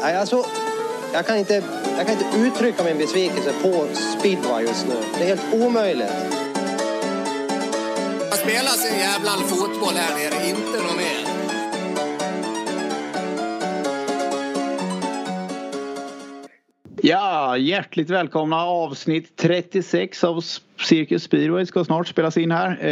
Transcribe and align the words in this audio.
Nej, 0.00 0.16
alltså, 0.16 0.44
jag, 1.12 1.26
kan 1.26 1.36
inte, 1.36 1.62
jag 1.96 2.06
kan 2.06 2.16
inte 2.18 2.38
uttrycka 2.38 2.84
min 2.84 2.98
besvikelse 2.98 3.52
på 3.62 3.86
speedway 4.18 4.62
just 4.62 4.86
nu. 4.88 4.94
Det 5.18 5.24
är 5.24 5.36
helt 5.36 5.54
omöjligt. 5.54 6.12
Jag 8.30 8.38
spelar 8.38 8.70
sin 8.70 8.98
jävla 8.98 9.30
fotboll 9.30 9.94
här 9.94 10.14
nere, 10.16 10.48
inte 10.48 10.82
något 10.82 10.96
mer. 10.96 11.26
Ja, 17.02 17.56
hjärtligt 17.56 18.10
välkomna. 18.10 18.56
Avsnitt 18.56 19.36
36 19.36 20.24
av 20.24 20.44
Cirkus 20.88 21.22
Speedway 21.22 21.66
ska 21.66 21.84
snart 21.84 22.08
spelas 22.08 22.36
in 22.36 22.50
här. 22.50 22.84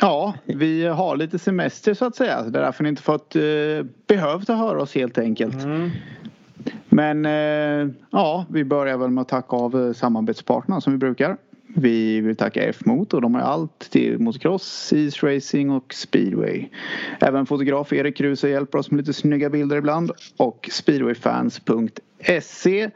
Ja, 0.00 0.34
vi 0.44 0.86
har 0.86 1.16
lite 1.16 1.38
semester 1.38 1.94
så 1.94 2.04
att 2.04 2.16
säga. 2.16 2.42
Det 2.42 2.58
är 2.58 2.62
därför 2.62 2.82
ni 2.82 2.88
inte 2.88 3.02
fått 3.02 3.36
eh, 3.36 3.42
behövt 4.06 4.50
att 4.50 4.58
höra 4.58 4.82
oss 4.82 4.94
helt 4.94 5.18
enkelt. 5.18 5.64
Mm. 5.64 5.90
Men 6.88 7.26
eh, 7.26 7.88
ja, 8.10 8.46
vi 8.50 8.64
börjar 8.64 8.98
väl 8.98 9.10
med 9.10 9.22
att 9.22 9.28
tacka 9.28 9.56
av 9.56 9.86
eh, 9.86 9.92
samarbetspartnerna 9.92 10.80
som 10.80 10.92
vi 10.92 10.98
brukar. 10.98 11.36
Vi 11.78 12.20
vill 12.20 12.36
tacka 12.36 12.62
F-Motor. 12.62 13.20
De 13.20 13.34
har 13.34 13.42
allt 13.42 13.90
till 13.90 14.18
motocross, 14.18 14.92
Racing 15.22 15.70
och 15.70 15.94
speedway. 15.94 16.68
Även 17.20 17.46
fotograf 17.46 17.92
Erik 17.92 18.16
Kruse 18.16 18.48
hjälper 18.48 18.78
oss 18.78 18.90
med 18.90 18.98
lite 18.98 19.12
snygga 19.12 19.50
bilder 19.50 19.76
ibland. 19.76 20.10
Och 20.36 20.68
speedwayfans.se. 20.72 22.90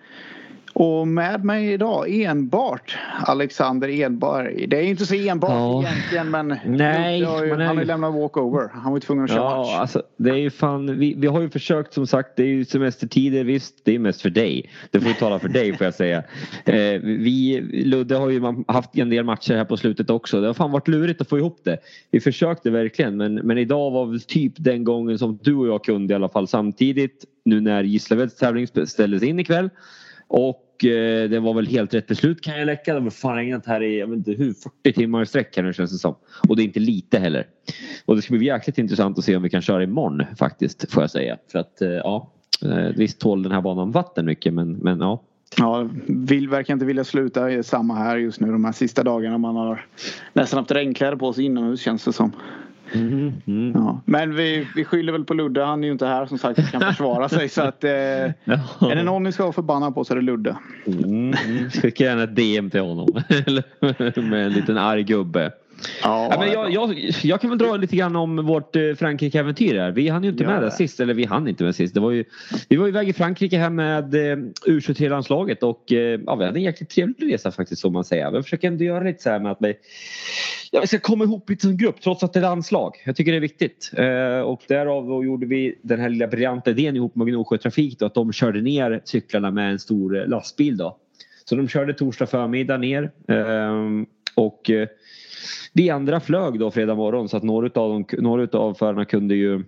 Och 0.73 1.09
med 1.09 1.45
mig 1.45 1.73
idag 1.73 2.11
enbart 2.11 2.99
Alexander 3.27 3.89
Edberg. 3.89 4.67
Det 4.67 4.77
är 4.77 4.83
inte 4.83 5.07
så 5.07 5.15
enbart 5.15 5.51
Ja. 5.51 5.83
egentligen 5.83 6.31
men 6.31 6.57
Nej, 6.67 7.19
ju, 7.19 7.25
man 7.27 7.43
är 7.43 7.65
han 7.65 7.77
har 7.77 7.83
ju 7.83 7.85
lämnat 7.85 8.15
walkover. 8.15 8.71
Han 8.73 8.93
var 8.93 8.97
ju 8.97 9.01
tvungen 9.01 9.25
att 9.25 9.31
köra 9.31 9.57
match. 9.57 9.69
Ja, 9.71 9.81
alltså, 9.81 10.03
det 10.17 10.31
är 10.31 10.35
ju 10.37 10.51
fan, 10.51 10.99
vi, 10.99 11.15
vi 11.19 11.27
har 11.27 11.41
ju 11.41 11.51
försökt 11.51 11.93
som 11.95 12.07
sagt, 12.07 12.37
det 12.37 12.43
är 12.43 12.47
ju 12.47 12.65
semestertider 12.65 13.45
visst, 13.45 13.85
det 13.85 13.95
är 13.95 13.99
mest 13.99 14.23
för 14.23 14.31
dig. 14.31 14.71
Det 14.91 15.01
får 15.01 15.09
ju 15.09 15.15
tala 15.15 15.39
för 15.39 15.49
dig 15.49 15.77
får 15.77 15.85
jag 15.85 15.95
säga. 15.95 16.23
Eh, 16.65 17.01
vi, 17.03 17.61
Ludde 17.85 18.17
har 18.17 18.29
ju 18.29 18.43
haft 18.69 18.99
en 18.99 19.11
del 19.11 19.25
matcher 19.25 19.55
här 19.55 19.65
på 19.65 19.77
slutet 19.77 20.11
också. 20.11 20.41
Det 20.41 20.47
har 20.47 20.55
fan 20.55 20.71
varit 20.71 20.89
lurigt 20.89 21.21
att 21.21 21.29
få 21.29 21.39
ihop 21.39 21.61
det. 21.65 21.79
Vi 22.11 22.21
försökte 22.21 22.71
verkligen 22.71 23.17
men, 23.17 23.35
men 23.35 23.59
idag 23.59 23.91
var 23.91 24.07
väl 24.07 24.21
typ 24.21 24.53
den 24.57 24.85
gången 24.85 25.19
som 25.19 25.39
du 25.43 25.55
och 25.55 25.69
jag 25.69 25.85
kunde 25.85 26.13
i 26.13 26.15
alla 26.15 26.29
fall 26.29 26.49
samtidigt. 26.49 27.25
Nu 27.45 27.61
när 27.61 27.83
Gislaveds 27.85 28.37
tävling 28.37 28.67
ställdes 28.87 29.23
in 29.23 29.41
ikväll. 29.41 29.71
Och 30.33 30.85
eh, 30.85 31.31
det 31.31 31.41
var 31.41 31.55
väl 31.55 31.67
helt 31.67 31.95
rätt 31.95 32.07
beslut 32.07 32.41
kan 32.41 32.59
jag 32.59 32.67
läcka. 32.67 32.95
Det 32.95 33.01
var 33.01 33.11
fan 33.11 33.37
regnat 33.37 33.67
här 33.67 33.83
i 33.83 33.99
jag 33.99 34.07
vet 34.07 34.17
inte 34.17 34.33
hur 34.33 34.53
40 34.53 34.93
timmar 34.93 35.23
i 35.23 35.27
sträck 35.27 35.57
här 35.57 35.63
nu 35.63 35.73
känns 35.73 35.93
det 35.93 35.99
som. 35.99 36.15
Och 36.49 36.57
det 36.57 36.63
är 36.63 36.65
inte 36.65 36.81
lite 36.81 37.19
heller. 37.19 37.47
Och 38.05 38.17
det 38.17 38.23
ska 38.23 38.35
bli 38.35 38.47
jäkligt 38.47 38.79
intressant 38.79 39.19
att 39.19 39.25
se 39.25 39.37
om 39.37 39.43
vi 39.43 39.51
kan 39.51 39.63
köra 39.63 39.83
imorgon 39.83 40.23
faktiskt 40.39 40.93
får 40.93 41.03
jag 41.03 41.11
säga. 41.11 41.37
För 41.53 41.59
att 41.59 41.83
eh, 41.83 41.89
ja, 41.89 42.33
eh, 42.65 42.97
visst 42.97 43.21
tål 43.21 43.43
den 43.43 43.53
här 43.53 43.61
banan 43.61 43.91
vatten 43.91 44.27
mycket 44.27 44.55
men, 44.55 44.73
men 44.73 45.01
ja. 45.01 45.23
Ja, 45.57 45.89
vill, 46.07 46.49
verkar 46.49 46.75
inte 46.75 46.87
vilja 46.87 47.05
sluta. 47.05 47.63
Samma 47.63 47.95
här 47.95 48.17
just 48.17 48.41
nu 48.41 48.53
de 48.53 48.65
här 48.65 48.73
sista 48.73 49.03
dagarna. 49.03 49.39
Man 49.39 49.57
har 49.57 49.87
nästan 50.33 50.59
haft 50.59 50.71
regnkläder 50.71 51.17
på 51.17 51.33
sig 51.33 51.45
inomhus 51.45 51.81
känns 51.81 52.05
det 52.05 52.13
som. 52.13 52.33
Mm, 52.93 53.33
mm. 53.47 53.73
Ja. 53.75 54.01
Men 54.05 54.35
vi, 54.35 54.69
vi 54.77 54.85
skyller 54.85 55.13
väl 55.13 55.25
på 55.25 55.35
Ludde. 55.35 55.65
Han 55.65 55.83
är 55.85 55.87
ju 55.87 55.93
inte 55.93 56.07
här 56.07 56.27
som 56.27 56.39
sagt 56.39 56.59
och 56.59 56.65
kan 56.65 56.81
försvara 56.91 57.29
sig. 57.29 57.49
Så 57.49 57.63
att, 57.63 57.85
eh, 57.85 57.91
är 57.91 58.95
det 58.95 59.03
någon 59.03 59.23
ni 59.23 59.33
ska 59.33 59.43
vara 59.43 59.53
förbannad 59.53 59.95
på 59.95 60.05
så 60.05 60.13
är 60.13 60.17
det 60.17 60.23
Ludde. 60.23 60.57
Mm. 60.87 61.35
Skicka 61.71 62.05
gärna 62.05 62.23
ett 62.23 62.37
DM 62.37 62.71
till 62.71 62.81
honom. 62.81 63.09
Med 64.31 64.47
en 64.47 64.53
liten 64.53 64.79
arg 64.79 65.03
gubbe. 65.03 65.53
Ja, 66.03 66.29
Ja, 66.31 66.39
men 66.39 66.53
jag, 66.53 66.73
jag, 66.73 67.11
jag 67.23 67.41
kan 67.41 67.51
väl 67.51 67.59
dra 67.59 67.77
lite 67.77 67.97
grann 67.97 68.17
om 68.17 68.47
vårt 68.47 68.77
eh, 68.77 68.83
Frankrike-äventyr 68.83 69.79
här. 69.79 69.91
Vi 69.91 70.09
hann 70.09 70.25
ju 70.25 70.31
inte 70.31 70.43
Gör 70.43 70.51
med 70.51 70.63
det 70.63 70.71
sist. 70.71 71.01
Eller 71.01 71.15
vi 71.15 71.25
hann 71.25 71.49
inte 71.49 71.65
med 71.65 71.75
sist. 71.75 71.95
Det 71.95 72.01
var 72.01 72.11
ju, 72.11 72.25
vi 72.69 72.77
var 72.77 72.89
iväg 72.89 73.09
i 73.09 73.13
Frankrike 73.13 73.59
här 73.59 73.71
med 73.71 74.15
eh, 74.15 74.37
U23-landslaget 74.67 75.63
och 75.63 75.93
eh, 75.93 76.21
ja, 76.27 76.35
vi 76.35 76.45
hade 76.45 76.59
en 76.59 76.63
jäkligt 76.63 76.91
trevlig 76.91 77.35
resa 77.35 77.51
faktiskt 77.51 77.83
som 77.83 77.93
man 77.93 78.05
säger. 78.05 78.33
Jag 78.33 78.45
försöker 78.45 78.69
ändå 78.69 78.85
göra 78.85 79.05
lite 79.05 79.23
så 79.23 79.31
här 79.31 79.39
med 79.39 79.53
att 79.53 79.59
vi, 79.61 79.75
ja, 80.71 80.81
vi 80.81 80.87
ska 80.87 80.99
komma 80.99 81.25
ihop 81.25 81.51
lite 81.51 81.63
som 81.63 81.77
grupp 81.77 82.01
trots 82.01 82.23
att 82.23 82.33
det 82.33 82.39
är 82.39 82.43
landslag. 82.43 83.03
Jag 83.05 83.17
tycker 83.17 83.33
det 83.33 83.39
är 83.39 83.41
viktigt. 83.41 83.91
Och 84.45 84.63
därav 84.69 85.07
då 85.07 85.25
gjorde 85.25 85.47
vi 85.47 85.79
den 85.83 86.01
här 86.01 86.09
lilla 86.09 86.27
briljanta 86.27 86.71
idén 86.71 86.97
ihop 86.97 87.15
med 87.17 87.27
Gnosjö 87.27 87.59
Trafik 87.59 87.99
då, 87.99 88.07
att 88.07 88.15
de 88.15 88.33
körde 88.33 88.61
ner 88.61 89.01
cyklarna 89.05 89.51
med 89.51 89.71
en 89.73 89.79
stor 89.79 90.27
lastbil 90.27 90.77
då. 90.77 90.97
Så 91.45 91.57
de 91.57 91.69
körde 91.69 91.95
torsdag 91.95 92.27
förmiddag 92.27 92.77
ner. 92.77 93.11
ehm, 93.29 94.07
och 94.35 94.71
vi 95.73 95.91
andra 95.91 96.21
flög 96.21 96.59
då 96.59 96.71
fredag 96.71 96.95
morgon 96.95 97.29
så 97.29 97.37
att 97.37 97.43
några 97.43 97.67
utav, 97.67 97.91
dem, 97.91 98.05
några 98.19 98.43
utav 98.43 98.75
förarna 98.75 99.05
kunde 99.05 99.35
ju 99.35 99.65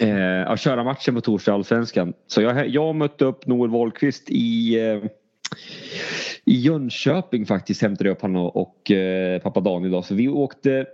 eh, 0.00 0.18
ja, 0.18 0.56
köra 0.56 0.84
matchen 0.84 1.14
på 1.14 1.20
torsdag 1.20 1.52
i 1.52 1.54
Allsvenskan. 1.54 2.12
Så 2.26 2.42
jag, 2.42 2.68
jag 2.68 2.94
mötte 2.94 3.24
upp 3.24 3.46
Noel 3.46 3.70
Wahlqvist 3.70 4.30
i, 4.30 4.80
eh, 4.80 5.10
i 6.44 6.54
Jönköping 6.54 7.46
faktiskt 7.46 7.82
hämtade 7.82 8.08
jag 8.08 8.14
upp 8.14 8.22
honom 8.22 8.46
och, 8.46 8.90
eh, 8.90 9.40
pappa 9.42 9.60
Daniel 9.60 9.92
då. 9.92 10.02
Så 10.02 10.14
vi 10.14 10.28
åkte 10.28 10.86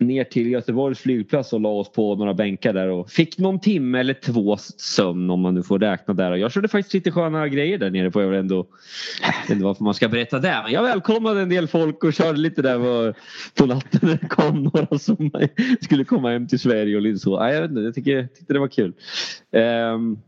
ner 0.00 0.24
till 0.24 0.50
Göteborgs 0.50 0.98
flygplats 0.98 1.52
och 1.52 1.60
la 1.60 1.68
oss 1.68 1.92
på 1.92 2.14
några 2.16 2.34
bänkar 2.34 2.72
där 2.72 2.88
och 2.88 3.10
fick 3.10 3.38
någon 3.38 3.60
timme 3.60 4.00
eller 4.00 4.14
två 4.14 4.56
sömn 4.76 5.30
om 5.30 5.40
man 5.40 5.54
nu 5.54 5.62
får 5.62 5.78
räkna 5.78 6.14
där. 6.14 6.30
Och 6.30 6.38
jag 6.38 6.52
körde 6.52 6.68
faktiskt 6.68 6.94
lite 6.94 7.10
sköna 7.10 7.48
grejer 7.48 7.78
där 7.78 7.90
nere 7.90 8.10
på 8.10 8.22
jag 8.22 8.28
vet 8.28 8.40
ändå 8.40 8.66
jag 9.22 9.42
vet 9.42 9.50
inte 9.50 9.64
varför 9.64 9.84
man 9.84 9.94
ska 9.94 10.08
berätta 10.08 10.38
det 10.38 10.60
men 10.64 10.72
jag 10.72 10.82
välkomnade 10.82 11.40
en 11.40 11.48
del 11.48 11.68
folk 11.68 12.04
och 12.04 12.12
körde 12.12 12.38
lite 12.38 12.62
där 12.62 12.78
på, 12.78 13.18
på 13.54 13.66
natten 13.66 14.00
när 14.02 14.18
det 14.22 14.28
kom 14.28 14.62
några 14.62 14.98
som 14.98 15.30
skulle 15.80 16.04
komma 16.04 16.30
hem 16.30 16.48
till 16.48 16.58
Sverige 16.58 16.96
och 16.96 17.02
lite 17.02 17.18
så. 17.18 17.30
Jag 17.30 17.60
vet 17.60 17.70
inte, 17.70 17.80
jag 17.80 17.94
tycker, 17.94 18.16
jag 18.16 18.34
tyckte 18.34 18.52
det 18.52 18.58
var 18.58 18.68
kul. 18.68 18.92
Um, 19.94 20.18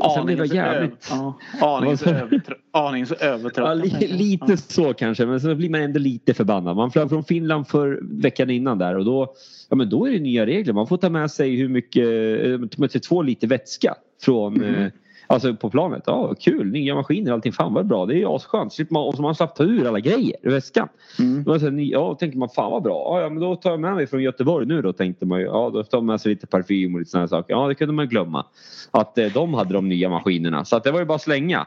och 0.00 0.12
sen 0.12 0.26
blev 0.26 0.38
det 0.38 0.46
jävligt... 0.46 1.06
Ja, 1.10 1.38
aningen 1.60 1.98
så 1.98 2.04
Vad 2.04 2.14
sa- 2.18 2.26
övertrö- 2.26 2.54
aningen 2.72 3.06
så 3.06 3.14
övertrött. 3.14 3.66
Ja, 3.68 3.74
li, 3.74 4.08
lite 4.08 4.56
så 4.56 4.94
kanske 4.94 5.26
men 5.26 5.40
så 5.40 5.54
blir 5.54 5.70
man 5.70 5.80
ändå 5.80 5.98
lite 5.98 6.34
förbannad. 6.34 6.76
Man 6.76 6.90
flög 6.90 7.08
från 7.08 7.24
Finland 7.24 7.68
för 7.68 7.98
veckan 8.02 8.50
innan 8.50 8.78
där 8.78 8.96
och 8.96 9.04
då, 9.04 9.34
ja, 9.68 9.76
men 9.76 9.90
då 9.90 10.08
är 10.08 10.12
det 10.12 10.18
nya 10.20 10.46
regler. 10.46 10.72
Man 10.72 10.86
får 10.86 10.96
ta 10.96 11.10
med 11.10 11.30
sig 11.30 11.56
hur 11.56 11.68
mycket, 11.68 12.04
eh, 12.46 12.68
ta 12.68 12.80
med 12.80 12.90
sig 12.90 13.00
två 13.00 13.22
liter 13.22 13.46
vätska 13.46 13.94
från 14.22 14.64
eh, 14.64 14.86
Alltså 15.30 15.54
på 15.54 15.70
planet. 15.70 16.02
Ja, 16.06 16.34
kul, 16.40 16.66
nya 16.66 16.94
maskiner 16.94 17.32
allting. 17.32 17.52
Fan 17.52 17.74
vad 17.74 17.86
bra. 17.86 18.06
Det 18.06 18.14
är 18.14 18.18
ju 18.18 18.26
asskönt. 18.26 18.90
Man, 18.90 19.02
och 19.08 19.14
så 19.14 19.22
man 19.22 19.34
slapp 19.34 19.54
ta 19.56 19.64
ur 19.64 19.88
alla 19.88 20.00
grejer 20.00 20.36
ur 20.42 20.50
väskan. 20.50 20.88
Mm. 21.18 21.44
Här, 21.46 21.70
ny- 21.70 21.90
Ja, 21.92 22.14
tänker 22.14 22.38
man 22.38 22.48
fan 22.48 22.70
vad 22.70 22.82
bra. 22.82 23.20
Ja, 23.22 23.28
men 23.28 23.40
då 23.42 23.56
tar 23.56 23.70
jag 23.70 23.80
med 23.80 23.94
mig 23.94 24.06
från 24.06 24.22
Göteborg 24.22 24.66
nu 24.66 24.82
då 24.82 24.92
tänkte 24.92 25.26
man 25.26 25.40
ju. 25.40 25.46
Ja, 25.46 25.70
då 25.74 25.82
tar 25.82 25.98
man 25.98 26.06
med 26.06 26.20
sig 26.20 26.30
lite 26.30 26.46
parfym 26.46 26.94
och 26.94 26.98
lite 27.00 27.10
sådana 27.10 27.28
saker. 27.28 27.54
Ja, 27.54 27.68
det 27.68 27.74
kunde 27.74 27.94
man 27.94 28.08
glömma. 28.08 28.46
Att 28.90 29.18
eh, 29.18 29.26
de 29.34 29.54
hade 29.54 29.74
de 29.74 29.88
nya 29.88 30.08
maskinerna. 30.08 30.64
Så 30.64 30.76
att 30.76 30.84
det 30.84 30.90
var 30.90 30.98
ju 31.00 31.04
bara 31.06 31.14
att 31.14 31.22
slänga. 31.22 31.66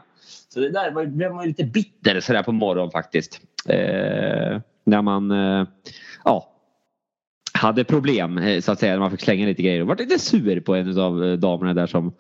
Så 0.50 0.60
det 0.60 0.70
där 0.70 0.92
var, 0.92 1.06
blev 1.06 1.34
man 1.34 1.44
ju 1.44 1.48
lite 1.48 1.64
bitter 1.64 2.20
sådär 2.20 2.44
på 2.44 2.52
morgonen 2.52 2.92
faktiskt. 2.92 3.42
Eh, 3.70 4.60
när 4.86 5.02
man 5.02 5.32
eh, 5.32 5.68
ja, 6.24 6.50
hade 7.64 7.84
problem 7.84 8.38
eh, 8.38 8.62
så 8.62 8.72
att 8.72 8.80
säga 8.80 8.94
när 8.94 9.00
man 9.00 9.12
fick 9.12 9.22
slänga 9.22 9.46
lite 9.46 9.64
grejer 9.64 9.82
och 9.82 9.88
var 9.88 9.96
lite 9.96 10.20
sur 10.20 10.60
på 10.60 10.76
en 10.76 11.00
av 11.00 11.24
eh, 11.24 11.34
damerna 11.34 11.74
där 11.74 11.88
som, 11.88 12.14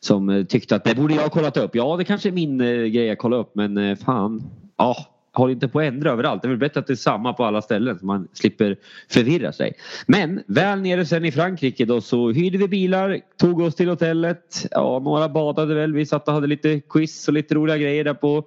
som 0.00 0.28
eh, 0.28 0.44
tyckte 0.44 0.76
att 0.76 0.84
det 0.84 0.94
borde 0.94 1.14
jag 1.14 1.22
ha 1.22 1.28
kollat 1.28 1.56
upp. 1.56 1.74
Ja 1.74 1.96
det 1.96 2.04
kanske 2.04 2.28
är 2.28 2.32
min 2.32 2.58
grej 2.92 3.10
att 3.10 3.18
kolla 3.18 3.36
upp 3.36 3.50
men 3.54 3.96
fan. 3.96 4.42
Ja, 4.76 4.96
håll 5.32 5.50
inte 5.50 5.68
på 5.68 5.80
att 5.80 5.84
ändra 5.84 6.10
överallt. 6.10 6.42
Det 6.42 6.48
är 6.48 6.50
väl 6.50 6.58
bättre 6.58 6.80
att 6.80 6.86
det 6.86 6.92
är 6.92 6.96
samma 6.96 7.32
på 7.32 7.44
alla 7.44 7.62
ställen 7.62 7.98
så 7.98 8.06
man 8.06 8.28
slipper 8.32 8.76
förvirra 9.10 9.52
sig. 9.52 9.72
Men 10.06 10.42
väl 10.46 10.80
nere 10.80 11.06
sen 11.06 11.24
i 11.24 11.32
Frankrike 11.32 11.84
då 11.84 12.00
så 12.00 12.30
hyrde 12.30 12.58
vi 12.58 12.68
bilar, 12.68 13.20
tog 13.36 13.60
oss 13.60 13.74
till 13.74 13.88
hotellet. 13.88 14.66
Ja, 14.70 14.98
några 15.04 15.28
badade 15.28 15.74
väl. 15.74 15.92
Vi 15.92 16.06
satt 16.06 16.28
och 16.28 16.34
hade 16.34 16.46
lite 16.46 16.80
quiz 16.80 17.28
och 17.28 17.34
lite 17.34 17.54
roliga 17.54 17.78
grejer 17.78 18.04
där 18.04 18.14
på 18.14 18.44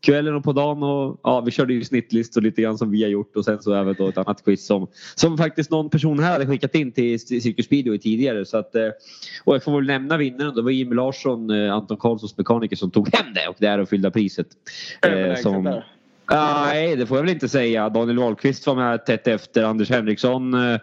kvällen 0.00 0.34
och 0.34 0.44
på 0.44 0.52
dagen. 0.52 0.82
Och, 0.82 1.20
ja, 1.22 1.40
vi 1.40 1.50
körde 1.50 1.72
ju 1.74 1.84
snittlistor 1.84 2.40
lite 2.40 2.62
grann 2.62 2.78
som 2.78 2.90
vi 2.90 3.02
har 3.02 3.10
gjort 3.10 3.36
och 3.36 3.44
sen 3.44 3.62
så 3.62 3.74
även 3.74 3.94
då 3.98 4.08
ett 4.08 4.18
annat 4.18 4.44
quiz 4.44 4.66
som, 4.66 4.86
som 5.14 5.38
faktiskt 5.38 5.70
någon 5.70 5.90
person 5.90 6.18
här 6.18 6.32
hade 6.32 6.46
skickat 6.46 6.74
in 6.74 6.92
till 6.92 7.20
Cirkus 7.20 7.66
Speedway 7.66 7.98
tidigare. 7.98 8.44
Så 8.44 8.58
att, 8.58 8.74
eh, 8.74 8.88
och 9.44 9.54
jag 9.54 9.64
får 9.64 9.72
väl 9.76 9.86
nämna 9.86 10.16
vinnaren. 10.16 10.54
Det 10.54 10.62
var 10.62 10.70
Jimmy 10.70 10.94
Larsson, 10.94 11.50
eh, 11.50 11.72
Anton 11.72 11.96
Karlssons 11.96 12.38
mekaniker 12.38 12.76
som 12.76 12.90
tog 12.90 13.14
hem 13.14 13.34
det 13.34 13.48
och 13.48 13.56
där 13.58 13.78
och 13.78 13.88
fyllde 13.88 14.10
priset. 14.10 14.46
Eh, 15.02 15.34
som, 15.34 15.64
där. 15.64 15.84
Nej, 16.30 16.96
det 16.96 17.06
får 17.06 17.16
jag 17.16 17.22
väl 17.22 17.32
inte 17.32 17.48
säga. 17.48 17.88
Daniel 17.88 18.18
Wahlqvist 18.18 18.66
var 18.66 18.74
med 18.74 19.06
tätt 19.06 19.26
efter. 19.26 19.64
Anders 19.64 19.90
Henriksson 19.90 20.54
eh, 20.54 20.80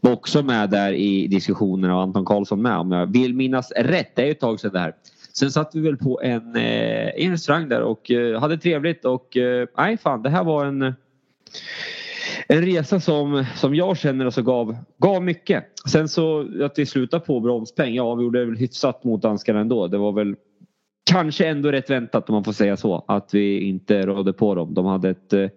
var 0.00 0.12
också 0.12 0.42
med 0.42 0.70
där 0.70 0.92
i 0.92 1.26
diskussionen 1.26 1.90
och 1.90 2.02
Anton 2.02 2.24
Karlsson 2.24 2.62
med 2.62 2.76
om 2.76 2.92
jag 2.92 3.06
vill 3.12 3.34
minnas 3.34 3.72
rätt. 3.76 4.16
Det 4.16 4.22
är 4.22 4.26
ju 4.26 4.32
ett 4.32 4.40
tag 4.40 4.60
sedan 4.60 4.72
det 4.72 4.78
här. 4.78 4.94
Sen 5.32 5.50
satt 5.50 5.74
vi 5.74 5.80
väl 5.80 5.96
på 5.96 6.20
en, 6.22 6.56
eh, 6.56 7.24
en 7.24 7.30
restaurang 7.30 7.68
där 7.68 7.82
och 7.82 8.10
eh, 8.10 8.40
hade 8.40 8.58
trevligt 8.58 9.04
och 9.04 9.36
eh, 9.36 9.68
nej 9.76 9.96
fan 9.96 10.22
det 10.22 10.30
här 10.30 10.44
var 10.44 10.64
en 10.66 10.94
en 12.46 12.62
resa 12.62 13.00
som, 13.00 13.44
som 13.56 13.74
jag 13.74 13.98
känner 13.98 14.24
alltså 14.24 14.42
gav, 14.42 14.76
gav 14.98 15.22
mycket. 15.22 15.64
Sen 15.88 16.08
så 16.08 16.48
att 16.64 16.78
vi 16.78 16.86
slutade 16.86 17.24
på 17.24 17.40
bromspeng, 17.40 17.94
ja 17.94 18.14
vi 18.14 18.24
gjorde 18.24 18.44
väl 18.44 18.56
hyfsat 18.56 19.04
mot 19.04 19.22
danskarna 19.22 19.60
ändå. 19.60 19.86
Det 19.86 19.98
var 19.98 20.12
väl 20.12 20.36
kanske 21.10 21.46
ändå 21.46 21.72
rätt 21.72 21.90
väntat 21.90 22.28
om 22.28 22.34
man 22.34 22.44
får 22.44 22.52
säga 22.52 22.76
så. 22.76 23.04
Att 23.08 23.34
vi 23.34 23.60
inte 23.60 24.06
rådde 24.06 24.32
på 24.32 24.54
dem. 24.54 24.74
De 24.74 24.86
hade 24.86 25.10
ett 25.10 25.32
eh, 25.32 25.48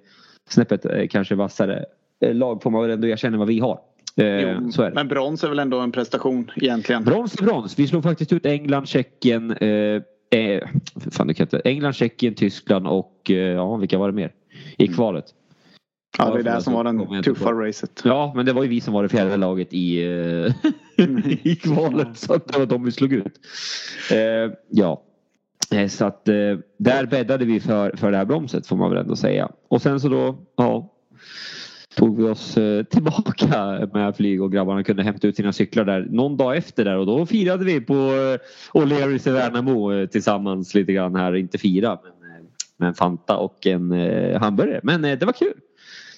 snäppet 0.50 0.86
eh, 0.86 1.08
kanske 1.08 1.36
vassare 1.36 1.86
eh, 2.26 2.36
lag 2.36 2.64
får 2.64 2.72
man 2.72 2.82
väl 2.82 2.92
ändå 2.92 3.08
erkänna 3.08 3.38
vad 3.38 3.48
vi 3.48 3.60
har. 3.60 3.80
Eh, 4.18 4.26
Jo, 4.26 4.90
men 4.94 5.08
brons 5.08 5.44
är 5.44 5.50
väl 5.50 5.60
ändå 5.60 5.80
en 5.80 5.92
prestation 5.92 6.52
egentligen. 6.56 7.04
Brons 7.04 7.40
är 7.42 7.44
brons. 7.46 7.80
Vi 7.80 7.88
slog 7.88 8.04
faktiskt 8.04 8.34
ut 8.34 8.46
England, 8.46 8.88
Tjeckien, 8.88 9.52
eh, 9.52 10.02
eh, 10.40 10.68
fan, 11.12 11.34
kan 11.34 11.44
inte. 11.44 11.62
England, 11.66 11.94
Tjeckien, 11.94 12.36
Tyskland 12.36 12.88
och 12.88 13.22
eh, 13.30 13.36
ja, 13.36 13.76
vilka 13.76 13.98
var 13.98 14.08
det 14.08 14.14
mer? 14.14 14.32
I 14.78 14.88
kvalet. 14.88 15.26
Ja, 16.18 16.34
det 16.34 16.40
är 16.40 16.44
det 16.44 16.62
som 16.62 16.74
var 16.74 16.84
den 16.84 17.24
tuffa 17.24 17.46
på. 17.46 17.54
racet. 17.54 18.02
Ja, 18.06 18.34
men 18.36 18.46
det 18.46 18.54
var 18.54 18.64
ju 18.64 18.70
vi 18.70 18.82
som 18.82 18.94
var 18.94 19.04
det 19.04 19.10
fjärde 19.10 19.38
laget 19.38 19.74
i, 19.74 20.04
eh, 20.04 20.54
i 21.44 21.56
kvalet. 21.56 22.18
Så 22.18 22.34
att 22.34 22.48
det 22.48 22.60
var 22.60 22.66
de 22.66 22.84
vi 22.84 22.92
slog 22.92 23.14
ut. 23.14 23.40
Eh, 24.12 24.54
ja. 24.70 25.04
Så 25.90 26.06
att 26.06 26.26
där 26.78 27.06
bäddade 27.06 27.46
vi 27.46 27.60
för, 27.60 27.98
för 27.98 28.12
det 28.12 28.18
här 28.18 28.26
bromset 28.26 28.68
får 28.68 28.76
man 28.76 28.90
väl 28.90 29.00
ändå 29.00 29.16
säga. 29.16 29.50
Och 29.68 29.82
sen 29.82 30.00
så 30.00 30.10
då, 30.10 30.38
ja. 30.56 30.93
Tog 31.96 32.18
vi 32.18 32.24
oss 32.24 32.58
eh, 32.58 32.84
tillbaka 32.84 33.90
med 33.94 34.16
flyg 34.16 34.42
och 34.42 34.52
grabbarna 34.52 34.84
kunde 34.84 35.04
hämta 35.04 35.28
ut 35.28 35.36
sina 35.36 35.54
cyklar 35.54 35.86
där 35.86 36.08
någon 36.10 36.38
dag 36.38 36.58
efter 36.58 36.86
där 36.86 36.98
och 36.98 37.06
då 37.06 37.26
firade 37.26 37.66
vi 37.66 37.82
på 37.82 37.94
eh, 37.94 38.80
O'Learys 38.80 39.30
i 39.30 39.32
Värnamo 39.32 39.94
eh, 39.94 40.08
tillsammans 40.08 40.76
lite 40.76 40.94
grann 40.94 41.16
här. 41.16 41.36
Inte 41.36 41.58
fira 41.58 42.00
men 42.04 42.12
med 42.78 42.88
en 42.88 42.94
Fanta 42.94 43.38
och 43.38 43.68
en 43.68 43.92
hamburgare. 44.42 44.80
Men 44.84 45.02
det 45.02 45.24
var 45.24 45.34
kul. 45.34 45.54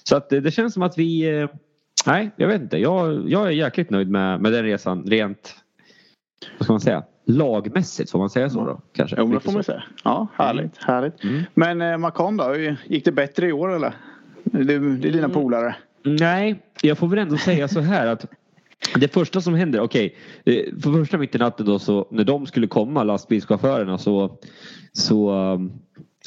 Så 0.04 0.16
att 0.16 0.28
det 0.28 0.54
känns 0.54 0.74
som 0.74 0.82
att 0.82 0.98
vi 0.98 1.46
Nej, 2.06 2.30
jag 2.36 2.48
vet 2.48 2.62
inte. 2.62 2.78
Jag, 2.78 3.30
jag 3.30 3.46
är 3.46 3.50
jäkligt 3.50 3.90
nöjd 3.90 4.10
med, 4.10 4.40
med 4.40 4.52
den 4.52 4.64
resan 4.64 5.04
rent 5.04 5.54
vad 6.58 6.64
ska 6.64 6.72
man 6.72 6.80
säga? 6.80 7.02
Lagmässigt, 7.26 8.10
får 8.10 8.18
man 8.18 8.30
säga 8.30 8.50
så 8.50 8.64
då? 8.64 8.80
Kanske? 8.92 9.16
Jo, 9.18 9.26
det 9.26 9.40
får 9.40 9.52
man 9.52 9.64
säga. 9.64 9.82
Ja, 10.04 10.26
härligt. 10.34 10.76
härligt. 10.76 11.24
Mm. 11.24 11.42
Men 11.54 11.82
eh, 11.82 11.98
Macon 11.98 12.36
då? 12.36 12.54
Gick 12.86 13.04
det 13.04 13.12
bättre 13.12 13.48
i 13.48 13.52
år 13.52 13.74
eller? 13.74 13.94
Det, 14.52 14.64
det 14.64 14.72
är 14.74 14.76
Mm. 14.76 15.00
dina 15.00 15.28
polare. 15.28 15.76
Nej, 16.04 16.62
jag 16.82 16.98
får 16.98 17.08
väl 17.08 17.18
ändå 17.18 17.36
säga 17.36 17.68
så 17.68 17.80
här 17.80 18.06
att 18.06 18.26
det 18.94 19.08
första 19.12 19.40
som 19.40 19.54
händer, 19.54 19.80
okej. 19.80 20.16
eh, 20.44 20.80
för 20.82 20.92
första 20.92 21.18
mitt 21.18 21.34
i 21.34 21.38
natten 21.38 21.66
då 21.66 21.78
så 21.78 22.08
när 22.10 22.24
de 22.24 22.46
skulle 22.46 22.66
komma 22.66 23.04
lastbilschaufförerna 23.04 23.98
så 23.98 24.38
så 24.92 25.30
um, 25.52 25.72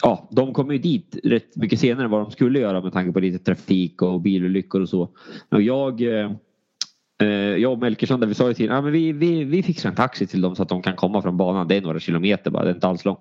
Ja, 0.04 0.28
de 0.32 0.54
kom 0.54 0.72
ju 0.72 0.78
dit 0.78 1.18
rätt 1.24 1.56
mycket 1.56 1.80
senare 1.80 2.06
än 2.06 2.12
vad 2.12 2.22
de 2.22 2.32
skulle 2.32 2.60
göra 2.60 2.82
med 2.82 2.94
tanke 2.94 3.12
på 3.12 3.20
lite 3.20 3.40
trafik 3.46 4.02
och 4.02 4.22
bilolyckor 4.22 4.82
och 4.82 4.90
så. 4.90 5.10
Och 5.50 5.62
jag 5.62 6.02
eh, 6.02 6.32
Eh, 7.22 7.28
jag 7.58 7.72
och 7.72 7.80
Melkersson 7.80 8.20
där 8.20 8.28
vi 8.28 8.34
sa 8.34 8.48
ju 8.48 8.54
till 8.54 8.72
ah, 8.72 8.82
men 8.82 8.92
vi, 8.92 9.12
vi, 9.12 9.44
vi 9.44 9.64
fixar 9.64 9.90
en 9.90 9.96
taxi 9.96 10.28
till 10.28 10.42
dem 10.42 10.56
så 10.56 10.64
att 10.64 10.70
de 10.70 10.82
kan 10.82 10.96
komma 10.96 11.22
från 11.22 11.38
banan. 11.38 11.68
Det 11.68 11.76
är 11.76 11.82
några 11.82 12.00
kilometer 12.00 12.52
bara, 12.52 12.64
det 12.64 12.70
är 12.70 12.74
inte 12.74 12.88
alls 12.88 13.06
långt. 13.06 13.20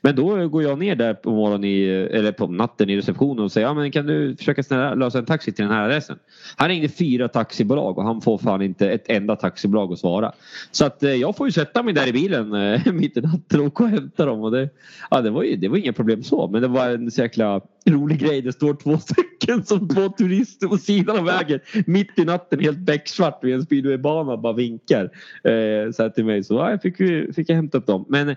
Men 0.00 0.16
då 0.16 0.48
går 0.48 0.62
jag 0.62 0.78
ner 0.78 0.96
där 0.96 1.14
på 1.14 1.30
morgonen 1.30 1.64
i, 1.64 1.84
eller 2.12 2.32
på 2.32 2.46
natten 2.46 2.90
i 2.90 2.96
receptionen 2.96 3.44
och 3.44 3.52
säger 3.52 3.66
ja, 3.66 3.74
men 3.74 3.92
kan 3.92 4.06
du 4.06 4.36
försöka 4.36 4.62
snälla 4.62 4.94
lösa 4.94 5.18
en 5.18 5.24
taxi 5.24 5.52
till 5.52 5.64
den 5.64 5.74
här 5.74 5.84
adressen. 5.84 6.18
Han 6.56 6.68
ringde 6.68 6.88
fyra 6.88 7.28
taxibolag 7.28 7.98
och 7.98 8.04
han 8.04 8.20
får 8.20 8.38
fan 8.38 8.62
inte 8.62 8.90
ett 8.90 9.04
enda 9.08 9.36
taxibolag 9.36 9.92
att 9.92 9.98
svara. 9.98 10.32
Så 10.70 10.84
att 10.84 11.02
eh, 11.02 11.14
jag 11.14 11.36
får 11.36 11.46
ju 11.46 11.52
sätta 11.52 11.82
mig 11.82 11.94
där 11.94 12.06
i 12.06 12.12
bilen 12.12 12.54
eh, 12.54 12.92
mitt 12.92 13.16
i 13.16 13.20
natten 13.20 13.60
och 13.60 13.66
åka 13.66 13.84
och 13.84 13.90
hämta 13.90 14.26
dem. 14.26 14.40
Och 14.40 14.50
det, 14.50 14.68
ja, 15.10 15.20
det, 15.20 15.30
var 15.30 15.42
ju, 15.42 15.56
det 15.56 15.68
var 15.68 15.76
inga 15.76 15.92
problem 15.92 16.22
så 16.22 16.48
men 16.48 16.62
det 16.62 16.68
var 16.68 16.88
en 16.88 17.10
så 17.10 17.20
jäkla 17.22 17.60
rolig 17.86 18.18
grej. 18.18 18.42
Det 18.42 18.52
står 18.52 18.74
två 18.74 18.98
stycken 18.98 19.31
som 19.64 19.88
två 19.88 20.08
turister 20.08 20.68
på 20.68 20.78
sidan 20.78 21.18
av 21.18 21.24
vägen 21.24 21.60
mitt 21.86 22.18
i 22.18 22.24
natten 22.24 22.60
helt 22.60 22.78
becksvart 22.78 23.44
vid 23.44 23.54
en 23.54 23.62
speedwaybana 23.62 24.36
bara 24.36 24.52
vinkar. 24.52 25.04
Eh, 25.44 25.90
så 25.92 26.02
här 26.02 26.08
till 26.08 26.24
mig 26.24 26.44
så 26.44 26.54
ja, 26.54 26.70
jag 26.70 26.82
fick, 26.82 26.96
fick 27.34 27.50
jag 27.50 27.56
hämta 27.56 27.78
upp 27.78 27.86
dem. 27.86 28.04
Men 28.08 28.28
eh, 28.28 28.36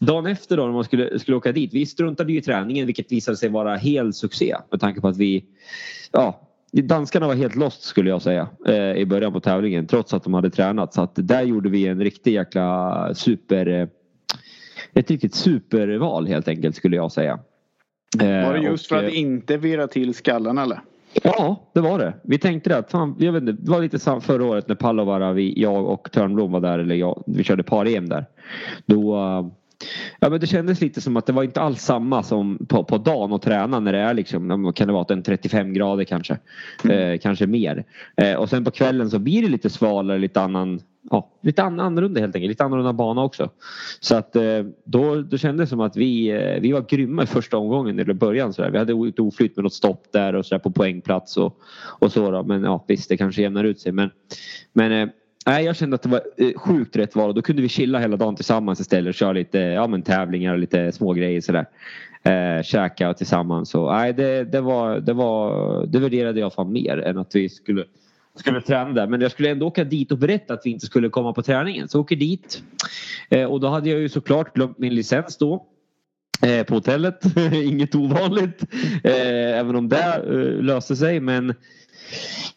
Dagen 0.00 0.26
efter 0.26 0.56
då 0.56 0.66
när 0.66 0.72
man 0.72 0.84
skulle, 0.84 1.18
skulle 1.18 1.36
åka 1.36 1.52
dit. 1.52 1.74
Vi 1.74 1.86
struntade 1.86 2.32
ju 2.32 2.38
i 2.38 2.42
träningen 2.42 2.86
vilket 2.86 3.12
visade 3.12 3.36
sig 3.36 3.48
vara 3.48 3.76
helt 3.76 4.16
succé 4.16 4.56
med 4.70 4.80
tanke 4.80 5.00
på 5.00 5.08
att 5.08 5.16
vi 5.16 5.44
ja, 6.12 6.46
Danskarna 6.72 7.26
var 7.26 7.34
helt 7.34 7.56
lost 7.56 7.82
skulle 7.82 8.10
jag 8.10 8.22
säga 8.22 8.48
eh, 8.66 8.92
i 8.92 9.06
början 9.06 9.32
på 9.32 9.40
tävlingen 9.40 9.86
trots 9.86 10.14
att 10.14 10.24
de 10.24 10.34
hade 10.34 10.50
tränat. 10.50 10.94
Så 10.94 11.02
att 11.02 11.12
där 11.14 11.42
gjorde 11.42 11.68
vi 11.68 11.86
en 11.86 12.00
riktig 12.00 12.32
jäkla 12.32 13.14
super 13.14 13.66
eh, 13.66 13.88
ett 14.94 15.10
riktigt 15.10 15.34
superval 15.34 16.26
helt 16.26 16.48
enkelt 16.48 16.76
skulle 16.76 16.96
jag 16.96 17.12
säga. 17.12 17.38
Eh, 18.22 18.46
Var 18.46 18.54
det 18.54 18.60
just 18.60 18.92
och, 18.92 18.98
för 18.98 19.04
att 19.06 19.12
eh, 19.12 19.18
inte 19.20 19.56
virra 19.56 19.86
till 19.86 20.14
skallen 20.14 20.58
eller? 20.58 20.80
Ja, 21.22 21.62
det 21.72 21.80
var 21.80 21.98
det. 21.98 22.14
Vi 22.22 22.38
tänkte 22.38 22.70
det 22.70 22.76
att 22.78 22.90
fan, 22.90 23.14
jag 23.18 23.32
vet 23.32 23.40
inte, 23.42 23.52
det 23.52 23.70
var 23.70 23.80
lite 23.80 23.98
sam- 23.98 24.20
förra 24.20 24.44
året 24.44 24.68
när 24.68 24.74
Pallovara, 24.74 25.32
vi, 25.32 25.60
jag 25.62 25.86
och 25.86 26.08
Törnblom 26.12 26.52
var 26.52 26.60
där 26.60 26.78
eller 26.78 26.94
jag, 26.94 27.22
vi 27.26 27.44
körde 27.44 27.62
par-EM 27.62 28.08
där. 28.08 28.26
Då 28.86 29.16
eh, 29.16 29.46
Ja 30.20 30.30
men 30.30 30.40
det 30.40 30.46
kändes 30.46 30.80
lite 30.80 31.00
som 31.00 31.16
att 31.16 31.26
det 31.26 31.32
var 31.32 31.42
inte 31.42 31.60
alls 31.60 31.82
samma 31.82 32.22
som 32.22 32.66
på, 32.68 32.84
på 32.84 32.98
dagen 32.98 33.32
att 33.32 33.42
träna 33.42 33.80
när 33.80 33.92
det 33.92 33.98
är 33.98 34.14
liksom, 34.14 34.72
kan 34.74 34.86
det 34.86 34.92
vara, 34.92 35.06
en 35.08 35.22
35 35.22 35.72
grader 35.74 36.04
kanske. 36.04 36.38
Eh, 36.90 37.18
kanske 37.18 37.46
mer. 37.46 37.84
Eh, 38.16 38.34
och 38.34 38.48
sen 38.48 38.64
på 38.64 38.70
kvällen 38.70 39.10
så 39.10 39.18
blir 39.18 39.42
det 39.42 39.48
lite 39.48 39.70
svalare, 39.70 40.18
lite 40.18 40.40
annan, 40.40 40.80
ja, 41.10 41.30
lite 41.42 41.62
an, 41.62 41.80
annorlunda 41.80 42.20
helt 42.20 42.36
enkelt. 42.36 42.48
Lite 42.48 42.64
annorlunda 42.64 42.92
bana 42.92 43.22
också. 43.22 43.50
Så 44.00 44.16
att 44.16 44.36
eh, 44.36 44.64
då, 44.84 45.22
då 45.22 45.38
kändes 45.38 45.68
det 45.68 45.70
som 45.70 45.80
att 45.80 45.96
vi, 45.96 46.28
eh, 46.28 46.60
vi 46.60 46.72
var 46.72 46.84
grymma 46.88 47.22
i 47.22 47.26
första 47.26 47.56
omgången 47.56 47.98
eller 47.98 48.14
början. 48.14 48.52
Så 48.52 48.62
där. 48.62 48.70
Vi 48.70 48.78
hade 48.78 49.08
ett 49.08 49.18
oflyt 49.18 49.56
med 49.56 49.62
något 49.62 49.74
stopp 49.74 50.12
där 50.12 50.34
och 50.34 50.46
så 50.46 50.54
där 50.54 50.58
på 50.58 50.70
poängplats 50.70 51.36
och, 51.36 51.58
och 51.98 52.12
så. 52.12 52.30
Då. 52.30 52.42
Men 52.42 52.62
ja, 52.62 52.84
visst 52.88 53.08
det 53.08 53.16
kanske 53.16 53.42
jämnar 53.42 53.64
ut 53.64 53.80
sig. 53.80 53.92
Men, 53.92 54.10
men 54.72 54.92
eh, 54.92 55.08
Nej, 55.46 55.64
jag 55.64 55.76
kände 55.76 55.94
att 55.94 56.02
det 56.02 56.08
var 56.08 56.22
eh, 56.36 56.52
sjukt 56.56 56.96
rätt 56.96 57.16
val 57.16 57.28
och 57.28 57.34
då 57.34 57.42
kunde 57.42 57.62
vi 57.62 57.68
chilla 57.68 57.98
hela 57.98 58.16
dagen 58.16 58.36
tillsammans 58.36 58.80
istället 58.80 59.08
och 59.08 59.14
köra 59.14 59.32
lite 59.32 59.58
ja, 59.58 59.86
men 59.86 60.02
tävlingar 60.02 60.52
och 60.52 60.58
lite 60.58 60.92
smågrejer 60.92 61.40
sådär. 61.40 61.66
Eh, 62.22 62.62
käka 62.62 63.14
tillsammans 63.14 63.74
och 63.74 63.92
nej, 63.92 64.12
det, 64.12 64.44
det, 64.44 64.60
var, 64.60 65.00
det, 65.00 65.12
var, 65.12 65.86
det 65.86 65.98
värderade 65.98 66.40
jag 66.40 66.52
fan 66.52 66.72
mer 66.72 66.98
än 66.98 67.18
att 67.18 67.34
vi 67.34 67.48
skulle, 67.48 67.84
skulle 68.34 68.60
träna 68.60 68.92
där. 68.92 69.06
Men 69.06 69.20
jag 69.20 69.30
skulle 69.30 69.50
ändå 69.50 69.66
åka 69.66 69.84
dit 69.84 70.12
och 70.12 70.18
berätta 70.18 70.54
att 70.54 70.62
vi 70.64 70.70
inte 70.70 70.86
skulle 70.86 71.08
komma 71.08 71.32
på 71.32 71.42
träningen. 71.42 71.88
Så 71.88 71.98
jag 71.98 72.02
åker 72.02 72.16
dit 72.16 72.62
eh, 73.30 73.44
och 73.44 73.60
då 73.60 73.68
hade 73.68 73.90
jag 73.90 74.00
ju 74.00 74.08
såklart 74.08 74.54
glömt 74.54 74.78
min 74.78 74.94
licens 74.94 75.38
då. 75.38 75.66
Eh, 76.42 76.62
på 76.62 76.74
hotellet, 76.74 77.36
inget 77.52 77.94
ovanligt. 77.94 78.62
Eh, 79.04 79.58
även 79.58 79.76
om 79.76 79.88
det 79.88 80.22
eh, 80.26 80.62
löste 80.62 80.96
sig 80.96 81.20
men 81.20 81.54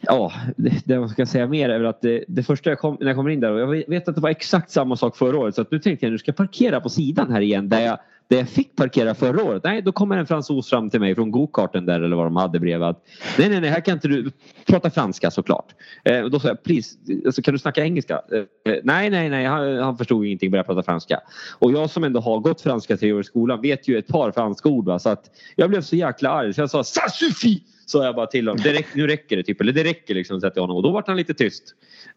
Ja, 0.01 0.31
det, 0.57 0.85
det 0.85 0.99
man 0.99 1.09
ska 1.09 1.25
säga 1.25 1.47
mer 1.47 1.69
är 1.69 1.79
väl 1.79 1.87
att 1.87 2.01
det, 2.01 2.25
det 2.27 2.43
första 2.43 2.69
jag 2.69 2.79
kom, 2.79 2.97
när 2.99 3.07
jag 3.07 3.15
kommer 3.15 3.29
in 3.29 3.39
där 3.39 3.51
och 3.51 3.75
jag 3.75 3.89
vet 3.89 4.07
att 4.07 4.15
det 4.15 4.21
var 4.21 4.29
exakt 4.29 4.71
samma 4.71 4.95
sak 4.95 5.17
förra 5.17 5.37
året 5.37 5.55
så 5.55 5.61
att 5.61 5.71
nu 5.71 5.79
tänkte 5.79 6.05
jag 6.05 6.11
nu 6.11 6.17
ska 6.17 6.29
jag 6.29 6.35
parkera 6.35 6.81
på 6.81 6.89
sidan 6.89 7.31
här 7.31 7.41
igen 7.41 7.69
där 7.69 7.81
jag, 7.81 7.99
där 8.27 8.37
jag 8.37 8.49
fick 8.49 8.75
parkera 8.75 9.15
förra 9.15 9.43
året. 9.43 9.63
Nej, 9.63 9.81
då 9.81 9.91
kommer 9.91 10.17
en 10.17 10.27
fransos 10.27 10.69
fram 10.69 10.89
till 10.89 10.99
mig 10.99 11.15
från 11.15 11.31
gokarten 11.31 11.85
där 11.85 12.01
eller 12.01 12.15
vad 12.15 12.25
de 12.25 12.35
hade 12.35 12.59
bredvid. 12.59 12.87
att, 12.87 13.03
Nej, 13.37 13.49
nej, 13.49 13.61
nej, 13.61 13.69
här 13.69 13.81
kan 13.81 13.93
inte 13.93 14.07
du 14.07 14.31
prata 14.67 14.89
franska 14.89 15.31
såklart. 15.31 15.65
Eh, 16.03 16.21
och 16.21 16.31
då 16.31 16.39
sa 16.39 16.47
jag, 16.47 16.63
please, 16.63 16.97
alltså, 17.25 17.41
kan 17.41 17.53
du 17.53 17.59
snacka 17.59 17.83
engelska? 17.83 18.13
Eh, 18.13 18.75
nej, 18.83 19.09
nej, 19.09 19.29
nej, 19.29 19.45
han, 19.45 19.77
han 19.77 19.97
förstod 19.97 20.25
ingenting, 20.25 20.51
började 20.51 20.67
prata 20.67 20.83
franska. 20.83 21.19
Och 21.59 21.71
jag 21.71 21.89
som 21.89 22.03
ändå 22.03 22.19
har 22.19 22.39
gått 22.39 22.61
franska 22.61 22.97
tre 22.97 23.13
år 23.13 23.21
i 23.21 23.23
skolan 23.23 23.61
vet 23.61 23.87
ju 23.87 23.97
ett 23.97 24.07
par 24.07 24.31
franska 24.31 24.69
ord. 24.69 24.85
Va? 24.85 24.99
Så 24.99 25.09
att 25.09 25.25
jag 25.55 25.69
blev 25.69 25.81
så 25.81 25.95
jäkla 25.95 26.29
arg 26.29 26.53
så 26.53 26.61
jag 26.61 26.69
sa, 26.69 26.83
ça 26.83 27.09
suffit! 27.09 27.63
Sa 27.89 28.05
jag 28.05 28.15
bara 28.15 28.27
till 28.27 28.47
honom. 28.47 28.63
Det 28.63 28.73
räcker, 28.73 28.97
nu 28.97 29.07
räcker 29.07 29.37
det 29.37 29.43
typ. 29.43 29.61
Eller 29.61 29.73
det 29.73 29.83
räcker 29.83 30.15
liksom. 30.15 30.41
Så 30.41 30.47
att 30.47 30.55
jag 30.55 30.63
honom. 30.63 30.77
Och 30.77 30.83
då 30.83 30.91
var 30.91 31.03
han 31.07 31.17
lite 31.17 31.33
tyst. 31.33 31.63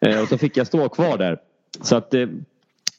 Eh, 0.00 0.22
och 0.22 0.28
så 0.28 0.38
fick 0.38 0.56
jag 0.56 0.66
stå 0.66 0.88
kvar 0.88 1.18
där. 1.18 1.38
Så 1.82 1.96
att 1.96 2.14
eh, 2.14 2.26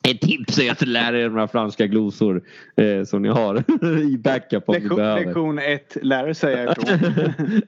ett 0.10 0.22
tips 0.22 0.60
är 0.60 0.72
att 0.72 0.88
lära 0.88 1.20
er 1.22 1.30
några 1.30 1.48
franska 1.48 1.88
glosor 1.88 2.44
eh, 2.76 3.04
som 3.06 3.22
ni 3.22 3.30
har 3.30 3.64
i 4.14 4.18
backup 4.18 4.70
om 4.70 4.74
ni 4.76 4.80
Lektion, 4.80 4.96
behöver. 4.98 5.26
lektion 5.26 5.60
ett, 5.60 5.98
lär 6.02 6.26
dig 6.26 6.36
säga 6.36 6.72
ifrån. 6.72 6.86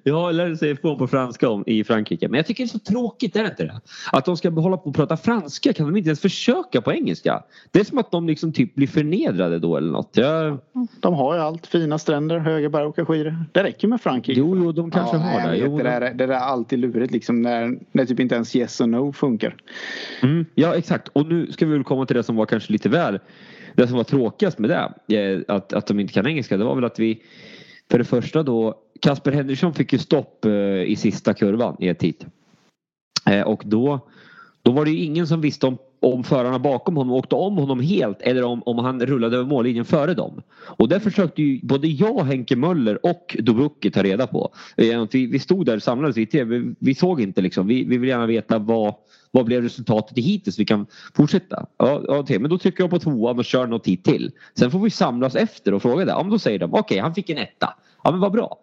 jag 0.03 0.35
lärde 0.35 0.57
sig 0.57 0.69
ifrån 0.71 0.97
på 0.97 1.07
franska 1.07 1.49
om, 1.49 1.63
i 1.67 1.83
Frankrike. 1.83 2.27
Men 2.27 2.37
jag 2.37 2.45
tycker 2.45 2.63
det 2.63 2.67
är 2.67 2.71
så 2.71 2.79
tråkigt, 2.79 3.35
är 3.35 3.43
det 3.43 3.49
inte 3.49 3.63
det? 3.63 3.81
Att 4.11 4.25
de 4.25 4.37
ska 4.37 4.49
hålla 4.49 4.77
på 4.77 4.89
och 4.89 4.95
prata 4.95 5.17
franska. 5.17 5.73
Kan 5.73 5.85
de 5.85 5.97
inte 5.97 6.07
ens 6.07 6.19
försöka 6.21 6.81
på 6.81 6.93
engelska? 6.93 7.43
Det 7.71 7.79
är 7.79 7.83
som 7.83 7.97
att 7.97 8.11
de 8.11 8.27
liksom 8.27 8.53
typ 8.53 8.75
blir 8.75 8.87
förnedrade 8.87 9.59
då 9.59 9.77
eller 9.77 9.91
något. 9.91 10.09
Jag, 10.13 10.57
De 10.99 11.13
har 11.13 11.35
ju 11.35 11.41
allt. 11.41 11.67
Fina 11.67 11.97
stränder, 11.97 12.39
höga 12.39 12.69
berg, 12.69 12.85
åka 12.85 13.05
skidor. 13.05 13.45
Det 13.51 13.63
räcker 13.63 13.87
med 13.87 14.01
Frankrike. 14.01 14.39
jo, 14.39 14.57
jo, 14.57 14.71
de 14.71 14.91
kanske 14.91 15.17
ja, 15.17 15.21
har 15.23 15.39
jag 15.39 15.49
det. 15.49 15.57
Jo, 15.57 15.77
det, 15.77 15.83
där, 15.83 16.01
är- 16.01 16.13
det 16.13 16.25
där 16.25 16.33
är 16.33 16.39
alltid 16.39 16.79
lurigt 16.79 17.11
liksom 17.13 17.41
när, 17.41 17.79
när 17.91 18.05
typ 18.05 18.19
inte 18.19 18.35
ens 18.35 18.55
yes 18.55 18.81
och 18.81 18.89
no 18.89 19.13
funkar. 19.13 19.55
Mm, 20.21 20.45
ja 20.55 20.75
exakt 20.75 21.07
och 21.07 21.25
nu 21.25 21.51
ska 21.51 21.65
vi 21.65 21.71
väl 21.71 21.83
komma 21.83 22.05
till 22.05 22.15
det 22.15 22.23
som 22.25 22.35
var 22.35 22.45
kanske 22.45 22.73
lite 22.73 22.89
väl 22.89 23.19
det 23.75 23.87
som 23.87 23.97
var 23.97 24.03
tråkigast 24.03 24.59
med 24.59 24.69
det 24.69 25.15
eh, 25.17 25.55
att, 25.55 25.73
att 25.73 25.87
de 25.87 25.99
inte 25.99 26.13
kan 26.13 26.27
engelska 26.27 26.57
det 26.57 26.63
var 26.63 26.75
väl 26.75 26.85
att 26.85 26.99
vi 26.99 27.21
för 27.91 27.97
det 27.97 28.05
första 28.05 28.43
då 28.43 28.81
Kasper 29.01 29.31
Henriksson 29.31 29.73
fick 29.73 29.93
ju 29.93 29.99
stopp 29.99 30.45
eh, 30.45 30.51
i 30.81 30.95
sista 30.95 31.33
kurvan 31.33 31.75
i 31.79 31.87
ett 31.87 32.03
hit. 32.03 32.25
Eh, 33.29 33.41
och 33.41 33.63
då, 33.65 33.99
då 34.61 34.71
var 34.71 34.85
det 34.85 34.91
ju 34.91 35.03
ingen 35.03 35.27
som 35.27 35.41
visste 35.41 35.67
om, 35.67 35.77
om 36.13 36.23
förarna 36.23 36.59
bakom 36.59 36.97
honom 36.97 37.13
åkte 37.13 37.35
om 37.35 37.57
honom 37.57 37.79
helt 37.79 38.21
eller 38.21 38.43
om, 38.43 38.63
om 38.65 38.79
han 38.79 39.01
rullade 39.01 39.37
över 39.37 39.45
mållinjen 39.45 39.85
före 39.85 40.13
dem. 40.13 40.41
Och 40.65 40.89
det 40.89 40.99
försökte 40.99 41.41
ju 41.41 41.59
både 41.63 41.87
jag, 41.87 42.23
Henke 42.23 42.55
Möller 42.55 43.05
och 43.05 43.37
Dobrucki 43.39 43.91
ta 43.91 44.03
reda 44.03 44.27
på. 44.27 44.53
Eh, 44.77 45.05
vi, 45.11 45.25
vi 45.25 45.39
stod 45.39 45.65
där 45.65 45.75
och 45.75 45.83
samlades 45.83 46.17
i 46.17 46.25
tv. 46.25 46.57
Vi, 46.57 46.75
vi 46.79 46.95
såg 46.95 47.21
inte 47.21 47.41
liksom. 47.41 47.67
Vi, 47.67 47.83
vi 47.83 47.97
vill 47.97 48.09
gärna 48.09 48.25
veta 48.25 48.59
vad, 48.59 48.95
vad 49.31 49.45
blev 49.45 49.61
resultatet 49.63 50.17
hittills? 50.17 50.59
Vi 50.59 50.65
kan 50.65 50.85
fortsätta. 51.15 51.65
Ja, 51.77 52.19
okay, 52.19 52.39
men 52.39 52.49
då 52.49 52.57
trycker 52.57 52.83
jag 52.83 52.89
på 52.89 52.99
tvåan 52.99 53.39
och 53.39 53.45
kör 53.45 53.67
något 53.67 53.87
hit 53.87 54.03
till. 54.03 54.31
Sen 54.57 54.71
får 54.71 54.79
vi 54.79 54.89
samlas 54.89 55.35
efter 55.35 55.73
och 55.73 55.81
fråga 55.81 56.05
det. 56.05 56.11
Ja, 56.11 56.21
men 56.23 56.31
då 56.31 56.39
säger 56.39 56.59
de 56.59 56.73
okej, 56.73 56.99
han 56.99 57.15
fick 57.15 57.29
en 57.29 57.37
etta. 57.37 57.73
Ja, 58.03 58.11
men 58.11 58.19
vad 58.19 58.31
bra. 58.31 58.57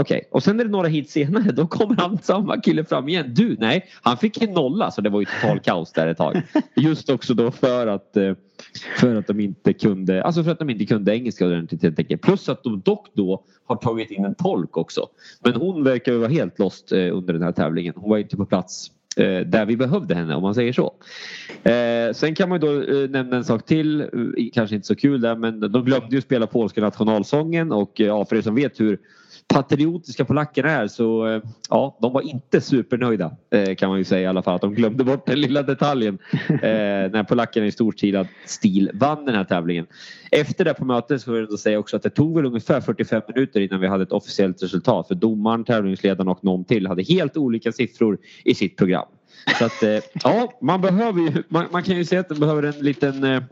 Okej, 0.00 0.16
okay. 0.16 0.28
och 0.30 0.42
sen 0.42 0.60
är 0.60 0.64
det 0.64 0.70
några 0.70 0.88
hit 0.88 1.10
senare. 1.10 1.52
Då 1.52 1.66
kommer 1.66 1.96
han 1.96 2.18
samma 2.22 2.60
kille 2.60 2.84
fram 2.84 3.08
igen. 3.08 3.34
Du, 3.34 3.56
nej, 3.58 3.86
han 4.02 4.16
fick 4.16 4.42
en 4.42 4.52
nolla 4.52 4.90
så 4.90 5.00
det 5.00 5.10
var 5.10 5.20
ju 5.20 5.26
total 5.26 5.60
kaos 5.60 5.92
där 5.92 6.06
ett 6.06 6.18
tag. 6.18 6.42
Just 6.76 7.10
också 7.10 7.34
då 7.34 7.50
för 7.50 7.86
att 7.86 8.16
eh, 8.16 8.32
för 8.96 9.16
att 9.16 9.26
de 9.26 9.40
inte 9.40 9.72
kunde, 9.72 10.22
alltså 10.22 10.44
för 10.44 10.50
att 10.50 10.58
de 10.58 10.70
inte 10.70 10.86
kunde 10.86 11.16
engelska 11.16 11.46
ordentligt 11.46 11.82
helt 11.82 11.98
enkelt. 11.98 12.22
Plus 12.22 12.48
att 12.48 12.62
de 12.62 12.80
dock 12.80 13.06
då 13.14 13.44
har 13.64 13.76
tagit 13.76 14.10
in 14.10 14.24
en 14.24 14.34
tolk 14.34 14.76
också. 14.76 15.06
Men 15.44 15.54
hon 15.54 15.84
verkar 15.84 16.12
ju 16.12 16.18
vara 16.18 16.30
helt 16.30 16.58
lost 16.58 16.92
eh, 16.92 17.16
under 17.16 17.32
den 17.32 17.42
här 17.42 17.52
tävlingen. 17.52 17.94
Hon 17.96 18.10
var 18.10 18.18
inte 18.18 18.36
på 18.36 18.46
plats 18.46 18.90
eh, 19.16 19.40
där 19.46 19.66
vi 19.66 19.76
behövde 19.76 20.14
henne 20.14 20.34
om 20.34 20.42
man 20.42 20.54
säger 20.54 20.72
så. 20.72 20.94
sen 22.14 22.34
kan 22.34 22.48
man 22.48 22.60
ju 22.60 22.66
då 22.66 23.06
nämna 23.12 23.36
en 23.36 23.44
sak 23.44 23.66
till, 23.66 24.06
kanske 24.52 24.76
inte 24.76 24.86
så 24.86 24.96
kul 24.96 25.20
där 25.20 25.36
men 25.36 25.60
de 25.60 25.84
glömde 25.84 26.16
ju 26.16 26.20
spela 26.20 26.46
polska 26.46 26.80
nationalsången 26.80 27.72
och 27.72 27.92
ja, 27.94 28.24
för 28.24 28.36
er 28.36 28.42
som 28.42 28.54
vet 28.54 28.80
hur 28.80 28.98
patriotiska 29.48 30.24
polackerna 30.24 30.70
är 30.70 30.86
så 30.86 31.26
eh, 31.26 31.42
ja, 31.70 31.98
de 32.00 32.12
var 32.12 32.22
inte 32.22 32.60
supernöjda 32.60 33.36
eh, 33.50 33.74
kan 33.74 33.88
man 33.88 33.98
ju 33.98 34.04
säga 34.04 34.22
i 34.22 34.26
alla 34.26 34.42
fall. 34.42 34.54
Att 34.54 34.60
de 34.60 34.74
glömde 34.74 35.04
bort 35.04 35.26
den 35.26 35.40
lilla 35.40 35.62
detaljen 35.62 36.18
eh, 36.48 36.58
när 37.12 37.24
polackerna 37.24 37.66
i 37.66 37.72
stor 37.72 37.94
stil 38.46 38.90
vann 38.94 39.24
den 39.24 39.34
här 39.34 39.44
tävlingen. 39.44 39.86
Efter 40.30 40.64
det 40.64 40.74
på 40.74 40.84
mötet 40.84 41.22
så 41.22 41.32
vill 41.32 41.46
jag 41.50 41.58
säga 41.58 41.78
också 41.78 41.96
att 41.96 42.02
det 42.02 42.10
tog 42.10 42.36
väl 42.36 42.46
ungefär 42.46 42.80
45 42.80 43.22
minuter 43.34 43.60
innan 43.60 43.80
vi 43.80 43.86
hade 43.86 44.02
ett 44.02 44.12
officiellt 44.12 44.62
resultat 44.62 45.08
för 45.08 45.14
domaren, 45.14 45.64
tävlingsledaren 45.64 46.28
och 46.28 46.44
någon 46.44 46.64
till 46.64 46.86
hade 46.86 47.02
helt 47.02 47.36
olika 47.36 47.72
siffror 47.72 48.18
i 48.44 48.54
sitt 48.54 48.76
program. 48.76 49.06
Så 49.58 49.64
att 49.64 50.04
ja, 50.12 50.58
man 50.60 50.80
behöver 50.80 51.20
ju, 51.20 51.42
man, 51.48 51.66
man 51.70 51.82
kan 51.82 51.96
ju 51.96 52.04
säga 52.04 52.20
att 52.20 52.30
man 52.30 52.40
behöver 52.40 52.62
en 52.62 52.84
liten 52.84 53.42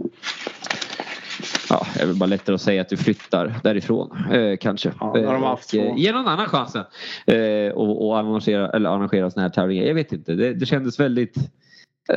Ja, 1.71 1.87
det 1.95 2.03
är 2.03 2.07
väl 2.07 2.17
bara 2.17 2.27
lättare 2.27 2.55
att 2.55 2.61
säga 2.61 2.81
att 2.81 2.89
du 2.89 2.97
flyttar 2.97 3.55
därifrån 3.63 4.17
eh, 4.33 4.57
kanske. 4.57 4.93
Ja, 5.01 5.07
har 5.07 5.33
de 5.33 5.43
haft 5.43 5.75
och, 5.75 5.81
eh, 5.81 5.97
ge 5.97 6.13
någon 6.13 6.29
annan 6.29 6.47
chansen 6.47 6.85
eh, 7.27 7.73
och, 7.73 8.07
och 8.07 8.19
arrangera, 8.19 8.71
eller 8.71 8.91
arrangera 8.91 9.31
såna 9.31 9.43
här 9.43 9.51
tävlingar. 9.51 9.85
Jag 9.85 9.95
vet 9.95 10.13
inte. 10.13 10.35
Det, 10.35 10.55
det 10.55 10.67
kändes 10.67 11.01
väldigt... 11.01 11.37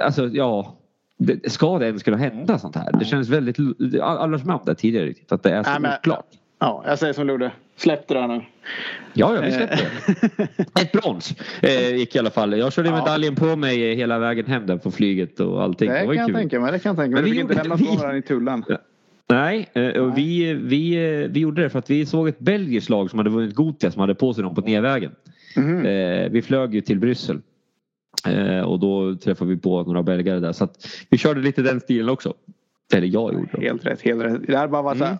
Alltså 0.04 0.28
ja. 0.28 0.78
Det, 1.18 1.52
ska 1.52 1.80
det 1.80 1.86
ens 1.86 2.04
kunna 2.04 2.18
hända 2.18 2.60
sånt 2.60 2.76
här? 2.76 2.92
Det 3.00 3.06
känns 3.06 3.30
väldigt... 3.30 3.58
Alla 4.02 4.40
som 4.40 4.50
har 4.50 4.56
haft 4.56 4.66
det 4.66 4.76
tidigare 4.76 5.06
riktigt. 5.06 5.32
Att 5.32 5.44
det 5.44 5.52
är 5.52 5.64
så 5.64 5.80
Nej, 5.80 5.98
oklart. 6.00 6.26
Ja, 6.60 6.84
jag 6.88 7.00
säger 7.00 7.14
som 7.14 7.28
Ludde. 7.28 7.52
Släpp 7.76 8.08
det 8.08 8.14
där 8.14 8.28
nu. 8.28 8.42
Ja, 9.14 9.36
ja 9.36 9.42
vi 9.42 9.52
släppte 9.52 9.88
det. 10.38 10.82
Ett 10.82 10.92
brons 10.92 11.36
eh, 11.62 11.96
gick 11.96 12.16
i 12.16 12.20
alla 12.20 12.30
fall. 12.30 12.58
Jag 12.58 12.74
körde 12.74 12.90
ja. 12.90 12.96
medaljen 12.96 13.36
på 13.36 13.56
mig 13.56 13.96
hela 13.96 14.20
vägen 14.20 14.46
hem 14.46 14.66
där 14.66 14.78
på 14.78 14.92
flyget 14.92 15.40
och 15.40 15.64
allting. 15.64 15.90
Det, 15.90 16.00
det 16.00 16.06
kan 16.06 16.16
jag 16.16 16.34
tänka 16.34 16.60
mig. 16.60 16.72
Det 16.72 16.80
kan 16.80 16.90
jag 16.90 16.98
tänka 16.98 17.12
mig. 17.12 17.22
Men 17.22 17.24
du 17.24 17.30
fick 17.30 17.42
inte 17.42 17.54
lämna 17.54 17.76
ifrån 17.76 18.08
den 18.08 18.18
i 18.18 18.22
tullen. 18.22 18.64
Nej, 19.32 19.70
eh, 19.74 20.02
och 20.02 20.18
vi, 20.18 20.54
vi, 20.54 20.98
vi 21.32 21.40
gjorde 21.40 21.62
det 21.62 21.70
för 21.70 21.80
att 21.80 21.90
vi 21.90 22.06
såg 22.06 22.28
ett 22.28 22.40
belgiskt 22.40 22.90
lag 22.90 23.10
som 23.10 23.20
hade 23.20 23.30
vunnit 23.30 23.56
Gotia 23.56 23.92
som 23.92 24.00
hade 24.00 24.16
på 24.16 24.34
sig 24.34 24.44
dem 24.44 24.56
på 24.56 24.62
nedvägen. 24.62 25.12
Mm. 25.56 26.32
Vi 26.32 26.42
flög 26.42 26.76
ju 26.76 26.82
till 26.82 27.00
Bryssel. 27.00 27.42
Eh, 28.28 28.62
och 28.62 28.80
då 28.80 29.16
träffade 29.16 29.52
vi 29.52 29.58
på 29.58 29.84
några 29.84 30.04
belgare 30.04 30.40
där 30.40 30.52
så 30.52 30.64
att 30.64 30.88
vi 31.10 31.18
körde 31.18 31.42
lite 31.42 31.62
den 31.62 31.80
stilen 31.80 32.10
också. 32.10 32.34
Eller 32.94 33.08
jag 33.08 33.34
gjorde 33.34 33.50
det. 33.54 33.62
Helt 33.62 33.86
rätt, 33.86 34.02
helt 34.02 34.22
rätt. 34.22 34.48
Det 34.48 34.58
här 34.58 34.68
bara 34.68 34.82
var 34.82 34.96
mm. 34.96 35.18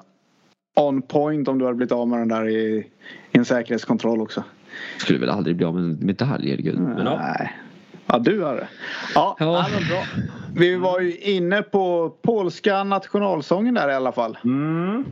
on 0.76 1.02
point 1.02 1.48
om 1.48 1.60
du 1.60 1.66
hade 1.66 1.78
blivit 1.78 1.92
av 1.92 2.08
med 2.08 2.20
den 2.20 2.28
där 2.28 2.48
i, 2.48 2.88
i 3.32 3.38
en 3.38 3.46
säkerhetskontroll 3.46 4.22
också. 4.22 4.44
Skulle 4.98 5.20
väl 5.20 5.30
aldrig 5.30 5.56
bli 5.56 5.66
av 5.66 5.76
med 5.76 5.84
en 5.84 6.06
medalj, 6.06 6.50
herregud. 6.50 6.80
Men, 6.80 7.06
Nej. 7.06 7.54
Ja, 8.06 8.20
du 8.20 8.42
har 8.42 8.56
det. 8.56 8.68
Ja, 9.16 9.36
ja. 9.40 9.66
ja 9.74 9.80
bra. 9.90 10.24
Vi 10.56 10.76
var 10.76 11.00
ju 11.00 11.18
inne 11.18 11.62
på 11.62 12.14
polska 12.22 12.84
nationalsången 12.84 13.74
där 13.74 13.90
i 13.90 13.94
alla 13.94 14.12
fall. 14.12 14.38
Mm. 14.44 15.06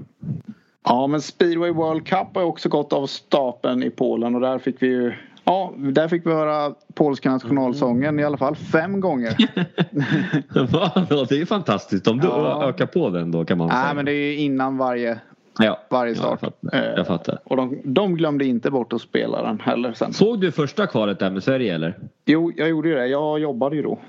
Ja, 0.83 1.07
men 1.07 1.21
Speedway 1.21 1.71
World 1.71 2.07
Cup 2.07 2.27
har 2.35 2.43
också 2.43 2.69
gått 2.69 2.93
av 2.93 3.07
stapeln 3.07 3.83
i 3.83 3.89
Polen 3.89 4.35
och 4.35 4.41
där 4.41 4.59
fick 4.59 4.81
vi 4.81 4.87
ju 4.87 5.13
Ja, 5.49 5.73
där 5.77 6.07
fick 6.07 6.25
vi 6.25 6.31
höra 6.31 6.73
polska 6.93 7.31
nationalsången 7.31 8.19
i 8.19 8.23
alla 8.23 8.37
fall 8.37 8.55
fem 8.55 8.99
gånger. 8.99 9.35
det 11.29 11.35
är 11.35 11.39
ju 11.39 11.45
fantastiskt 11.45 12.07
om 12.07 12.17
du 12.17 12.27
ja. 12.27 12.69
ökar 12.69 12.85
på 12.85 13.09
den 13.09 13.31
då 13.31 13.45
kan 13.45 13.57
man 13.57 13.69
säga. 13.69 13.83
Nej 13.83 13.95
men 13.95 14.05
det 14.05 14.11
är 14.11 14.25
ju 14.25 14.35
innan 14.35 14.77
varje 14.77 15.19
Ja, 15.61 15.79
varje 15.89 16.15
start. 16.15 16.29
Jag 16.29 16.39
fattar. 16.39 16.93
Jag 16.97 17.07
fattar. 17.07 17.39
Och 17.43 17.57
de, 17.57 17.81
de, 17.83 18.15
glömde 18.15 18.45
inte 18.45 18.71
bort 18.71 18.93
att 18.93 19.01
spela 19.01 19.41
den 19.43 19.59
heller 19.59 19.93
sen. 19.93 20.13
Såg 20.13 20.41
du 20.41 20.51
första 20.51 20.87
kvalet 20.87 21.19
där 21.19 21.29
med 21.29 21.43
Sverige 21.43 21.75
eller? 21.75 21.97
Jo, 22.25 22.51
jag 22.55 22.69
gjorde 22.69 22.89
ju 22.89 22.95
det. 22.95 23.07
Jag 23.07 23.39
jobbade 23.39 23.75
ju 23.75 23.81
då. 23.81 23.99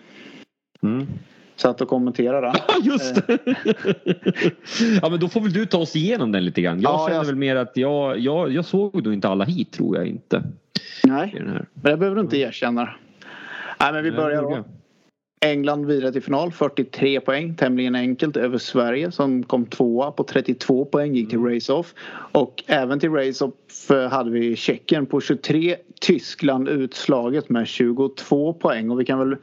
Mm. 0.82 1.06
Satt 1.56 1.80
och 1.80 1.88
kommenterade. 1.88 2.52
Just 2.82 3.26
det! 3.26 3.38
ja, 5.02 5.10
men 5.10 5.20
då 5.20 5.28
får 5.28 5.40
väl 5.40 5.52
du 5.52 5.66
ta 5.66 5.78
oss 5.78 5.96
igenom 5.96 6.32
den 6.32 6.44
lite 6.44 6.60
grann. 6.60 6.80
Jag 6.80 6.92
ja, 6.92 7.06
känner 7.06 7.20
jag... 7.20 7.24
väl 7.24 7.36
mer 7.36 7.56
att 7.56 7.76
jag, 7.76 8.18
jag, 8.18 8.52
jag 8.52 8.64
såg 8.64 9.02
då 9.02 9.12
inte 9.12 9.28
alla 9.28 9.44
hit 9.44 9.72
tror 9.72 9.96
jag 9.96 10.06
inte. 10.06 10.42
Nej, 11.04 11.34
men 11.46 11.66
det 11.74 11.96
behöver 11.96 12.14
du 12.14 12.20
inte 12.20 12.38
erkänna. 12.38 12.88
Nej, 13.80 13.92
men 13.92 14.04
vi 14.04 14.12
börjar 14.12 14.42
då. 14.42 14.64
England 15.42 15.86
vidare 15.86 16.12
till 16.12 16.22
final, 16.22 16.52
43 16.52 17.20
poäng, 17.20 17.54
tämligen 17.54 17.94
enkelt 17.94 18.36
över 18.36 18.58
Sverige 18.58 19.12
som 19.12 19.42
kom 19.42 19.66
tvåa 19.66 20.10
på 20.10 20.24
32 20.24 20.84
poäng, 20.84 21.14
gick 21.14 21.28
till 21.28 21.38
mm. 21.38 21.54
race-off. 21.54 21.94
Och 22.32 22.64
även 22.66 23.00
till 23.00 23.10
race-off 23.10 23.52
hade 24.10 24.30
vi 24.30 24.56
Tjeckien 24.56 25.06
på 25.06 25.20
23, 25.20 25.76
Tyskland 26.00 26.68
utslaget 26.68 27.48
med 27.48 27.66
22 27.66 28.52
poäng. 28.52 28.90
Och 28.90 29.00
vi 29.00 29.04
kan 29.04 29.18
väl 29.18 29.36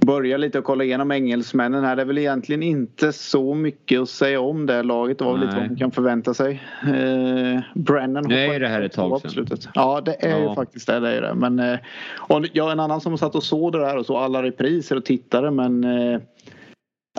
börja 0.00 0.36
lite 0.36 0.58
och 0.58 0.64
kolla 0.64 0.84
igenom 0.84 1.12
engelsmännen 1.12 1.84
här. 1.84 1.96
Det 1.96 2.02
är 2.02 2.06
väl 2.06 2.18
egentligen 2.18 2.62
inte 2.62 3.12
så 3.12 3.54
mycket 3.54 4.00
att 4.00 4.08
säga 4.08 4.40
om 4.40 4.66
det 4.66 4.82
laget. 4.82 5.18
Det 5.18 5.24
var 5.24 5.32
väl 5.32 5.40
lite 5.40 5.56
vad 5.56 5.66
man 5.66 5.76
kan 5.76 5.90
förvänta 5.90 6.34
sig. 6.34 6.62
Eh, 6.82 7.60
Brennan 7.74 8.24
Nej, 8.28 8.58
det 8.58 8.68
här 8.68 8.80
är 8.80 8.86
ett 8.86 8.92
tag 8.92 9.20
sedan. 9.20 9.30
Slutet. 9.30 9.68
Ja, 9.74 10.00
det 10.04 10.16
är 10.24 10.40
ja. 10.40 10.48
ju 10.48 10.54
faktiskt 10.54 10.86
det. 10.86 11.00
det, 11.00 11.16
är 11.16 11.22
det. 11.22 11.34
Men, 11.34 11.58
eh, 11.58 11.78
och 12.16 12.44
jag 12.52 12.72
en 12.72 12.80
annan 12.80 13.00
som 13.00 13.18
satt 13.18 13.34
och 13.34 13.42
såg 13.42 13.72
det 13.72 13.78
där 13.78 13.96
och 13.96 14.06
såg 14.06 14.16
alla 14.16 14.42
repriser 14.42 14.97
och 14.98 15.04
tittade 15.04 15.50
men 15.50 15.84
eh, 15.84 16.20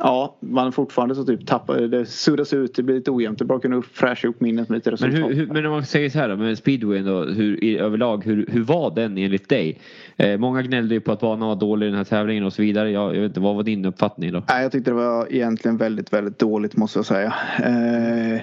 Ja, 0.01 0.38
man 0.39 0.71
fortfarande 0.71 1.15
så 1.15 1.25
typ 1.25 1.48
tappar 1.48 1.77
det 1.77 2.05
suddas 2.05 2.53
ut, 2.53 2.75
det 2.75 2.83
blir 2.83 2.95
lite 2.95 3.12
ojämnt. 3.12 3.39
Det 3.39 3.43
är 3.43 3.45
bara 3.45 3.55
att 3.55 3.62
kunna 3.62 3.81
fräscha 3.81 4.27
upp 4.27 4.41
minnet 4.41 4.69
med 4.69 4.77
lite 4.77 4.91
resultat. 4.91 5.13
Men, 5.13 5.24
hur, 5.24 5.33
hur, 5.33 5.48
men 5.48 5.65
om 5.65 5.71
man 5.71 5.86
säger 5.86 6.09
så 6.09 6.19
här 6.19 6.29
då, 6.29 6.36
med 6.36 6.57
speedwayen 6.57 7.05
då, 7.05 7.24
hur, 7.24 7.63
i, 7.63 7.77
överlag, 7.77 8.25
hur, 8.25 8.45
hur 8.51 8.63
var 8.63 8.95
den 8.95 9.17
enligt 9.17 9.50
dig? 9.50 9.79
Eh, 10.17 10.38
många 10.38 10.62
gnällde 10.62 10.95
ju 10.95 11.01
på 11.01 11.12
att 11.12 11.19
banan 11.19 11.48
var 11.48 11.55
dålig 11.55 11.86
i 11.86 11.89
den 11.89 11.98
här 11.98 12.03
tävlingen 12.03 12.43
och 12.43 12.53
så 12.53 12.62
vidare. 12.62 12.91
Jag, 12.91 13.15
jag 13.15 13.21
vet 13.21 13.29
inte, 13.29 13.39
vad 13.39 13.55
var 13.55 13.63
din 13.63 13.86
uppfattning 13.86 14.31
då? 14.31 14.43
Nej, 14.50 14.63
jag 14.63 14.71
tyckte 14.71 14.91
det 14.91 14.95
var 14.95 15.33
egentligen 15.33 15.77
väldigt, 15.77 16.13
väldigt 16.13 16.39
dåligt 16.39 16.75
måste 16.75 17.00
jag 17.00 17.05
säga. 17.05 17.33
Eh, 17.63 18.41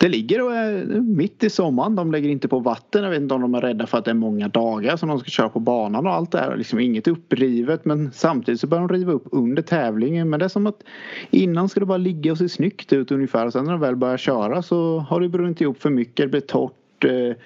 det 0.00 0.08
ligger 0.08 0.42
och 0.42 0.52
är 0.52 0.84
mitt 1.00 1.44
i 1.44 1.50
sommaren. 1.50 1.96
De 1.96 2.12
lägger 2.12 2.28
inte 2.28 2.48
på 2.48 2.58
vatten. 2.58 3.02
Jag 3.02 3.10
vet 3.10 3.20
inte 3.20 3.34
om 3.34 3.40
de 3.40 3.54
är 3.54 3.60
rädda 3.60 3.86
för 3.86 3.98
att 3.98 4.04
det 4.04 4.10
är 4.10 4.14
många 4.14 4.48
dagar 4.48 4.96
som 4.96 5.08
de 5.08 5.18
ska 5.18 5.30
köra 5.30 5.48
på 5.48 5.60
banan 5.60 6.06
och 6.06 6.12
allt 6.12 6.32
det 6.32 6.38
här. 6.38 6.56
Liksom 6.56 6.80
inget 6.80 7.08
upprivet 7.08 7.84
men 7.84 8.10
samtidigt 8.12 8.60
så 8.60 8.66
börjar 8.66 8.88
de 8.88 8.94
riva 8.94 9.12
upp 9.12 9.28
under 9.32 9.62
tävlingen. 9.62 10.30
Men 10.30 10.38
det 10.38 10.44
är 10.44 10.48
som 10.48 10.66
att 10.66 10.82
innan 11.30 11.68
ska 11.68 11.80
det 11.80 11.86
bara 11.86 11.98
ligga 11.98 12.32
och 12.32 12.38
se 12.38 12.48
snyggt 12.48 12.92
ut 12.92 13.12
ungefär. 13.12 13.50
Sen 13.50 13.64
när 13.64 13.72
de 13.72 13.80
väl 13.80 13.96
börjar 13.96 14.16
köra 14.16 14.62
så 14.62 14.98
har 14.98 15.20
det 15.20 15.28
brunnit 15.28 15.60
ihop 15.60 15.82
för 15.82 15.90
mycket. 15.90 16.24
Det 16.24 16.28
blir 16.28 16.40
torrt. 16.40 17.04
Eh, 17.04 17.36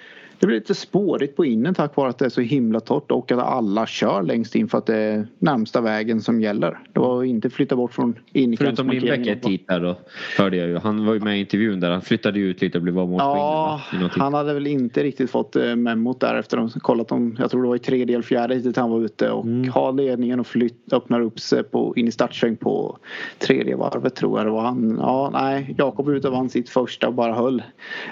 det 0.45 0.47
blir 0.47 0.57
lite 0.57 0.75
spårigt 0.75 1.35
på 1.35 1.45
innen 1.45 1.73
tack 1.73 1.95
vare 1.95 2.09
att 2.09 2.17
det 2.17 2.25
är 2.25 2.29
så 2.29 2.41
himla 2.41 2.79
torrt 2.79 3.11
och 3.11 3.31
att 3.31 3.39
alla 3.39 3.85
kör 3.85 4.23
längst 4.23 4.55
in 4.55 4.67
för 4.67 4.77
att 4.77 4.85
det 4.85 4.95
är 4.95 5.27
närmsta 5.39 5.81
vägen 5.81 6.21
som 6.21 6.41
gäller. 6.41 6.79
Det 6.93 6.99
var 6.99 7.23
inte 7.23 7.49
flytta 7.49 7.75
bort 7.75 7.93
från 7.93 8.15
Förutom 8.57 8.89
Lindbäck 8.89 9.27
ett 9.27 9.45
hit 9.45 9.67
där 9.67 9.79
då 9.79 9.97
hörde 10.37 10.57
jag 10.57 10.67
ju. 10.67 10.77
Han 10.77 11.05
var 11.05 11.13
ju 11.13 11.19
med 11.19 11.37
i 11.37 11.39
intervjun 11.39 11.79
där. 11.79 11.91
Han 11.91 12.01
flyttade 12.01 12.39
ut 12.39 12.61
lite 12.61 12.77
och 12.77 12.81
blev 12.83 12.99
av 12.99 13.09
mot 13.09 13.19
Ja, 13.19 13.81
han 14.11 14.33
hade 14.33 14.53
väl 14.53 14.67
inte 14.67 15.03
riktigt 15.03 15.31
fått 15.31 15.55
eh, 15.55 15.75
memot 15.75 16.19
där 16.19 16.35
efter 16.35 16.57
att 16.57 16.73
de 16.73 16.79
kollat 16.79 17.11
om, 17.11 17.37
jag 17.39 17.51
tror 17.51 17.61
det 17.61 17.67
var 17.67 17.75
i 17.75 17.79
tredje 17.79 18.15
eller 18.15 18.25
fjärde 18.25 18.55
hitet 18.55 18.77
han 18.77 18.91
var 18.91 19.01
ute 19.01 19.31
och 19.31 19.45
mm. 19.45 19.69
har 19.69 19.93
ledningen 19.93 20.39
och 20.39 20.47
flytt, 20.47 20.93
öppnar 20.93 21.21
upp 21.21 21.39
sig 21.39 21.63
på, 21.63 21.93
in 21.95 22.07
i 22.07 22.11
startsväng 22.11 22.55
på 22.55 22.97
tredje 23.39 23.75
varvet 23.75 24.15
tror 24.15 24.39
jag 24.39 24.47
det 24.47 24.51
var. 24.51 24.61
Han, 24.61 24.97
ja, 24.99 25.29
nej, 25.33 25.75
Jakob 25.77 26.09
ute 26.09 26.29
vann 26.29 26.49
sitt 26.49 26.69
första 26.69 27.07
och 27.07 27.13
bara 27.13 27.33
höll 27.33 27.63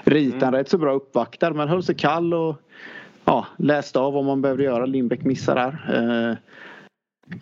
ritan 0.04 0.48
mm. 0.48 0.54
rätt 0.54 0.68
så 0.68 0.78
bra 0.78 0.92
uppvaktad 0.92 1.52
men 1.52 1.68
höll 1.68 1.82
sig 1.82 1.94
kall 1.94 2.23
kall 2.24 2.34
och 2.34 2.56
ja, 3.24 3.46
läste 3.56 3.98
av 3.98 4.12
vad 4.12 4.24
man 4.24 4.42
behövde 4.42 4.64
göra. 4.64 4.86
Lindbäck 4.86 5.24
missar 5.24 5.54
där. 5.54 5.96
Eh, 5.96 6.36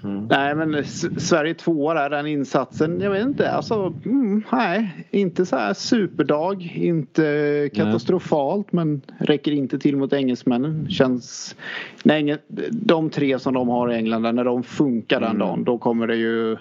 mm. 0.04 0.26
Nej 0.30 0.54
men 0.54 0.84
Sverige 1.20 1.54
tvåa 1.54 1.94
där, 1.94 2.10
den 2.10 2.26
insatsen. 2.26 3.00
Jag 3.00 3.10
vet 3.10 3.26
inte. 3.26 3.50
Alltså, 3.50 3.94
mm, 4.04 4.42
nej, 4.52 5.06
inte 5.10 5.46
så 5.46 5.56
här 5.56 5.74
superdag. 5.74 6.72
Inte 6.74 7.70
katastrofalt 7.74 8.72
men 8.72 9.00
räcker 9.18 9.52
inte 9.52 9.78
till 9.78 9.96
mot 9.96 10.12
engelsmännen. 10.12 10.90
Känns... 10.90 11.56
Nej, 12.04 12.38
de 12.70 13.10
tre 13.10 13.38
som 13.38 13.54
de 13.54 13.68
har 13.68 13.92
i 13.92 13.96
England, 13.96 14.22
när 14.22 14.44
de 14.44 14.62
funkar 14.62 15.20
den 15.20 15.30
mm. 15.30 15.38
dagen 15.38 15.64
då 15.64 15.78
kommer 15.78 16.06
det 16.06 16.16
ju... 16.16 16.56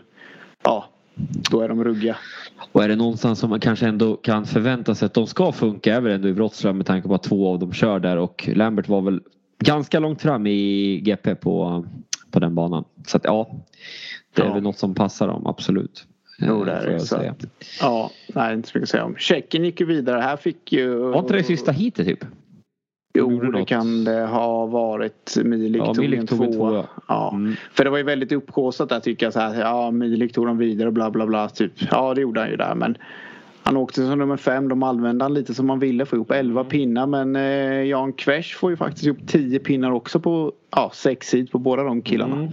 Ja, 0.64 0.86
då 1.52 1.62
är 1.62 1.70
de 1.70 1.84
ruggiga. 1.84 2.18
Och 2.72 2.84
är 2.84 2.88
det 2.88 2.96
någonstans 2.96 3.40
som 3.40 3.50
man 3.50 3.60
kanske 3.60 3.88
ändå 3.88 4.16
kan 4.16 4.46
förvänta 4.46 4.96
sig 4.96 5.06
att 5.06 5.14
de 5.14 5.28
ska 5.28 5.52
funka 5.52 5.96
är 5.96 6.02
väl 6.02 6.12
ändå 6.12 6.28
i 6.28 6.32
Wroclaw 6.32 6.78
med 6.78 6.86
tanke 6.86 7.08
på 7.08 7.16
att 7.16 7.24
två 7.24 7.54
av 7.54 7.60
dem 7.60 7.74
kör 7.74 8.00
där 8.00 8.18
och 8.18 8.50
Lambert 8.56 8.88
var 8.88 9.02
väl 9.02 9.22
ganska 9.60 10.00
långt 10.00 10.22
fram 10.22 10.48
i 10.48 11.00
GP 11.00 11.36
på, 11.36 11.86
på 12.32 12.40
den 12.40 12.56
banan. 12.56 12.84
Så 13.08 13.18
att 13.18 13.24
ja, 13.26 13.56
det 14.36 14.42
är 14.42 14.46
ja. 14.46 14.54
väl 14.54 14.64
något 14.64 14.78
som 14.78 14.96
passar 14.96 15.28
dem 15.28 15.48
absolut. 15.48 16.08
Jo 16.40 16.64
det 16.64 16.72
är 16.72 16.88
det. 16.88 17.00
Så 17.00 17.16
att, 17.16 17.46
ja, 17.82 18.12
nej 18.28 18.54
inte 18.54 18.70
så 18.70 18.78
mycket 18.78 18.86
att 18.86 18.90
säga 18.90 19.06
om. 19.06 19.16
Tjeckien 19.16 19.66
gick 19.66 19.80
ju 19.80 19.86
vidare. 19.86 20.22
Här 20.22 20.38
fick 20.38 20.72
ju... 20.72 20.96
Var 20.96 21.20
inte 21.20 21.34
det 21.34 21.44
sista 21.44 21.72
heatet 21.72 22.08
typ? 22.08 22.26
Jo, 23.14 23.52
det 23.52 23.66
kan 23.66 24.04
det 24.04 24.26
ha 24.26 24.66
varit. 24.66 25.38
Milik 25.44 25.82
Ja, 25.82 25.94
tog 25.94 26.04
Milik 26.04 26.20
en 26.20 26.28
tog 26.28 26.38
tvåa. 26.38 26.52
tvåa. 26.54 26.86
Ja. 27.08 27.32
Mm. 27.34 27.56
För 27.74 27.84
det 27.84 27.90
var 27.90 27.98
ju 27.98 28.04
väldigt 28.04 28.32
upphaussat 28.32 28.90
där 28.90 29.00
tycker 29.00 29.26
jag. 29.26 29.34
Så 29.34 29.40
här, 29.40 29.62
ja, 29.62 29.92
Milik 29.92 30.34
tog 30.34 30.48
dem 30.48 30.58
vidare 30.58 30.92
bla 30.92 31.12
bla 31.12 31.28
bla. 31.28 31.50
Typ. 31.50 31.72
Ja, 31.92 32.14
det 32.14 32.22
gjorde 32.22 32.40
han 32.40 32.50
ju 32.50 32.56
där. 32.56 32.76
Men 32.76 32.98
han 33.64 33.78
åkte 33.78 34.08
som 34.08 34.20
nummer 34.20 34.38
fem. 34.38 34.68
De 34.70 34.84
använde 34.84 35.26
han 35.26 35.34
lite 35.34 35.54
som 35.54 35.68
man 35.68 35.80
ville 35.80 36.06
få 36.06 36.16
ihop. 36.16 36.32
Elva 36.32 36.64
pinnar. 36.64 37.08
Men 37.08 37.36
eh, 37.36 37.84
Jan 37.84 38.14
Kvesch 38.14 38.58
får 38.58 38.70
ju 38.72 38.78
faktiskt 38.78 39.06
ihop 39.06 39.28
tio 39.28 39.60
pinnar 39.60 39.92
också 39.92 40.20
på 40.20 40.52
ja, 40.76 40.92
sex 40.94 41.34
hit 41.34 41.52
på 41.52 41.60
båda 41.60 41.84
de 41.84 42.02
killarna. 42.02 42.36
Mm. 42.36 42.50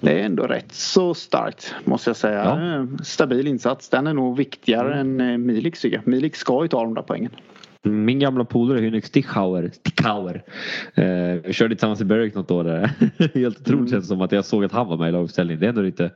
Det 0.00 0.20
är 0.20 0.24
ändå 0.24 0.42
rätt 0.42 0.72
så 0.72 1.14
starkt 1.14 1.74
måste 1.84 2.10
jag 2.10 2.16
säga. 2.16 2.44
Ja. 2.44 2.74
Eh, 2.74 2.84
Stabil 3.02 3.46
insats. 3.46 3.88
Den 3.88 4.06
är 4.06 4.14
nog 4.14 4.36
viktigare 4.36 4.94
än 4.94 5.20
eh, 5.20 5.38
Miliks 5.38 5.80
tycker 5.80 5.96
jag. 5.96 6.06
Milik 6.08 6.36
ska 6.36 6.62
ju 6.62 6.68
ta 6.68 6.82
de 6.82 6.94
där 6.94 7.02
poängen. 7.02 7.30
Min 7.82 8.18
gamla 8.18 8.44
polare 8.44 8.80
Henrik 8.80 9.04
Stichauer, 9.04 9.70
Stichauer 9.72 10.42
eh, 10.94 11.04
vi 11.44 11.52
körde 11.52 11.74
tillsammans 11.74 12.00
i 12.00 12.04
Berwick 12.04 12.34
något 12.34 12.50
år 12.50 12.64
där. 12.64 12.90
Helt 13.34 13.60
otroligt 13.60 13.68
Mm. 13.68 13.88
känns 13.88 14.04
det 14.04 14.08
som 14.08 14.20
att 14.20 14.32
jag 14.32 14.44
såg 14.44 14.64
att 14.64 14.72
han 14.72 14.86
var 14.86 14.96
med 14.96 15.08
i 15.08 15.12
laguppställningen. 15.12 15.60
Det 15.60 15.66
är 15.66 15.68
ändå 15.68 15.82
lite... 15.82 16.10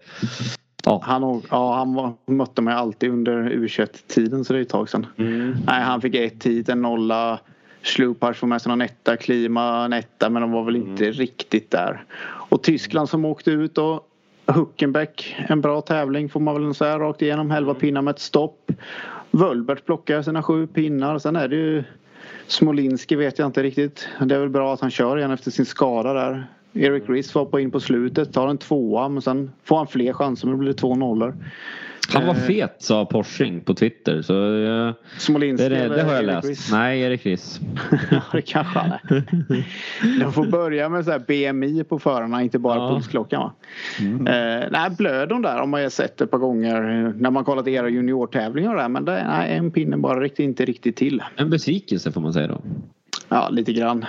Ja. 0.84 1.00
Han, 1.04 1.42
ja, 1.50 1.74
han 1.74 1.94
var, 1.94 2.12
mötte 2.26 2.62
mig 2.62 2.74
alltid 2.74 3.10
under 3.10 3.50
U21-tiden 3.50 4.44
så 4.44 4.52
det 4.52 4.58
är 4.58 4.62
ett 4.62 4.68
tag 4.68 4.88
sedan. 4.88 5.06
Mm. 5.16 5.56
Nej, 5.66 5.82
han 5.82 6.00
fick 6.00 6.14
ett 6.14 6.46
hit, 6.46 6.68
en 6.68 6.82
nolla. 6.82 7.40
Slupars 7.82 8.38
får 8.38 8.46
med 8.46 8.62
sig 8.62 8.70
någon 8.70 8.80
etta, 8.80 9.16
Klima 9.16 9.84
en 9.84 9.92
etta 9.92 10.30
men 10.30 10.42
de 10.42 10.52
var 10.52 10.64
väl 10.64 10.76
inte 10.76 11.10
riktigt 11.10 11.70
där. 11.70 12.04
Och 12.22 12.62
Tyskland 12.62 13.08
som 13.08 13.24
åkte 13.24 13.50
ut 13.50 13.74
då. 13.74 14.04
Huckenbeck, 14.46 15.36
en 15.48 15.60
bra 15.60 15.80
tävling 15.80 16.28
får 16.28 16.40
man 16.40 16.62
väl 16.62 16.74
säga 16.74 16.98
rakt 16.98 17.22
igenom. 17.22 17.50
11 17.50 17.74
pinnar 17.74 18.02
med 18.02 18.12
ett 18.12 18.20
stopp. 18.20 18.72
Wölbert 19.30 19.84
plockar 19.87 20.22
sina 20.22 20.42
sju 20.42 20.66
pinnar. 20.66 21.18
Sen 21.18 21.37
är 21.37 21.49
det 21.49 21.56
ju 21.56 21.84
Smolinski 22.46 23.16
vet 23.16 23.38
jag 23.38 23.46
inte 23.49 23.62
riktigt. 23.62 24.08
Det 24.25 24.34
är 24.34 24.38
väl 24.38 24.49
bra 24.49 24.75
att 24.75 24.80
han 24.80 24.90
kör 24.90 25.18
igen 25.18 25.30
efter 25.30 25.50
sin 25.50 25.66
skada 25.66 26.12
där. 26.12 26.46
Eric 26.72 27.08
Riss 27.08 27.34
var 27.34 27.44
på 27.44 27.60
in 27.60 27.70
på 27.70 27.80
slutet, 27.80 28.32
tar 28.32 28.49
en 28.49 28.58
tvåa 28.58 29.08
men 29.08 29.22
sen 29.22 29.52
får 29.64 29.76
han 29.76 29.87
fler 29.87 30.12
chanser 30.12 30.46
men 30.46 30.56
det 30.56 30.60
blir 30.60 30.72
två 30.72 30.94
nollor. 30.94 31.34
Han 32.14 32.26
var 32.26 32.34
Eh. 32.34 32.40
fet 32.40 32.76
sa 32.78 33.04
Porsing 33.04 33.60
på 33.60 33.74
Twitter. 33.74 34.22
Så 34.22 34.64
eh, 34.64 34.94
Smolinski 35.18 35.68
det, 35.68 35.88
det, 35.88 35.88
det 35.96 36.02
har 36.02 36.14
jag 36.14 36.24
läst. 36.24 36.48
Riss? 36.48 36.72
Nej, 36.72 37.00
Erik 37.00 37.26
Riss. 37.26 37.60
Ja, 38.10 38.20
det 38.32 38.42
kanske 38.42 38.78
han 38.78 38.92
är. 38.92 39.24
De 40.20 40.32
får 40.32 40.46
börja 40.46 40.88
med 40.88 41.04
så 41.04 41.10
här 41.10 41.18
BMI 41.52 41.84
på 41.84 41.98
förarna, 41.98 42.42
inte 42.42 42.58
bara 42.58 42.74
Ja. 42.76 42.88
pulsklockan 42.94 43.40
va? 43.40 43.52
Mm. 44.00 44.26
Eh, 44.26 44.68
nej, 44.70 44.90
blödon 44.98 45.42
där 45.42 45.58
har 45.58 45.66
man 45.66 45.82
ju 45.82 45.90
sett 45.90 46.20
ett 46.20 46.30
par 46.30 46.38
gånger 46.38 47.04
eh, 47.06 47.12
när 47.16 47.30
man 47.30 47.44
kollat 47.44 47.68
era 47.68 47.88
juniortävlingar 47.88 48.76
där. 48.76 48.88
Men 48.88 49.04
det, 49.04 49.24
nej, 49.28 49.56
en 49.56 49.70
pinne 49.70 49.96
bara 49.96 50.20
riktigt, 50.20 50.44
inte 50.44 50.64
riktigt 50.64 50.96
till. 50.96 51.22
En 51.36 51.50
besvikelse 51.50 52.12
får 52.12 52.20
man 52.20 52.32
säga 52.32 52.46
då. 52.46 52.60
Ja, 53.30 53.49
lite 53.49 53.72
grann. 53.72 54.04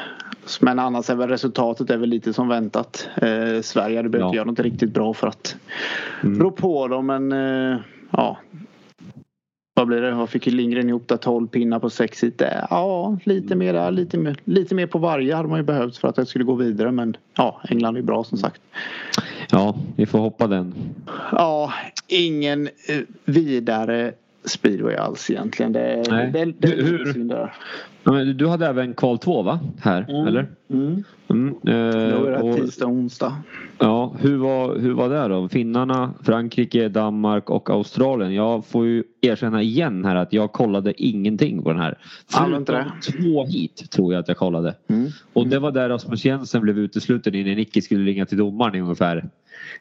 Men 0.62 0.80
annars 0.80 1.10
är 1.10 1.16
väl 1.16 1.30
resultatet 1.30 1.90
är 1.90 1.98
väl 1.98 2.10
lite 2.10 2.34
som 2.34 2.48
väntat. 2.48 3.10
Eh, 3.16 3.62
Sverige 3.62 3.98
hade 3.98 4.10
behövt 4.10 4.30
Ja. 4.30 4.36
göra 4.36 4.46
något 4.46 4.60
riktigt 4.60 4.94
bra 4.94 5.14
för 5.14 5.28
att 5.28 5.56
Mm. 6.24 6.40
rå 6.40 6.52
på 6.52 6.88
dem. 6.88 7.06
Men 7.06 7.32
eh, 7.32 7.78
ja. 8.12 8.38
Vad 9.74 9.88
blir 9.88 10.02
det? 10.02 10.12
Vad 10.12 10.30
fick 10.30 10.46
Lindgren 10.46 10.90
ihop 10.90 11.08
där? 11.08 11.18
12 11.18 11.48
pinnar 11.48 11.80
på 11.80 11.90
sex 11.90 12.24
hit. 12.24 12.42
Eh, 12.42 12.48
Ja, 12.70 13.18
lite 13.24 13.56
mer 13.56 13.74
där. 13.74 13.92
Lite 13.92 14.18
mer, 14.18 14.38
lite 14.44 14.76
mer 14.76 14.88
på 14.88 14.98
varje 15.00 15.36
hade 15.36 15.50
man 15.50 15.60
ju 15.60 15.64
behövt 15.64 15.98
för 15.98 16.08
att 16.08 16.16
det 16.16 16.26
skulle 16.26 16.44
gå 16.46 16.56
vidare. 16.56 16.92
Men 16.92 17.18
ja, 17.38 17.62
England 17.70 17.98
är 17.98 18.02
bra 18.02 18.24
som 18.24 18.38
sagt. 18.38 18.62
Ja, 19.52 19.76
vi 19.96 20.06
får 20.06 20.20
hoppa 20.20 20.48
den. 20.48 20.74
Ja, 21.32 21.74
ingen 22.08 22.68
eh, 22.68 23.00
vidare 23.26 24.14
speedway 24.46 24.96
alls 24.96 25.30
egentligen. 25.30 25.72
Det, 25.74 26.04
Nej. 26.10 26.32
det, 26.32 26.46
det, 26.46 26.52
det 26.76 26.84
Hur- 26.84 28.34
Du 28.34 28.48
hade 28.48 28.68
även 28.68 28.94
kval 28.94 29.18
2 29.20 29.42
va? 29.42 29.60
Här, 29.82 30.06
Mm. 30.10 30.28
eller? 30.28 30.48
Mm. 30.70 31.04
Mm. 31.30 31.48
eh, 31.48 31.54
Då 31.64 32.26
är 32.26 32.32
det 32.32 32.38
och- 32.42 32.56
tisdag 32.58 32.86
och 32.86 32.92
onsdag. 32.92 33.36
Ja, 33.80 34.16
hur 34.20 34.38
var, 34.38 34.78
hur 34.80 34.94
var 34.94 35.10
det 35.10 35.28
då? 35.28 35.50
Finnarna, 35.50 36.14
Frankrike, 36.24 36.88
Danmark 36.90 37.50
och 37.50 37.70
Australien. 37.70 38.34
Jag 38.34 38.66
får 38.66 38.86
ju 38.86 39.04
erkänna 39.22 39.62
igen 39.62 40.06
här 40.06 40.16
att 40.16 40.34
jag 40.34 40.52
kollade 40.52 41.04
ingenting 41.04 41.64
på 41.64 41.70
den 41.72 41.82
här. 41.82 41.98
Förutom 42.32 42.76
två 43.12 43.46
hit 43.46 43.92
tror 43.92 44.14
jag 44.14 44.20
att 44.22 44.28
jag 44.28 44.38
kollade. 44.38 44.76
Mm. 44.88 45.08
Och 45.34 45.48
det 45.48 45.60
var 45.60 45.72
där 45.72 45.90
Rasmus 45.90 46.26
Jensen 46.26 46.62
blev 46.62 46.80
utesluten 46.80 47.36
innan 47.36 47.56
Nicky 47.56 47.82
skulle 47.82 48.06
ringa 48.12 48.26
till 48.26 48.38
domaren 48.38 48.76
i 48.76 48.82
ungefär 48.82 49.30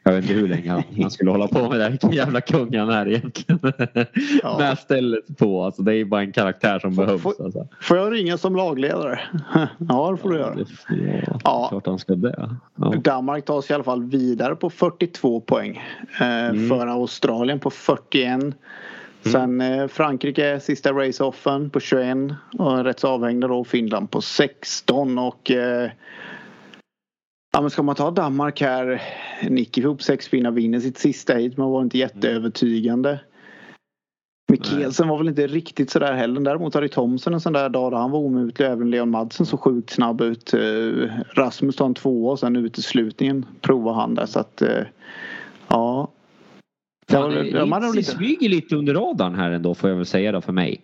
jag 0.03 0.11
vet 0.13 0.21
inte 0.23 0.33
hur 0.33 0.47
länge 0.47 0.83
han, 1.01 1.11
skulle 1.11 1.31
hålla 1.31 1.47
på 1.47 1.69
med 1.69 1.79
det. 1.79 1.89
Vilken 1.89 2.11
jävla 2.11 2.41
kung 2.41 2.77
han 2.77 2.89
är 2.89 3.07
egentligen. 3.07 3.59
Ja. 4.43 4.57
Med 4.59 4.77
stället 4.79 5.37
på. 5.37 5.63
Alltså, 5.63 5.81
det 5.81 5.95
är 5.95 6.05
bara 6.05 6.21
en 6.21 6.31
karaktär 6.31 6.79
som 6.79 6.95
behövs. 6.95 7.21
får- 7.21 7.43
Alltså. 7.45 7.67
Får 7.81 7.97
jag 7.97 8.13
ringa 8.13 8.37
som 8.37 8.55
lagledare? 8.55 9.19
ja, 9.89 10.11
det 10.11 10.17
får 10.17 10.29
du 10.29 10.37
göra. 10.37 10.55
Det, 10.55 10.65
ja, 11.23 11.39
Ja. 11.43 11.67
klart 11.69 11.85
han 11.85 11.99
ska 11.99 12.15
det. 12.15 12.49
Ja. 12.75 12.93
Danmark 13.03 13.45
tar 13.45 13.61
sig 13.61 13.73
i 13.73 13.75
alla 13.75 13.83
fall 13.83 14.03
vidare 14.03 14.55
på 14.55 14.69
42 14.69 15.39
poäng. 15.39 15.81
Eh, 16.21 16.27
Mm. 16.49 16.69
För 16.69 16.87
Australien 16.87 17.59
på 17.59 17.69
41. 17.69 18.39
Sen 19.31 19.61
eh, 19.61 19.87
Frankrike 19.87 20.59
sista 20.59 20.91
race-offen 20.91 21.69
på 21.69 21.79
21 21.79 22.17
och 22.57 22.83
rätt 22.83 22.99
så 22.99 23.07
avhängda 23.07 23.47
då 23.47 23.63
Finland 23.63 24.11
på 24.11 24.21
16 24.21 25.17
och 25.19 25.51
eh, 25.51 25.89
Ja 27.53 27.61
men 27.61 27.69
ska 27.69 27.83
man 27.83 27.95
ta 27.95 28.11
Danmark 28.11 28.61
här 28.61 29.01
Nicky 29.49 29.81
ihop 29.81 30.01
sex 30.01 30.29
pinnar 30.29 30.51
vinner 30.51 30.79
sitt 30.79 30.97
sista 30.97 31.33
hit 31.33 31.57
men 31.57 31.69
var 31.69 31.81
inte 31.81 31.97
jätteövertygande. 31.97 33.19
Mikkelsen 34.51 35.07
var 35.07 35.17
väl 35.17 35.27
inte 35.27 35.47
riktigt 35.47 35.89
sådär 35.89 36.13
heller. 36.13 36.41
Däremot 36.41 36.73
hade 36.73 36.89
Thomsen 36.89 37.33
en 37.33 37.41
sån 37.41 37.53
där 37.53 37.69
dag 37.69 37.91
där 37.91 37.97
han 37.97 38.11
var 38.11 38.19
omutlig. 38.19 38.65
Även 38.65 38.91
Leon 38.91 39.09
Madsen 39.09 39.45
så 39.45 39.57
sjukt 39.57 39.89
snabb 39.89 40.21
ut. 40.21 40.53
Eh, 40.53 41.09
Rasmus 41.33 41.75
tar 41.75 41.85
en 41.85 41.93
tvåa 41.93 42.31
och 42.31 42.39
sen 42.39 42.55
uteslutningen 42.55 43.45
provar 43.61 43.93
han 43.93 44.15
där 44.15 44.25
så 44.25 44.39
att 44.39 44.61
eh, 44.61 44.83
ja. 47.07 47.27
Det 47.27 47.43
det 47.43 47.91
lite- 47.95 48.11
smyger 48.11 48.49
lite 48.49 48.75
under 48.75 48.93
radarn 48.93 49.35
här 49.35 49.51
ändå 49.51 49.73
får 49.75 49.89
jag 49.89 49.97
väl 49.97 50.05
säga 50.05 50.31
då 50.31 50.41
för 50.41 50.53
mig. 50.53 50.81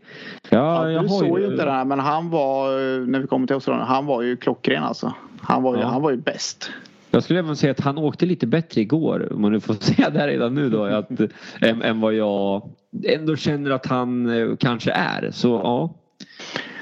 Ja, 0.50 0.90
Ja, 0.92 1.02
du 1.02 1.08
såg 1.08 1.40
ju 1.40 1.46
inte 1.48 1.66
det 1.66 1.72
här 1.72 1.86
men 1.86 2.00
han 2.00 2.30
var, 2.30 2.72
eh, 2.72 3.00
när 3.08 3.20
vi 3.20 3.28
kommer 3.28 3.48
till 3.48 3.54
Australien, 3.54 3.88
han 3.88 4.06
var 4.06 4.22
ju 4.22 4.38
klockren 4.38 4.84
alltså. 4.84 5.14
Han 5.42 5.64
var 5.64 5.76
ju, 5.76 5.82
Ja. 5.82 5.88
han 5.88 6.02
var 6.02 6.12
ju 6.12 6.18
bäst. 6.18 6.72
Jag 7.12 7.24
skulle 7.24 7.40
även 7.40 7.56
säga 7.56 7.72
att 7.72 7.80
han 7.80 7.98
åkte 7.98 8.26
lite 8.26 8.48
bättre 8.48 8.82
igår. 8.82 9.34
Om 9.34 9.42
man 9.42 9.52
nu 9.52 9.60
får 9.60 9.74
säga 9.80 10.10
det 10.10 10.20
här 10.20 10.28
redan 10.28 10.54
nu 10.56 10.70
då. 10.70 10.84
Att, 10.84 11.10
än, 11.62 11.82
än 11.82 12.02
vad 12.02 12.14
jag 12.14 12.70
ändå 13.06 13.36
känner 13.36 13.72
att 13.72 13.86
han 13.86 14.30
eh, 14.30 14.56
kanske 14.60 14.92
är. 14.92 15.32
Så 15.32 15.48
ja. 15.48 15.94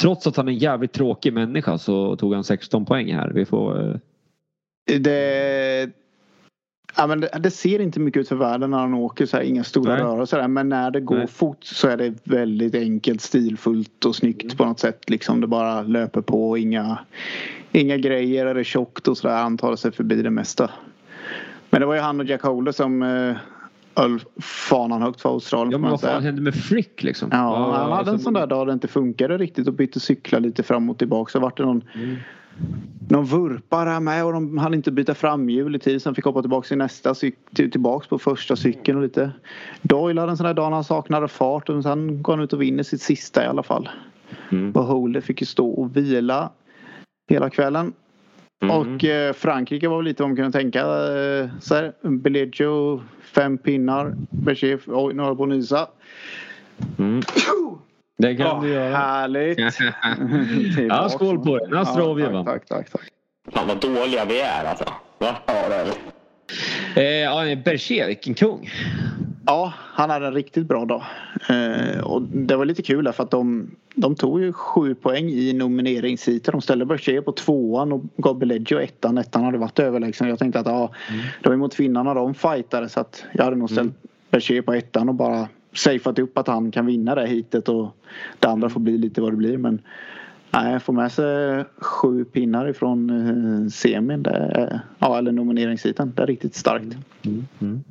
Trots 0.01 0.27
att 0.27 0.37
han 0.37 0.47
är 0.47 0.51
en 0.51 0.57
jävligt 0.57 0.91
tråkig 0.93 1.33
människa 1.33 1.77
så 1.77 2.15
tog 2.15 2.33
han 2.33 2.43
16 2.43 2.85
poäng 2.85 3.13
här. 3.13 3.31
Vi 3.35 3.45
får... 3.45 3.89
eh, 4.91 4.99
Det, 4.99 5.89
ja, 6.97 7.07
men 7.07 7.19
det, 7.19 7.29
det 7.39 7.51
ser 7.51 7.81
inte 7.81 7.99
mycket 7.99 8.19
ut 8.19 8.27
för 8.27 8.35
världen 8.35 8.71
när 8.71 8.77
han 8.77 8.93
åker 8.93 9.25
så 9.25 9.37
här, 9.37 9.43
inga 9.43 9.63
stora 9.63 9.93
Nej. 9.93 10.03
rörelser 10.03 10.37
där. 10.37 10.47
Men 10.47 10.69
när 10.69 10.91
det 10.91 10.99
går 10.99 11.17
Nej. 11.17 11.27
fort 11.27 11.63
så 11.63 11.87
är 11.87 11.97
det 11.97 12.13
väldigt 12.23 12.75
enkelt, 12.75 13.21
stilfullt 13.21 14.05
och 14.05 14.15
snyggt 14.15 14.57
på 14.57 14.65
något 14.65 14.79
sätt. 14.79 15.09
Liksom 15.09 15.41
det 15.41 15.47
bara 15.47 15.81
löper 15.81 16.21
på, 16.21 16.57
inga, 16.57 16.97
inga 17.71 17.97
grejer, 17.97 18.45
är 18.45 18.53
det 18.53 18.63
tjockt 18.63 19.07
och 19.07 19.17
sådär. 19.17 19.35
Han 19.35 19.57
tar 19.57 19.75
sig 19.75 19.91
förbi 19.91 20.21
det 20.21 20.29
mesta. 20.29 20.71
Men 21.69 21.81
det 21.81 21.85
var 21.87 21.95
ju 21.95 22.01
han 22.01 22.19
och 22.19 22.25
Jack 22.25 22.41
Holder 22.41 22.71
som 22.71 23.03
eh, 23.03 23.35
höll 23.95 24.19
fanan 24.41 25.01
högt 25.01 25.21
för 25.21 25.29
Australien. 25.29 25.71
Ja 25.71 25.77
men 25.77 25.91
vad 25.91 26.01
fan 26.01 26.23
hände 26.23 26.41
med 26.41 26.55
Frick 26.55 27.03
liksom? 27.03 27.29
Ja, 27.31 27.37
han 27.37 27.91
hade 27.91 28.09
en 28.09 28.09
alltså, 28.09 28.17
sån 28.23 28.33
där 28.33 28.47
dag 28.47 28.67
det 28.67 28.73
inte 28.73 28.87
funkade 28.87 29.37
riktigt 29.37 29.67
och 29.67 29.73
bytte 29.73 29.99
cyklar 29.99 30.39
lite 30.39 30.63
fram 30.63 30.89
och 30.89 30.97
tillbaka. 30.97 31.31
Så 31.31 31.39
vart 31.39 31.57
det 31.57 31.63
någon, 31.63 31.83
någon 33.09 33.25
vurpa 33.25 33.85
där 33.85 33.99
med 33.99 34.25
och 34.25 34.33
de 34.33 34.57
hann 34.57 34.73
inte 34.73 34.91
byta 34.91 35.13
framhjul 35.13 35.75
i 35.75 35.79
tid. 35.79 36.01
Sen 36.01 36.15
fick 36.15 36.25
hoppa 36.25 36.41
tillbaka 36.41 36.73
i 36.73 36.77
nästa 36.77 37.15
cykel, 37.15 37.71
tillbaks 37.71 38.07
på 38.07 38.19
första 38.19 38.55
cykeln 38.55 38.97
och 38.97 39.03
lite. 39.03 39.31
Doyle 39.81 40.19
hade 40.19 40.31
en 40.31 40.37
sån 40.37 40.45
där 40.45 40.53
dag 40.53 40.69
när 40.69 40.75
han 40.75 40.83
saknade 40.83 41.27
fart 41.27 41.69
och 41.69 41.83
sen 41.83 42.23
går 42.23 42.33
han 42.33 42.43
ut 42.43 42.53
och 42.53 42.61
vinner 42.61 42.83
sitt 42.83 43.01
sista 43.01 43.43
i 43.43 43.47
alla 43.47 43.63
fall. 43.63 43.89
Mm. 44.51 44.71
Och 44.71 44.83
Holder 44.83 45.21
fick 45.21 45.41
ju 45.41 45.45
stå 45.45 45.69
och 45.69 45.97
vila 45.97 46.49
hela 47.29 47.49
kvällen. 47.49 47.93
Mm. 48.63 48.77
Och 48.77 49.03
eh, 49.03 49.33
Frankrike 49.33 49.87
var 49.87 49.97
väl 49.97 50.05
lite 50.05 50.23
vad 50.23 50.29
man 50.29 50.35
kunde 50.35 50.51
tänka. 50.51 50.79
Eh, 50.79 51.49
så 51.59 51.75
här, 51.75 51.93
Beleggio, 52.01 53.03
fem 53.21 53.57
pinnar. 53.57 54.15
Berger, 54.29 54.79
oj 54.87 55.15
jag 55.15 55.37
på 55.37 55.45
nysa. 55.45 55.87
Mm. 56.97 57.21
Det 58.17 58.35
kan 58.35 58.45
Ja, 58.45 58.59
du 58.63 58.69
göra. 58.69 58.95
Härligt. 58.95 59.59
Ja, 60.89 61.09
skål 61.09 61.39
på 61.43 61.57
dig. 61.57 61.69
Nastrovje, 61.69 62.29
va? 62.29 62.43
tack, 62.43 62.65
tack, 62.65 62.89
tack, 62.89 63.01
tack. 63.01 63.09
Fan 63.53 63.67
vad 63.67 63.81
dåliga 63.81 64.25
vi 64.25 64.41
är 64.41 64.63
alltså. 64.65 64.85
Va? 65.17 65.35
Ja, 65.45 65.69
det 65.69 65.75
är 65.75 65.85
vi. 65.85 65.91
Eh, 67.01 67.03
ja, 67.03 67.55
Berger, 67.65 68.07
vilken 68.07 68.33
kung. 68.33 68.69
Ja, 69.45 69.73
han 69.77 70.09
hade 70.09 70.27
en 70.27 70.33
riktigt 70.33 70.67
bra 70.67 70.85
dag. 70.85 71.03
Eh, 71.49 71.99
och 72.03 72.21
det 72.21 72.55
var 72.55 72.65
lite 72.65 72.81
kul 72.81 73.11
för 73.13 73.23
att 73.23 73.31
de, 73.31 73.71
de 73.95 74.15
tog 74.15 74.41
ju 74.41 74.53
sju 74.53 74.95
poäng 74.95 75.29
i 75.29 75.53
nomineringsheatet. 75.53 76.51
De 76.51 76.61
ställde 76.61 76.85
Berger 76.85 77.21
på 77.21 77.31
tvåan 77.31 77.91
och 77.91 78.01
gav 78.17 78.37
Beleggio 78.39 78.79
ettan. 78.79 79.17
Ettan 79.17 79.43
hade 79.43 79.57
varit 79.57 79.79
överlägsen. 79.79 80.29
Jag 80.29 80.39
tänkte 80.39 80.59
att 80.59 80.65
ja, 80.67 80.91
det 81.43 81.49
var 81.49 81.53
emot 81.55 81.73
finnarna 81.73 82.13
de 82.13 82.33
fightade 82.33 82.89
så 82.89 82.99
att 82.99 83.25
jag 83.33 83.43
hade 83.43 83.55
nog 83.55 83.69
ställt 83.69 83.93
Berger 84.31 84.61
på 84.61 84.73
ettan 84.73 85.09
och 85.09 85.15
bara 85.15 85.47
safeat 85.75 86.19
upp 86.19 86.37
att 86.37 86.47
han 86.47 86.71
kan 86.71 86.85
vinna 86.85 87.15
det 87.15 87.27
hitet 87.27 87.69
och 87.69 87.95
det 88.39 88.47
andra 88.47 88.69
får 88.69 88.79
bli 88.79 88.97
lite 88.97 89.21
vad 89.21 89.33
det 89.33 89.37
blir. 89.37 89.57
Men 89.57 89.81
Nej, 90.55 90.79
få 90.79 90.91
med 90.91 91.11
sig 91.11 91.65
sju 91.77 92.25
pinnar 92.25 92.67
ifrån 92.67 93.09
eh, 93.09 93.69
semin. 93.69 94.23
Det 94.23 94.29
är, 94.29 94.79
ja, 94.99 95.17
eller 95.17 95.31
nomineringsheaten. 95.31 96.13
Det 96.15 96.23
är 96.23 96.27
riktigt 96.27 96.55
starkt. 96.55 96.97
Mm. 97.25 97.47
Mm. 97.61 97.83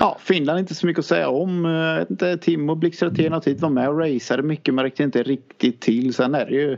Ja, 0.00 0.16
Finland 0.20 0.56
är 0.56 0.60
inte 0.60 0.74
så 0.74 0.86
mycket 0.86 0.98
att 0.98 1.06
säga 1.06 1.28
om. 1.28 1.64
Jag 1.64 1.98
vet 1.98 2.10
inte, 2.10 2.36
Timo 2.36 2.74
Blixtratén 2.74 3.40
hit 3.44 3.60
var 3.60 3.70
med 3.70 3.88
och 3.88 3.98
raceade 3.98 4.42
mycket 4.42 4.74
men 4.74 4.84
räckte 4.84 5.02
inte 5.02 5.22
riktigt 5.22 5.80
till. 5.80 6.14
Sen 6.14 6.34
är 6.34 6.46
det 6.46 6.54
ju 6.54 6.76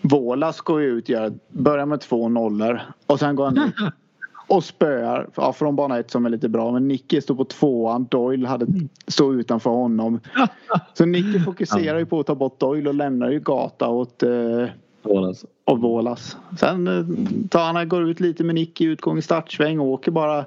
Vålas 0.00 0.60
går 0.60 0.80
ju 0.80 0.86
ut, 0.86 1.08
gör, 1.08 1.32
börjar 1.48 1.86
med 1.86 2.00
två 2.00 2.28
nollor 2.28 2.80
och 3.06 3.18
sen 3.18 3.36
går 3.36 3.44
han 3.44 3.58
ut 3.58 3.74
och 4.48 4.64
spöar 4.64 5.28
ja, 5.34 5.52
från 5.52 5.76
bana 5.76 5.98
ett 5.98 6.10
som 6.10 6.26
är 6.26 6.30
lite 6.30 6.48
bra. 6.48 6.72
Men 6.72 6.88
Nicky 6.88 7.20
står 7.20 7.34
på 7.34 7.44
tvåan. 7.44 8.06
Doyle 8.10 8.46
hade 8.46 8.66
stod 9.06 9.40
utanför 9.40 9.70
honom. 9.70 10.20
Så 10.94 11.06
Nicky 11.06 11.40
fokuserar 11.40 11.98
ju 11.98 12.06
på 12.06 12.20
att 12.20 12.26
ta 12.26 12.34
bort 12.34 12.60
Doyle 12.60 12.88
och 12.88 12.94
lämnar 12.94 13.30
ju 13.30 13.40
gata 13.40 13.88
åt 13.88 14.22
eh, 14.22 14.66
Vålas. 15.02 15.44
och 15.64 15.80
Vålas. 15.80 16.36
Sen 16.58 16.86
eh, 16.86 17.04
tar 17.48 17.72
han, 17.72 17.88
går 17.88 18.10
ut 18.10 18.20
lite 18.20 18.44
med 18.44 18.54
Nicky 18.54 18.84
i 18.84 18.88
utgång 18.88 19.18
i 19.18 19.22
startsväng 19.22 19.80
och 19.80 19.86
åker 19.86 20.10
bara 20.10 20.44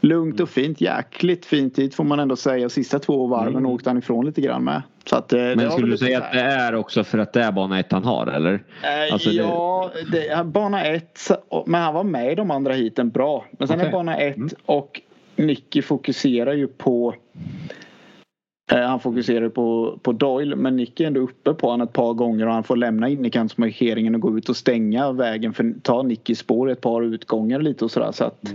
lugnt 0.00 0.40
och 0.40 0.48
fint. 0.48 0.80
Jäkligt 0.80 1.46
fin 1.46 1.70
tid 1.70 1.94
får 1.94 2.04
man 2.04 2.20
ändå 2.20 2.36
säga. 2.36 2.68
Sista 2.68 2.98
två 2.98 3.26
varven 3.26 3.56
Mm. 3.56 3.66
åkte 3.70 3.90
han 3.90 3.98
ifrån 3.98 4.26
lite 4.26 4.40
grann 4.40 4.64
med. 4.64 4.82
Så 5.04 5.16
att, 5.16 5.32
eh, 5.32 5.38
det 5.38 5.56
Men 5.56 5.70
skulle 5.70 5.86
du 5.90 5.98
säga 5.98 6.18
att 6.18 6.32
det 6.32 6.40
är 6.40 6.74
också 6.74 7.04
för 7.04 7.18
att 7.18 7.32
det 7.32 7.42
är 7.42 7.52
bana 7.52 7.78
ett 7.80 7.92
han 7.92 8.04
har 8.04 8.26
eller? 8.26 8.52
Eh, 8.82 9.12
Alltså, 9.12 9.28
det- 9.30 9.36
ja, 9.36 9.90
det 10.12 10.28
är 10.28 10.44
bana 10.44 10.84
ett. 10.84 11.20
Men 11.66 11.82
han 11.82 11.94
var 11.94 12.04
med 12.04 12.32
i 12.32 12.34
de 12.34 12.50
andra 12.50 12.72
heaten 12.74 13.10
bra. 13.10 13.44
Men 13.50 13.68
sen 13.68 13.76
Okej. 13.76 13.88
är 13.88 13.92
bana 13.92 14.16
ett 14.16 14.36
Mm. 14.36 14.48
och 14.66 15.00
Nicky 15.36 15.82
fokuserar 15.82 16.52
ju 16.52 16.66
på 16.66 17.14
han 18.68 19.00
fokuserar 19.00 19.42
ju 19.42 19.50
på, 19.50 19.98
på 20.02 20.12
Doyle 20.12 20.56
men 20.56 20.76
Nicky 20.76 21.02
är 21.04 21.06
ändå 21.08 21.20
uppe 21.20 21.54
på 21.54 21.70
honom 21.70 21.86
ett 21.86 21.92
par 21.92 22.14
gånger 22.14 22.46
och 22.46 22.52
han 22.52 22.64
får 22.64 22.76
lämna 22.76 23.08
innerkantsmarkeringen 23.08 24.14
och 24.14 24.20
gå 24.20 24.38
ut 24.38 24.48
och 24.48 24.56
stänga 24.56 25.12
vägen 25.12 25.52
för 25.54 25.74
ta 25.82 26.02
Nickys 26.02 26.38
spår 26.38 26.68
i 26.68 26.72
ett 26.72 26.80
par 26.80 27.02
utgångar 27.02 27.60
lite 27.60 27.84
och 27.84 27.90
sådär. 27.90 28.12
Så 28.12 28.24
att, 28.24 28.52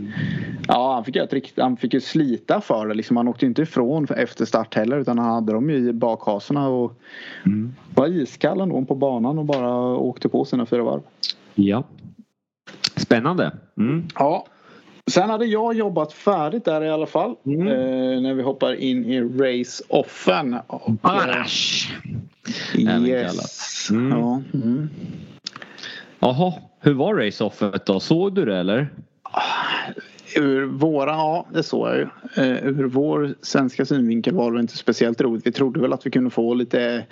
Ja, 0.68 0.94
han 0.94 1.04
fick, 1.06 1.16
ett 1.16 1.34
rikt- 1.34 1.60
han 1.62 1.78
fick 1.78 1.94
ju 1.94 2.00
slita 2.02 2.62
för 2.62 2.88
det. 2.88 2.94
Liksom, 2.94 3.18
han 3.18 3.28
åkte 3.28 3.46
inte 3.46 3.62
ifrån 3.62 4.08
efter 4.18 4.46
start 4.46 4.76
heller 4.76 4.98
utan 5.00 5.18
han 5.20 5.34
hade 5.34 5.54
dem 5.54 5.70
ju 5.70 5.78
i 5.90 5.94
bakhasorna 5.94 6.70
och 6.70 6.94
Mm. 7.46 7.74
var 7.96 8.08
iskall 8.08 8.62
ändå 8.62 8.86
på 8.86 8.96
banan 8.96 9.40
och 9.40 9.46
bara 9.46 9.78
åkte 9.98 10.30
på 10.30 10.46
sina 10.46 10.66
fyra 10.66 10.84
varv. 10.84 11.02
Ja. 11.56 11.84
Spännande. 12.96 13.52
Mm. 13.78 14.04
Ja. 14.16 14.46
Sen 15.12 15.30
hade 15.30 15.46
jag 15.46 15.74
jobbat 15.76 16.14
färdigt 16.14 16.66
där 16.66 16.84
i 16.84 16.90
alla 16.90 17.06
fall. 17.06 17.36
Mm. 17.46 17.68
Eh, 17.68 18.22
när 18.22 18.34
vi 18.34 18.44
hoppar 18.44 18.74
in 18.74 19.06
i 19.06 19.22
race-offen. 19.22 20.54
Eh, 20.54 20.60
Arash. 21.02 21.92
Yes. 22.78 23.90
Mm. 23.90 24.20
Ja. 24.20 24.42
Mm. 24.54 24.90
Jaha, 26.20 26.54
hur 26.80 26.94
var 26.94 27.16
race-offet 27.16 27.86
då? 27.86 28.00
Såg 28.00 28.36
du 28.36 28.46
det 28.46 28.58
eller? 28.58 28.90
Ur 30.36 30.66
våra, 30.66 31.12
ja 31.12 31.46
det 31.54 31.64
såg 31.64 31.88
jag 31.88 31.98
ju. 31.98 32.08
Eh, 32.36 32.68
ur 32.68 32.84
vår 32.84 33.36
svenska 33.42 33.86
synvinkel 33.86 34.34
var 34.34 34.52
det 34.52 34.60
inte 34.60 34.78
speciellt 34.78 35.22
roligt. 35.22 35.48
Vi 35.48 35.52
trodde 35.52 35.80
väl 35.80 35.94
att 35.94 36.06
vi 36.06 36.12
kunde 36.12 36.30
få 36.30 36.54
lite, 36.54 37.06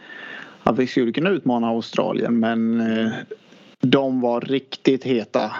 att 0.63 0.79
vi 0.79 0.87
skulle 0.87 1.11
kunna 1.11 1.29
utmana 1.29 1.67
Australien 1.67 2.39
men 2.39 2.81
eh, 2.81 3.11
de 3.81 4.21
var 4.21 4.41
riktigt 4.41 5.03
heta. 5.03 5.51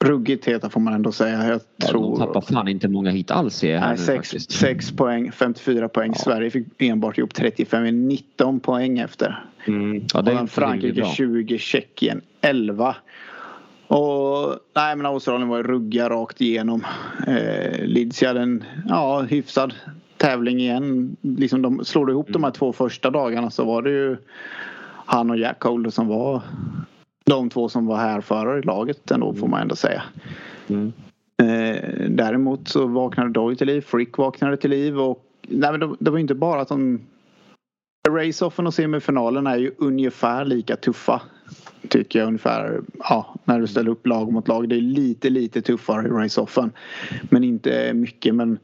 Ruggigt 0.00 0.44
heta 0.44 0.70
får 0.70 0.80
man 0.80 0.94
ändå 0.94 1.12
säga. 1.12 1.48
Jag 1.48 1.60
Ja, 1.76 1.88
tror... 1.88 2.18
De 2.18 2.26
tappar 2.26 2.40
fan 2.40 2.68
inte 2.68 2.88
många 2.88 3.10
hit 3.10 3.30
alls 3.30 3.62
här 3.62 3.80
Nej, 3.80 3.90
nu 3.90 3.96
sex, 3.96 4.30
faktiskt. 4.30 4.52
sex 4.52 4.92
poäng, 4.92 5.32
54 5.32 5.88
poäng. 5.88 6.12
Ja. 6.14 6.18
Sverige 6.18 6.50
fick 6.50 6.66
enbart 6.78 7.18
ihop 7.18 7.34
35, 7.34 7.82
vi 7.82 7.88
är 7.88 7.92
19 7.92 8.60
poäng 8.60 8.98
efter. 8.98 9.44
Mm. 9.66 10.04
Ja, 10.14 10.22
det 10.22 10.32
är 10.32 10.46
Frankrike 10.46 10.86
riktigt 10.86 11.04
bra. 11.04 11.12
20, 11.12 11.58
Tjeckien 11.58 12.20
11. 12.40 12.96
Och 13.86 14.58
nej 14.74 14.96
men 14.96 15.06
Australien 15.06 15.48
var 15.48 15.56
ju 15.56 15.62
rugga 15.62 16.08
rakt 16.08 16.40
igenom. 16.40 16.84
Eh, 17.26 17.84
Leeds 17.84 18.22
hade 18.22 18.40
en 18.40 18.64
ja, 18.88 19.20
hyfsad 19.22 19.74
tävling 20.16 20.60
igen. 20.60 21.16
Liksom 21.20 21.62
de, 21.62 21.84
slår 21.84 22.06
du 22.06 22.12
ihop 22.12 22.26
de 22.30 22.44
här 22.44 22.50
två 22.50 22.72
första 22.72 23.10
dagarna 23.10 23.50
så 23.50 23.64
var 23.64 23.82
det 23.82 23.90
ju 23.90 24.16
han 25.06 25.30
och 25.30 25.38
Jack 25.38 25.62
Holder 25.62 25.90
som 25.90 26.06
var 26.06 26.42
de 27.26 27.50
två 27.50 27.68
som 27.68 27.86
var 27.86 27.96
härförare 27.96 28.58
i 28.58 28.62
laget 28.62 29.10
ändå 29.10 29.34
får 29.34 29.48
man 29.48 29.60
ändå 29.60 29.76
säga. 29.76 30.02
Mm. 30.68 30.92
Eh, 31.42 32.10
däremot 32.10 32.68
så 32.68 32.86
vaknade 32.86 33.30
Doyle 33.30 33.56
till 33.56 33.66
liv, 33.66 33.80
Frick 33.80 34.18
vaknade 34.18 34.56
till 34.56 34.70
liv 34.70 35.00
och 35.00 35.24
nej, 35.48 35.70
men 35.70 35.80
det, 35.80 35.96
det 36.00 36.10
var 36.10 36.18
inte 36.18 36.34
bara 36.34 36.60
att 36.60 36.68
de 36.68 37.00
Race-offen 38.08 38.66
och 38.66 38.74
semifinalen 38.74 39.46
är 39.46 39.56
ju 39.56 39.72
ungefär 39.78 40.44
lika 40.44 40.76
tuffa. 40.76 41.22
Tycker 41.88 42.18
jag 42.18 42.26
ungefär. 42.26 42.80
Ja, 42.98 43.34
när 43.44 43.60
du 43.60 43.66
ställer 43.66 43.90
upp 43.90 44.06
lag 44.06 44.32
mot 44.32 44.48
lag. 44.48 44.68
Det 44.68 44.76
är 44.76 44.80
lite 44.80 45.30
lite 45.30 45.62
tuffare 45.62 46.06
i 46.06 46.10
race-offen. 46.10 46.72
Men 47.22 47.44
inte 47.44 47.94
mycket. 47.94 48.34
Men 48.34 48.58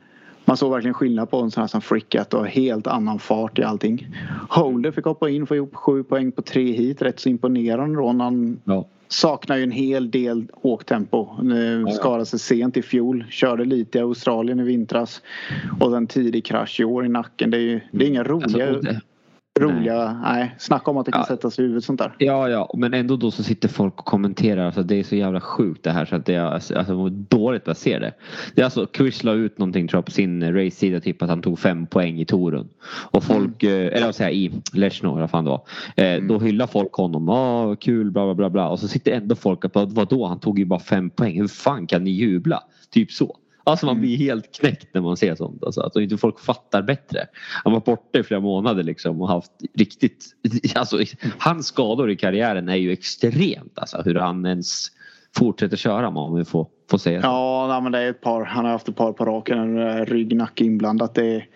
man 0.52 0.56
såg 0.56 0.70
verkligen 0.72 0.94
skillnad 0.94 1.30
på 1.30 1.36
en 1.40 1.50
sån 1.50 1.60
här 1.60 1.68
som 1.68 1.80
Frick 1.80 2.14
att 2.14 2.30
det 2.30 2.36
var 2.36 2.44
helt 2.44 2.86
annan 2.86 3.18
fart 3.18 3.58
i 3.58 3.62
allting. 3.62 4.06
Holder 4.48 4.90
fick 4.90 5.04
hoppa 5.04 5.30
in 5.30 5.42
och 5.42 5.48
få 5.48 5.56
ihop 5.56 5.74
sju 5.74 6.02
poäng 6.04 6.32
på 6.32 6.42
tre 6.42 6.72
hit. 6.72 7.02
Rätt 7.02 7.20
så 7.20 7.28
imponerande 7.28 7.96
då. 7.96 8.06
Han 8.08 8.60
Ja. 8.64 8.86
saknar 9.08 9.56
ju 9.56 9.62
en 9.62 9.70
hel 9.70 10.10
del 10.10 10.44
åktempo. 10.62 11.28
ja. 11.86 11.92
Skadade 11.92 12.26
sig 12.26 12.38
sent 12.38 12.76
i 12.76 12.82
fjol. 12.82 13.24
Körde 13.30 13.64
lite 13.64 13.98
i 13.98 14.00
Australien 14.00 14.60
i 14.60 14.62
vintras. 14.62 15.22
Och 15.80 15.96
en 15.96 16.06
tidig 16.06 16.44
krasch 16.44 16.80
i 16.80 16.84
år 16.84 17.04
i 17.06 17.08
nacken. 17.08 17.50
Det 17.50 17.56
är 17.56 17.60
ju 17.60 17.80
det 17.92 18.04
är 18.04 18.08
inga 18.08 18.24
roliga, 18.24 18.44
Alltså, 18.68 18.78
och 18.78 18.84
det- 18.84 19.00
roliga 19.60 20.20
nej. 20.22 20.54
Snacka 20.58 20.90
om 20.90 20.96
att 20.96 21.06
det 21.06 21.12
kan 21.12 21.20
Ja. 21.20 21.26
sätta 21.26 21.50
sig 21.50 21.64
i 21.64 21.66
huvudet 21.66 21.84
sånt 21.84 21.98
där. 22.00 22.14
Ja, 22.18 22.48
ja, 22.48 22.70
men 22.78 22.94
ändå 22.94 23.16
då 23.16 23.30
så 23.30 23.42
sitter 23.42 23.68
folk 23.68 23.98
och 23.98 24.04
kommenterar. 24.04 24.66
Alltså, 24.66 24.82
det 24.82 24.94
är 24.98 25.02
så 25.02 25.16
jävla 25.16 25.40
sjukt 25.40 25.82
det 25.84 25.90
här 25.90 26.04
så 26.04 26.16
att 26.16 26.26
det 26.26 26.34
är 26.34 26.40
alltså, 26.40 26.74
alltså, 26.78 27.08
dåligt 27.08 27.62
jag 27.66 27.76
ser 27.76 28.00
det. 28.00 28.12
Det 28.54 28.60
är 28.60 28.64
alltså, 28.64 28.86
Chris 28.96 29.24
la 29.24 29.32
ut 29.32 29.58
någonting 29.58 29.88
tror 29.88 29.98
jag 29.98 30.04
på 30.04 30.10
sin 30.10 30.54
race-sida 30.54 31.00
typ 31.00 31.22
att 31.22 31.28
han 31.28 31.42
tog 31.42 31.58
fem 31.58 31.86
poäng 31.86 32.20
i 32.20 32.24
touren. 32.24 32.68
Och 33.10 33.24
folk, 33.24 33.62
Mm. 33.62 33.80
eh, 33.86 33.86
eller 33.96 34.06
vad 34.06 34.14
säger 34.14 34.30
jag, 34.30 34.36
i 34.38 34.52
Lechno 34.72 35.14
vad 35.18 35.30
fan 35.30 35.44
det 35.44 35.50
var. 35.50 35.62
Eh, 35.96 36.22
Då 36.22 36.38
hyllar 36.38 36.66
folk 36.66 36.92
honom. 36.92 37.28
Ja, 37.28 37.76
kul, 37.80 38.10
bla 38.10 38.24
bla 38.24 38.34
bla 38.34 38.50
bla. 38.50 38.68
Och 38.68 38.78
så 38.78 38.88
sitter 38.88 39.12
ändå 39.12 39.34
folk 39.34 39.64
och 39.64 39.70
bara, 39.70 39.84
vadå, 39.86 40.26
han 40.26 40.40
tog 40.40 40.58
ju 40.58 40.64
bara 40.64 40.80
fem 40.80 41.10
poäng. 41.10 41.40
Hur 41.40 41.48
fan 41.48 41.86
kan 41.86 42.04
ni 42.04 42.10
jubla? 42.10 42.62
Typ 42.90 43.10
så. 43.12 43.36
Alltså 43.64 43.86
man 43.86 44.00
blir 44.00 44.16
helt 44.16 44.54
knäckt 44.54 44.94
när 44.94 45.00
man 45.00 45.16
ser 45.16 45.34
sånt. 45.34 45.64
Alltså, 45.64 45.80
att 45.80 45.96
inte 45.96 46.16
folk 46.16 46.40
fattar 46.40 46.82
bättre. 46.82 47.26
Han 47.64 47.72
var 47.72 47.80
borta 47.80 48.18
i 48.18 48.22
flera 48.22 48.40
månader 48.40 48.82
liksom 48.82 49.22
och 49.22 49.28
haft 49.28 49.52
riktigt... 49.74 50.24
Alltså, 50.74 50.98
hans 51.38 51.66
skador 51.66 52.10
i 52.10 52.16
karriären 52.16 52.68
är 52.68 52.76
ju 52.76 52.92
extremt. 52.92 53.78
Alltså, 53.78 54.02
hur 54.04 54.14
han 54.14 54.46
ens 54.46 54.88
fortsätter 55.36 55.76
köra 55.76 56.08
om 56.08 56.34
vi 56.34 56.44
får, 56.44 56.66
får 56.90 56.98
säga 56.98 57.20
så. 57.20 57.26
Ja, 57.26 57.80
men 57.82 57.92
det 57.92 57.98
är 57.98 58.10
ett 58.10 58.20
par. 58.20 58.44
Han 58.44 58.64
har 58.64 58.72
haft 58.72 58.88
ett 58.88 58.96
par 58.96 59.12
på 59.12 59.24
raken. 59.24 59.58
en 59.58 60.06
Rygg, 60.06 60.36
nacke 60.36 60.64
inblandat. 60.64 61.14
Det 61.14 61.26
är, 61.26 61.46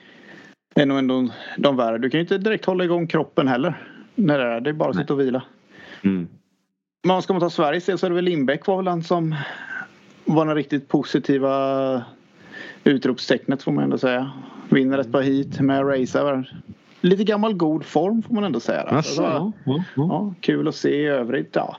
det 0.75 0.83
är 0.83 0.87
nog 0.87 0.99
ändå 0.99 1.29
de 1.59 1.77
värre. 1.77 1.99
Du 1.99 2.11
kan 2.11 2.19
ju 2.19 2.23
inte 2.23 2.39
direkt 2.39 2.65
hålla 2.65 2.85
igång 2.85 3.07
kroppen 3.07 3.49
heller. 3.49 3.75
När 4.15 4.39
det 4.39 4.45
är, 4.45 4.61
det 4.61 4.71
är 4.71 4.75
bara 4.75 4.91
att 4.91 4.97
sitta 4.97 5.13
och 5.13 5.21
vila. 5.21 5.43
Mm. 6.03 6.29
Men 7.07 7.23
ska 7.23 7.33
man 7.33 7.41
ta 7.41 7.51
Sveriges 7.51 7.85
del 7.85 7.99
så 7.99 8.07
är 8.07 8.11
det 8.11 8.17
väl 8.17 8.25
Lindbäck 8.25 8.67
var 8.67 8.77
väl 8.77 8.89
han 8.89 9.03
som 9.03 9.35
var 10.27 10.47
den 10.47 10.55
riktigt 10.55 10.89
positiva 10.89 12.05
utropstecknet 12.85 13.63
får 13.63 13.73
man 13.73 13.85
ändå 13.85 13.99
säga. 13.99 14.31
Vinner 14.69 14.99
ett 14.99 15.13
par 15.13 15.23
hit 15.23 15.61
med 15.61 15.89
racer. 15.89 16.61
Lite 17.01 17.25
gammal 17.25 17.55
god 17.55 17.85
form 17.85 18.23
får 18.23 18.35
man 18.35 18.45
ändå 18.45 18.61
säga. 18.61 18.83
Alltså, 18.83 19.23
ja, 19.23 19.53
ja, 19.65 19.85
ja. 19.97 20.07
Ja, 20.09 20.35
kul 20.41 20.69
att 20.69 20.75
se 20.75 20.89
i 20.89 21.07
övrigt. 21.07 21.57
Ja. 21.57 21.77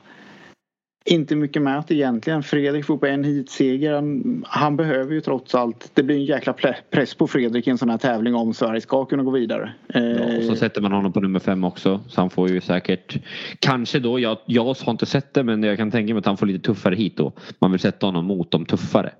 Inte 1.10 1.36
mycket 1.36 1.62
med 1.62 1.78
att 1.78 1.90
egentligen. 1.90 2.42
Fredrik 2.42 2.84
får 2.84 2.96
på 2.98 3.06
en 3.06 3.24
hitseger. 3.24 3.92
Han, 3.94 4.44
han 4.46 4.76
behöver 4.76 5.14
ju 5.14 5.20
trots 5.20 5.54
allt. 5.54 5.90
Det 5.94 6.02
blir 6.02 6.16
en 6.16 6.24
jäkla 6.24 6.54
press 6.90 7.14
på 7.14 7.26
Fredrik 7.26 7.66
i 7.66 7.70
en 7.70 7.78
sån 7.78 7.90
här 7.90 7.98
tävling 7.98 8.34
om 8.34 8.54
Sverige 8.54 8.80
ska 8.80 9.04
kunna 9.04 9.22
gå 9.22 9.30
vidare. 9.30 9.72
Ja, 9.86 10.00
och 10.36 10.42
så 10.44 10.52
Eh, 10.52 10.58
sätter 10.58 10.80
man 10.80 10.92
honom 10.92 11.12
på 11.12 11.20
nummer 11.20 11.38
fem 11.38 11.64
också. 11.64 12.00
Så 12.08 12.20
han 12.20 12.30
får 12.30 12.48
ju 12.50 12.60
säkert 12.60 13.16
Kanske 13.58 13.98
då, 13.98 14.20
jag, 14.20 14.38
jag 14.46 14.64
har 14.64 14.90
inte 14.90 15.06
sett 15.06 15.34
det 15.34 15.42
men 15.44 15.62
jag 15.62 15.76
kan 15.76 15.90
tänka 15.90 16.14
mig 16.14 16.18
att 16.18 16.26
han 16.26 16.36
får 16.36 16.46
lite 16.46 16.58
tuffare 16.66 16.94
hit 16.94 17.16
då. 17.16 17.32
Man 17.58 17.70
vill 17.70 17.80
sätta 17.80 18.06
honom 18.06 18.24
mot 18.24 18.50
de 18.50 18.64
tuffare. 18.64 19.10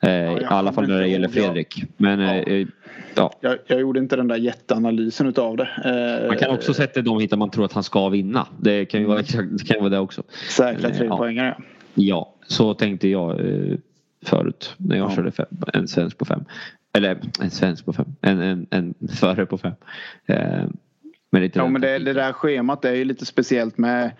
Eh, 0.00 0.10
I 0.10 0.38
ja, 0.42 0.48
alla 0.48 0.72
fall 0.72 0.88
när 0.88 1.00
det 1.00 1.08
gäller. 1.08 1.28
Fredrik. 1.28 1.82
Men 1.96 2.20
Ja. 2.20 2.34
eh, 2.34 2.66
ja. 3.14 3.32
jag, 3.40 3.58
jag 3.66 3.80
gjorde 3.80 4.00
inte 4.00 4.16
den 4.16 4.28
där 4.28 4.36
jätteanalysen 4.36 5.26
utav 5.26 5.56
det. 5.56 5.68
Eh, 6.22 6.28
Man 6.28 6.36
kan 6.38 6.50
också 6.54 6.74
sätta 6.74 7.00
de 7.02 7.20
hit 7.20 7.30
där 7.30 7.36
man 7.36 7.50
tror 7.50 7.64
att 7.64 7.72
han 7.72 7.82
ska 7.82 8.08
vinna. 8.08 8.46
Det 8.60 8.84
kan 8.84 9.00
ju 9.00 9.06
vara, 9.06 9.18
det 9.18 9.66
kan 9.66 9.76
ju 9.76 9.78
vara 9.80 9.88
det 9.90 9.98
också. 9.98 10.22
Säkra 10.50 10.88
Eh, 10.88 10.94
tre 10.96 11.06
ja. 11.06 11.16
Poängare. 11.26 11.56
Ja. 11.94 12.34
Så 12.46 12.74
tänkte 12.74 13.08
jag 13.08 13.40
eh, 13.40 13.76
förut 14.24 14.74
när 14.76 14.96
jag 14.96 15.10
Ja. 15.10 15.14
körde 15.16 15.32
fem, 15.32 15.46
en 15.74 15.88
svensk 15.88 16.18
på 16.18 16.24
fem. 16.24 16.44
Eller 16.92 17.18
en 17.40 17.50
svensk 17.50 17.84
på 17.84 17.92
fem. 17.92 18.06
En, 18.20 18.40
en, 18.40 18.66
en 18.70 18.94
förare 19.08 19.46
på 19.46 19.58
fem. 19.58 19.72
Eh, 20.26 20.64
men 21.30 21.50
Ja 21.54 21.68
men 21.68 21.80
det, 21.80 21.98
det 21.98 22.12
där 22.12 22.32
schemat 22.32 22.84
är 22.84 22.94
ju 22.94 23.04
lite 23.04 23.26
speciellt 23.26 23.78
med 23.78 24.10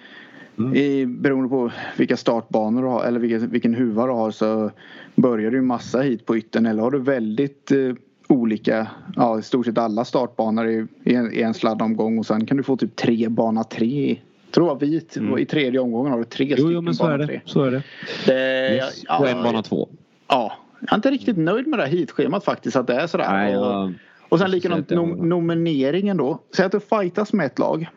Mm. 0.59 0.75
i, 0.75 1.07
beroende 1.07 1.49
på 1.49 1.71
vilka 1.97 2.17
startbanor 2.17 2.83
du 2.83 2.89
har 2.89 3.05
eller 3.05 3.21
vilken, 3.21 3.51
vilken 3.51 3.75
huva 3.75 4.07
du 4.07 4.13
har 4.13 4.31
så 4.31 4.71
börjar 5.15 5.51
du 5.51 5.61
massa 5.61 6.01
hit 6.01 6.27
på 6.27 6.37
ytten 6.37 6.67
eller 6.67 6.83
har 6.83 6.91
du 6.91 6.99
väldigt 6.99 7.71
eh, 7.73 7.95
olika, 8.29 8.87
ja 9.17 9.39
i 9.39 9.43
stort 9.43 9.67
sett 9.67 9.79
alla 9.79 10.05
startbanor 10.05 10.67
i, 10.69 10.87
i, 11.05 11.15
en, 11.15 11.33
i 11.33 11.41
en 11.41 11.55
sladdomgång 11.55 12.19
och 12.19 12.27
sen 12.27 12.47
kan 12.47 12.57
du 12.57 12.63
få 12.63 12.77
typ 12.77 12.97
tre 12.97 13.29
bana 13.29 13.65
tre 13.65 14.19
Tror 14.51 14.69
jag 14.69 14.81
vit. 14.81 15.17
Mm. 15.17 15.39
I 15.39 15.47
tredje 15.47 15.81
omgången 15.81 16.13
har 16.13 16.19
du 16.19 16.25
tre 16.25 16.47
Jo, 16.49 16.55
stycken 16.57 16.73
jo 16.73 16.81
men 16.81 16.95
så 16.95 17.07
är 17.07 17.19
det. 17.19 17.27
tre. 17.27 17.41
Så 17.45 17.63
är 17.63 17.71
det. 17.71 17.83
det 18.27 18.75
Yes. 18.77 19.03
ja, 19.09 19.19
Och 19.19 19.29
en 19.29 19.43
bana 19.43 19.63
två. 19.63 19.89
Ja, 20.29 20.53
jag 20.81 20.93
är 20.93 20.97
inte 20.97 21.11
riktigt 21.11 21.37
nöjd 21.37 21.67
med 21.67 21.79
det 21.79 21.83
här 21.83 21.91
hitschemat 21.93 22.45
faktiskt 22.45 22.77
att 22.77 22.87
det 22.87 22.95
är 22.95 23.07
sådär. 23.07 23.29
Nej, 23.33 23.57
och, 23.59 23.67
jag- 23.67 23.95
och 24.29 24.39
sen 24.39 24.51
likadant 24.51 24.91
nom- 24.91 25.29
nomineringen 25.29 26.17
då. 26.17 26.39
Säg 26.57 26.67
att 26.67 26.73
du 26.73 26.81
fightas 26.81 27.33
med 27.33 27.47
ett 27.47 27.59
lag 27.59 27.89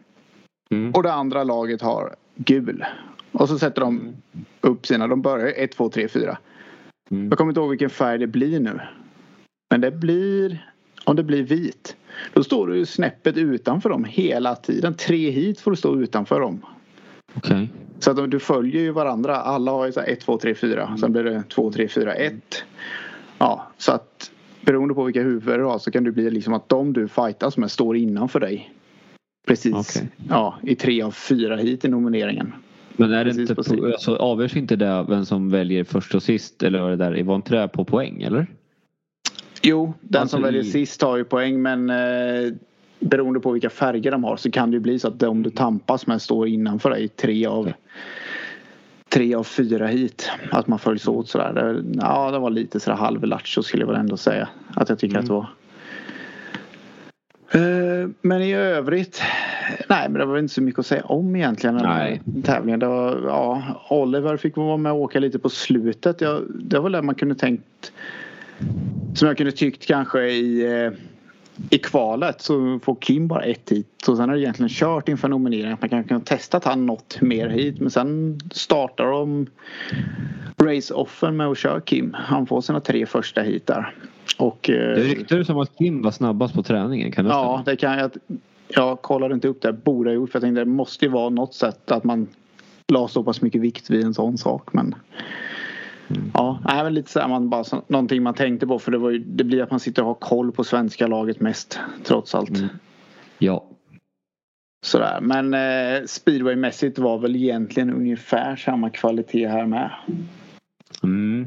Mm. 0.72 0.92
och 0.92 1.04
det 1.04 1.14
andra 1.14 1.44
laget 1.44 1.82
har 1.82 2.16
gul. 2.36 2.86
Och 3.32 3.50
så 3.50 3.60
sätter 3.60 3.82
de 3.82 4.16
upp 4.62 4.86
sina, 4.88 5.08
de 5.08 5.22
börjar 5.22 5.54
1, 5.58 5.72
2, 5.72 5.90
3, 5.90 6.08
4. 6.08 6.38
Mm. 7.12 7.30
Jag 7.30 7.38
kommer 7.38 7.52
inte 7.52 7.60
ihåg 7.62 7.70
vilken 7.70 7.90
färg 7.90 8.18
det 8.18 8.28
blir 8.28 8.60
nu. 8.60 8.80
Men 9.72 9.82
det 9.82 9.92
blir, 9.92 10.66
om 11.10 11.16
det 11.16 11.24
blir 11.24 11.44
vit. 11.44 11.96
Då 12.34 12.44
står 12.44 12.68
du 12.68 12.86
snäppet 12.86 13.38
utanför 13.38 13.90
dem 13.90 14.04
hela 14.04 14.56
tiden. 14.56 14.94
Tre 14.94 15.30
hit 15.30 15.60
får 15.60 15.72
du 15.72 15.78
stå 15.78 16.02
utanför 16.02 16.40
dem. 16.40 16.62
Okej. 17.34 17.70
Så 18.00 18.12
att 18.12 18.32
du 18.32 18.40
följer 18.40 18.82
ju 18.82 18.92
varandra. 18.92 19.36
Alla 19.36 19.72
har 19.72 19.86
ju 19.86 19.92
så 19.92 20.00
här 20.00 20.08
1, 20.08 20.20
2, 20.22 20.38
3, 20.38 20.56
4. 20.56 20.98
Sen 21.00 21.12
blir 21.12 21.24
det 21.24 21.44
2, 21.50 21.72
3, 21.72 21.88
4, 21.88 22.14
1. 22.14 22.64
Ja, 23.38 23.68
så 23.78 23.92
att 23.92 24.32
beroende 24.62 24.94
på 24.94 25.04
vilka 25.04 25.22
huvudar 25.22 25.58
du 25.58 25.66
har 25.66 25.80
så 25.80 25.92
kan 25.92 26.04
det 26.04 26.12
bli 26.12 26.30
liksom 26.30 26.54
att 26.54 26.70
de 26.70 26.94
du 26.94 27.08
fightas 27.08 27.58
med 27.58 27.72
står 27.72 27.98
innanför 27.98 28.40
dig. 28.40 28.74
Precis. 29.48 29.74
Okej. 29.74 30.10
Ja, 30.30 30.60
i 30.64 30.76
tre 30.76 31.02
av 31.02 31.12
fyra 31.12 31.56
hit 31.56 31.86
i 31.86 31.88
nomineringen. 31.88 32.54
Men 32.96 33.14
är 33.14 33.26
det 33.26 33.32
Precis 33.32 33.50
inte 33.50 33.56
på 33.56 33.86
alltså, 33.86 34.16
avgörs 34.16 34.56
inte 34.56 34.76
det 34.76 35.06
vem 35.10 35.26
som 35.26 35.50
väljer 35.50 35.84
först 35.84 36.16
och 36.16 36.24
sist 36.24 36.64
eller 36.64 36.82
vad 36.82 36.92
det 36.92 36.96
där 36.96 37.24
Var 37.24 37.36
inte 37.36 37.56
det 37.56 37.68
på 37.68 37.86
poäng 37.86 38.22
eller? 38.22 38.48
Jo, 39.62 39.94
den 40.02 40.22
Alltså 40.22 40.36
som 40.36 40.44
väljer 40.44 40.64
sist 40.64 41.02
har 41.02 41.18
ju 41.18 41.24
poäng 41.24 41.62
men 41.62 41.90
eh, 41.90 42.54
beroende 43.00 43.40
på 43.40 43.52
vilka 43.52 43.70
färger 43.70 44.12
de 44.12 44.24
har 44.24 44.38
så 44.38 44.52
kan 44.52 44.72
det 44.72 44.76
ju 44.76 44.80
bli 44.82 45.00
så 45.00 45.08
att 45.08 45.20
de 45.20 45.44
du 45.44 45.50
tampas 45.50 46.08
med 46.08 46.22
står 46.22 46.48
innanför 46.48 46.90
dig 46.90 47.08
tre 47.08 47.46
av 47.46 47.72
tre 49.10 49.36
av 49.36 49.44
fyra 49.44 49.88
hit. 49.88 50.32
Att 50.52 50.68
man 50.68 50.80
följs 50.80 51.08
åt 51.08 51.30
sådär. 51.30 51.54
Det, 51.54 51.84
ja, 52.02 52.32
det 52.32 52.40
var 52.40 52.50
lite 52.50 52.80
sådär 52.80 52.98
halvlattjo 52.98 53.64
skulle 53.64 53.84
jag 53.84 53.88
väl 53.92 54.00
ändå 54.00 54.18
säga. 54.18 54.50
Att 54.76 54.90
jag 54.90 55.00
tycker 55.00 55.16
Mm. 55.16 55.24
att 55.24 55.28
det 55.28 55.34
var. 55.34 55.48
Eh, 57.52 58.10
Men 58.22 58.42
i 58.42 58.54
övrigt. 58.56 59.22
Nej 59.90 60.10
men 60.10 60.14
det 60.20 60.26
var 60.26 60.34
väl 60.34 60.44
inte 60.44 60.54
så 60.54 60.62
mycket 60.62 60.80
att 60.80 60.86
säga 60.86 61.04
om 61.04 61.36
egentligen. 61.36 61.76
Nej. 61.76 62.22
Tävlingen. 62.44 62.80
Det 62.80 62.88
var, 62.88 63.22
ja, 63.28 63.64
Oliver 63.90 64.38
fick 64.38 64.58
vara 64.58 64.78
med 64.78 64.92
och 64.92 64.98
åka 65.02 65.20
lite 65.20 65.40
på 65.40 65.50
slutet. 65.50 66.22
Jag, 66.22 66.42
det 66.50 66.80
var 66.80 66.90
det 66.90 67.02
man 67.02 67.16
kunde 67.16 67.36
tänkt. 67.36 67.92
Som 69.16 69.28
jag 69.28 69.38
kunde 69.38 69.52
tyckt 69.52 69.86
kanske 69.86 70.22
i 70.30 70.76
eh, 70.86 70.92
i 71.70 71.78
kvalet 71.78 72.42
så 72.42 72.80
får 72.84 72.96
Kim 73.02 73.28
bara 73.28 73.42
ett 73.44 73.70
hit. 73.70 73.88
Så 74.06 74.16
sen 74.16 74.30
är 74.30 74.34
det 74.34 74.40
egentligen 74.42 74.70
kört 74.70 75.10
inför 75.10 75.28
nomineringen. 75.28 75.78
Man 75.82 75.90
kan 75.90 76.04
kunna 76.04 76.20
testa 76.20 76.58
att 76.58 76.64
han 76.66 76.86
nått 76.86 77.22
mer 77.22 77.50
hit. 77.50 77.80
Men 77.80 77.90
sen 77.92 78.40
startar 78.52 79.06
de 79.06 79.48
race-offen 80.64 81.38
med 81.38 81.48
att 81.48 81.58
köra 81.58 81.82
Kim. 81.82 82.14
Han 82.20 82.46
får 82.46 82.62
sina 82.62 82.80
tre 82.80 83.06
första 83.06 83.42
hit 83.42 83.68
där. 83.68 83.96
Och, 84.38 84.70
eh, 84.70 84.76
Det 84.96 85.04
ryktades 85.04 85.50
om 85.50 85.58
att 85.60 85.78
Kim 85.78 86.02
var 86.02 86.12
snabbast 86.12 86.54
på 86.54 86.64
träningen. 86.64 87.12
Kan 87.12 87.26
det 87.26 87.32
Ja, 87.32 87.44
stämma? 87.44 87.64
det 87.64 87.76
kan 87.76 87.98
jag. 87.98 88.12
Jag 88.68 89.02
kollade 89.02 89.34
inte 89.34 89.48
upp 89.48 89.62
det. 89.62 89.74
Borde 89.74 90.10
ha 90.10 90.16
gjort. 90.16 90.32
För 90.32 90.38
jag 90.40 90.42
tänkte 90.44 90.62
det 90.62 90.66
måste 90.66 91.06
ju 91.06 91.12
vara 91.12 91.30
något 91.30 91.54
sätt 91.54 91.92
att 91.92 92.04
man 92.04 92.28
la 92.88 93.08
så 93.08 93.24
pass 93.24 93.42
mycket 93.42 93.62
vikt 93.62 93.90
vid 93.90 94.04
en 94.06 94.14
sån 94.14 94.38
sak. 94.38 94.74
Men 94.74 94.96
ja, 96.34 96.60
nej, 96.66 96.84
men 96.84 96.94
lite 96.94 97.12
så 97.12 97.20
här, 97.20 97.28
man 97.28 97.50
bara 97.50 97.64
så, 97.64 97.84
någonting 97.88 98.24
man 98.24 98.34
tänkte 98.34 98.68
på. 98.68 98.80
För 98.80 98.92
det, 98.92 98.98
var 98.98 99.10
ju, 99.10 99.20
det 99.20 99.44
blir 99.44 99.64
att 99.64 99.72
man 99.72 99.80
sitter 99.80 100.02
och 100.02 100.08
har 100.08 100.16
koll 100.16 100.52
på 100.52 100.64
svenska 100.64 101.08
laget 101.08 101.40
mest. 101.40 101.80
Trots 102.04 102.36
allt. 102.36 102.50
Mm. 102.50 102.70
Ja. 103.38 103.66
Sådär. 104.86 105.20
Men 105.22 105.54
eh, 105.54 106.06
speedwaymässigt 106.06 107.00
var 107.00 107.18
väl 107.18 107.36
egentligen 107.36 107.94
ungefär 107.94 108.56
samma 108.56 108.90
kvalitet 108.90 109.48
här 109.48 109.66
med. 109.66 109.92
Mm. 111.04 111.46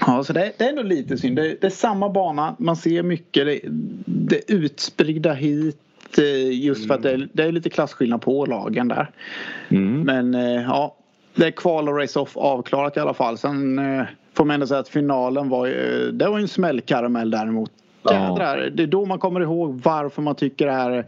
Ja, 0.00 0.24
så 0.24 0.32
det, 0.32 0.52
det 0.58 0.64
är 0.64 0.68
ändå 0.68 0.82
lite 0.82 1.18
synd. 1.18 1.36
Det, 1.36 1.60
det 1.60 1.66
är 1.66 1.70
samma 1.70 2.08
bana. 2.08 2.56
Man 2.58 2.76
ser 2.76 3.02
mycket. 3.02 3.46
Det, 3.46 3.60
det 4.06 4.52
utspridda 4.52 5.32
hit. 5.32 6.18
eh, 6.18 6.60
Just 6.64 6.86
för 6.86 6.94
att 6.94 7.02
det 7.02 7.10
är, 7.10 7.28
det 7.32 7.42
är 7.42 7.52
lite 7.52 7.70
klasskillnad 7.70 8.22
på 8.22 8.46
lagen 8.46 8.88
där. 8.88 9.10
Mm. 9.68 10.00
Men 10.00 10.34
eh, 10.34 10.62
ja, 10.62 10.96
det 11.34 11.46
är 11.46 11.50
kval 11.50 11.88
och 11.88 11.98
race-off 11.98 12.36
avklarat 12.36 12.96
i 12.96 13.00
alla 13.00 13.14
fall. 13.14 13.38
Sen 13.38 13.78
eh, 13.78 14.04
får 14.34 14.44
man 14.44 14.54
ändå 14.54 14.66
säga 14.66 14.80
att 14.80 14.88
finalen 14.88 15.48
var 15.48 15.66
ju, 15.66 16.12
det 16.12 16.28
var 16.28 16.38
en 16.38 16.48
smällkaramell 16.48 17.30
däremot. 17.30 17.70
Ja. 18.02 18.12
Jädrar, 18.12 18.70
det 18.74 18.82
är 18.82 18.86
då 18.86 19.04
man 19.04 19.18
kommer 19.18 19.40
ihåg 19.40 19.80
varför 19.84 20.22
man 20.22 20.34
tycker 20.34 20.66
det 20.66 20.72
här 20.72 21.04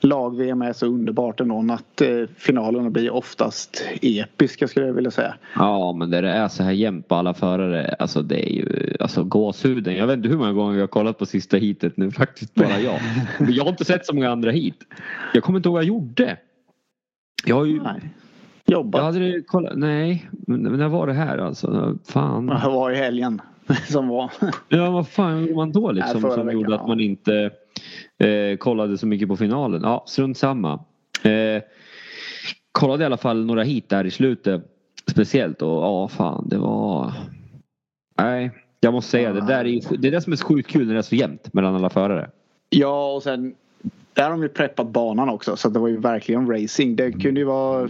lag-VM 0.00 0.62
är 0.62 0.72
så 0.72 0.86
underbart 0.86 1.40
ändå. 1.40 1.74
Att 1.74 2.00
eh, 2.00 2.08
finalerna 2.36 2.90
blir 2.90 3.10
oftast 3.10 3.84
episka 4.02 4.68
skulle 4.68 4.86
jag 4.86 4.94
vilja 4.94 5.10
säga. 5.10 5.34
Ja 5.54 5.92
men 5.92 6.10
det 6.10 6.18
är 6.18 6.48
så 6.48 6.62
här 6.62 6.72
jämnt 6.72 7.08
på 7.08 7.14
alla 7.14 7.34
förare. 7.34 7.94
Alltså 7.98 8.22
det 8.22 8.50
är 8.50 8.52
ju 8.52 8.96
alltså 9.00 9.24
gåshuden. 9.24 9.96
Jag 9.96 10.06
vet 10.06 10.16
inte 10.16 10.28
hur 10.28 10.36
många 10.36 10.52
gånger 10.52 10.74
jag 10.74 10.82
har 10.82 10.86
kollat 10.86 11.18
på 11.18 11.26
sista 11.26 11.56
heatet 11.56 11.96
nu. 11.96 12.10
Faktiskt 12.10 12.54
bara 12.54 12.80
jag. 12.80 13.00
Men 13.38 13.52
jag 13.52 13.64
har 13.64 13.70
inte 13.70 13.84
sett 13.84 14.06
så 14.06 14.14
många 14.14 14.30
andra 14.30 14.50
hit. 14.50 14.78
Jag 15.34 15.42
kommer 15.42 15.58
inte 15.58 15.68
ihåg 15.68 15.74
vad 15.74 15.82
jag 15.82 15.88
gjorde. 15.88 16.36
Jag 17.44 17.56
har 17.56 17.64
ju 17.64 17.82
Nej. 17.82 18.00
Jag 18.70 18.78
Jobbat. 18.78 19.02
hade 19.02 19.18
det 19.18 19.42
kollat, 19.42 19.72
nej, 19.76 20.30
men 20.30 20.62
när 20.62 20.88
var 20.88 21.06
det 21.06 21.12
här 21.12 21.38
alltså? 21.38 21.98
Fan. 22.04 22.46
Det 22.46 22.68
var 22.68 22.90
i 22.90 22.96
helgen 22.96 23.40
som 23.88 24.08
var. 24.08 24.32
Ja, 24.68 24.90
vad 24.90 25.08
fan 25.08 25.40
gjorde 25.40 25.54
man 25.54 25.72
då 25.72 25.92
liksom? 25.92 26.22
Nej, 26.22 26.32
som 26.32 26.46
veckan, 26.46 26.60
gjorde 26.60 26.74
att 26.74 26.80
ja. 26.80 26.86
man 26.86 27.00
inte 27.00 27.50
eh, 28.18 28.56
kollade 28.56 28.98
så 28.98 29.06
mycket 29.06 29.28
på 29.28 29.36
finalen. 29.36 29.82
Ja, 29.82 30.04
strunt 30.06 30.38
samma. 30.38 30.72
Eh, 31.22 31.62
kollade 32.72 33.02
i 33.02 33.06
alla 33.06 33.16
fall 33.16 33.44
några 33.44 33.62
hit 33.62 33.88
där 33.88 34.04
i 34.04 34.10
slutet. 34.10 34.64
Speciellt 35.06 35.62
och 35.62 35.68
ja, 35.68 36.08
fan 36.08 36.48
det 36.48 36.58
var... 36.58 37.12
Nej, 38.18 38.50
jag 38.80 38.92
måste 38.92 39.10
säga 39.10 39.32
det 39.32 39.46
där 39.46 39.64
är 39.64 39.98
det 39.98 40.08
är 40.08 40.12
det 40.12 40.20
som 40.20 40.32
är 40.32 40.36
så 40.36 40.46
sjukt 40.46 40.70
kul 40.70 40.86
när 40.86 40.94
det 40.94 41.00
är 41.00 41.02
så 41.02 41.14
jämnt 41.14 41.52
mellan 41.52 41.74
alla 41.74 41.90
förare. 41.90 42.30
Ja 42.70 43.12
och 43.12 43.22
sen 43.22 43.54
där 44.14 44.22
har 44.22 44.30
de 44.30 44.42
ju 44.42 44.48
preppat 44.48 44.88
banan 44.88 45.28
också 45.28 45.56
så 45.56 45.68
det 45.68 45.78
var 45.78 45.88
ju 45.88 45.96
verkligen 45.96 46.50
racing. 46.50 46.96
Det 46.96 47.12
kunde 47.12 47.40
ju 47.40 47.46
vara 47.46 47.88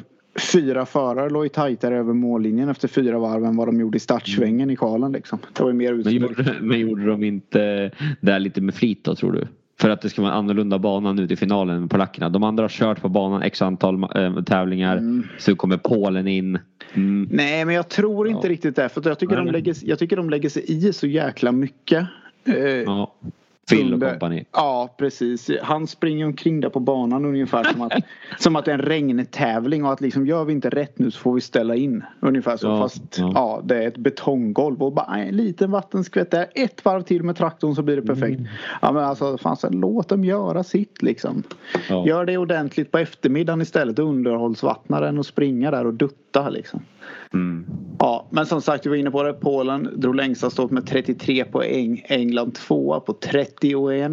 fyra 0.53 0.87
förare 0.87 1.31
låg 1.31 1.45
ju 1.45 1.49
tajtare 1.49 1.97
över 1.97 2.13
mållinjen 2.13 2.69
efter 2.69 2.89
fyra 2.89 3.19
varv 3.19 3.45
än 3.45 3.57
vad 3.57 3.69
de 3.69 3.81
gjorde 3.81 3.97
i 3.97 4.01
startsvängen 4.01 4.71
i 4.71 4.77
kvalen 4.77 5.13
liksom. 5.13 5.39
Det 5.53 5.63
var 5.63 5.71
ju 5.71 5.77
mer 5.77 5.95
Men 5.95 6.13
gjorde, 6.13 6.55
men 6.61 6.81
gjorde 6.81 7.07
de 7.07 7.25
inte 7.25 7.91
det 8.21 8.39
lite 8.39 8.61
med 8.61 8.75
flit 8.75 9.05
då 9.05 9.15
tror 9.15 9.33
du? 9.33 9.47
För 9.81 9.91
att 9.91 10.01
det 10.03 10.09
ska 10.11 10.23
vara 10.23 10.33
en 10.33 10.39
annorlunda 10.39 10.79
bana 10.79 11.13
nu 11.13 11.29
till 11.29 11.39
finalen 11.39 11.81
med 11.81 11.91
polackerna. 11.91 12.29
De 12.29 12.43
andra 12.43 12.65
har 12.65 12.69
kört 12.69 13.01
på 13.01 13.09
banan 13.09 13.43
x 13.43 13.63
antal 13.63 14.03
äh, 14.15 14.43
tävlingar. 14.43 14.97
Mm. 14.97 15.27
Så 15.39 15.57
kommer 15.57 15.77
Polen 15.77 16.29
in. 16.29 16.59
Mm. 16.95 17.29
Nej 17.33 17.65
men 17.65 17.75
jag 17.75 17.89
tror 17.89 18.29
inte 18.29 18.47
Ja. 18.47 18.53
riktigt 18.53 18.77
det. 18.77 18.89
För 18.89 19.03
jag, 19.05 19.19
tycker 19.19 19.37
Nej, 19.37 19.45
de 19.45 19.53
lägger, 19.53 19.77
jag 19.83 19.99
tycker 19.99 20.17
de 20.17 20.31
lägger 20.31 20.49
sig 20.49 20.65
i 20.67 20.93
så 20.93 21.07
jäkla 21.07 21.53
mycket. 21.53 22.07
Eh, 22.45 22.55
Ja. 22.65 23.15
Phil 23.71 23.95
och 23.95 24.01
kompani. 24.01 24.45
Ja 24.53 24.95
precis. 24.99 25.51
Han 25.63 25.87
springer 25.87 26.27
omkring 26.27 26.61
där 26.61 26.69
på 26.69 26.81
banan 26.81 27.25
ungefär 27.25 27.65
som 27.65 27.83
att, 27.83 27.93
som 28.39 28.57
att 28.57 28.65
det 28.65 28.71
är 28.71 28.79
en 28.79 28.85
regntävling 28.85 29.85
och 29.85 29.93
att 29.93 30.01
liksom 30.01 30.27
gör 30.27 30.45
vi 30.45 30.53
inte 30.53 30.71
rätt 30.71 30.99
nu 30.99 31.11
så 31.11 31.19
får 31.19 31.35
vi 31.35 31.41
ställa 31.41 31.75
in. 31.75 32.05
Ungefär 32.21 32.57
så. 32.57 32.67
Ja, 32.67 32.79
Fast 32.79 33.19
ja. 33.19 33.33
ja. 33.35 33.61
det 33.65 33.85
är 33.85 33.89
ett 33.89 33.97
betonggolv 33.97 34.83
och 34.83 34.93
bara 34.93 35.17
en 35.17 35.37
liten 35.37 35.71
vattenskvätt 35.71 36.31
där. 36.31 36.47
Ett 36.55 36.85
varv 36.85 37.03
till 37.03 37.23
med 37.23 37.37
traktorn 37.37 37.75
så 37.75 37.83
blir 37.83 37.97
det 37.97 38.03
perfekt. 38.03 38.39
Mm. 38.39 38.51
Ja 38.83 38.93
men 38.93 39.05
alltså 39.05 39.39
fan, 39.39 39.57
så 39.57 39.71
låt 39.71 40.09
dem 40.09 40.25
göra 40.25 40.63
sitt 40.63 41.03
liksom. 41.03 41.43
Ja. 41.89 42.07
Gör 42.07 42.25
det 42.25 42.39
ordentligt 42.39 42.91
på 42.91 42.99
eftermiddagen 42.99 43.61
istället. 43.61 43.99
Underhållsvattna 43.99 45.01
den 45.01 45.19
och 45.19 45.27
springa 45.27 45.71
där 45.71 45.87
och 45.87 45.95
dutta 45.95 46.49
liksom. 46.49 46.83
Mm. 47.35 47.67
Ja, 47.99 48.27
men 48.31 48.47
som 48.47 48.63
sagt, 48.63 48.87
vi 48.87 48.91
var 48.91 48.97
inne 48.97 49.11
på 49.11 49.23
det. 49.23 49.33
Polen 49.33 49.89
drog 49.97 50.15
längsta 50.15 50.51
stått 50.51 50.71
med 50.71 50.87
33 50.87 51.45
poäng. 51.45 52.05
England 52.09 52.55
tvåa 52.55 53.01
på 53.01 53.13
31. 53.13 54.13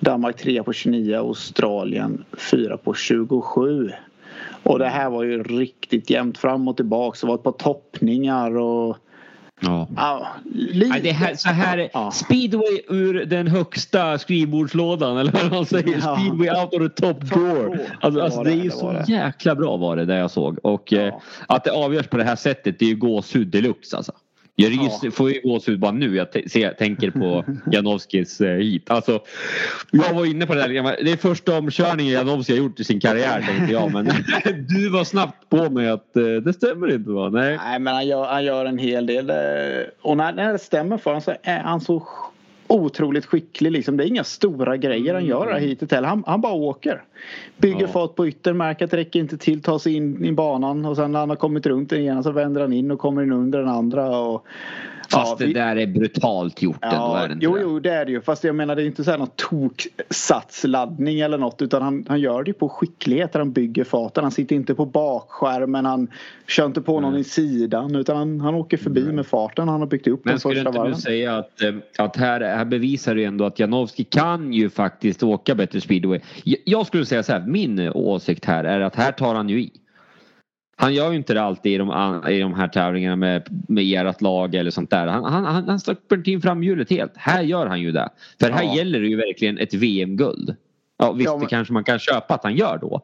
Danmark 0.00 0.36
trea 0.36 0.62
på 0.62 0.72
29. 0.72 1.16
Australien 1.16 2.24
fyra 2.50 2.76
på 2.76 2.94
27. 2.94 3.90
Och 4.62 4.78
det 4.78 4.88
här 4.88 5.10
var 5.10 5.22
ju 5.22 5.42
riktigt 5.42 6.10
jämnt 6.10 6.38
fram 6.38 6.68
och 6.68 6.76
tillbaka. 6.76 7.18
Det 7.20 7.26
var 7.26 7.34
ett 7.34 7.42
par 7.42 7.52
toppningar 7.52 8.56
och 8.56 8.96
Ja. 9.60 9.88
ja, 9.96 10.26
lite. 10.54 10.88
Nej, 10.88 11.00
det 11.02 11.12
här, 11.12 11.34
så 11.34 11.48
här, 11.48 11.90
Ja. 11.92 12.10
speedway 12.10 12.80
ur 12.88 13.24
den 13.24 13.46
högsta 13.46 14.18
skrivbordslådan 14.18 15.18
eller 15.18 15.32
vad 15.32 15.52
man 15.52 15.66
säger. 15.66 15.98
Ja. 16.02 16.16
Speedway 16.16 16.48
out 16.62 16.74
of 16.74 16.80
the 16.94 17.02
top 17.02 17.20
drawer. 17.20 17.68
Det 17.76 17.86
Alltså, 18.00 18.20
alltså 18.20 18.42
det, 18.42 18.50
det 18.50 18.56
är 18.60 18.64
ju 18.64 18.70
så 18.70 18.92
det. 18.92 19.04
jäkla 19.08 19.54
bra 19.54 19.76
var 19.76 19.96
det 19.96 20.04
där 20.04 20.18
jag 20.18 20.30
såg. 20.30 20.58
Och 20.62 20.92
eh, 20.92 21.14
att 21.46 21.64
det 21.64 21.70
avgörs 21.70 22.06
på 22.08 22.16
det 22.16 22.24
här 22.24 22.36
sättet 22.36 22.78
det 22.78 22.84
är 22.84 22.88
ju 22.88 22.96
gåshud 22.96 23.46
deluxe 23.48 23.96
alltså. 23.96 24.12
Jag 24.60 24.72
rys, 25.04 25.14
får 25.14 25.30
ju 25.32 25.40
gåshud 25.40 25.78
bara 25.80 25.92
nu 25.92 26.16
jag 26.16 26.32
t- 26.32 26.70
tänker 26.78 27.10
på 27.10 27.44
Janowskis 27.72 28.40
eh, 28.40 28.56
hit. 28.56 28.90
Alltså, 28.90 29.20
jag 29.90 30.14
var 30.14 30.26
inne 30.26 30.46
på 30.46 30.54
det 30.54 30.60
där. 30.60 31.04
Det 31.04 31.12
är 31.12 31.16
första 31.16 31.58
omkörningen 31.58 32.12
Janowski 32.12 32.52
har 32.52 32.58
gjort 32.58 32.80
i 32.80 32.84
sin 32.84 33.00
karriär 33.00 33.42
tänkte 33.48 33.72
jag. 33.72 33.92
Men 33.92 34.04
du 34.68 34.88
var 34.90 35.04
snabbt 35.04 35.48
på 35.48 35.70
mig 35.70 35.88
att 35.88 36.16
eh, 36.16 36.22
det 36.24 36.52
stämmer 36.52 36.94
inte 36.94 37.10
va? 37.10 37.28
Nej. 37.28 37.58
Nej 37.64 37.78
men 37.78 37.94
han 37.94 38.06
gör, 38.06 38.24
han 38.26 38.44
gör 38.44 38.64
en 38.64 38.78
hel 38.78 39.06
del. 39.06 39.30
eh, 39.30 39.36
Och 40.02 40.16
när, 40.16 40.32
när 40.32 40.52
det 40.52 40.58
stämmer 40.58 40.96
för 40.98 41.10
honom 41.10 41.22
så 41.22 41.34
är 41.42 41.58
han 41.60 41.80
så 41.80 42.06
otroligt 42.70 43.26
skicklig. 43.26 43.72
Liksom. 43.72 43.96
Det 43.96 44.04
är 44.04 44.08
inga 44.08 44.24
stora 44.24 44.76
grejer 44.76 45.14
han 45.14 45.24
gör 45.24 45.52
här 45.52 45.60
hitet 45.60 45.92
heller. 45.92 46.08
Han, 46.08 46.24
han 46.26 46.40
bara 46.40 46.52
åker. 46.52 47.02
Bygger 47.56 47.80
Ja. 47.80 47.88
fart 47.88 48.14
på 48.14 48.28
yttern, 48.28 48.56
märker 48.56 48.84
att 48.84 48.90
det 48.90 48.96
räcker 48.96 49.20
inte 49.20 49.38
till, 49.38 49.62
tar 49.62 49.78
sig 49.78 49.94
in 49.94 50.24
i 50.24 50.32
banan 50.32 50.84
och 50.84 50.96
sen 50.96 51.12
när 51.12 51.18
han 51.18 51.28
har 51.28 51.36
kommit 51.36 51.66
runt 51.66 51.90
den 51.90 52.00
ena 52.00 52.22
så 52.22 52.30
vänder 52.32 52.60
han 52.60 52.72
in 52.72 52.90
och 52.90 52.98
kommer 52.98 53.22
in 53.22 53.32
under 53.32 53.58
den 53.58 53.68
andra. 53.68 54.18
Och, 54.18 54.46
Fast 55.12 55.30
ja, 55.30 55.36
det 55.38 55.46
vi- 55.46 55.52
där 55.52 55.76
är 55.76 55.86
brutalt 55.86 56.62
gjort 56.62 56.78
ändå. 56.84 56.96
Ja, 56.96 57.18
är 57.18 57.28
det 57.28 57.32
inte 57.34 57.44
jo, 57.44 57.54
det? 57.54 57.60
jo, 57.62 57.80
det 57.80 57.90
är 57.90 58.04
det 58.04 58.10
ju. 58.12 58.20
Fast 58.20 58.44
jag 58.44 58.54
menar 58.54 58.76
det 58.76 58.82
är 58.82 58.86
inte 58.86 59.04
så 59.04 59.10
här 59.10 59.18
någon 59.18 59.28
toksatsladdning 60.08 61.20
eller 61.20 61.38
något 61.38 61.62
utan 61.62 61.82
han, 61.82 62.04
han 62.08 62.20
gör 62.20 62.42
det 62.42 62.48
ju 62.48 62.54
på 62.54 62.68
skicklighet 62.68 63.32
där 63.32 63.40
han 63.40 63.52
bygger 63.52 63.84
farten. 63.84 64.24
Han 64.24 64.30
sitter 64.30 64.56
inte 64.56 64.74
på 64.74 64.86
bakskärmen, 64.86 65.84
han 65.84 66.08
kör 66.48 66.66
inte 66.66 66.80
på 66.80 67.00
någon 67.00 67.12
Nej. 67.12 67.20
i 67.20 67.24
sidan 67.24 67.94
utan 67.96 68.16
han, 68.16 68.40
han 68.40 68.54
åker 68.54 68.76
förbi 68.76 69.12
med 69.12 69.26
farten 69.26 69.68
han 69.68 69.80
har 69.80 69.86
byggt 69.86 70.06
upp 70.06 70.24
Men 70.24 70.34
de 70.34 70.40
skulle 70.40 70.54
första 70.54 70.68
inte 70.68 70.78
du 70.78 70.82
varven. 70.82 70.96
säga 71.00 71.36
att, 71.38 71.62
eh, 71.62 71.74
att 72.04 72.16
här, 72.16 72.40
här 72.40 72.64
bevisar 72.64 73.14
du 73.14 73.24
ändå 73.24 73.44
att 73.44 73.58
Janowski 73.58 74.04
kan 74.04 74.52
ju 74.52 74.70
faktiskt 74.70 75.22
åka 75.22 75.54
bättre 75.54 75.80
speedway. 75.80 76.20
Jag- 76.44 76.58
Jag 76.64 76.86
skulle 76.86 77.04
säga 77.06 77.22
så 77.22 77.32
här, 77.32 77.40
min 77.46 77.88
åsikt 77.94 78.44
här 78.44 78.64
är 78.64 78.80
att 78.80 78.96
här 78.96 79.12
tar 79.12 79.34
han 79.34 79.48
ju 79.48 79.60
i. 79.62 79.70
Han 80.80 80.94
gör 80.94 81.10
ju 81.10 81.16
inte 81.16 81.34
det 81.34 81.42
alltid 81.42 81.72
i 81.72 81.78
de, 81.78 82.22
i 82.28 82.40
de 82.40 82.54
här 82.54 82.68
tävlingarna 82.68 83.16
med, 83.16 83.46
med 83.68 83.84
ert 84.06 84.20
lag 84.20 84.54
eller 84.54 84.70
sånt 84.70 84.90
där. 84.90 85.06
Han, 85.06 85.24
han, 85.24 85.44
han, 85.44 85.68
han 85.68 85.80
släpper 85.80 86.28
in 86.28 86.40
framhjulet 86.42 86.90
helt. 86.90 87.12
Här 87.16 87.42
gör 87.42 87.66
han 87.66 87.80
ju 87.80 87.92
det. 87.92 88.08
För 88.40 88.50
här 88.50 88.62
Ja. 88.64 88.76
gäller 88.76 89.00
det 89.00 89.06
ju 89.08 89.16
verkligen 89.16 89.58
ett 89.58 89.74
VM-guld. 89.74 90.56
Ja 90.98 91.12
visst, 91.12 91.26
Ja, 91.26 91.32
men- 91.36 91.40
det 91.40 91.46
kanske 91.50 91.72
man 91.72 91.84
kan 91.84 91.98
köpa 91.98 92.34
att 92.34 92.44
han 92.44 92.54
gör 92.54 92.78
då. 92.80 93.00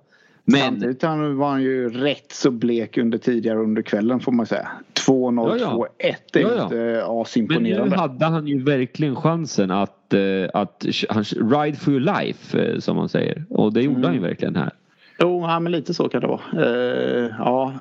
Men 0.49 0.61
Samtidigt 0.61 1.03
var 1.03 1.49
han 1.51 1.63
ju 1.63 1.89
rätt 1.89 2.33
så 2.33 2.51
blek 2.51 2.99
under 2.99 3.19
tidigare 3.19 3.59
under 3.59 3.83
kvällen 3.83 4.21
får 4.21 4.33
man 4.33 4.47
säga. 4.47 4.69
2-0, 5.07 5.49
Ja, 5.49 5.57
ja. 5.61 5.89
2-1 6.01 6.15
det 6.33 6.39
är 6.39 6.43
Ja, 6.43 6.49
ju 6.51 6.57
ja. 6.57 6.63
inte 6.65 6.77
Men 6.77 6.83
nu 6.83 7.03
asimponerande. 7.23 7.97
hade 7.97 8.25
han 8.27 8.47
ju 8.47 8.63
verkligen 8.63 9.17
chansen 9.17 9.71
att, 9.71 10.15
eh, 10.15 10.21
att 10.55 10.87
han 11.09 11.25
ride 11.25 11.77
for 11.77 11.93
your 11.93 12.01
life 12.23 12.61
eh, 12.73 12.79
som 12.79 12.97
man 12.97 13.09
säger. 13.09 13.45
Och 13.51 13.73
det 13.73 13.83
gjorde 13.83 14.07
han 14.07 14.15
ju 14.15 14.21
verkligen 14.23 14.57
här. 14.57 14.71
Jo, 15.19 15.41
ja, 15.41 15.61
men 15.61 15.73
lite 15.73 15.95
så 15.95 16.09
kan 16.09 16.21
det 16.21 16.27
vara. 16.27 16.67
Eh, 16.67 17.31
ja. 17.39 17.73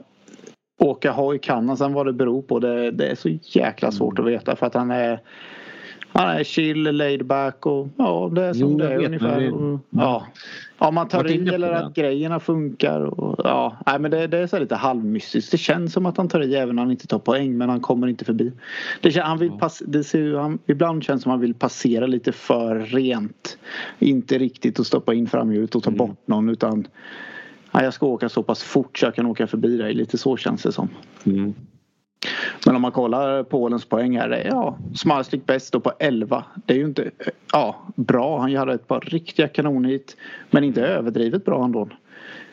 Åka 0.79 1.11
hoj 1.11 1.39
kan 1.39 1.67
han, 1.67 1.77
sen 1.77 1.93
vad 1.93 2.05
det 2.05 2.13
beror 2.13 2.41
på 2.41 2.59
det, 2.59 2.91
det 2.91 3.07
är 3.07 3.15
så 3.15 3.29
jäkla 3.41 3.91
svårt 3.91 4.19
att 4.19 4.25
veta 4.25 4.55
för 4.55 4.65
att 4.65 4.73
han 4.73 4.91
är 4.91 5.19
han 6.15 6.29
är 6.37 6.43
chill, 6.43 6.83
laid 6.83 7.25
back 7.25 7.65
och 7.65 7.87
ja 7.97 8.31
det 8.35 8.43
är 8.43 8.53
som 8.53 8.71
Jo, 8.71 8.77
det 8.77 8.93
är 8.93 8.97
vet, 8.97 9.07
ungefär. 9.07 9.39
men- 9.39 9.53
Och, 9.53 9.79
ja. 9.89 10.25
Om 10.77 10.95
man 10.95 11.07
tar 11.07 11.31
i 11.31 11.47
eller 11.47 11.71
att 11.71 11.93
grejerna 11.93 12.39
funkar. 12.39 13.01
Och, 13.01 13.35
ja. 13.43 13.77
Nej, 13.85 13.99
men 13.99 14.11
det, 14.11 14.27
det 14.27 14.37
är 14.37 14.47
så 14.47 14.59
lite 14.59 14.75
halvmystiskt. 14.75 15.51
Det 15.51 15.57
känns 15.57 15.93
som 15.93 16.05
att 16.05 16.17
han 16.17 16.27
tar 16.27 16.41
i 16.41 16.55
även 16.55 16.69
om 16.69 16.77
han 16.77 16.91
inte 16.91 17.07
tar 17.07 17.19
poäng 17.19 17.57
men 17.57 17.69
han 17.69 17.79
kommer 17.79 18.07
inte 18.07 18.25
förbi. 18.25 18.51
Det, 19.01 19.17
han 19.19 19.37
vill 19.37 19.51
pass, 19.51 19.83
det 19.87 20.03
ser, 20.03 20.33
han, 20.35 20.59
ibland 20.67 21.03
känns 21.03 21.21
det 21.21 21.23
som 21.23 21.31
att 21.31 21.33
han 21.33 21.41
vill 21.41 21.53
passera 21.53 22.07
lite 22.07 22.31
för 22.31 22.79
rent. 22.79 23.57
Inte 23.99 24.37
riktigt 24.37 24.79
att 24.79 24.87
stoppa 24.87 25.13
in 25.13 25.27
framhjulet 25.27 25.75
och 25.75 25.83
ta 25.83 25.89
Mm. 25.89 25.97
bort 25.97 26.27
någon 26.27 26.49
utan 26.49 26.87
Ja, 27.71 27.83
jag 27.83 27.93
ska 27.93 28.05
åka 28.05 28.29
så 28.29 28.43
pass 28.43 28.63
fort 28.63 28.97
så 28.99 29.05
jag 29.05 29.15
kan 29.15 29.25
åka 29.25 29.47
förbi 29.47 29.77
dig. 29.77 29.93
Lite 29.93 30.17
så 30.17 30.37
känns 30.37 30.63
det 30.63 30.71
som. 30.71 30.89
Mm. 31.25 31.53
Men 32.65 32.75
om 32.75 32.81
man 32.81 32.91
kollar 32.91 33.43
Polens 33.43 33.85
poäng 33.85 34.17
här. 34.17 34.29
är, 34.29 34.47
Ja, 34.47 34.77
Smarslik 34.95 35.45
bäst 35.45 35.73
då 35.73 35.79
på 35.79 35.93
11. 35.99 36.43
Det 36.65 36.73
är 36.73 36.77
ju 36.77 36.85
inte 36.85 37.11
ja, 37.51 37.83
bra. 37.95 38.39
Han 38.39 38.55
hade 38.55 38.73
ett 38.73 38.87
par 38.87 38.99
riktiga 38.99 39.47
kanonhit. 39.47 40.17
Men 40.51 40.63
inte 40.63 40.81
överdrivet 40.81 41.45
bra 41.45 41.65
ändå. 41.65 41.89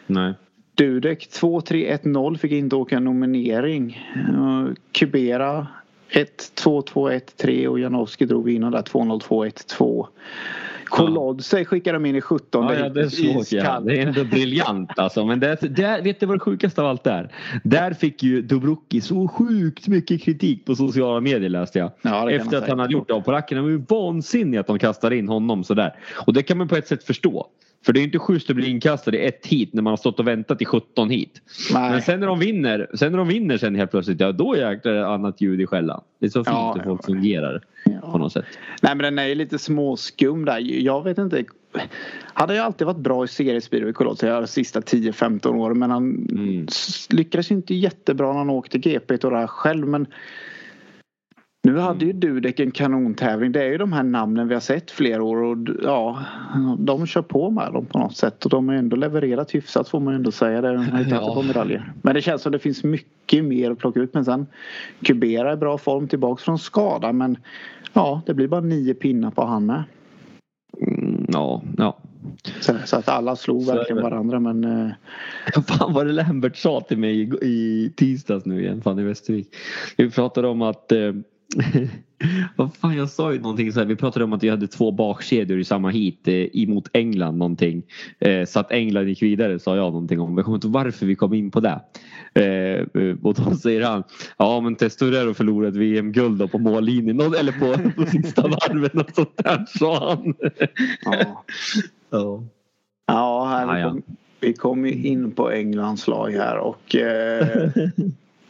Nej. 0.06 0.34
Dudek 0.74 1.28
2-3-1-0 1.30 2.36
fick 2.36 2.52
inte 2.52 2.76
åka 2.76 3.00
nominering. 3.00 4.08
Kubera 4.92 5.66
1-2-2-1-3 6.12 7.66
och 7.66 7.78
Janowski 7.78 8.26
drog 8.26 8.50
innan 8.50 8.72
där 8.72 8.82
2-0-2-1-2. 8.82 10.06
Kolodzej 10.84 11.64
skickade 11.64 11.98
de 11.98 12.06
in 12.06 12.16
i 12.16 12.20
17 12.20 12.64
Ja, 12.64 12.74
ja, 12.74 12.88
det 12.88 13.10
såg 13.10 13.44
jag. 13.50 13.86
Det 13.86 13.98
är 13.98 14.06
ändå 14.06 14.24
briljant 14.24 14.98
alltså. 14.98 15.26
Men 15.26 15.40
det, 15.40 15.56
det, 15.60 16.00
vet 16.02 16.20
du 16.20 16.26
vad 16.26 16.36
det 16.36 16.40
sjukaste 16.40 16.80
av 16.80 16.86
allt 16.86 17.06
är? 17.06 17.32
Där 17.64 17.92
fick 17.92 18.22
ju 18.22 18.42
Dobrucki 18.42 19.00
så 19.00 19.28
sjukt 19.28 19.88
mycket 19.88 20.22
kritik 20.22 20.64
på 20.64 20.74
sociala 20.74 21.20
medier 21.20 21.50
läste 21.50 21.78
jag. 21.78 21.90
Ja, 22.02 22.30
Efter 22.30 22.56
att 22.56 22.68
han 22.68 22.78
hade 22.78 22.92
gjort 22.92 23.08
det. 23.08 23.14
Och 23.14 23.24
polackerna 23.24 23.62
var 23.62 23.68
ju 23.68 23.84
vansinniga 23.88 24.60
att 24.60 24.66
de 24.66 24.78
kastade 24.78 25.16
in 25.16 25.28
honom 25.28 25.64
sådär. 25.64 25.94
Och 26.26 26.32
det 26.32 26.42
kan 26.42 26.58
man 26.58 26.68
på 26.68 26.76
ett 26.76 26.88
sätt 26.88 27.04
förstå. 27.04 27.46
För 27.84 27.92
det 27.92 28.00
är 28.00 28.04
inte 28.04 28.18
schysst 28.18 28.50
att 28.50 28.56
bli 28.56 28.68
inkastad 28.70 29.14
i 29.16 29.26
ett 29.26 29.46
hit 29.46 29.72
när 29.74 29.82
man 29.82 29.90
har 29.90 29.96
stått 29.96 30.18
och 30.20 30.26
väntat 30.28 30.62
i 30.62 30.64
17 30.64 31.10
hit. 31.10 31.42
Nej. 31.72 31.90
Men 31.90 32.02
sen 32.02 32.20
när 32.20 32.26
de 32.26 32.38
vinner, 32.38 32.86
sen 32.94 33.12
när 33.12 33.18
de 33.18 33.28
vinner 33.28 33.58
sen 33.58 33.74
helt 33.74 33.90
plötsligt, 33.90 34.20
ja 34.20 34.32
då 34.32 34.56
jäklar 34.56 34.92
är 34.92 34.96
det 34.96 35.06
annat 35.06 35.40
ljud 35.40 35.60
i 35.60 35.66
skällan. 35.66 36.00
Det 36.18 36.26
är 36.26 36.30
så 36.30 36.44
fint 36.44 36.46
Ja, 36.56 36.72
hur 36.72 36.80
ja, 36.80 36.84
folk 36.84 37.00
ja. 37.02 37.06
fungerar 37.06 37.62
på 38.12 38.18
något 38.18 38.32
sätt. 38.32 38.44
Nej 38.82 38.94
men 38.94 38.98
den 39.04 39.18
är 39.18 39.26
ju 39.26 39.34
lite 39.34 39.58
småskum 39.58 40.44
där. 40.44 40.58
Jag 40.58 41.04
vet 41.04 41.18
inte. 41.18 41.44
Har 42.34 42.52
ju 42.52 42.58
alltid 42.58 42.86
varit 42.86 42.96
bra 42.96 43.24
i 43.24 43.28
seriespeed 43.28 43.88
i 43.88 43.92
Kolodzej 43.92 44.30
de 44.30 44.46
sista 44.46 44.80
10-15 44.80 45.46
åren 45.56 45.78
men 45.78 45.90
han 45.90 46.26
Mm. 46.30 46.66
lyckades 47.10 47.50
ju 47.50 47.54
inte 47.54 47.74
jättebra 47.74 48.26
när 48.32 48.38
han 48.38 48.50
åkte 48.50 48.78
GP 48.78 49.14
och 49.14 49.30
det 49.30 49.36
här 49.38 49.46
själv 49.46 49.88
men 49.88 50.06
nu 51.64 51.78
hade 51.78 52.04
ju 52.04 52.12
Dudek 52.12 52.60
en 52.60 52.70
kanontävling. 52.70 53.52
Det 53.52 53.62
är 53.62 53.68
ju 53.68 53.78
de 53.78 53.92
här 53.92 54.02
namnen 54.02 54.48
vi 54.48 54.54
har 54.54 54.60
sett 54.60 54.90
flera 54.90 55.22
år 55.22 55.36
och 55.42 55.56
ja, 55.82 56.24
de 56.78 57.06
kör 57.06 57.22
på 57.22 57.50
med 57.50 57.72
dem 57.72 57.86
på 57.86 57.98
något 57.98 58.16
sätt 58.16 58.44
och 58.44 58.50
de 58.50 58.68
har 58.68 58.74
ändå 58.74 58.96
levererat 58.96 59.54
hyfsat 59.54 59.88
får 59.88 60.00
man 60.00 60.14
ändå 60.14 60.32
säga. 60.32 60.60
Det. 60.60 60.72
De 60.72 60.84
har 60.84 61.04
Ja. 61.10 61.34
på 61.34 61.42
medaljer. 61.42 61.92
Men 62.02 62.14
det 62.14 62.22
känns 62.22 62.42
som 62.42 62.52
det 62.52 62.58
finns 62.58 62.84
mycket 62.84 63.44
mer 63.44 63.70
att 63.70 63.78
plocka 63.78 64.00
ut 64.00 64.14
men 64.14 64.24
sen 64.24 64.46
Kubera 65.02 65.52
i 65.52 65.56
bra 65.56 65.78
form 65.78 66.08
tillbaks 66.08 66.42
från 66.42 66.58
skada 66.58 67.12
men 67.12 67.36
ja, 67.92 68.22
det 68.26 68.34
blir 68.34 68.48
bara 68.48 68.60
nio 68.60 68.94
pinnar 68.94 69.30
på 69.30 69.44
han 69.44 69.66
med. 69.66 69.82
Mm, 70.80 71.26
ja, 71.28 71.62
ja. 71.78 71.98
Så, 72.60 72.74
så 72.84 72.96
att 72.96 73.08
alla 73.08 73.36
slog 73.36 73.66
verkligen 73.66 74.02
varandra 74.02 74.40
men 74.40 74.64
eh, 74.64 74.90
Vad 75.54 75.66
fan 75.66 75.92
var 75.92 76.04
det 76.04 76.12
Lambert 76.12 76.56
sa 76.56 76.80
till 76.80 76.98
mig 76.98 77.20
i, 77.20 77.22
i 77.42 77.92
tisdags 77.96 78.46
nu 78.46 78.60
igen, 78.60 78.82
fan 78.82 78.98
i 78.98 79.02
Västervik. 79.02 79.48
Vi 79.96 80.10
pratade 80.10 80.48
om 80.48 80.62
att 80.62 80.92
eh, 80.92 81.12
vad 82.56 82.76
fan 82.76 82.96
jag 82.96 83.10
sa 83.10 83.32
ju 83.32 83.40
någonting 83.40 83.72
så 83.72 83.78
här, 83.78 83.86
vi 83.86 83.96
pratade 83.96 84.24
om 84.24 84.32
att 84.32 84.42
vi 84.42 84.48
hade 84.48 84.68
två 84.68 84.90
bakkedjor 84.90 85.58
i 85.58 85.64
samma 85.64 85.90
hit 85.90 86.28
eh, 86.28 86.34
emot 86.34 86.88
England 86.92 87.38
någonting. 87.38 87.82
Eh, 88.18 88.44
så 88.44 88.60
att 88.60 88.72
England 88.72 89.08
gick 89.08 89.22
vidare 89.22 89.58
sa 89.58 89.76
jag 89.76 89.92
någonting 89.92 90.20
om. 90.20 90.36
Jag 90.36 90.44
kommer 90.44 90.56
inte 90.56 90.68
varför 90.68 91.06
vi 91.06 91.14
kom 91.14 91.34
in 91.34 91.50
på 91.50 91.60
det. 91.60 91.80
Eh, 92.34 93.02
eh, 93.02 93.16
och 93.22 93.34
då 93.34 93.54
säger 93.56 93.82
han 93.82 94.02
Ja 94.38 94.60
men 94.60 94.76
Testorero 94.76 95.34
förlorade 95.34 95.78
VM-guld 95.78 96.50
på 96.50 96.58
mållinjen 96.58 97.20
eller 97.20 97.52
på, 97.52 97.90
på 98.02 98.06
sista 98.06 98.42
varven 98.42 99.00
och 99.00 99.14
sånt 99.14 99.36
där 99.36 99.64
sa 99.78 100.08
han. 100.08 100.34
ja. 101.04 101.44
ja. 102.10 102.42
Ja, 103.06 103.44
här 103.44 103.76
vi, 103.76 103.82
kom, 103.82 104.02
vi 104.40 104.52
kom 104.52 104.86
ju 104.86 104.92
in 104.92 105.32
på 105.32 105.50
Englands 105.50 106.08
lag 106.08 106.30
här 106.30 106.58
och 106.58 106.96
eh, 106.96 107.70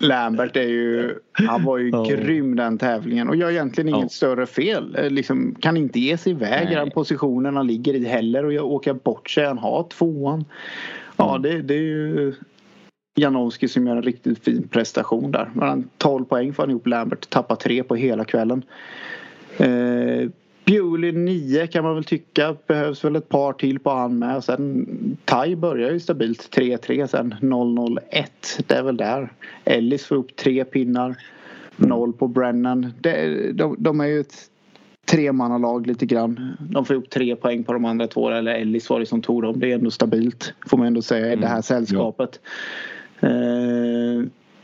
Lambert 0.02 0.56
är 0.56 0.62
ju, 0.68 1.14
han 1.32 1.64
var 1.64 1.78
ju 1.78 1.88
Ja. 1.90 2.04
grym 2.04 2.56
den 2.56 2.78
tävlingen 2.78 3.28
och 3.28 3.36
gör 3.36 3.50
egentligen 3.50 3.88
Ja. 3.90 3.96
inget 3.96 4.12
större 4.12 4.46
fel. 4.46 4.96
Eh, 4.98 5.10
Liksom, 5.10 5.54
kan 5.60 5.76
inte 5.76 6.00
ge 6.00 6.16
sig 6.18 6.32
iväg 6.32 6.72
i 6.72 6.74
den 6.74 6.90
positionen 6.90 7.56
han 7.56 7.66
ligger 7.66 7.94
i 7.94 8.04
heller 8.04 8.44
och 8.60 8.72
åka 8.72 8.94
bort 8.94 9.30
sig. 9.30 9.44
Han 9.46 9.58
har 9.58 9.82
tvåan. 9.88 10.44
Ja, 11.16 11.36
Mm. 11.36 11.42
det, 11.42 11.62
det 11.62 11.74
är 11.74 11.78
ju 11.78 12.34
Janowski 13.16 13.68
som 13.68 13.86
gör 13.86 13.96
en 13.96 14.02
riktigt 14.02 14.44
fin 14.44 14.68
prestation 14.68 15.30
där. 15.30 15.50
Men 15.54 15.68
han 15.68 15.88
12 15.98 16.24
poäng 16.24 16.52
får 16.52 16.62
han 16.62 16.70
ihop 16.70 16.86
Lambert. 16.86 17.30
Tappar 17.30 17.56
tre 17.56 17.82
på 17.82 17.94
hela 17.96 18.24
kvällen. 18.24 18.62
Eh, 19.58 20.28
Bewley 20.64 21.12
9 21.12 21.66
kan 21.66 21.84
man 21.84 21.94
väl 21.94 22.04
tycka. 22.04 22.56
Behövs 22.66 23.04
väl 23.04 23.16
ett 23.16 23.28
par 23.28 23.52
till 23.52 23.78
på 23.78 23.90
han 23.90 24.18
med. 24.18 24.44
Sen 24.44 24.86
Tai 25.24 25.56
börjar 25.56 25.92
ju 25.92 26.00
stabilt 26.00 26.56
3-3 26.56 27.06
sen 27.06 27.34
0-0-1. 27.40 27.98
Det 28.66 28.74
är 28.74 28.82
väl 28.82 28.96
där. 28.96 29.32
Ellis 29.64 30.06
får 30.06 30.16
upp 30.16 30.36
tre 30.36 30.64
pinnar. 30.64 31.16
Noll 31.76 32.12
på 32.12 32.28
Brennan. 32.28 32.92
Det, 33.00 33.52
de, 33.52 33.76
de 33.78 34.00
är 34.00 34.06
ju 34.06 34.20
ett 34.20 34.34
tremannalag 35.10 35.86
lite 35.86 36.06
grann. 36.06 36.56
De 36.70 36.84
får 36.84 36.96
ihop 36.96 37.10
tre 37.10 37.36
poäng 37.36 37.64
på 37.64 37.72
de 37.72 37.84
andra 37.84 38.06
två. 38.06 38.30
Eller 38.30 38.54
Ellis 38.54 38.90
var 38.90 39.00
det 39.00 39.06
som 39.06 39.22
tog 39.22 39.42
dem. 39.42 39.60
Det 39.60 39.70
är 39.70 39.74
ändå 39.74 39.90
stabilt. 39.90 40.54
Får 40.66 40.78
man 40.78 40.86
ändå 40.86 41.02
säga 41.02 41.32
i 41.32 41.36
det 41.36 41.46
här 41.46 41.62
sällskapet. 41.62 42.40
Eh, 43.20 43.30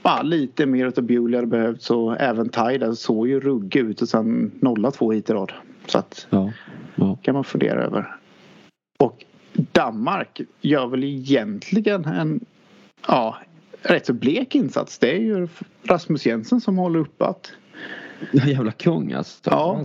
ja, 0.02 0.22
lite 0.22 0.66
mer 0.66 0.86
utav 0.86 1.04
Bewley 1.04 1.36
hade 1.36 1.46
behövts 1.46 1.90
och 1.90 2.20
även 2.20 2.48
Tai 2.48 2.78
där 2.78 2.92
såg 2.92 3.28
ju 3.28 3.40
ruggig 3.40 3.80
ut 3.80 4.02
och 4.02 4.08
sen 4.08 4.50
nolla 4.60 4.90
två 4.90 5.12
hit 5.12 5.30
i 5.30 5.32
rad. 5.32 5.52
Så 5.90 5.98
att 5.98 6.26
Ja. 6.30 6.52
ja. 6.94 7.18
kan 7.22 7.34
man 7.34 7.44
fundera 7.44 7.84
över. 7.84 8.16
Och 8.98 9.24
Danmark 9.52 10.40
gör 10.60 10.86
väl 10.86 11.04
egentligen 11.04 12.04
en 12.04 12.40
ja, 13.06 13.36
rätt 13.82 14.06
så 14.06 14.12
blek 14.12 14.54
insats. 14.54 14.98
Det 14.98 15.10
är 15.16 15.20
ju 15.20 15.48
Rasmus 15.82 16.26
Jensen 16.26 16.60
som 16.60 16.78
håller 16.78 16.98
upp 16.98 17.22
att 17.22 17.52
Jävla 18.32 18.72
kung 18.72 19.12
alltså. 19.12 19.50
Ja. 19.50 19.84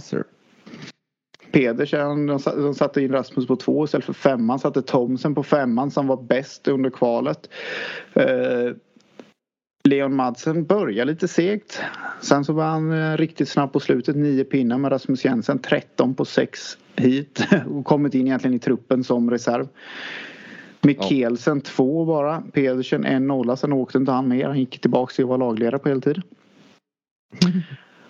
Pedersen, 1.51 2.28
de 2.45 2.74
satte 2.76 3.01
in 3.01 3.12
Rasmus 3.12 3.47
på 3.47 3.56
två 3.56 3.84
istället 3.84 4.06
för 4.06 4.14
femman. 4.14 4.60
Satte 4.60 4.82
Thomsen 4.82 5.36
på 5.36 5.43
femman 5.43 5.91
som 5.91 6.08
var 6.08 6.24
bäst 6.24 6.68
under 6.68 6.89
kvalet. 6.89 7.49
Eh, 8.14 8.76
Leon 9.90 10.16
Madsen 10.16 10.66
börjar 10.66 11.06
lite 11.06 11.28
segt. 11.28 11.82
Sen 12.22 12.46
så 12.46 12.54
var 12.54 12.64
han 12.64 12.92
eh, 12.92 13.18
riktigt 13.18 13.50
snabb 13.50 13.74
på 13.74 13.80
slutet. 13.80 14.16
Nio 14.16 14.44
pinnar 14.44 14.78
med 14.78 14.92
Rasmus 14.92 15.26
Jensen. 15.26 15.60
13 15.60 16.16
på 16.16 16.26
6 16.26 16.78
hit. 16.96 17.48
Och 17.68 17.86
kommit 17.86 18.14
in 18.14 18.28
egentligen 18.28 18.56
i 18.56 18.60
truppen 18.60 19.04
som 19.04 19.32
reserv. 19.32 19.68
Mikkelsen 20.82 21.58
ja. 21.58 21.62
två 21.72 22.06
bara. 22.06 22.42
Pedersen 22.42 23.06
en 23.06 23.28
nolla. 23.28 23.56
Sen 23.56 23.74
åkte 23.74 23.98
inte 23.98 24.12
han 24.12 24.28
mer. 24.28 24.48
Han 24.48 24.60
gick 24.60 24.82
tillbaka 24.82 25.14
till 25.14 25.24
att 25.24 25.30
vara 25.30 25.38
lagledare 25.38 25.80
på 25.80 25.90
heltid. 25.90 26.22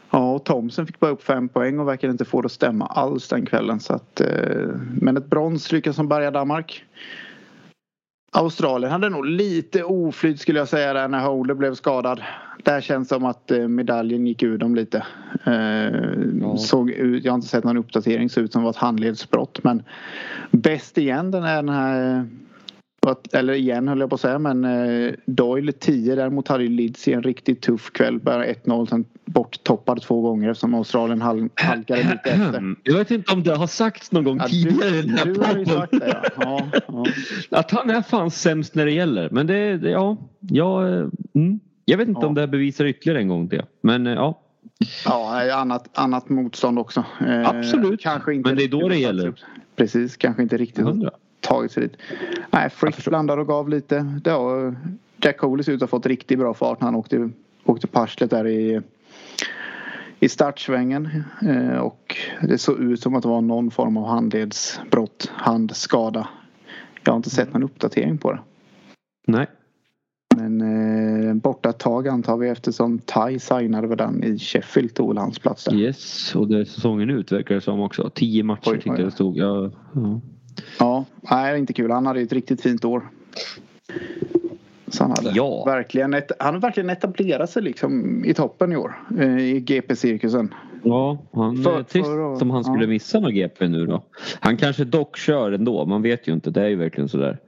Ja, 0.09 0.32
och 0.32 0.45
Thomsen 0.45 0.88
fick 0.88 0.99
bara 0.99 1.11
upp 1.11 1.24
fem 1.24 1.49
poäng 1.49 1.80
och 1.80 1.88
verkar 1.88 2.09
inte 2.09 2.26
få 2.26 2.41
det 2.41 2.45
att 2.45 2.51
stämma 2.51 2.86
alls 2.86 3.28
den 3.28 3.45
kvällen. 3.45 3.80
Så 3.80 3.93
att, 3.93 4.21
eh, 4.21 4.67
men 5.01 5.17
ett 5.17 5.30
brons 5.30 5.71
lyckas 5.71 5.95
som 5.95 6.07
bärgar 6.07 6.32
Danmark. 6.32 6.86
Australien 8.36 8.91
hade 8.91 9.09
nog 9.09 9.25
lite 9.25 9.84
oflyt 9.84 10.39
skulle 10.39 10.59
jag 10.59 10.67
säga 10.67 10.93
där 10.93 11.07
när 11.07 11.19
Holder 11.19 11.53
blev 11.53 11.75
skadad. 11.75 12.21
Där 12.63 12.81
känns 12.81 13.09
det 13.09 13.15
som 13.15 13.25
att 13.25 13.51
eh, 13.51 13.67
medaljen 13.67 14.27
gick 14.27 14.43
ur 14.43 14.57
dem 14.57 14.75
lite. 14.75 15.05
Eh, 15.43 15.53
ja. 16.41 16.57
såg 16.57 16.91
ut, 16.91 17.23
jag 17.25 17.31
har 17.31 17.36
inte 17.36 17.47
sett 17.47 17.63
någon 17.63 17.77
uppdatering, 17.77 18.29
såg 18.29 18.43
ut 18.43 18.53
som 18.53 18.61
det 18.61 18.63
var 18.63 18.71
ett 18.71 18.77
handledsbrott. 18.77 19.63
Men 19.63 19.84
bäst 20.51 20.97
igen 20.97 21.31
den 21.31 21.43
är 21.43 21.55
den 21.55 21.69
här 21.69 22.25
eller 23.33 23.53
igen 23.53 23.87
höll 23.87 23.99
jag 23.99 24.09
på 24.09 24.15
att 24.15 24.21
säga 24.21 24.39
men 24.39 24.65
eh, 24.65 25.13
Doyle 25.25 25.71
10 25.71 26.15
däremot 26.15 26.47
hade 26.47 26.63
ju 26.63 26.69
Leeds 26.69 27.07
i 27.07 27.13
en 27.13 27.23
riktigt 27.23 27.61
tuff 27.61 27.91
kväll. 27.91 28.19
Bara 28.19 28.45
1-0 28.45 28.85
sen 28.85 29.05
borttoppad 29.25 30.01
två 30.01 30.21
gånger 30.21 30.49
eftersom 30.49 30.73
Australien 30.73 31.21
hal 31.21 31.49
halkade 31.55 32.03
lite 32.03 32.29
efter. 32.29 32.75
Jag 32.83 32.97
vet 32.97 33.11
inte 33.11 33.33
om 33.33 33.43
det 33.43 33.55
har 33.55 33.67
sagts 33.67 34.11
någon 34.11 34.23
gång 34.23 34.37
ja, 34.37 34.47
tidigare 34.47 34.95
i 34.95 35.01
den 35.01 35.17
här 35.17 35.25
du 35.25 35.41
har 35.41 35.57
ju 35.57 35.65
sagt 35.65 35.91
det 35.91 36.21
ja. 36.35 36.61
ja, 36.71 36.81
ja. 36.87 37.05
Att 37.59 37.71
han 37.71 37.89
är 37.89 38.01
fan 38.01 38.31
sämst 38.31 38.75
när 38.75 38.85
det 38.85 38.91
gäller. 38.91 39.29
Men 39.29 39.47
det, 39.47 39.77
det 39.77 39.89
ja, 39.89 40.17
ja 40.39 40.87
mm. 41.35 41.59
Jag 41.85 41.97
vet 41.97 42.07
inte 42.07 42.19
ja. 42.21 42.27
om 42.27 42.33
det 42.33 42.41
här 42.41 42.47
bevisar 42.47 42.85
ytterligare 42.85 43.19
en 43.19 43.27
gång 43.27 43.47
det. 43.47 43.65
Men 43.81 44.07
eh, 44.07 44.13
ja. 44.13 44.39
Ja, 45.05 45.53
annat, 45.53 45.89
annat 45.93 46.29
motstånd 46.29 46.79
också. 46.79 47.05
Eh, 47.27 47.49
Absolut. 47.49 48.01
Kanske 48.01 48.33
inte 48.33 48.49
men 48.49 48.57
det 48.57 48.63
är 48.63 48.67
då 48.67 48.89
det 48.89 48.97
gäller. 48.97 49.33
Precis, 49.75 50.17
kanske 50.17 50.43
inte 50.43 50.57
riktigt. 50.57 50.79
100 50.79 51.11
tagit 51.43 51.71
sig 51.71 51.83
dit. 51.83 51.97
Nej, 52.51 52.69
Frick 52.69 53.05
blandade 53.05 53.41
och 53.41 53.47
gav 53.47 53.69
lite. 53.69 54.19
Då, 54.23 54.73
Jack 55.21 55.37
Coley 55.37 55.63
ser 55.63 55.71
ut 55.71 55.83
att 55.83 55.91
ha 55.91 55.97
fått 55.97 56.05
riktigt 56.05 56.39
bra 56.39 56.53
fart 56.53 56.81
när 56.81 56.85
han 56.85 56.95
åkte, 56.95 57.29
åkte 57.65 57.87
parslet 57.87 58.29
där 58.29 58.47
i, 58.47 58.81
i 60.19 60.29
startsvängen. 60.29 61.23
Eh, 61.41 61.77
och 61.77 62.15
det 62.41 62.57
såg 62.57 62.79
ut 62.79 63.01
som 63.01 63.15
att 63.15 63.23
det 63.23 63.29
var 63.29 63.41
någon 63.41 63.71
form 63.71 63.97
av 63.97 64.07
handledsbrott, 64.07 65.31
handskada. 65.33 66.27
Jag 67.03 67.11
har 67.11 67.17
inte 67.17 67.29
sett 67.29 67.53
någon 67.53 67.63
uppdatering 67.63 68.17
på 68.17 68.31
det. 68.31 68.39
Nej. 69.27 69.47
Men 70.35 70.61
eh, 70.61 71.33
borta 71.33 71.69
ett 71.69 71.79
tag 71.79 72.07
antar 72.07 72.37
vi 72.37 72.49
eftersom 72.49 72.99
Ty 72.99 73.39
signade 73.39 73.87
väl 73.87 73.97
den 73.97 74.23
i 74.23 74.39
Sheffield 74.39 74.93
tog 74.93 75.17
hans 75.17 75.39
plats 75.39 75.63
där. 75.63 75.73
Yes, 75.75 76.35
och 76.35 76.47
det 76.47 76.59
är 76.59 76.65
säsongen 76.65 77.09
ut 77.09 77.31
verkar 77.31 77.55
det 77.55 77.61
som 77.61 77.79
också. 77.79 78.09
Tio 78.13 78.43
matcher 78.43 78.71
oj, 78.71 78.73
tyckte 78.73 78.89
jag 78.89 79.07
det 79.07 79.11
stod. 79.11 79.37
Ja, 79.37 79.71
ja. 79.93 80.21
Ja, 80.79 81.05
nej, 81.31 81.59
inte 81.59 81.73
kul. 81.73 81.91
Han 81.91 82.05
hade 82.05 82.21
ett 82.21 82.33
riktigt 82.33 82.61
fint 82.61 82.85
år. 82.85 83.09
Så 84.87 85.03
han, 85.03 85.11
hade 85.11 85.31
ja. 85.33 85.63
verkligen 85.65 86.13
ett, 86.13 86.31
han 86.39 86.53
har 86.53 86.61
verkligen 86.61 86.89
etablerat 86.89 87.49
sig 87.49 87.63
liksom 87.63 88.25
i 88.25 88.33
toppen 88.33 88.71
i 88.71 88.75
år. 88.75 88.95
Eh, 89.19 89.39
I 89.39 89.59
GP-cirkusen. 89.59 90.53
Ja, 90.83 91.17
han 91.33 91.63
för, 91.63 91.83
trist 91.83 92.07
för, 92.07 92.35
som 92.35 92.51
han 92.51 92.63
skulle 92.63 92.83
ja. 92.83 92.89
missa 92.89 93.19
någon 93.19 93.33
GP 93.33 93.67
nu 93.67 93.85
då. 93.85 94.03
Han 94.39 94.57
kanske 94.57 94.83
dock 94.83 95.17
kör 95.17 95.51
ändå. 95.51 95.85
Man 95.85 96.01
vet 96.01 96.27
ju 96.27 96.33
inte. 96.33 96.49
Det 96.49 96.61
är 96.61 96.67
ju 96.67 96.75
verkligen 96.75 97.09
sådär. 97.09 97.39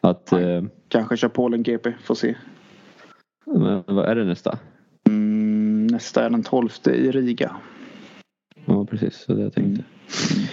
Att, 0.00 0.32
eh, 0.32 0.62
kanske 0.88 1.16
kör 1.16 1.28
Polen 1.28 1.62
GP. 1.62 1.92
Får 2.04 2.14
se. 2.14 2.34
Men 3.46 3.82
vad 3.86 4.04
är 4.04 4.14
det 4.14 4.24
nästa? 4.24 4.58
Mm, 5.08 5.86
nästa 5.86 6.24
är 6.24 6.30
den 6.30 6.42
12 6.42 6.68
i 6.86 7.10
Riga. 7.10 7.56
Ja 8.68 8.84
precis, 8.84 9.16
så 9.16 9.34
det 9.34 9.42
jag 9.42 9.52
tänkte. 9.52 9.84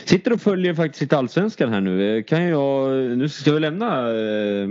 Sitter 0.05 0.33
och 0.33 0.41
följer 0.41 0.73
faktiskt 0.73 1.13
allsvenskan 1.13 1.73
här 1.73 1.81
nu. 1.81 2.23
Kan 2.23 2.43
jag, 2.43 2.91
nu 3.17 3.29
ska 3.29 3.51
vi 3.51 3.59
lämna 3.59 4.09
eh, 4.09 4.69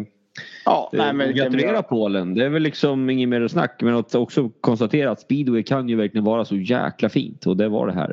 Ja, 0.64 0.90
nej, 0.92 1.12
men 1.12 1.34
gratulera 1.34 1.82
Polen. 1.82 2.34
Det 2.34 2.44
är 2.44 2.48
väl 2.48 2.62
liksom 2.62 3.10
inget 3.10 3.28
mer 3.28 3.48
snack 3.48 3.80
men 3.82 3.94
att 3.94 4.14
också 4.14 4.48
konstatera 4.60 5.10
att 5.10 5.20
speedway 5.20 5.62
kan 5.62 5.88
ju 5.88 5.96
verkligen 5.96 6.24
vara 6.24 6.44
så 6.44 6.56
jäkla 6.56 7.08
fint 7.08 7.46
och 7.46 7.56
det 7.56 7.68
var 7.68 7.86
det 7.86 7.92
här. 7.92 8.12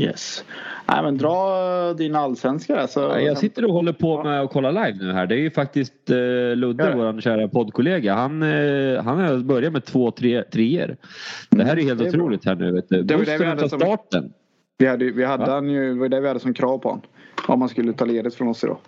Yes. 0.00 0.44
Nej 0.88 1.02
men 1.02 1.18
dra 1.18 1.94
din 1.94 2.16
allsvenska 2.16 2.74
där. 2.74 2.86
Så... 2.86 3.00
Jag 3.00 3.38
sitter 3.38 3.64
och 3.64 3.72
håller 3.72 3.92
på 3.92 4.22
med 4.24 4.40
att 4.40 4.50
kolla 4.50 4.70
live 4.70 4.98
nu 5.00 5.12
här. 5.12 5.26
Det 5.26 5.34
är 5.34 5.38
ju 5.38 5.50
faktiskt 5.50 6.10
eh, 6.10 6.16
Ludde, 6.56 6.88
ja. 6.90 6.96
vår 6.96 7.20
kära 7.20 7.48
poddkollega. 7.48 8.14
Han, 8.14 8.42
eh, 8.42 9.02
han 9.02 9.18
har 9.18 9.38
börjat 9.38 9.72
med 9.72 9.84
två 9.84 10.10
tre, 10.10 10.42
treor. 10.42 10.96
Det 11.50 11.64
här 11.64 11.76
är 11.76 11.82
helt 11.82 12.00
mm, 12.00 12.08
otroligt 12.08 12.44
här 12.44 12.54
nu. 12.54 12.72
Vet 12.72 12.88
du. 12.88 13.02
Det 13.02 13.16
var 13.16 13.24
det 13.24 13.38
vi 13.38 13.44
hade 13.44 13.68
som... 13.68 13.80
starten. 13.80 14.32
Vi 14.78 14.86
hade, 14.86 15.10
vi 15.10 15.24
hade 15.24 15.50
han 15.50 15.70
ju, 15.70 15.94
det 15.94 16.00
var 16.00 16.08
det 16.08 16.20
vi 16.20 16.28
hade 16.28 16.40
som 16.40 16.54
krav 16.54 16.78
på 16.78 16.88
honom. 16.88 17.04
Om 17.46 17.58
man 17.58 17.68
skulle 17.68 17.92
ta 17.92 18.04
ledigt 18.04 18.34
från 18.34 18.48
oss 18.48 18.64
idag. 18.64 18.78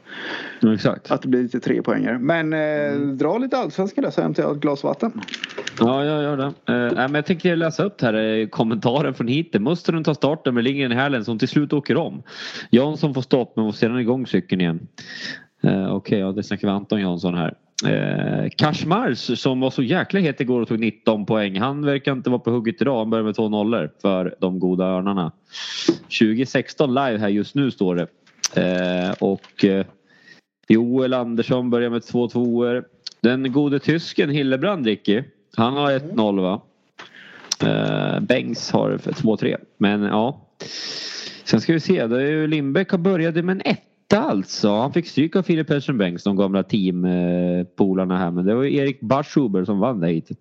Ja, 0.61 0.75
exakt. 0.75 1.11
Att 1.11 1.23
det 1.23 1.29
blir 1.29 1.43
lite 1.43 1.61
tre 1.61 1.83
poänger. 1.83 2.19
Men 2.19 2.53
eh, 2.53 2.59
mm. 2.59 3.19
dra 3.19 3.39
lite 3.39 3.59
allsvenska 3.59 4.01
där 4.01 4.11
så 4.11 4.23
hämtar 4.23 4.43
jag 4.43 4.53
ett 4.53 4.61
glas 4.61 4.85
vatten. 4.85 5.21
Ja, 5.79 6.05
jag 6.05 6.23
gör 6.23 6.37
det. 6.37 6.45
Eh, 6.45 6.95
men 6.95 7.15
jag 7.15 7.27
tänkte 7.27 7.57
läsa 7.57 7.85
upp 7.85 8.01
här 8.01 8.15
eh, 8.15 8.47
kommentaren 8.47 9.15
från 9.15 9.29
hit. 9.29 9.61
Mustonen 9.61 10.05
tar 10.05 10.15
starten 10.15 10.55
med 10.55 10.65
Lindgren 10.65 10.93
i 10.93 10.95
hälen 10.95 11.25
som 11.25 11.39
till 11.39 11.49
slut 11.49 11.73
åker 11.73 11.97
om. 11.97 12.23
Jansson 12.71 13.15
får 13.15 13.23
stopp 13.23 13.57
men 13.57 13.65
får 13.65 13.73
sedan 13.73 13.99
igång 13.99 14.27
cykeln 14.27 14.61
igen. 14.61 14.89
Eh, 15.63 15.71
Okej, 15.71 15.93
okay, 15.93 16.19
ja, 16.19 16.33
det 16.33 16.43
snackar 16.43 16.69
vi 16.69 16.73
Anton 16.75 17.01
Jansson 17.01 17.35
här. 17.35 17.55
Eh, 17.87 18.51
Kashmars 18.57 19.39
som 19.39 19.61
var 19.61 19.71
så 19.71 19.83
jäkla 19.83 20.21
het 20.21 20.41
igår 20.41 20.61
och 20.61 20.69
tog 20.69 20.81
19 20.81 21.27
poäng. 21.27 21.61
Han 21.61 21.85
verkar 21.85 22.13
inte 22.13 22.31
vara 22.31 22.41
på 22.41 22.51
hugget 22.51 22.81
idag. 22.81 22.99
Han 22.99 23.11
börjar 23.11 23.25
med 23.25 23.35
två 23.35 23.49
nollor 23.49 23.91
för 24.03 24.35
de 24.41 24.59
goda 24.59 24.85
örnarna. 24.85 25.33
2016 26.21 26.95
live 26.95 27.19
här 27.19 27.29
just 27.29 27.55
nu 27.55 27.71
står 27.71 27.97
det. 27.97 28.07
Eh, 28.55 29.13
och 29.19 29.65
eh, 29.65 29.87
Joel 30.69 31.15
Andersson 31.15 31.71
börjar 31.71 31.91
med 31.91 32.07
två 32.07 32.29
tvåor. 32.29 32.85
Den 33.21 33.53
gode 33.53 33.79
tysken 33.79 34.31
Hillebrand 34.31 34.87
Ricky. 34.87 35.23
Han 35.57 35.73
har 35.75 35.93
1-0 35.93 36.41
va? 36.41 36.63
Eh, 37.63 38.21
Bengs 38.21 38.71
har 38.71 38.99
2-3. 38.99 39.57
Men 39.77 40.03
ja. 40.03 40.41
Sen 41.45 41.61
ska 41.61 41.73
vi 41.73 41.81
se. 41.81 42.07
Det 42.07 42.17
är 42.17 42.31
ju 42.31 42.47
Lindbäck 42.47 42.91
har 42.91 42.99
börjat 42.99 43.35
med 43.35 43.51
en 43.51 43.63
1 43.65 43.81
alltså. 44.15 44.71
Han 44.77 44.93
fick 44.93 45.07
stryk 45.07 45.37
av 45.37 45.43
Filip 45.43 45.67
Persson 45.67 45.99
Bengts, 45.99 46.25
de 46.25 46.37
gamla 46.37 46.63
teampolarna 46.63 48.19
här. 48.19 48.31
Men 48.31 48.47
det 48.47 48.55
var 48.55 48.65
Erik 48.65 49.01
Barschuber 49.01 49.65
som 49.65 49.79
vann 49.79 50.01
det 50.01 50.09
hitet. 50.09 50.39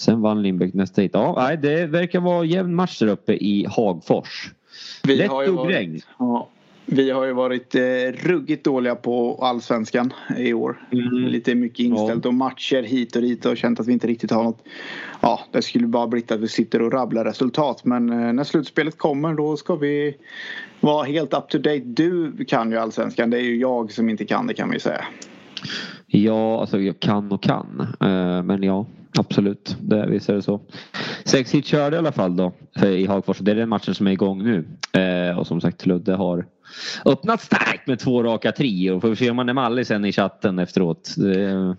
Sen 0.00 0.20
vann 0.20 0.42
Lindbäck 0.42 0.74
nästa 0.74 1.02
hit. 1.02 1.10
Ja, 1.14 1.34
nej, 1.38 1.56
det 1.56 1.86
verkar 1.86 2.20
vara 2.20 2.44
jämn 2.44 2.74
match 2.74 2.98
där 2.98 3.06
uppe 3.06 3.32
i 3.32 3.66
Hagfors. 3.70 4.50
Vi 5.02 5.16
Lätt 5.16 5.30
har 5.30 5.42
ju 5.42 5.50
varit, 5.50 6.06
ja, 6.18 6.48
vi 6.86 7.10
har 7.10 7.24
ju 7.24 7.32
varit 7.32 7.74
eh, 7.74 7.80
ruggigt 8.12 8.64
dåliga 8.64 8.94
på 8.94 9.38
allsvenskan 9.42 10.12
i 10.38 10.52
år. 10.52 10.88
Mm. 10.92 11.26
Lite 11.26 11.54
mycket 11.54 11.78
inställt 11.78 12.24
ja. 12.24 12.28
och 12.28 12.34
matcher 12.34 12.82
hit 12.82 13.16
och 13.16 13.22
dit 13.22 13.46
och 13.46 13.56
känt 13.56 13.80
att 13.80 13.86
vi 13.86 13.92
inte 13.92 14.06
riktigt 14.06 14.30
har 14.30 14.44
något. 14.44 14.64
Ja, 15.20 15.40
det 15.50 15.62
skulle 15.62 15.86
bara 15.86 16.06
blivit 16.06 16.32
att 16.32 16.40
vi 16.40 16.48
sitter 16.48 16.82
och 16.82 16.92
rabblar 16.92 17.24
resultat. 17.24 17.84
Men 17.84 18.10
eh, 18.10 18.32
när 18.32 18.44
slutspelet 18.44 18.98
kommer 18.98 19.34
då 19.34 19.56
ska 19.56 19.76
vi 19.76 20.16
vara 20.80 21.04
helt 21.04 21.34
up 21.34 21.48
to 21.48 21.58
date. 21.58 21.82
Du 21.84 22.44
kan 22.44 22.70
ju 22.70 22.78
allsvenskan. 22.78 23.30
Det 23.30 23.36
är 23.36 23.44
ju 23.44 23.56
jag 23.56 23.92
som 23.92 24.08
inte 24.08 24.24
kan 24.24 24.46
det 24.46 24.54
kan 24.54 24.70
vi 24.70 24.80
säga. 24.80 25.04
Ja, 26.06 26.60
alltså 26.60 26.80
jag 26.80 27.00
kan 27.00 27.32
och 27.32 27.42
kan. 27.42 27.80
Eh, 28.00 28.42
men 28.42 28.62
ja, 28.62 28.86
absolut. 29.18 29.76
Det, 29.80 30.06
visst 30.06 30.28
är 30.28 30.34
det 30.34 30.42
så. 30.42 30.60
Sex 31.24 31.54
hit 31.54 31.66
körde 31.66 31.96
i 31.96 31.98
alla 31.98 32.12
fall 32.12 32.36
då 32.36 32.52
i 32.82 33.06
Hagfors. 33.06 33.38
Det 33.38 33.50
är 33.50 33.56
den 33.56 33.68
matchen 33.68 33.94
som 33.94 34.06
är 34.06 34.10
igång 34.10 34.42
nu. 34.42 34.64
Eh, 34.92 35.38
och 35.38 35.46
som 35.46 35.60
sagt 35.60 35.86
Ludde 35.86 36.14
har 36.14 36.46
öppnat 37.04 37.40
starkt 37.40 37.86
med 37.86 37.98
två 37.98 38.22
raka 38.22 38.52
trior. 38.52 39.00
Får 39.00 39.08
vi 39.08 39.16
se 39.16 39.30
om 39.30 39.38
han 39.38 39.48
är 39.48 39.52
mallig 39.52 39.86
sen 39.86 40.04
i 40.04 40.12
chatten 40.12 40.58
efteråt. 40.58 41.14
Det, 41.16 41.76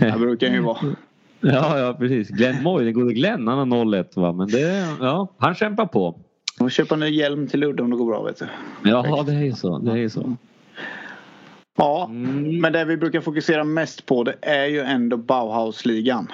det 0.00 0.18
brukar 0.18 0.46
ju 0.46 0.60
vara. 0.60 0.78
Ja, 1.40 1.78
ja 1.78 1.94
precis. 1.98 2.28
Glenn 2.28 2.62
Moy, 2.62 2.84
den 2.84 2.94
gode 2.94 3.14
Glenn, 3.14 3.48
han 3.48 3.58
har 3.58 3.84
0-1 3.84 4.20
va. 4.20 4.32
Men 4.32 4.48
det, 4.48 4.86
ja, 5.00 5.28
han 5.38 5.54
kämpar 5.54 5.86
på. 5.86 6.18
Man 6.60 6.70
köpa 6.70 6.94
en 6.94 7.00
ny 7.00 7.10
hjälm 7.10 7.46
till 7.46 7.60
Ludde 7.60 7.82
om 7.82 7.90
det 7.90 7.96
går 7.96 8.06
bra 8.06 8.22
vet 8.22 8.38
du. 8.38 8.46
Ja, 8.90 9.24
det 9.26 9.32
är 9.32 9.44
ju 9.44 9.52
så. 9.52 9.78
Det 9.78 9.90
är 9.90 9.96
ju 9.96 10.10
så. 10.10 10.36
Ja, 11.76 12.06
mm. 12.10 12.60
men 12.60 12.72
det 12.72 12.84
vi 12.84 12.96
brukar 12.96 13.20
fokusera 13.20 13.64
mest 13.64 14.06
på 14.06 14.24
det 14.24 14.34
är 14.42 14.66
ju 14.66 14.80
ändå 14.80 15.16
Bauhausligan. 15.16 16.32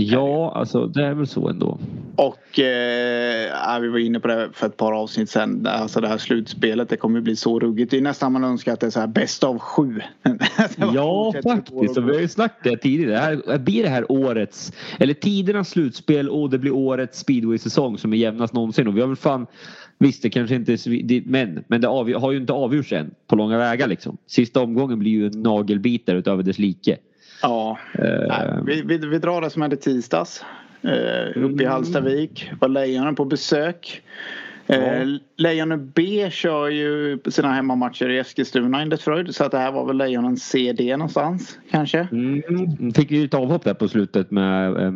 Ja, 0.00 0.52
alltså 0.54 0.86
det 0.86 1.04
är 1.04 1.14
väl 1.14 1.26
så 1.26 1.48
ändå. 1.48 1.78
Och 2.16 2.60
eh, 2.60 3.80
vi 3.80 3.88
var 3.88 3.98
inne 3.98 4.20
på 4.20 4.28
det 4.28 4.48
för 4.52 4.66
ett 4.66 4.76
par 4.76 4.92
avsnitt 4.92 5.30
sen. 5.30 5.66
Alltså 5.66 6.00
det 6.00 6.08
här 6.08 6.18
slutspelet 6.18 6.88
det 6.88 6.96
kommer 6.96 7.20
bli 7.20 7.36
så 7.36 7.60
ruggigt. 7.60 7.90
Det 7.90 7.96
är 7.96 8.00
nästan 8.00 8.32
man 8.32 8.44
önskar 8.44 8.72
att 8.72 8.80
det 8.80 8.86
är 8.86 8.90
så 8.90 9.00
här 9.00 9.06
bäst 9.06 9.44
av 9.44 9.58
sju. 9.58 10.00
ja 10.94 11.34
faktiskt. 11.42 11.98
Och 11.98 12.08
vi 12.08 12.14
har 12.14 12.20
ju 12.20 12.28
snackat 12.28 12.64
det 12.64 12.76
tidigare. 12.76 13.12
Det 13.12 13.50
här, 13.50 13.58
blir 13.58 13.82
det 13.82 13.88
här 13.88 14.12
årets 14.12 14.72
eller 14.98 15.14
tidernas 15.14 15.68
slutspel 15.68 16.28
och 16.28 16.50
det 16.50 16.58
blir 16.58 16.74
årets 16.74 17.18
speedway-säsong 17.18 17.98
som 17.98 18.12
är 18.12 18.16
jämnast 18.16 18.54
någonsin. 18.54 18.88
Och 18.88 18.96
vi 18.96 19.00
har 19.00 19.08
väl 19.08 19.16
fan 19.16 19.46
Visst 20.00 20.22
det 20.22 20.30
kanske 20.30 20.54
inte 20.54 20.72
är 20.72 21.28
men, 21.28 21.64
men 21.68 21.80
det 21.80 21.88
har 21.88 22.30
ju 22.32 22.36
inte 22.36 22.52
avgjorts 22.52 22.92
än 22.92 23.10
på 23.26 23.36
långa 23.36 23.58
vägar 23.58 23.86
liksom. 23.86 24.16
Sista 24.26 24.60
omgången 24.60 24.98
blir 24.98 25.10
ju 25.10 25.26
en 25.26 25.42
nagelbitare 25.42 26.18
utöver 26.18 26.42
dess 26.42 26.58
like. 26.58 26.96
Ja, 27.42 27.78
Nej, 28.28 28.48
vi, 28.66 28.82
vi, 28.82 28.98
vi 28.98 29.18
drar 29.18 29.40
det 29.40 29.50
som 29.50 29.62
hände 29.62 29.76
tisdags. 29.76 30.44
Uh, 30.84 31.44
uppe 31.44 31.62
i 31.62 31.66
Hallstavik 31.66 32.50
var 32.60 32.68
Lejonen 32.68 33.14
på 33.14 33.24
besök. 33.24 34.02
Eh, 34.68 35.06
Lejonen 35.36 35.92
B 35.94 36.30
kör 36.30 36.68
ju 36.68 37.18
sina 37.28 37.52
hemmamatcher 37.52 38.08
i 38.08 38.18
Eskilstuna 38.18 38.82
enligt 38.82 39.02
Freud. 39.02 39.34
Så 39.34 39.44
att 39.44 39.52
det 39.52 39.58
här 39.58 39.72
var 39.72 39.86
väl 39.86 39.96
Lejonen 39.96 40.36
CD 40.36 40.96
någonstans 40.96 41.58
kanske. 41.70 42.08
Mm. 42.12 42.92
Fick 42.92 43.10
ju 43.10 43.24
ett 43.24 43.34
avhopp 43.34 43.64
där 43.64 43.74
på 43.74 43.88
slutet 43.88 44.30
med 44.30 44.76
eh, 44.76 44.92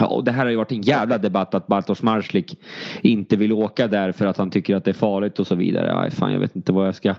Ja, 0.00 0.06
och 0.06 0.24
det 0.24 0.32
här 0.32 0.44
har 0.44 0.50
ju 0.50 0.56
varit 0.56 0.72
en 0.72 0.82
jävla 0.82 1.18
debatt 1.18 1.54
att 1.54 1.66
Bartosz 1.66 2.02
Marslik 2.02 2.58
inte 3.02 3.36
vill 3.36 3.52
åka 3.52 3.88
där 3.88 4.12
för 4.12 4.26
att 4.26 4.36
han 4.36 4.50
tycker 4.50 4.76
att 4.76 4.84
det 4.84 4.90
är 4.90 4.94
farligt 4.94 5.38
och 5.38 5.46
så 5.46 5.54
vidare. 5.54 6.00
Aj, 6.00 6.10
fan, 6.10 6.32
jag 6.32 6.40
vet 6.40 6.56
inte 6.56 6.72
vad 6.72 6.86
jag 6.86 6.94
ska... 6.94 7.14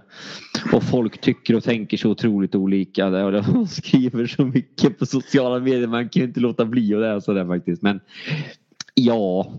Och 0.74 0.84
folk 0.84 1.22
tycker 1.22 1.56
och 1.56 1.64
tänker 1.64 1.98
så 1.98 2.10
otroligt 2.10 2.56
olika. 2.56 3.10
De 3.32 3.68
skriver 3.68 4.28
så 4.28 4.46
mycket 4.46 5.00
på 5.00 5.06
sociala 5.06 5.60
medier. 5.60 5.88
Man 5.88 6.10
kan 6.10 6.22
ju 6.22 6.28
inte 6.28 6.40
låta 6.40 6.66
bli 6.66 6.94
att 6.94 7.02
läsa 7.02 7.34
det 7.34 7.48
faktiskt. 7.48 7.82
Men 7.82 8.00
ja, 8.94 9.52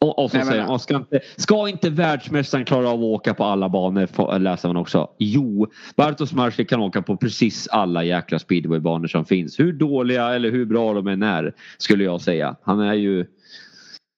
och, 0.00 0.18
och 0.18 0.30
så 0.30 0.36
Nej, 0.36 0.46
säger 0.46 0.62
han, 0.62 0.78
ska 0.78 0.96
inte, 0.96 1.20
ska 1.36 1.68
inte 1.68 1.90
världsmästaren 1.90 2.64
klara 2.64 2.88
av 2.88 2.98
att 2.98 3.04
åka 3.04 3.34
på 3.34 3.44
alla 3.44 3.68
banor? 3.68 4.38
Läser 4.38 4.68
man 4.68 4.76
också. 4.76 5.10
Jo, 5.18 5.66
Bartosz 5.96 6.32
Marslik 6.32 6.70
kan 6.70 6.80
åka 6.80 7.02
på 7.02 7.16
precis 7.16 7.68
alla 7.68 8.04
jäkla 8.04 8.38
speedwaybanor 8.38 9.06
som 9.06 9.24
finns. 9.24 9.60
Hur 9.60 9.72
dåliga 9.72 10.34
eller 10.34 10.50
hur 10.50 10.64
bra 10.64 10.94
de 10.94 11.06
än 11.06 11.22
är 11.22 11.54
skulle 11.78 12.04
jag 12.04 12.20
säga. 12.20 12.56
Han 12.62 12.80
är 12.80 12.94
ju 12.94 13.26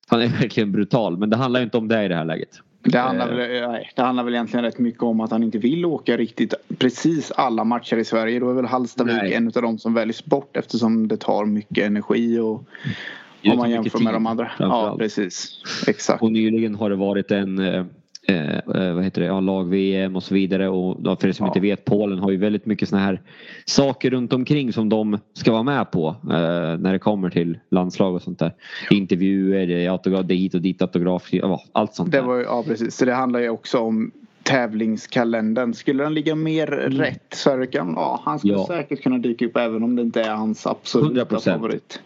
han 0.09 0.23
är 0.23 0.29
verkligen 0.41 0.73
brutal 0.73 1.19
men 1.19 1.31
det 1.31 1.37
handlar 1.37 1.63
inte 1.63 1.77
om 1.77 1.89
det 1.89 2.05
i 2.05 2.09
det 2.09 2.15
här 2.15 2.25
läget. 2.25 2.61
Det 2.83 2.99
handlar, 2.99 3.35
väl, 3.35 3.71
nej, 3.71 3.91
det 3.97 4.03
handlar 4.03 4.25
väl 4.25 4.35
egentligen 4.35 4.65
rätt 4.65 4.79
mycket 4.79 5.03
om 5.03 5.21
att 5.21 5.31
han 5.31 5.43
inte 5.43 5.59
vill 5.59 5.85
åka 5.85 6.17
riktigt 6.17 6.55
precis 6.79 7.31
alla 7.31 7.65
matcher 7.65 7.97
i 7.97 8.05
Sverige. 8.05 8.41
Då 8.41 8.51
är 8.51 8.55
väl 8.55 8.65
Hallstavik 8.65 9.17
nej. 9.23 9.35
en 9.35 9.47
av 9.47 9.63
de 9.63 9.79
som 9.79 9.95
väljs 9.95 10.25
bort 10.25 10.57
eftersom 10.57 11.09
det 11.09 11.17
tar 11.17 11.45
mycket 11.45 11.87
energi 11.87 12.39
och 12.39 12.69
om 13.45 13.57
man 13.57 13.71
jämför 13.71 13.99
med 13.99 14.15
de 14.15 14.27
andra. 14.27 14.51
Ja, 14.59 14.97
precis. 14.99 15.63
Exakt. 15.87 16.23
Och 16.23 16.33
nyligen 16.33 16.75
har 16.75 16.91
det 16.91 16.97
varit 16.97 17.31
en 17.31 17.59
eh, 17.59 17.85
eh, 18.29 18.95
vad 18.95 19.05
heter 19.05 19.21
det, 19.21 19.27
ja, 19.27 19.41
lag-VM 19.41 20.17
och 20.17 20.23
så 20.23 20.35
vidare. 20.35 20.69
Och 20.69 21.21
för 21.21 21.29
er 21.29 21.33
som 21.33 21.47
ja. 21.47 21.51
inte 21.51 21.61
vet, 21.61 21.85
Polen 21.85 22.19
har 22.19 22.31
ju 22.31 22.37
väldigt 22.37 22.67
mycket 22.67 22.89
såna 22.89 23.03
här 23.03 23.21
saker 23.65 24.11
runt 24.11 24.33
omkring 24.33 24.73
som 24.73 24.89
de 24.89 25.19
ska 25.33 25.53
vara 25.53 25.63
med 25.63 25.91
på 25.91 26.09
eh, 26.23 26.79
när 26.79 26.93
det 26.93 26.99
kommer 26.99 27.31
till 27.31 27.59
landslag 27.71 28.15
och 28.15 28.23
sånt 28.23 28.39
där. 28.39 28.55
Ja. 28.91 28.97
Intervjuer, 28.97 29.71
är, 29.71 29.91
autograf, 29.91 30.27
det 30.27 30.35
hit 30.35 30.55
och 30.55 30.61
dit 30.61 30.83
autograf, 30.83 31.31
allt 31.73 31.95
sånt 31.95 32.13
det 32.13 32.21
var, 32.21 32.37
där. 32.37 32.45
Ja 32.45 32.63
precis, 32.63 32.97
så 32.97 33.05
det 33.05 33.15
handlar 33.15 33.41
ju 33.41 33.49
också 33.49 33.79
om 33.79 34.11
tävlingskalendern. 34.43 35.75
Skulle 35.75 36.03
den 36.03 36.15
ligga 36.15 36.35
mer 36.35 36.73
mm. 36.73 36.99
rätt 36.99 37.35
så 37.35 37.67
kan, 37.67 37.93
ja, 37.97 38.21
han 38.25 38.39
skulle 38.39 38.55
ja. 38.55 38.67
säkert 38.67 39.03
kunna 39.03 39.19
dyka 39.19 39.47
upp 39.47 39.57
även 39.57 39.83
om 39.83 39.97
det 39.97 40.03
inte 40.03 40.23
är 40.23 40.35
hans 40.35 40.67
absoluta 40.67 41.37
100%. 41.37 41.39
favorit. 41.39 42.01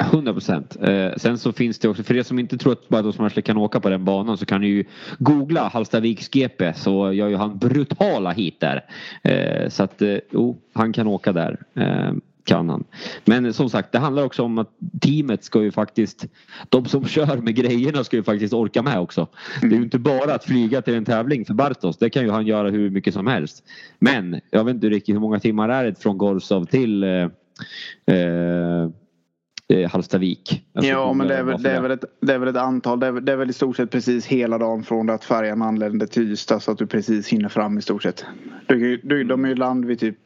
100 0.00 0.32
procent. 0.32 0.76
Eh, 0.82 1.10
sen 1.16 1.38
så 1.38 1.52
finns 1.52 1.78
det 1.78 1.88
också, 1.88 2.02
för 2.02 2.16
er 2.16 2.22
som 2.22 2.38
inte 2.38 2.58
tror 2.58 2.72
att 2.72 2.88
Bartosz 2.88 3.18
Marslik 3.18 3.44
kan 3.44 3.56
åka 3.56 3.80
på 3.80 3.88
den 3.88 4.04
banan 4.04 4.38
så 4.38 4.46
kan 4.46 4.60
ni 4.60 4.66
ju 4.66 4.84
googla 5.18 5.68
Hallstaviks 5.68 6.28
GP 6.28 6.72
så 6.74 7.12
gör 7.12 7.28
ju 7.28 7.36
han 7.36 7.58
brutala 7.58 8.32
hit 8.32 8.60
där. 8.60 8.84
Eh, 9.22 9.68
så 9.68 9.82
att 9.82 10.02
eh, 10.02 10.16
jo, 10.30 10.58
han 10.72 10.92
kan 10.92 11.06
åka 11.06 11.32
där. 11.32 11.58
Eh, 11.74 12.12
kan 12.44 12.68
han. 12.68 12.84
Men 13.24 13.52
som 13.52 13.70
sagt 13.70 13.92
det 13.92 13.98
handlar 13.98 14.24
också 14.24 14.42
om 14.42 14.58
att 14.58 14.70
teamet 15.00 15.44
ska 15.44 15.62
ju 15.62 15.72
faktiskt 15.72 16.26
de 16.68 16.84
som 16.84 17.04
kör 17.08 17.36
med 17.36 17.54
grejerna 17.54 18.04
ska 18.04 18.16
ju 18.16 18.22
faktiskt 18.22 18.54
orka 18.54 18.82
med 18.82 18.98
också. 18.98 19.26
Det 19.60 19.66
är 19.66 19.70
ju 19.70 19.82
inte 19.82 19.98
bara 19.98 20.34
att 20.34 20.44
flyga 20.44 20.82
till 20.82 20.94
en 20.94 21.04
tävling 21.04 21.44
för 21.44 21.54
Bartos. 21.54 21.98
Det 21.98 22.10
kan 22.10 22.22
ju 22.22 22.30
han 22.30 22.46
göra 22.46 22.70
hur 22.70 22.90
mycket 22.90 23.14
som 23.14 23.26
helst. 23.26 23.64
Men 23.98 24.40
jag 24.50 24.64
vet 24.64 24.74
inte 24.74 24.88
riktigt 24.88 25.14
hur 25.14 25.20
många 25.20 25.40
timmar 25.40 25.68
är 25.68 25.84
det 25.84 26.02
från 26.02 26.18
Gorsov 26.18 26.64
till 26.64 27.04
eh, 27.04 27.28
eh, 29.68 29.78
eh, 29.78 29.90
Hallstavik. 29.90 30.64
Alltså, 30.74 30.90
ja 30.90 31.12
men 31.12 31.28
det 31.28 31.36
är, 31.36 31.42
väl, 31.42 31.62
det, 31.62 31.70
är 31.70 31.80
väl 31.80 31.90
ett, 31.90 32.04
det 32.20 32.34
är 32.34 32.38
väl 32.38 32.48
ett 32.48 32.56
antal. 32.56 33.00
Det 33.00 33.06
är, 33.06 33.12
det 33.12 33.32
är 33.32 33.36
väl 33.36 33.50
i 33.50 33.52
stort 33.52 33.76
sett 33.76 33.90
precis 33.90 34.26
hela 34.26 34.58
dagen 34.58 34.82
från 34.82 35.06
det 35.06 35.14
att 35.14 35.24
färjan 35.24 35.62
anländer 35.62 36.06
till 36.06 36.32
Ystad 36.32 36.60
så 36.60 36.70
att 36.70 36.78
du 36.78 36.86
precis 36.86 37.28
hinner 37.28 37.48
fram 37.48 37.78
i 37.78 37.82
stort 37.82 38.02
sett. 38.02 38.24
Du, 38.66 38.96
du, 38.96 39.24
de 39.24 39.44
är 39.44 39.48
ju 39.48 39.54
land 39.54 39.84
vid 39.84 39.98
typ 39.98 40.16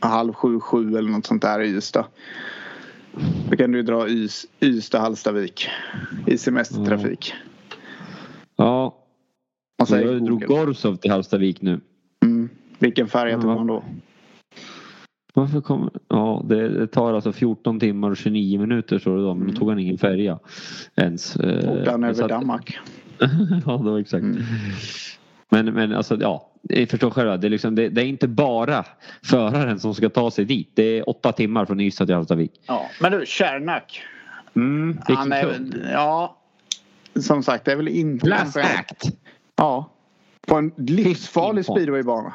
halv 0.00 0.32
sju, 0.32 0.60
sju 0.60 0.96
eller 0.96 1.10
något 1.10 1.26
sånt 1.26 1.42
där 1.42 1.60
i 1.60 1.68
Ystad. 1.68 2.06
Då 3.50 3.56
kan 3.56 3.72
du 3.72 3.82
dra 3.82 4.08
Ys, 4.08 4.46
Ystad, 4.60 5.00
Hallstavik 5.00 5.68
i 6.26 6.38
semestertrafik. 6.38 7.34
Ja. 8.56 8.94
ja. 9.76 10.00
Jag 10.00 10.24
drog 10.24 10.44
Gorsov 10.44 10.96
till 10.96 11.10
Hallstavik 11.10 11.62
nu. 11.62 11.80
Mm. 12.24 12.48
Vilken 12.78 13.08
färja 13.08 13.40
tog 13.40 13.54
man 13.54 13.66
då? 13.66 13.84
Varför 15.36 15.60
kommer... 15.60 15.90
Ja, 16.08 16.44
det 16.48 16.86
tar 16.86 17.14
alltså 17.14 17.32
14 17.32 17.80
timmar 17.80 18.10
och 18.10 18.16
29 18.16 18.60
minuter 18.60 18.98
står 18.98 19.16
det 19.16 19.22
då. 19.22 19.34
Men 19.34 19.48
då 19.48 19.54
tog 19.54 19.68
han 19.68 19.78
ingen 19.78 19.98
färja 19.98 20.38
ens. 20.96 21.36
Åkte 21.36 21.90
han 21.90 22.04
över 22.04 22.28
Danmark? 22.28 22.78
ja, 23.66 23.76
det 23.76 23.90
var 23.90 23.98
exakt. 23.98 24.22
Mm. 24.22 24.42
Men, 25.48 25.74
men 25.74 25.92
alltså 25.92 26.16
ja, 26.20 26.50
jag 26.62 26.88
förstår 26.88 27.10
själva. 27.10 27.36
Det 27.36 27.48
är, 27.48 27.50
liksom, 27.50 27.74
det, 27.74 27.88
det, 27.88 28.02
är 28.02 28.06
inte 28.06 28.28
bara 28.28 28.84
föraren 29.22 29.80
som 29.80 29.94
ska 29.94 30.08
ta 30.08 30.30
sig 30.30 30.44
dit. 30.44 30.70
Det 30.74 30.98
är 30.98 31.08
åtta 31.08 31.32
timmar 31.32 31.64
från 31.64 31.80
Ystad 31.80 32.06
till 32.06 32.14
Hallstavik. 32.14 32.52
Ja, 32.66 32.90
men 33.00 33.12
du, 33.12 33.26
Kärnak. 33.26 34.02
Mm, 34.56 34.98
han 35.02 35.32
är, 35.32 35.60
ja, 35.92 36.36
som 37.20 37.42
sagt 37.42 37.64
det 37.64 37.72
är 37.72 37.76
väl 37.76 37.88
inte... 37.88 38.26
Last 38.26 38.56
act. 38.56 39.04
Ja. 39.56 39.90
På 40.46 40.56
en 40.56 40.72
livsfarlig 40.76 41.64
speedwaybana. 41.64 42.34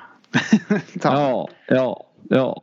ja, 1.03 1.49
ja, 1.67 2.05
ja. 2.29 2.61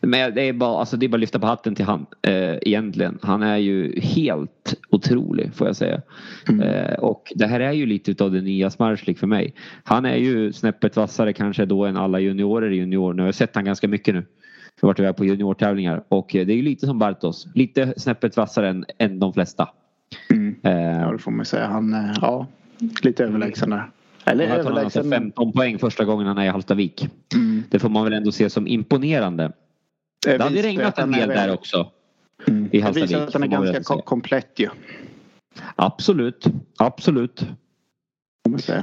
Men 0.00 0.34
det 0.34 0.42
är 0.42 0.52
bara, 0.52 0.80
alltså 0.80 0.96
det 0.96 1.06
är 1.06 1.08
bara 1.08 1.16
att 1.16 1.20
lyfta 1.20 1.38
på 1.38 1.46
hatten 1.46 1.74
till 1.74 1.84
han 1.84 2.06
eh, 2.22 2.54
egentligen. 2.62 3.18
Han 3.22 3.42
är 3.42 3.56
ju 3.56 4.00
helt 4.00 4.74
otrolig 4.90 5.54
får 5.54 5.66
jag 5.66 5.76
säga. 5.76 6.02
Mm. 6.48 6.62
Eh, 6.62 6.94
och 6.94 7.32
det 7.34 7.46
här 7.46 7.60
är 7.60 7.72
ju 7.72 7.86
lite 7.86 8.24
av 8.24 8.32
det 8.32 8.40
nya 8.40 8.70
Smarslik 8.70 9.18
för 9.18 9.26
mig. 9.26 9.54
Han 9.84 10.04
är 10.04 10.16
ju 10.16 10.52
snäppet 10.52 10.96
vassare 10.96 11.32
kanske 11.32 11.64
då 11.66 11.84
än 11.84 11.96
alla 11.96 12.20
juniorer 12.20 12.70
i 12.70 12.76
junior. 12.76 13.12
Nu 13.12 13.22
har 13.22 13.26
jag 13.26 13.34
sett 13.34 13.54
han 13.54 13.64
ganska 13.64 13.88
mycket 13.88 14.14
nu. 14.14 14.26
Jag 14.80 14.86
har 14.86 14.88
varit 14.88 14.98
iväg 14.98 15.16
på 15.16 15.24
juniortävlingar 15.24 16.04
och 16.08 16.36
eh, 16.36 16.46
det 16.46 16.52
är 16.52 16.56
ju 16.56 16.62
lite 16.62 16.86
som 16.86 16.98
Bartos. 16.98 17.46
Lite 17.54 17.94
snäppet 17.96 18.36
vassare 18.36 18.68
än, 18.68 18.84
än 18.98 19.18
de 19.18 19.32
flesta. 19.32 19.68
Mm. 20.30 20.56
Eh, 20.62 21.00
ja 21.00 21.12
det 21.12 21.18
får 21.18 21.30
man 21.30 21.44
säga. 21.44 21.66
Han, 21.66 21.94
eh, 21.94 22.12
ja, 22.20 22.46
lite 23.02 23.24
överlägsen 23.24 23.70
där. 23.70 23.90
Eller 24.24 24.48
han 24.48 24.58
överlägsen. 24.58 24.84
Alltså 24.84 25.10
15 25.10 25.52
poäng 25.52 25.78
första 25.78 26.04
gången 26.04 26.26
han 26.26 26.38
är 26.38 26.44
i 26.44 26.48
Hallstavik. 26.48 27.08
Mm. 27.34 27.64
Det 27.70 27.78
får 27.78 27.88
man 27.88 28.04
väl 28.04 28.12
ändå 28.12 28.32
se 28.32 28.50
som 28.50 28.66
imponerande. 28.66 29.52
Det, 30.26 30.36
det 30.36 30.44
hade 30.44 30.62
regnat 30.62 30.98
en 30.98 31.12
del 31.12 31.28
där 31.28 31.52
också. 31.52 31.90
Mm. 32.48 32.68
I 32.72 32.80
Hallstavik. 32.80 33.10
Det 33.10 33.16
visar 33.16 33.26
att 33.26 33.32
den 33.32 33.42
är 33.42 33.46
ganska 33.46 33.82
kom 33.82 34.02
komplett 34.02 34.52
ju. 34.56 34.68
Absolut. 35.76 36.46
Absolut. 36.78 37.46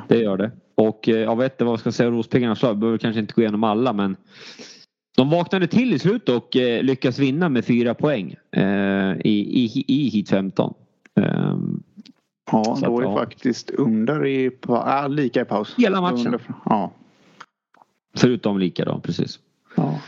Det 0.08 0.18
gör 0.18 0.38
det. 0.38 0.52
Och 0.76 1.10
eh, 1.10 1.16
jag 1.16 1.36
vet 1.36 1.54
inte 1.54 1.64
vad 1.64 1.72
jag 1.72 1.80
ska 1.80 1.92
säga 1.92 2.10
Rospiggarna 2.10 2.56
så 2.56 2.66
jag 2.66 2.78
behöver 2.78 2.98
kanske 2.98 3.20
inte 3.20 3.34
gå 3.34 3.42
igenom 3.42 3.64
alla 3.64 3.94
men 3.94 4.16
de 5.18 5.30
vaknade 5.30 5.68
till 5.68 5.94
i 5.94 6.00
slut 6.00 6.30
och 6.30 6.56
eh, 6.56 6.84
lyckas 6.84 7.20
vinna 7.20 7.50
med 7.50 7.66
fyra 7.66 7.94
poäng 7.94 8.36
eh, 8.52 9.14
i, 9.24 9.64
i, 9.64 9.86
i 9.88 10.10
hit 10.10 10.30
15. 10.30 10.74
Ja, 12.52 12.78
då 12.82 13.00
är 13.00 13.04
ja. 13.04 13.16
faktiskt 13.16 13.70
under 13.70 14.26
i, 14.26 14.52
äh, 14.70 15.10
lika 15.10 15.42
i 15.42 15.46
paus. 15.46 15.76
Hela 15.78 16.02
matchen. 16.02 16.26
Under, 16.26 16.42
ja. 16.66 16.92
Förutom 18.18 18.60
lika 18.60 18.86
då, 18.86 19.00
precis. 19.00 19.40
Ja. 19.76 20.00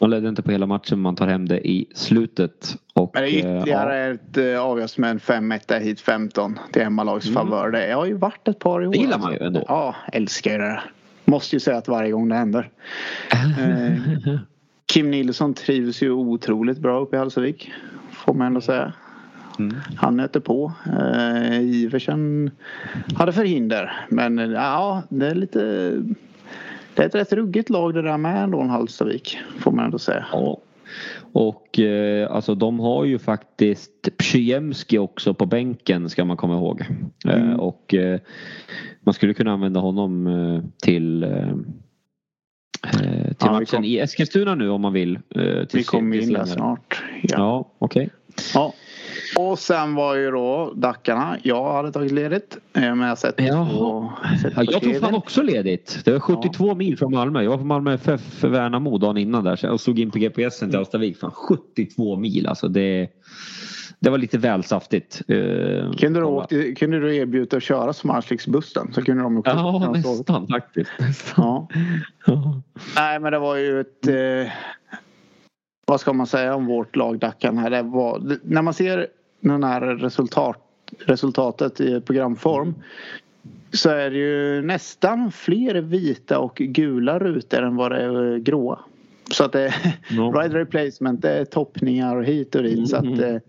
Man 0.00 0.10
ledde 0.10 0.28
inte 0.28 0.42
på 0.42 0.50
hela 0.50 0.66
matchen, 0.66 1.00
man 1.00 1.16
tar 1.16 1.26
hem 1.26 1.48
det 1.48 1.68
i 1.68 1.86
slutet. 1.94 2.76
Och, 2.94 3.10
Men 3.14 3.22
det 3.22 3.28
är 3.28 3.38
ytterligare 3.38 3.98
ja. 4.06 4.14
ett 4.14 4.38
uh, 4.38 4.60
avgörs 4.60 4.98
med 4.98 5.10
en 5.10 5.18
5-1 5.18 5.78
hit 5.78 6.00
15 6.00 6.58
till 6.72 6.82
hemmalags 6.82 7.26
mm. 7.26 7.34
favör. 7.34 7.70
Det 7.70 7.92
har 7.92 8.06
ju 8.06 8.14
varit 8.14 8.48
ett 8.48 8.58
par 8.58 8.82
i 8.82 8.86
år. 8.86 8.92
Det 8.92 8.98
gillar 8.98 9.18
man 9.18 9.32
ju 9.32 9.38
ändå. 9.38 9.64
Ja, 9.68 9.94
älskar 10.12 10.52
ju 10.52 10.58
det. 10.58 10.82
Måste 11.24 11.56
ju 11.56 11.60
säga 11.60 11.76
att 11.76 11.88
varje 11.88 12.10
gång 12.10 12.28
det 12.28 12.34
händer. 12.34 12.70
uh, 13.34 14.36
Kim 14.86 15.10
Nilsson 15.10 15.54
trivs 15.54 16.02
ju 16.02 16.10
otroligt 16.10 16.78
bra 16.78 17.00
uppe 17.00 17.16
i 17.16 17.18
Hallstavik. 17.18 17.72
Får 18.10 18.34
man 18.34 18.46
ändå 18.46 18.60
säga. 18.60 18.92
Mm. 19.58 19.76
Han 19.96 20.16
nöter 20.16 20.40
på. 20.40 20.72
Uh, 20.86 21.60
Iversen 21.60 22.50
hade 23.14 23.32
förhinder. 23.32 24.06
Men 24.08 24.38
ja, 24.38 25.02
det 25.08 25.26
är 25.26 25.34
lite 25.34 25.92
det 26.96 27.02
är 27.02 27.06
ett 27.06 27.14
rätt 27.14 27.32
ruggigt 27.32 27.70
lag 27.70 27.94
det 27.94 28.02
där 28.02 28.18
med 28.18 28.42
ändå, 28.42 28.62
Hallstavik. 28.62 29.38
Får 29.58 29.72
man 29.72 29.84
ändå 29.84 29.98
säga. 29.98 30.26
Ja. 30.32 30.58
Och 31.32 31.78
eh, 31.78 32.30
alltså 32.30 32.54
de 32.54 32.80
har 32.80 33.04
ju 33.04 33.18
faktiskt 33.18 34.16
Przyjemski 34.16 34.98
också 34.98 35.34
på 35.34 35.46
bänken 35.46 36.08
ska 36.08 36.24
man 36.24 36.36
komma 36.36 36.54
ihåg. 36.54 36.80
Eh, 37.24 37.34
mm. 37.34 37.50
Eh, 37.50 37.56
och 37.56 37.94
eh, 37.94 38.20
man 39.00 39.14
skulle 39.14 39.34
kunna 39.34 39.52
använda 39.52 39.80
honom 39.80 40.26
eh, 40.26 40.62
till 40.82 41.22
eh, 41.22 41.30
till 42.82 43.36
ja, 43.38 43.52
matchen 43.52 43.66
kom... 43.66 43.84
i 43.84 43.98
Eskilstuna 43.98 44.54
nu 44.54 44.70
om 44.70 44.80
man 44.80 44.92
vill. 44.92 45.18
vi 45.72 45.84
kommer 45.84 46.22
in 46.22 46.32
där 46.32 46.44
snart. 46.44 47.02
Ja, 47.22 47.28
ja 47.36 47.70
okej. 47.78 48.10
Okay. 48.28 48.44
Ja. 48.54 48.74
Och 49.38 49.58
sen 49.58 49.94
var 49.94 50.14
ju 50.14 50.30
då 50.30 50.72
Dackarna. 50.76 51.36
Jag 51.42 51.72
hade 51.72 51.92
tagit 51.92 52.12
ledigt. 52.12 52.56
eh, 52.74 52.80
Men 52.94 53.00
jag 53.08 53.18
sett 53.18 53.34
Jaha. 53.38 53.66
på, 53.70 54.12
sett 54.42 54.52
Ja, 54.56 54.62
jag 54.72 54.82
tog 54.82 55.00
fan 55.00 55.14
också 55.14 55.42
ledigt. 55.42 56.00
Det 56.04 56.12
var 56.12 56.20
72 56.20 56.74
mil 56.74 56.98
från 56.98 57.12
Malmö. 57.12 57.42
Jag 57.42 57.50
var 57.50 57.58
på 57.58 57.64
Malmö 57.64 57.94
FF 57.94 58.20
för 58.20 58.48
Värnamo 58.48 58.98
dagen 58.98 59.16
innan 59.16 59.44
där 59.44 59.70
och 59.70 59.80
slog 59.80 59.98
in 59.98 60.10
på 60.10 60.18
GPSen 60.18 60.68
till 60.70 60.76
Hallstavik. 60.78 61.18
Fan 61.18 61.30
72 61.30 62.16
mil 62.16 62.46
alltså. 62.46 62.68
Det, 62.68 63.08
det 64.00 64.10
var 64.10 64.18
lite 64.18 64.38
väl 64.38 64.64
saftigt. 64.64 65.22
Eh, 65.28 65.92
Kunde 65.92 66.20
du, 66.20 66.24
åkt, 66.24 66.52
kunde 66.78 67.00
du 67.00 67.16
erbjuda 67.16 67.56
att 67.56 67.62
köra 67.62 67.92
Smartflix-bussen? 67.92 68.92
Så 68.92 69.02
kunde 69.02 69.22
de 69.22 69.38
också 69.38 69.50
Ja, 69.52 69.92
nästan 69.92 70.46
faktiskt. 70.48 70.90
Nästan. 70.98 71.66
Ja. 72.26 72.60
Nej 72.96 73.20
men 73.20 73.32
det 73.32 73.38
var 73.38 73.56
ju 73.56 73.80
ett... 73.80 74.06
Eh, 74.08 74.52
vad 75.86 76.00
ska 76.00 76.12
man 76.12 76.26
säga 76.26 76.54
om 76.54 76.66
vårt 76.66 76.96
lag 76.96 77.18
Dackarna? 77.18 77.60
här? 77.60 77.70
Det 77.70 77.82
var, 77.82 78.38
när 78.42 78.62
man 78.62 78.74
ser 78.74 79.06
den 79.40 79.64
här 79.64 79.80
resultat, 79.80 80.56
resultatet 81.06 81.80
i 81.80 82.00
programform 82.00 82.74
så 83.72 83.90
är 83.90 84.10
det 84.10 84.16
ju 84.18 84.62
nästan 84.62 85.32
fler 85.32 85.74
vita 85.74 86.38
och 86.38 86.54
gula 86.56 87.18
rutor 87.18 87.62
än 87.62 87.76
vad 87.76 87.92
det 87.92 88.02
är 88.02 88.38
gråa. 88.38 88.78
Så 89.30 89.44
att 89.44 89.52
det 89.52 89.74
Ja. 90.10 90.30
rider 90.42 90.58
replacement, 90.58 91.22
det 91.22 91.30
är 91.30 91.44
toppningar 91.44 92.16
och 92.16 92.24
hit 92.24 92.54
och 92.54 92.62
dit. 92.62 92.88
Så 92.88 92.96
att, 92.96 93.04
Mm. 93.04 93.20
eh, 93.24 93.40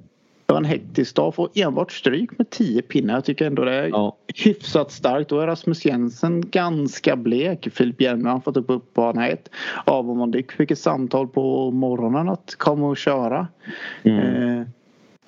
det 0.45 0.53
var 0.53 0.57
en 0.57 0.65
hektisk 0.65 1.15
dag. 1.15 1.35
Får 1.35 1.49
enbart 1.55 1.91
stryk 1.91 2.37
med 2.37 2.49
10 2.49 2.81
pinnar. 2.81 3.13
Jag 3.13 3.25
tycker 3.25 3.45
ändå 3.47 3.63
det 3.63 3.73
är 3.73 3.87
Ja. 3.87 4.15
hyfsat 4.35 4.91
starkt. 4.91 5.29
Då 5.29 5.39
är 5.39 5.47
Rasmus 5.47 5.85
Jensen 5.85 6.49
ganska 6.49 7.15
blek. 7.15 7.67
Filip 7.73 8.01
Hjelmberg 8.01 8.33
har 8.33 8.39
fått 8.39 8.57
upp 8.57 8.69
upp 8.69 8.93
bana 8.93 9.27
1. 9.27 9.49
Avomon 9.85 10.31
Dick 10.31 10.51
fick 10.51 10.71
ett 10.71 10.79
samtal 10.79 11.27
på 11.27 11.71
morgonen 11.71 12.29
att 12.29 12.55
komma 12.57 12.87
och 12.87 12.97
köra. 12.97 13.47
Mm. 14.03 14.59
Eh, 14.59 14.67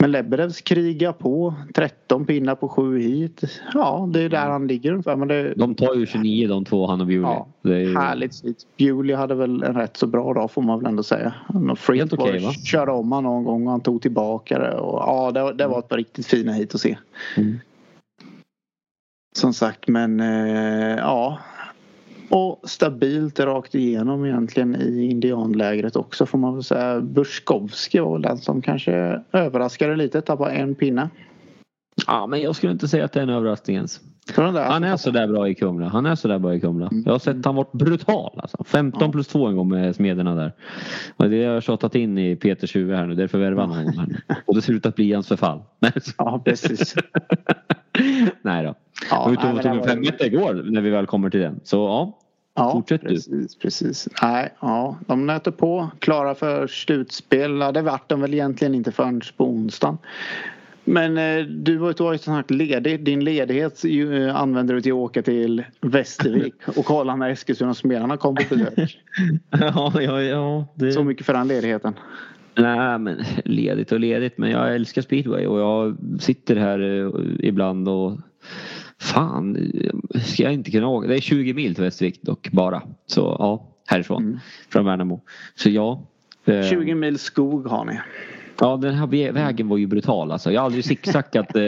men 0.01 0.11
Lebedevs 0.11 0.61
krigar 0.61 1.11
på. 1.13 1.53
13 1.75 2.25
pinnar 2.25 2.55
på 2.55 2.69
7 2.69 2.99
hit. 2.99 3.41
Ja, 3.73 4.09
det 4.13 4.21
är 4.21 4.29
där 4.29 4.49
han 4.49 4.67
ligger 4.67 4.91
ungefär. 4.91 5.15
Men 5.15 5.27
det, 5.27 5.53
De 5.53 5.75
tar 5.75 5.95
ju 5.95 6.05
29 6.05 6.47
de 6.47 6.65
två, 6.65 6.87
han 6.87 7.01
och 7.01 7.07
Bewley. 7.07 7.21
Ja, 7.61 7.75
ju- 7.77 7.95
Härligt 7.97 8.33
slit. 8.33 8.57
Bewley 8.77 9.15
hade 9.15 9.35
väl 9.35 9.63
en 9.63 9.73
rätt 9.75 9.97
så 9.97 10.07
bra 10.07 10.33
dag 10.33 10.51
får 10.51 10.61
man 10.61 10.79
väl 10.79 10.87
ändå 10.87 11.03
säga. 11.03 11.33
Helt 11.87 12.13
okej, 12.13 12.39
var- 12.39 12.47
va? 12.47 12.53
körde 12.53 12.91
om 12.91 13.11
han 13.11 13.23
någon 13.23 13.43
gång 13.43 13.65
och 13.65 13.71
han 13.71 13.81
tog 13.81 14.01
tillbaka 14.01 14.59
det. 14.59 14.75
Och, 14.77 14.99
ja, 14.99 15.31
det, 15.31 15.53
det 15.53 15.67
var 15.67 15.79
ett 15.79 15.87
par 15.87 15.97
riktigt 15.97 16.25
fina 16.27 16.51
hit 16.51 16.75
att 16.75 16.81
se. 16.81 16.97
Mm. 17.37 17.59
Som 19.35 19.53
sagt, 19.53 19.87
men 19.87 20.19
eh, 20.19 20.97
ja. 20.97 21.39
Och 22.29 22.61
stabilt 22.63 23.39
rakt 23.39 23.75
igenom 23.75 24.25
egentligen 24.25 24.75
i 24.75 25.09
indianlägret 25.09 25.95
också 25.95 26.25
får 26.25 26.37
man 26.37 26.53
väl 26.53 26.63
säga. 26.63 27.01
Burskovski 27.01 27.99
var 27.99 28.13
väl 28.13 28.21
den 28.21 28.37
som 28.37 28.61
kanske 28.61 29.21
överraskade 29.31 29.95
lite. 29.95 30.21
Tappade 30.21 30.51
en 30.51 30.75
pinne. 30.75 31.09
Ja, 32.07 32.27
men 32.27 32.41
jag 32.41 32.55
skulle 32.55 32.71
inte 32.71 32.87
säga 32.87 33.05
att 33.05 33.13
det 33.13 33.19
är 33.19 33.23
en 33.23 33.29
överraskning 33.29 33.75
ens. 33.75 33.99
Han 34.35 34.83
är 34.83 34.97
så 34.97 35.11
där 35.11 35.27
bra 35.27 35.49
i 35.49 35.55
Kumla. 35.55 35.87
Han 35.87 36.05
är 36.05 36.15
så 36.15 36.27
där 36.27 36.39
bra 36.39 36.55
i 36.55 36.59
Kumla. 36.59 36.87
Mm. 36.87 37.03
Jag 37.05 37.11
har 37.11 37.19
sett 37.19 37.45
han 37.45 37.55
varit 37.55 37.71
brutal. 37.71 38.39
Alltså. 38.41 38.63
15 38.63 39.01
Ja. 39.01 39.11
plus 39.11 39.27
2 39.27 39.47
en 39.47 39.55
gång 39.55 39.69
med 39.69 39.95
smederna 39.95 40.35
där. 40.35 40.53
Och 41.17 41.29
det 41.29 41.45
har 41.45 41.53
jag 41.53 41.63
tjatat 41.63 41.95
in 41.95 42.17
i 42.17 42.35
Peters 42.35 42.75
huvud 42.75 42.95
här 42.95 43.07
nu. 43.07 43.15
Därför 43.15 43.37
värvar 43.37 43.67
han 43.67 43.85
honom. 43.85 44.15
Och 44.45 44.55
det 44.55 44.61
ser 44.61 44.73
ut 44.73 44.85
att 44.85 44.95
bli 44.95 45.13
hans 45.13 45.27
förfall. 45.27 45.61
Ja, 46.17 46.41
precis. 46.45 46.95
Nej 48.41 48.63
då. 48.63 48.75
Ja, 49.09 49.17
Jag 49.17 49.25
var 49.25 49.31
ute 49.31 49.43
nej, 49.43 49.53
och 49.53 49.63
tog 49.63 49.75
en 49.75 49.83
femetta 49.83 50.25
igår 50.25 50.53
när 50.53 50.81
vi 50.81 50.89
väl 50.89 51.05
kommer 51.05 51.29
till 51.29 51.39
den. 51.39 51.59
Så 51.63 51.77
ja. 51.77 52.19
Ja, 52.55 52.71
Fortsätt 52.71 53.01
du. 53.01 53.07
precis, 53.07 53.55
precis. 53.55 54.07
Nej, 54.21 54.53
ja, 54.59 54.97
de 55.07 55.25
nöter 55.25 55.51
på. 55.51 55.89
Klara 55.99 56.35
för 56.35 56.67
slutspel. 56.67 57.59
Ja, 57.59 57.71
det 57.71 57.81
vart 57.81 58.09
de 58.09 58.21
väl 58.21 58.33
egentligen 58.33 58.75
inte 58.75 58.91
förrän 58.91 59.21
på 59.37 59.45
onsdagen. 59.45 59.97
Men 60.83 61.17
eh, 61.17 61.45
du 61.45 61.77
var 61.77 62.11
ju 62.13 62.17
sagt 62.17 62.51
ledig. 62.51 63.03
Din 63.03 63.23
ledighet 63.23 63.83
ju, 63.83 64.27
eh, 64.27 64.35
använder 64.35 64.73
du 64.75 64.81
till 64.81 64.91
att 64.91 64.95
åka 64.95 65.21
till 65.21 65.63
Västervik 65.81 66.53
och 66.77 66.85
kolla 66.85 67.15
när 67.15 67.29
Eskilstuna-spelarna 67.29 68.17
kom 68.17 68.35
på 68.35 68.55
besök. 68.55 68.99
ja, 69.49 70.01
ja, 70.01 70.21
ja 70.21 70.65
det... 70.75 70.91
Så 70.91 71.03
mycket 71.03 71.25
för 71.25 71.33
den 71.33 71.47
ledigheten. 71.47 71.93
Nej 72.59 72.99
men 72.99 73.23
ledigt 73.45 73.91
och 73.91 73.99
ledigt 73.99 74.37
men 74.37 74.51
jag 74.51 74.75
älskar 74.75 75.01
speedway 75.01 75.45
och 75.45 75.59
jag 75.59 75.97
sitter 76.19 76.55
här 76.55 76.79
eh, 76.79 77.11
ibland 77.47 77.89
och 77.89 78.17
fan 78.99 79.55
eh, 79.55 80.21
ska 80.21 80.43
jag 80.43 80.53
inte 80.53 80.71
kunna 80.71 80.87
åka. 80.87 81.07
Det 81.07 81.15
är 81.15 81.21
20 81.21 81.53
mil 81.53 81.75
till 81.75 81.83
Västervik 81.83 82.21
dock 82.21 82.51
bara. 82.51 82.81
Så 83.05 83.35
ja 83.39 83.65
härifrån. 83.87 84.23
Mm. 84.23 84.39
Från 84.69 84.85
Värnamo. 84.85 85.21
Så 85.55 85.69
ja. 85.69 86.03
eh, 86.45 86.63
20 86.69 86.95
mil 86.95 87.19
skog 87.19 87.67
har 87.67 87.85
ni. 87.85 87.99
Ja 88.59 88.77
den 88.77 88.93
här 88.93 89.07
vä- 89.07 89.31
vägen 89.31 89.67
var 89.67 89.77
ju 89.77 89.87
brutal 89.87 90.31
alltså. 90.31 90.51
Jag 90.51 90.61
har 90.61 90.65
aldrig 90.65 90.85
zigzackat 90.85 91.55
eh, 91.55 91.63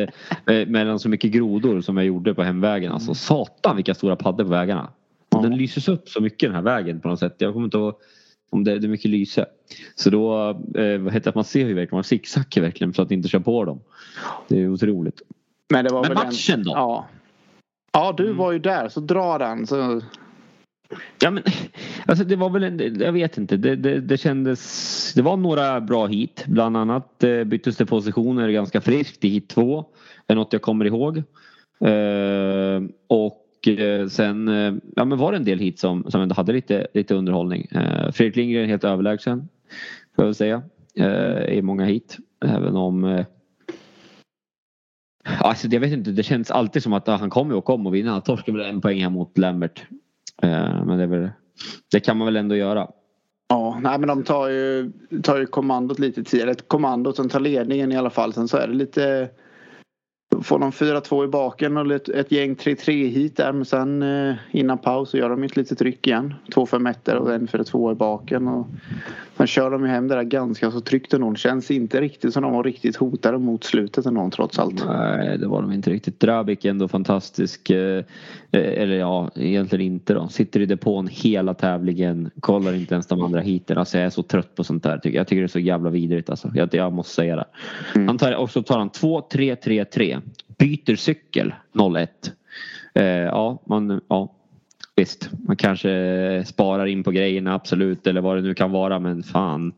eh, 0.56 0.68
mellan 0.68 1.00
så 1.00 1.10
mycket 1.10 1.32
grodor 1.32 1.82
som 1.82 1.98
jag 1.98 2.06
gjorde 2.06 2.34
på 2.34 2.44
hemvägen. 2.44 2.92
Alltså 2.92 3.14
satan 3.14 3.76
vilka 3.76 3.94
stora 3.94 4.16
paddor 4.16 4.44
på 4.44 4.50
vägarna. 4.50 4.90
Den 5.42 5.58
lyses 5.58 5.88
upp 5.88 6.10
så 6.10 6.22
mycket 6.22 6.50
den 6.50 6.56
här 6.56 6.62
vägen 6.62 7.00
på 7.00 7.08
något 7.08 7.20
sätt. 7.20 7.36
Jag 7.38 7.54
kommer 7.54 7.66
inte 7.66 7.78
ihåg 7.78 7.94
om 8.52 8.64
det, 8.64 8.80
det 8.80 8.88
är 8.88 8.90
mycket 8.90 9.12
lyse. 9.12 9.46
Så 9.96 10.10
då, 10.10 10.50
eh, 10.76 10.98
vad 10.98 11.14
heter 11.14 11.32
det, 11.32 11.36
man 11.36 11.44
ser 11.44 11.68
ju 11.68 11.74
verkligen, 11.74 11.98
man 11.98 12.04
zigzaggar 12.04 12.62
verkligen 12.62 12.94
så 12.94 13.02
att 13.02 13.12
inte 13.12 13.30
kör 13.30 13.40
på 13.40 13.66
dem. 13.66 13.80
Det 14.48 14.62
är 14.62 14.70
otroligt. 14.70 15.22
Men, 15.70 15.86
det 15.86 15.94
var 15.94 16.02
Men 16.02 16.16
väl 16.16 16.26
matchen 16.26 16.64
då? 16.64 16.72
Ja. 16.72 17.08
Ja, 17.94 18.14
du 18.18 18.26
Mm. 18.26 18.38
var 18.38 18.52
ju 18.52 18.60
där 18.60 18.90
så 18.90 19.00
dra 19.00 19.38
den. 19.38 19.68
Så... 19.68 20.02
Ja 21.22 21.32
men 21.32 21.44
alltså 22.06 22.26
det 22.26 22.36
var 22.36 22.50
väl 22.50 22.64
en, 22.64 23.00
jag 23.00 23.12
vet 23.12 23.38
inte. 23.38 23.58
Det, 23.58 23.76
det, 23.76 24.00
det 24.00 24.18
kändes, 24.18 25.14
det 25.14 25.22
var 25.22 25.38
några 25.38 25.82
bra 25.82 26.08
hit. 26.08 26.44
Bland 26.48 26.78
annat 26.78 27.24
eh, 27.24 27.44
byttes 27.44 27.78
det 27.78 27.86
positioner 27.86 28.50
ganska 28.50 28.82
friskt 28.82 29.26
i 29.26 29.30
hit 29.30 29.50
två. 29.50 29.86
Är 30.28 30.36
något 30.36 30.54
jag 30.54 30.62
kommer 30.62 30.86
ihåg. 30.86 31.18
Eh, 31.80 32.82
och 33.08 33.41
eh, 33.68 34.08
sen 34.08 34.48
eh, 34.48 34.74
ja, 34.96 35.06
men 35.06 35.18
var 35.18 35.32
det 35.32 35.38
en 35.38 35.46
del 35.46 35.60
hit 35.60 35.80
som, 35.80 36.12
som 36.12 36.22
ändå 36.22 36.36
hade 36.36 36.54
lite, 36.54 36.88
lite 36.94 37.16
underhållning. 37.16 37.68
Eh, 37.72 38.12
Fredrik 38.12 38.36
Lindgren 38.36 38.70
helt 38.70 38.84
överlägsen. 38.84 39.48
Får 40.16 40.24
jag 40.24 40.26
väl 40.26 40.36
säga. 40.36 40.64
Eh, 40.96 41.58
I 41.58 41.62
många 41.62 41.86
hit. 41.86 42.18
Även 42.46 42.76
om 42.76 43.04
eh, 43.04 43.26
Alltså 45.40 45.68
jag 45.68 45.80
vet 45.80 45.92
inte, 45.92 46.12
det 46.12 46.24
känns 46.24 46.52
alltid 46.52 46.84
som 46.84 46.94
att 46.94 47.08
han 47.08 47.30
kommer 47.30 47.56
och 47.56 47.66
kommer 47.66 47.90
och 47.90 47.96
vinna. 47.96 48.12
Han 48.12 48.22
torskar 48.22 48.54
väl 48.54 48.70
en 48.70 48.82
poäng 48.82 49.02
här 49.02 49.10
mot 49.10 49.38
Lambert. 49.38 49.86
Eh, 50.42 50.86
men 50.86 50.98
det, 50.98 51.08
väl, 51.08 51.30
det 51.92 52.00
kan 52.00 52.18
man 52.18 52.26
väl 52.26 52.36
ändå 52.36 52.56
göra. 52.56 52.88
Ja, 53.50 53.80
nej 53.82 54.00
men 54.00 54.08
de 54.08 54.24
tar 54.24 54.50
ju, 54.50 54.92
tar 55.24 55.38
ju 55.38 55.46
kommandot 55.46 56.00
lite 56.00 56.24
tidigare. 56.24 56.52
Ett 56.52 56.68
kommando 56.68 57.14
som 57.14 57.30
tar 57.30 57.40
ledningen 57.40 57.92
i 57.92 57.98
alla 57.98 58.10
fall. 58.10 58.34
Sen 58.34 58.48
så 58.48 58.58
är 58.58 58.68
det 58.68 58.74
lite... 58.74 59.30
Får 60.44 60.60
de 60.60 60.72
4-2 60.72 61.24
i 61.24 61.28
baken 61.28 61.78
och 61.78 61.92
ett, 61.92 62.10
ett 62.10 62.32
gäng 62.32 62.56
3-3 62.56 63.08
hit 63.08 63.38
där. 63.38 63.52
Men 63.52 63.66
sen 63.66 64.04
eh, 64.04 64.36
innan 64.52 64.78
paus 64.78 65.10
så 65.10 65.18
gör 65.18 65.30
de 65.30 65.44
ett 65.44 65.56
litet 65.56 65.78
tryck 65.78 66.08
igen. 66.08 66.34
2-5 66.56 66.90
1 66.90 67.08
och 67.08 67.34
en 67.34 67.48
4-2 67.48 67.92
i 67.92 67.96
baken. 67.96 68.48
Och 68.48 68.68
sen 69.38 69.48
kör 69.48 69.72
de 69.72 69.86
ju 69.86 69.92
hem 69.92 70.08
det 70.08 70.16
där 70.16 70.24
ganska 70.24 70.72
så 70.72 70.82
tryggt 70.82 71.14
ändå. 71.14 71.36
Känns 71.36 71.72
inte 71.72 72.02
riktigt 72.02 72.34
som 72.34 72.44
de 72.44 72.54
var 72.54 72.64
riktigt 72.64 72.96
hotade 72.96 73.38
mot 73.38 73.64
slutet 73.64 74.06
ändå 74.06 74.30
trots 74.34 74.60
allt. 74.60 74.86
Nej, 74.88 75.38
det 75.38 75.48
var 75.48 75.62
de 75.62 75.72
inte 75.72 75.90
riktigt. 75.90 76.20
Drabik 76.20 76.66
är 76.66 76.70
ändå 76.70 76.88
fantastisk. 76.88 77.70
eh, 77.70 78.04
eh, 78.52 78.82
Eller 78.82 78.96
ja, 78.96 79.30
egentligen 79.36 79.86
inte 79.86 80.14
då. 80.14 80.28
Sitter 80.28 80.60
i 80.60 80.66
depån 80.66 81.08
hela 81.12 81.54
tävlingen. 81.54 82.30
Kollar 82.40 82.74
inte 82.74 82.94
ens 82.94 83.08
de 83.08 83.22
andra 83.22 83.40
heaten. 83.40 83.78
Alltså 83.78 83.98
jag 83.98 84.06
är 84.06 84.10
så 84.10 84.24
trött 84.24 84.56
på 84.56 84.64
sånt 84.64 84.84
där. 84.84 84.98
tycker 84.98 85.16
Jag 85.16 85.22
Jag 85.22 85.28
tycker 85.28 85.42
det 85.42 85.46
är 85.46 85.48
så 85.48 85.60
jävla 85.60 85.90
vidrigt 85.90 86.30
alltså. 86.30 86.52
Jag, 86.54 86.74
jag 86.74 86.94
måste 86.94 87.14
säga 87.14 87.36
det. 87.36 87.46
Mm. 87.96 88.08
Han 88.08 88.18
tar, 88.18 88.36
och 88.36 88.50
så 88.50 88.64
tar 88.64 88.80
han 88.80 88.90
2, 88.90 89.22
3, 89.22 89.56
3, 89.56 89.86
3. 89.86 90.21
Byter 90.62 90.96
cykel 90.96 91.54
01. 91.98 92.32
Eh, 92.94 93.04
ja, 93.06 93.62
man, 93.66 94.02
ja. 94.08 94.32
Visst, 94.96 95.30
man 95.48 95.56
kanske 95.56 96.44
sparar 96.48 96.86
in 96.86 97.04
på 97.04 97.12
grejerna 97.12 97.54
absolut 97.54 98.08
eller 98.08 98.22
vad 98.22 98.38
det 98.38 98.42
nu 98.42 98.54
kan 98.54 98.72
vara 98.72 99.00
men 99.00 99.24
fan. 99.24 99.74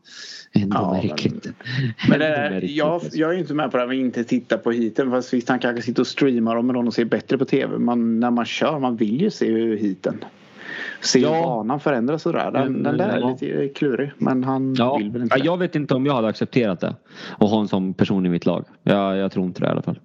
Ändå 0.54 0.76
Ja, 0.76 0.92
men- 0.92 1.06
märkligt. 1.06 1.46
Men 2.08 2.12
Ändå 2.22 2.24
är- 2.24 2.50
märkligt, 2.50 2.70
jag, 2.76 2.88
alltså. 2.88 3.16
jag 3.18 3.34
är 3.34 3.38
inte 3.38 3.54
med 3.54 3.70
på 3.70 3.76
det 3.76 3.82
här 3.82 3.88
med 3.88 3.96
att 3.96 4.00
inte 4.04 4.24
titta 4.24 4.58
på 4.58 4.70
heaten. 4.72 5.10
Fast 5.10 5.34
visst 5.34 5.48
han 5.48 5.58
kanske 5.58 5.82
sitter 5.82 6.00
och 6.02 6.06
streamar 6.06 6.56
dem 6.56 6.66
med 6.66 6.74
någon 6.74 6.86
och 6.86 6.94
ser 6.94 7.04
bättre 7.04 7.38
på 7.38 7.44
tv. 7.44 7.78
Men 7.78 8.20
när 8.20 8.30
man 8.30 8.44
kör, 8.44 8.78
man 8.78 8.96
vill 8.96 9.20
ju 9.20 9.30
se 9.30 9.76
heaten. 9.76 10.24
Se 11.00 11.18
Ja. 11.20 11.30
banan 11.42 11.80
förändras 11.80 12.22
sådär. 12.22 12.50
Den, 12.52 12.62
Mm, 12.62 12.82
den 12.82 12.96
där 12.98 13.08
är 13.08 13.20
ja. 13.20 13.30
lite 13.40 13.68
klurig. 13.68 14.10
Men 14.18 14.44
han 14.44 14.74
Ja, 14.78 14.96
vill 14.96 15.10
väl 15.10 15.22
inte. 15.22 15.38
ja, 15.38 15.44
jag 15.44 15.58
vet 15.58 15.74
inte 15.76 15.94
om 15.94 16.06
jag 16.06 16.14
hade 16.14 16.28
accepterat 16.28 16.80
det. 16.80 16.94
Och 17.38 17.48
ha 17.48 17.60
en 17.60 17.68
sån 17.68 17.94
person 17.94 18.26
i 18.26 18.28
mitt 18.28 18.46
lag. 18.46 18.64
Jag, 18.82 19.16
jag 19.16 19.32
tror 19.32 19.46
inte 19.46 19.60
det 19.60 19.66
i 19.66 19.70
alla 19.70 19.82
fall. 19.82 19.98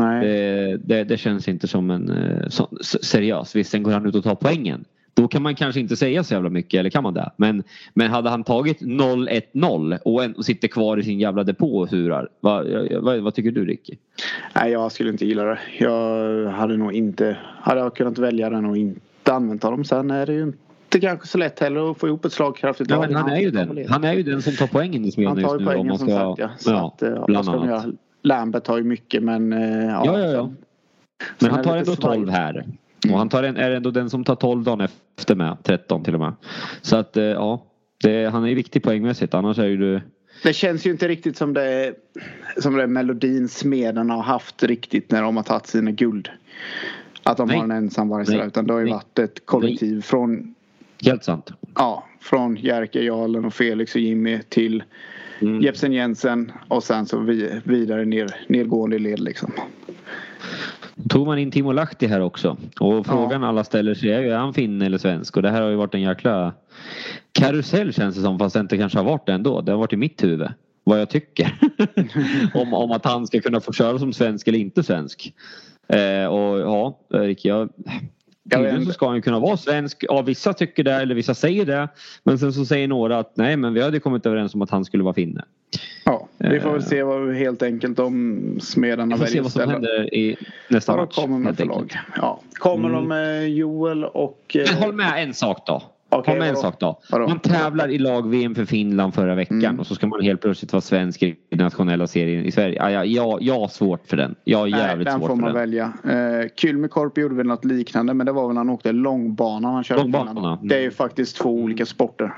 Det, 0.00 0.76
det, 0.84 1.04
det 1.04 1.16
känns 1.16 1.48
inte 1.48 1.68
som 1.68 1.90
en 1.90 2.10
eh, 2.10 2.48
så, 2.48 2.68
seriös. 3.02 3.56
Visst, 3.56 3.70
sen 3.70 3.82
går 3.82 3.92
han 3.92 4.06
ut 4.06 4.14
och 4.14 4.24
tar 4.24 4.34
poängen. 4.34 4.84
Då 5.14 5.28
kan 5.28 5.42
man 5.42 5.54
kanske 5.54 5.80
inte 5.80 5.96
säga 5.96 6.24
så 6.24 6.34
jävla 6.34 6.50
mycket, 6.50 6.80
eller 6.80 6.90
kan 6.90 7.02
man 7.02 7.14
det? 7.14 7.30
Men, 7.36 7.62
men 7.94 8.10
hade 8.10 8.30
han 8.30 8.44
tagit 8.44 8.80
0-1-0 8.82 9.98
och, 10.04 10.24
en, 10.24 10.32
och 10.34 10.44
sitter 10.44 10.68
kvar 10.68 10.96
i 10.96 11.02
sin 11.02 11.20
jävla 11.20 11.44
depå 11.44 11.78
och 11.78 11.90
hurar. 11.90 12.28
Vad, 12.40 12.66
vad, 13.00 13.18
vad 13.18 13.34
tycker 13.34 13.50
du 13.50 13.64
Ricky? 13.64 13.96
Nej, 14.54 14.72
jag 14.72 14.92
skulle 14.92 15.10
inte 15.10 15.26
gilla 15.26 15.44
det. 15.44 15.58
Jag 15.78 16.50
hade 16.50 16.76
nog 16.76 16.92
inte. 16.92 17.36
Hade 17.62 17.80
jag 17.80 17.96
kunnat 17.96 18.18
välja 18.18 18.50
den 18.50 18.64
och 18.64 18.76
inte 18.76 19.32
använt 19.32 19.62
dem. 19.62 19.84
Sen 19.84 20.10
är 20.10 20.26
det 20.26 20.32
ju 20.32 20.42
inte 20.42 21.00
kanske 21.00 21.26
så 21.26 21.38
lätt 21.38 21.60
heller 21.60 21.90
att 21.90 21.98
få 21.98 22.06
ihop 22.08 22.24
ett 22.24 22.32
slagkraftigt 22.32 22.90
Ja, 22.90 22.96
lag. 22.96 23.06
men 23.06 23.14
han 23.14 23.30
är 23.30 23.40
ju 23.40 23.50
den. 23.50 23.84
Han 23.88 24.04
är 24.04 24.12
ju 24.12 24.22
den 24.22 24.42
som 24.42 24.52
tar 24.52 24.66
poängen 24.66 25.04
i 25.04 25.12
Smedjan 25.12 25.36
Han 25.36 25.44
tar 25.44 25.52
just 25.52 25.60
ju 25.60 25.64
nu. 25.64 25.72
poängen 25.72 25.98
som 25.98 26.08
sagt 26.08 26.38
ja. 26.38 26.50
Så 26.58 26.70
ja, 26.70 26.86
att, 26.86 27.02
eh, 27.02 27.10
vad 27.10 27.26
bland 27.26 27.48
annat. 27.48 27.86
Lambert 28.28 28.66
har 28.66 28.78
ju 28.78 28.84
mycket 28.84 29.22
men 29.22 29.52
eh, 29.52 29.84
ja. 29.84 30.02
Ja, 30.04 30.18
ja, 30.18 30.26
ja. 30.26 30.50
Men 31.38 31.50
han 31.50 31.64
tar 31.64 31.76
ändå 31.76 31.96
svaj. 31.96 32.16
12 32.16 32.28
här. 32.28 32.66
Och 33.12 33.18
han 33.18 33.28
tar 33.28 33.42
en, 33.42 33.56
är 33.56 33.70
ändå 33.70 33.90
den 33.90 34.10
som 34.10 34.24
tar 34.24 34.34
12 34.34 34.64
dagen 34.64 34.80
efter 34.80 35.34
med. 35.34 35.56
13 35.62 36.04
till 36.04 36.14
och 36.14 36.20
med. 36.20 36.32
Så 36.82 36.96
att 36.96 37.16
eh, 37.16 37.24
ja. 37.24 37.64
Det, 38.02 38.30
han 38.30 38.44
är 38.44 38.54
viktig 38.54 38.82
poängmässigt. 38.82 39.34
Annars 39.34 39.58
är 39.58 39.66
ju 39.66 39.76
du... 39.76 40.00
Det 40.42 40.52
känns 40.52 40.86
ju 40.86 40.90
inte 40.90 41.08
riktigt 41.08 41.36
som 41.36 41.54
det 41.54 41.94
som 42.56 42.76
det 42.76 42.86
melodin 42.86 43.48
smederna 43.48 44.14
har 44.14 44.22
haft 44.22 44.62
riktigt 44.62 45.10
när 45.10 45.22
de 45.22 45.36
har 45.36 45.44
tagit 45.44 45.66
sina 45.66 45.90
guld. 45.90 46.28
Att 47.22 47.36
de 47.36 47.48
Nej. 47.48 47.56
har 47.56 47.64
en 47.64 47.70
ensam 47.70 48.08
varg 48.08 48.18
Nej. 48.18 48.26
sådär, 48.26 48.46
utan 48.46 48.66
det 48.66 48.72
har 48.72 48.80
ju 48.80 48.84
Nej. 48.84 48.94
varit 48.94 49.18
ett 49.18 49.46
kollektiv 49.46 50.02
från 50.02 50.54
Helt 51.04 51.24
sant. 51.24 51.52
Ja, 51.74 52.04
från 52.20 52.56
Jerker, 52.56 53.02
Jarlen 53.02 53.44
och 53.44 53.54
Felix 53.54 53.94
och 53.94 54.00
Jimmy 54.00 54.40
till 54.48 54.82
Mm. 55.40 55.60
Jepsen 55.60 55.92
Jensen 55.92 56.52
och 56.68 56.82
sen 56.82 57.06
så 57.06 57.18
vi, 57.18 57.60
vidare 57.64 58.04
ner, 58.04 58.34
nedgående 58.48 58.98
led 58.98 59.20
liksom. 59.20 59.52
Tog 61.08 61.26
man 61.26 61.38
in 61.38 61.50
Timo 61.50 61.72
Lahti 61.72 62.06
här 62.06 62.20
också. 62.20 62.56
Och 62.80 63.06
frågan 63.06 63.44
alla 63.44 63.64
ställer 63.64 63.94
sig 63.94 64.12
är 64.12 64.20
ju 64.20 64.30
är 64.30 64.38
han 64.38 64.54
finne 64.54 64.86
eller 64.86 64.98
svensk? 64.98 65.36
Och 65.36 65.42
det 65.42 65.50
här 65.50 65.62
har 65.62 65.70
ju 65.70 65.76
varit 65.76 65.94
en 65.94 66.00
jäkla 66.00 66.54
karusell 67.32 67.92
känns 67.92 68.16
det 68.16 68.22
som 68.22 68.38
fast 68.38 68.54
det 68.54 68.60
inte 68.60 68.78
kanske 68.78 68.98
har 68.98 69.04
varit 69.04 69.26
det 69.26 69.32
ändå. 69.32 69.60
Det 69.60 69.72
har 69.72 69.78
varit 69.78 69.92
i 69.92 69.96
mitt 69.96 70.24
huvud. 70.24 70.48
Vad 70.84 71.00
jag 71.00 71.10
tycker. 71.10 71.58
om, 72.54 72.74
om 72.74 72.90
att 72.90 73.04
han 73.04 73.26
ska 73.26 73.40
kunna 73.40 73.60
få 73.60 73.72
köra 73.72 73.98
som 73.98 74.12
svensk 74.12 74.48
eller 74.48 74.58
inte 74.58 74.82
svensk. 74.82 75.32
Eh, 75.88 76.26
och 76.26 76.58
ja, 76.58 77.00
Erik, 77.10 77.44
jag... 77.44 77.68
Tydligen 78.50 78.86
så 78.86 78.92
ska 78.92 79.08
han 79.08 79.22
kunna 79.22 79.38
vara 79.40 79.56
svensk. 79.56 80.04
Ja, 80.08 80.22
vissa 80.22 80.52
tycker 80.52 80.84
det 80.84 80.92
eller 80.94 81.14
vissa 81.14 81.34
säger 81.34 81.66
det. 81.66 81.88
Men 82.22 82.38
sen 82.38 82.52
så 82.52 82.64
säger 82.64 82.88
några 82.88 83.18
att 83.18 83.32
nej 83.36 83.56
men 83.56 83.74
vi 83.74 83.82
hade 83.82 84.00
kommit 84.00 84.26
överens 84.26 84.54
om 84.54 84.62
att 84.62 84.70
han 84.70 84.84
skulle 84.84 85.04
vara 85.04 85.14
finne. 85.14 85.44
Ja, 86.04 86.28
vi 86.38 86.60
får 86.60 86.70
väl 86.72 86.80
Eh. 86.80 86.86
se 86.86 87.02
vad 87.02 87.34
helt 87.34 87.62
enkelt 87.62 87.98
om 87.98 88.40
smedarna 88.60 89.14
Vi 89.14 89.18
får 89.18 89.26
se 89.26 89.30
väljer 89.30 89.42
vad 89.42 89.52
som 89.52 89.70
händer 89.70 90.14
i 90.14 90.36
nästa 90.68 90.96
match. 90.96 91.14
kommer 91.14 91.38
med 91.38 91.46
helt 91.46 91.56
för 91.56 91.62
enkelt. 91.64 91.94
lag. 91.94 91.98
Ja. 92.16 92.40
Kommer 92.52 92.88
Mm. 92.88 93.00
de 93.00 93.08
med 93.08 93.50
Joel 93.50 94.04
och... 94.04 94.56
eh, 94.58 94.66
Men 94.72 94.82
håll 94.82 94.94
med 94.94 95.22
en 95.22 95.34
sak 95.34 95.66
då. 95.66 95.82
Okej, 96.10 96.32
håll 96.32 96.38
med 96.40 96.48
en 96.48 96.56
sak 96.56 96.80
då. 96.80 97.00
Vadå? 97.10 97.28
Man 97.28 97.38
tävlar 97.40 97.88
i 97.88 97.98
lag-VM 97.98 98.54
för 98.54 98.64
Finland 98.64 99.14
förra 99.14 99.34
veckan 99.34 99.58
Mm. 99.64 99.80
och 99.80 99.86
så 99.86 99.94
ska 99.94 100.06
man 100.06 100.22
helt 100.22 100.40
plötsligt 100.40 100.72
vara 100.72 100.80
svensk 100.80 101.22
i 101.22 101.36
nationella 101.50 102.06
serien 102.06 102.44
i 102.44 102.50
Sverige. 102.50 102.76
Ja, 102.76 102.90
ja, 102.90 103.04
jag, 103.04 103.42
jag 103.42 103.60
har 103.60 103.68
svårt 103.68 104.06
för 104.06 104.16
den. 104.16 104.34
Jag 104.44 104.58
har 104.58 104.68
Nej, 104.68 104.80
jävligt 104.80 105.06
den 105.06 105.18
svårt 105.18 105.28
får 105.28 105.36
för 105.36 105.42
man 105.42 105.54
den. 105.54 105.60
välja. 105.60 105.92
Eh, 106.04 106.48
Kylmikorp 106.56 107.18
gjorde 107.18 107.34
väl 107.34 107.46
något 107.46 107.64
liknande 107.64 108.14
men 108.14 108.26
det 108.26 108.32
var 108.32 108.46
väl 108.46 108.54
när 108.54 108.60
han 108.60 108.70
åkte 108.70 108.92
långbanan 108.92 109.74
han 109.74 109.84
körde 109.84 110.02
Långbanan, 110.02 110.36
mm. 110.54 110.68
Det 110.68 110.76
är 110.76 110.80
ju 110.82 110.90
faktiskt 110.90 111.36
två 111.36 111.50
olika 111.54 111.86
sporter. 111.86 112.34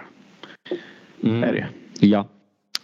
Mm. 1.25 1.45
Är 1.45 1.53
det. 1.53 1.67
Ja. 2.07 2.19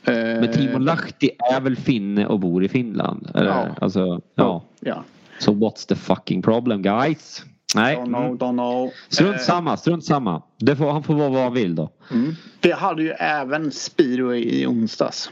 Eh, 0.04 0.14
Men 0.14 0.52
Timo 0.52 0.78
Lahti 0.78 1.30
är 1.54 1.60
väl 1.60 1.76
finne 1.76 2.26
och 2.26 2.40
bor 2.40 2.64
i 2.64 2.68
Finland? 2.68 3.30
Eller? 3.34 3.48
Ja. 3.50 3.66
Alltså, 3.80 4.20
ja. 4.34 4.64
Ja. 4.80 5.04
Så 5.38 5.52
what's 5.52 5.88
the 5.88 5.94
fucking 5.94 6.42
problem 6.42 6.82
guys? 6.82 7.44
Nej. 7.74 7.96
Don't 7.96 8.04
know, 8.06 8.24
Mm. 8.24 8.38
don't 8.38 8.52
know. 8.52 8.90
Strunt 9.08 9.34
Eh, 9.36 9.40
samma, 9.42 9.76
strunt 9.76 10.04
samma. 10.04 10.42
Det 10.58 10.76
får, 10.76 10.90
han 10.92 11.02
får 11.02 11.14
vara 11.14 11.28
vad 11.28 11.42
han 11.42 11.54
vill 11.54 11.74
då. 11.74 11.90
Mm. 12.12 12.34
Vi 12.60 12.72
hade 12.72 13.02
ju 13.02 13.10
även 13.10 13.72
speedway 13.72 14.40
i 14.40 14.66
onsdags. 14.66 15.30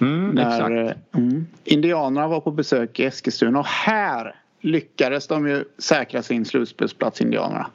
Mm, 0.00 0.30
När 0.30 0.48
exakt. 0.48 0.96
eh, 1.14 1.20
mm, 1.22 1.46
Indianerna 1.64 2.28
var 2.28 2.40
på 2.40 2.50
besök 2.50 3.00
i 3.00 3.04
Eskilstuna 3.04 3.58
och 3.58 3.66
här 3.66 4.34
lyckades 4.60 5.26
de 5.26 5.48
ju 5.48 5.64
säkra 5.78 6.22
sin 6.22 6.44
slutspelsplats 6.44 7.20
Indianerna. 7.20 7.66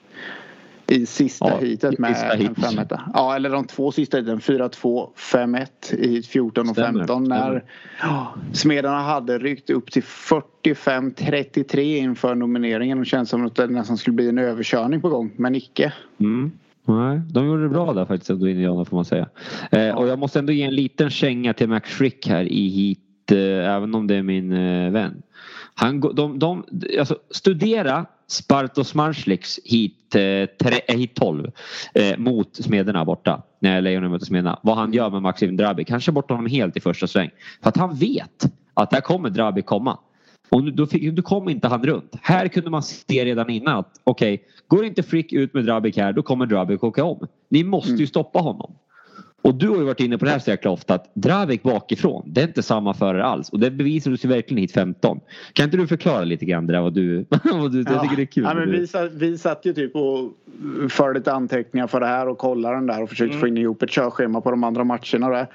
I 0.91 1.05
sista 1.05 1.47
Ja, 1.49 1.57
heatet 1.67 1.99
med 1.99 2.15
sista 2.17 2.33
en 2.33 2.41
heat. 2.41 2.59
femetta. 2.71 3.01
Ja 3.13 3.35
eller 3.35 3.49
de 3.49 3.67
två 3.67 3.91
sista 3.91 4.17
heaten 4.17 4.39
4-2, 4.39 5.09
5-1 5.15 5.95
i 5.95 6.23
14 6.23 6.69
och 6.69 6.75
Stämmer, 6.75 6.99
15 6.99 7.23
när 7.23 7.39
stämmer. 7.39 7.63
ja, 8.01 8.33
Smedarna 8.53 9.01
hade 9.01 9.37
ryckt 9.39 9.69
upp 9.69 9.91
till 9.91 10.03
45-33 10.03 11.79
inför 11.97 12.35
nomineringen 12.35 12.99
och 12.99 13.05
känns 13.05 13.29
som 13.29 13.45
att 13.45 13.55
det 13.55 13.67
nästan 13.67 13.97
skulle 13.97 14.13
bli 14.15 14.29
en 14.29 14.37
överkörning 14.37 15.01
på 15.01 15.09
gång 15.09 15.31
men 15.35 15.55
icke. 15.55 15.93
Mm. 16.19 16.51
Nej, 16.85 17.21
de 17.31 17.45
gjorde 17.45 17.63
det 17.63 17.69
bra 17.69 17.93
där 17.93 18.05
faktiskt 18.05 18.29
ändå 18.29 18.47
Indiana 18.47 18.85
får 18.85 18.95
man 18.97 19.05
säga. 19.05 19.29
Eh, 19.71 19.97
och 19.97 20.07
jag 20.07 20.19
måste 20.19 20.39
ändå 20.39 20.53
ge 20.53 20.63
en 20.63 20.75
liten 20.75 21.09
känga 21.09 21.53
till 21.53 21.69
Max 21.69 21.89
Frick 21.89 22.27
här 22.27 22.43
i 22.43 22.67
hit 22.69 23.31
eh, 23.31 23.75
även 23.75 23.95
om 23.95 24.07
det 24.07 24.15
är 24.15 24.23
min 24.23 24.51
eh, 24.51 24.91
vän. 24.91 25.21
Han, 25.73 25.99
de, 25.99 26.39
de, 26.39 26.63
alltså, 26.99 27.17
studera 27.31 28.05
Spartos 28.27 28.95
Marsliks 28.95 29.59
hit, 29.65 30.15
eh, 30.15 30.21
tre, 30.63 30.79
eh, 30.87 30.97
hit 30.97 31.15
12 31.15 31.51
eh, 31.93 32.17
mot 32.17 32.55
Smederna 32.55 33.05
borta. 33.05 33.41
När 33.59 33.81
Lejonen 33.81 34.11
möter 34.11 34.25
Smederna. 34.25 34.59
Vad 34.63 34.77
han 34.77 34.93
gör 34.93 35.09
med 35.09 35.21
Maxim 35.21 35.57
Drabi. 35.57 35.83
Kanske 35.85 36.11
bort 36.11 36.29
honom 36.29 36.45
helt 36.45 36.77
i 36.77 36.79
första 36.79 37.07
sväng. 37.07 37.29
För 37.61 37.69
att 37.69 37.77
han 37.77 37.95
vet 37.95 38.51
att 38.73 38.91
där 38.91 39.01
kommer 39.01 39.29
Drabi 39.29 39.61
komma. 39.61 39.97
Och 40.49 40.63
nu- 40.63 40.71
då, 40.71 40.85
fick, 40.87 41.13
då 41.13 41.21
kom 41.21 41.49
inte 41.49 41.67
han 41.67 41.85
runt. 41.85 42.15
Här 42.21 42.47
kunde 42.47 42.69
man 42.69 42.83
se 42.83 43.25
redan 43.25 43.49
innan 43.49 43.77
att 43.77 44.01
okej, 44.03 44.43
går 44.67 44.85
inte 44.85 45.03
Frick 45.03 45.33
ut 45.33 45.53
med 45.53 45.65
Drabik 45.65 45.97
här 45.97 46.13
då 46.13 46.21
kommer 46.21 46.45
Drabik 46.45 46.83
åka 46.83 47.03
om. 47.03 47.27
Ni 47.49 47.63
måste 47.63 47.91
ju 47.93 48.07
stoppa 48.07 48.39
honom. 48.39 48.75
Och 49.41 49.55
du 49.55 49.69
har 49.69 49.77
ju 49.77 49.83
varit 49.83 49.99
inne 49.99 50.17
på 50.17 50.25
det 50.25 50.31
här 50.31 50.39
så 50.39 50.49
jäkla 50.49 50.71
ofta 50.71 50.93
att 50.93 51.11
Drabik 51.13 51.63
bakifrån, 51.63 52.23
det 52.25 52.41
är 52.41 52.47
inte 52.47 52.63
samma 52.63 52.93
förare 52.93 53.23
alls. 53.23 53.49
Och 53.49 53.59
det 53.59 53.71
bevisades 53.71 54.25
ju 54.25 54.29
verkligen 54.29 54.61
hit 54.61 54.71
15. 54.71 55.19
Kan 55.53 55.65
inte 55.65 55.77
du 55.77 55.87
förklara 55.87 56.23
lite 56.23 56.45
grann 56.45 56.67
det 56.67 56.73
där 56.73 56.81
vad 56.81 56.93
du... 56.93 57.25
vad 57.43 57.71
du 57.71 57.83
jag 57.87 58.01
tycker 58.01 58.15
det 58.15 58.21
är 58.21 58.25
kul. 58.25 58.43
Ja, 58.43 58.53
men 58.53 58.71
vi, 58.71 58.87
satt, 58.87 59.13
vi 59.13 59.37
satt 59.37 59.65
ju 59.65 59.73
typ 59.73 59.95
och 59.95 60.31
förde 60.89 61.19
lite 61.19 61.33
anteckningar 61.33 61.87
för 61.87 61.99
det 61.99 62.05
här 62.05 62.27
och 62.27 62.37
kollade 62.37 62.75
den 62.75 62.87
där 62.87 63.03
och 63.03 63.09
försökte 63.09 63.29
Mm. 63.29 63.39
få 63.39 63.47
in 63.47 63.57
ihop 63.57 63.83
ett 63.83 63.89
körschema 63.89 64.41
på 64.41 64.51
de 64.51 64.63
andra 64.63 64.83
matcherna 64.83 65.29
där. 65.29 65.47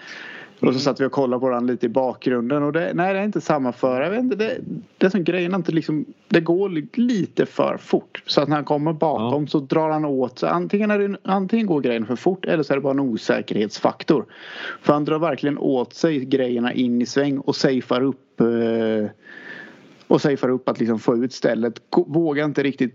Och 0.66 0.74
så 0.74 0.80
satt 0.80 1.00
vi 1.00 1.04
och 1.04 1.12
kollade 1.12 1.40
på 1.40 1.50
den 1.50 1.66
lite 1.66 1.86
i 1.86 1.88
bakgrunden 1.88 2.62
och 2.62 2.72
det, 2.72 2.92
nej 2.94 3.14
det 3.14 3.20
är 3.20 3.24
inte 3.24 3.40
samma 3.40 3.72
förare. 3.72 4.18
Inte, 4.18 4.36
det, 4.36 4.58
det 4.98 5.06
är 5.06 5.10
som 5.10 5.24
grejen 5.24 5.52
är 5.52 5.56
inte 5.56 5.72
liksom, 5.72 6.04
det 6.28 6.40
går 6.40 6.68
li- 6.68 6.88
lite 6.94 7.46
för 7.46 7.76
fort. 7.76 8.22
Så 8.26 8.40
att 8.40 8.48
när 8.48 8.56
han 8.56 8.64
kommer 8.64 8.92
bakom 8.92 9.46
så 9.46 9.60
drar 9.60 9.90
han 9.90 10.04
åt 10.04 10.38
sig. 10.38 10.48
Antingen, 10.48 10.90
är 10.90 10.98
det, 10.98 11.16
antingen 11.22 11.66
går 11.66 11.80
grejen 11.80 12.06
för 12.06 12.16
fort 12.16 12.44
eller 12.44 12.62
så 12.62 12.72
är 12.72 12.76
det 12.76 12.82
bara 12.82 12.90
en 12.90 13.00
osäkerhetsfaktor. 13.00 14.24
För 14.82 14.92
han 14.92 15.04
drar 15.04 15.18
verkligen 15.18 15.58
åt 15.58 15.94
sig 15.94 16.24
grejerna 16.24 16.72
in 16.72 17.02
i 17.02 17.06
sväng 17.06 17.38
och 17.38 17.56
safear 17.56 18.02
upp 18.02 18.40
eh, 18.40 19.10
och 20.06 20.20
safear 20.20 20.50
upp 20.50 20.68
att 20.68 20.80
liksom 20.80 20.98
få 20.98 21.16
ut 21.16 21.32
stället. 21.32 21.80
Vågar 22.06 22.44
inte 22.44 22.62
riktigt 22.62 22.94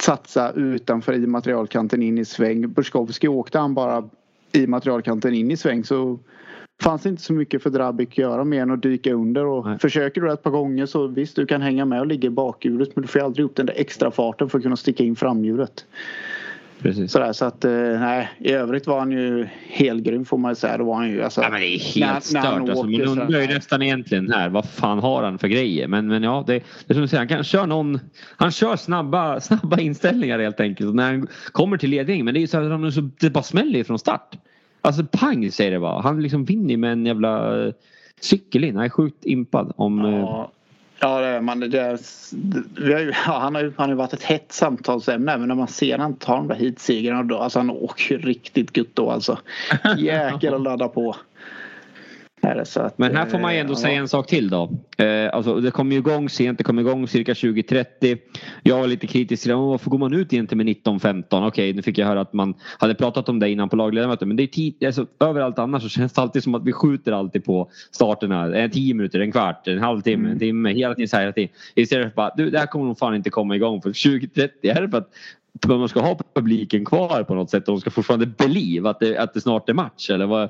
satsa 0.00 0.52
utanför 0.52 1.12
i 1.12 1.26
materialkanten 1.26 2.02
in 2.02 2.18
i 2.18 2.24
sväng. 2.24 2.72
Burskowski 2.72 3.28
åkte 3.28 3.58
han 3.58 3.74
bara 3.74 4.08
i 4.52 4.66
materialkanten 4.66 5.34
in 5.34 5.50
i 5.50 5.56
sväng 5.56 5.84
så 5.84 6.18
fanns 6.80 7.06
inte 7.06 7.22
så 7.22 7.32
mycket 7.32 7.62
för 7.62 7.70
Drabik 7.70 8.08
att 8.10 8.18
göra 8.18 8.44
mer 8.44 8.62
än 8.62 8.70
att 8.70 8.82
dyka 8.82 9.12
under 9.12 9.46
och 9.46 9.66
Nej. 9.66 9.78
försöker 9.78 10.20
du 10.20 10.32
ett 10.32 10.42
par 10.42 10.50
gånger 10.50 10.86
så 10.86 11.06
visst 11.06 11.36
du 11.36 11.46
kan 11.46 11.62
hänga 11.62 11.84
med 11.84 12.00
och 12.00 12.06
ligga 12.06 12.26
i 12.26 12.30
bakhjulet 12.30 12.96
men 12.96 13.02
du 13.02 13.08
får 13.08 13.20
aldrig 13.20 13.44
upp 13.46 13.56
den 13.56 13.66
där 13.66 13.74
extra 13.76 14.10
farten 14.10 14.48
för 14.48 14.58
att 14.58 14.62
kunna 14.64 14.76
sticka 14.76 15.04
in 15.04 15.16
framhjulet. 15.16 15.84
Precis. 16.82 17.12
Sådär 17.12 17.32
så 17.32 17.44
att 17.44 17.64
eh, 17.64 17.70
nej 17.72 18.28
i 18.38 18.52
övrigt 18.52 18.86
var 18.86 18.98
han 18.98 19.12
ju 19.12 19.46
helgrym 19.68 20.24
får 20.24 20.38
man 20.38 20.50
ju 20.50 20.54
säga. 20.54 20.76
Det 20.78 20.84
var 20.84 20.94
han 20.94 21.10
ju 21.10 21.22
alltså. 21.22 21.42
Ja, 21.42 21.48
men 21.50 21.60
det 21.60 21.66
är 21.66 21.78
helt 21.78 22.32
när- 22.32 22.42
när 22.42 22.48
han 22.48 22.56
stört. 22.56 22.68
Alltså, 22.70 22.84
åker 22.86 23.06
man 23.06 23.18
undrar 23.20 23.40
ju 23.40 23.46
nästan 23.46 23.82
egentligen 23.82 24.32
här 24.32 24.48
vad 24.48 24.68
fan 24.68 24.98
har 24.98 25.22
han 25.22 25.38
för 25.38 25.48
grejer. 25.48 25.88
Men, 25.88 26.06
men 26.06 26.22
ja, 26.22 26.44
det, 26.46 26.52
det 26.52 26.62
är 26.88 26.94
som 26.94 27.02
du 27.02 27.08
säger, 27.08 27.18
han 27.20 27.28
kan 27.28 27.44
köra 27.44 27.66
någon. 27.66 27.98
Han 28.36 28.50
kör 28.50 28.76
snabba, 28.76 29.40
snabba 29.40 29.78
inställningar 29.80 30.38
helt 30.38 30.60
enkelt. 30.60 30.88
Och 30.88 30.94
när 30.96 31.04
han 31.12 31.26
kommer 31.52 31.76
till 31.76 31.90
ledningen. 31.90 32.24
Men 32.24 32.34
det 32.34 32.38
är 32.38 32.42
ju 32.42 32.46
så 32.46 32.58
att 32.58 32.70
han 32.70 32.92
så, 32.92 33.10
det 33.20 33.30
bara 33.30 33.44
smäller 33.44 33.84
från 33.84 33.98
start. 33.98 34.36
Alltså 34.82 35.04
pang 35.12 35.50
säger 35.50 35.70
det 35.70 35.80
bara. 35.80 36.00
Han 36.02 36.22
liksom 36.22 36.44
vinner 36.44 36.76
med 36.76 36.92
en 36.92 37.06
jävla 37.06 37.64
eh, 37.66 37.72
cykel 38.20 38.64
in. 38.64 38.76
Han 38.76 38.84
är 38.84 38.88
sjukt 38.88 39.24
impad 39.26 39.72
om... 39.76 40.04
eh, 40.04 40.20
Ja, 40.20 40.50
ja 41.00 41.20
det 41.20 41.26
är 41.26 41.40
man. 41.40 41.60
Det 41.60 41.80
är, 41.80 41.98
har 42.92 43.00
ju, 43.00 43.12
ja, 43.26 43.38
han, 43.38 43.54
har 43.54 43.62
ju, 43.62 43.72
han 43.76 43.88
har 43.88 43.96
varit 43.96 44.12
ett 44.12 44.22
hett 44.22 44.52
samtalsämne 44.52 45.38
men 45.38 45.48
när 45.48 45.54
man 45.54 45.68
ser 45.68 45.98
han 45.98 46.14
ta 46.14 46.36
de 46.36 46.48
där 46.48 46.54
heatsegrarna 46.54 47.22
då. 47.22 47.38
Alltså 47.38 47.58
han 47.58 47.70
åker 47.70 48.14
ju 48.14 48.20
riktigt 48.20 48.76
gött 48.76 48.86
då 48.94 49.10
alltså. 49.10 49.38
Jäkel 49.98 50.54
att 50.54 50.62
ladda 50.62 50.88
på. 50.88 51.16
Att, 52.42 52.98
Men 52.98 53.16
här 53.16 53.26
får 53.26 53.38
man 53.38 53.54
ju 53.54 53.60
ändå 53.60 53.72
eh, 53.72 53.76
säga 53.76 53.98
en 53.98 54.08
sak 54.08 54.26
till 54.26 54.48
då. 54.50 54.70
Eh, 54.98 55.34
alltså, 55.34 55.60
det 55.60 55.70
kom 55.70 55.92
ju 55.92 55.98
igång 55.98 56.28
sent, 56.28 56.58
det 56.58 56.64
kom 56.64 56.78
igång 56.78 57.08
cirka 57.08 57.32
20.30. 57.32 58.18
Jag 58.62 58.78
var 58.80 58.86
lite 58.86 59.06
kritisk 59.06 59.42
till 59.42 59.48
det. 59.50 59.54
"Åh, 59.56 59.70
Varför 59.70 59.90
går 59.90 59.98
man 59.98 60.14
ut 60.14 60.32
egentligen 60.32 60.56
med 60.58 60.66
19.15? 60.66 61.46
Okej, 61.46 61.72
nu 61.72 61.82
fick 61.82 61.98
jag 61.98 62.06
höra 62.06 62.20
att 62.20 62.32
man 62.32 62.54
hade 62.78 62.94
pratat 62.94 63.28
om 63.28 63.38
det 63.38 63.50
innan 63.50 63.68
på 63.68 63.76
lagledamötet. 63.76 64.28
Men 64.28 64.36
det 64.36 64.42
är 64.42 64.46
tid, 64.46 64.84
alltså, 64.84 65.06
överallt 65.20 65.58
annars 65.58 65.82
så 65.82 65.88
känns 65.88 66.12
det 66.12 66.20
alltid 66.20 66.42
som 66.42 66.54
att 66.54 66.64
vi 66.64 66.72
skjuter 66.72 67.12
alltid 67.12 67.44
på 67.44 67.70
starterna. 67.90 68.56
Eh, 68.56 68.70
10 68.70 68.94
minuter, 68.94 69.20
en 69.20 69.32
kvart, 69.32 69.68
en 69.68 69.78
halvtimme, 69.78 70.30
en 70.30 70.38
timme. 70.38 70.72
Hela 70.72 70.94
tiden 70.94 71.08
så 71.08 71.16
här 71.16 71.22
hela 71.22 71.32
tiden. 71.32 71.50
Istället 71.74 72.08
för 72.08 72.16
bara, 72.16 72.30
du 72.36 72.50
det 72.50 72.58
här 72.58 72.66
kommer 72.66 72.84
nog 72.84 72.98
fan 72.98 73.14
inte 73.14 73.30
komma 73.30 73.56
igång 73.56 73.82
för 73.82 73.90
20.30. 73.92 74.48
Är 74.62 74.82
det 74.82 74.88
för 74.88 74.98
att 74.98 75.10
man 75.68 75.88
ska 75.88 76.00
ha 76.00 76.18
publiken 76.34 76.84
kvar 76.84 77.22
på 77.22 77.34
något 77.34 77.50
sätt 77.50 77.68
och 77.68 77.74
de 77.74 77.80
ska 77.80 77.90
fortfarande 77.90 78.26
believe 78.26 78.90
att 78.90 79.00
det, 79.00 79.18
att 79.18 79.34
det 79.34 79.40
snart 79.40 79.68
är 79.68 79.74
match 79.74 80.10
eller 80.10 80.26
vad? 80.26 80.48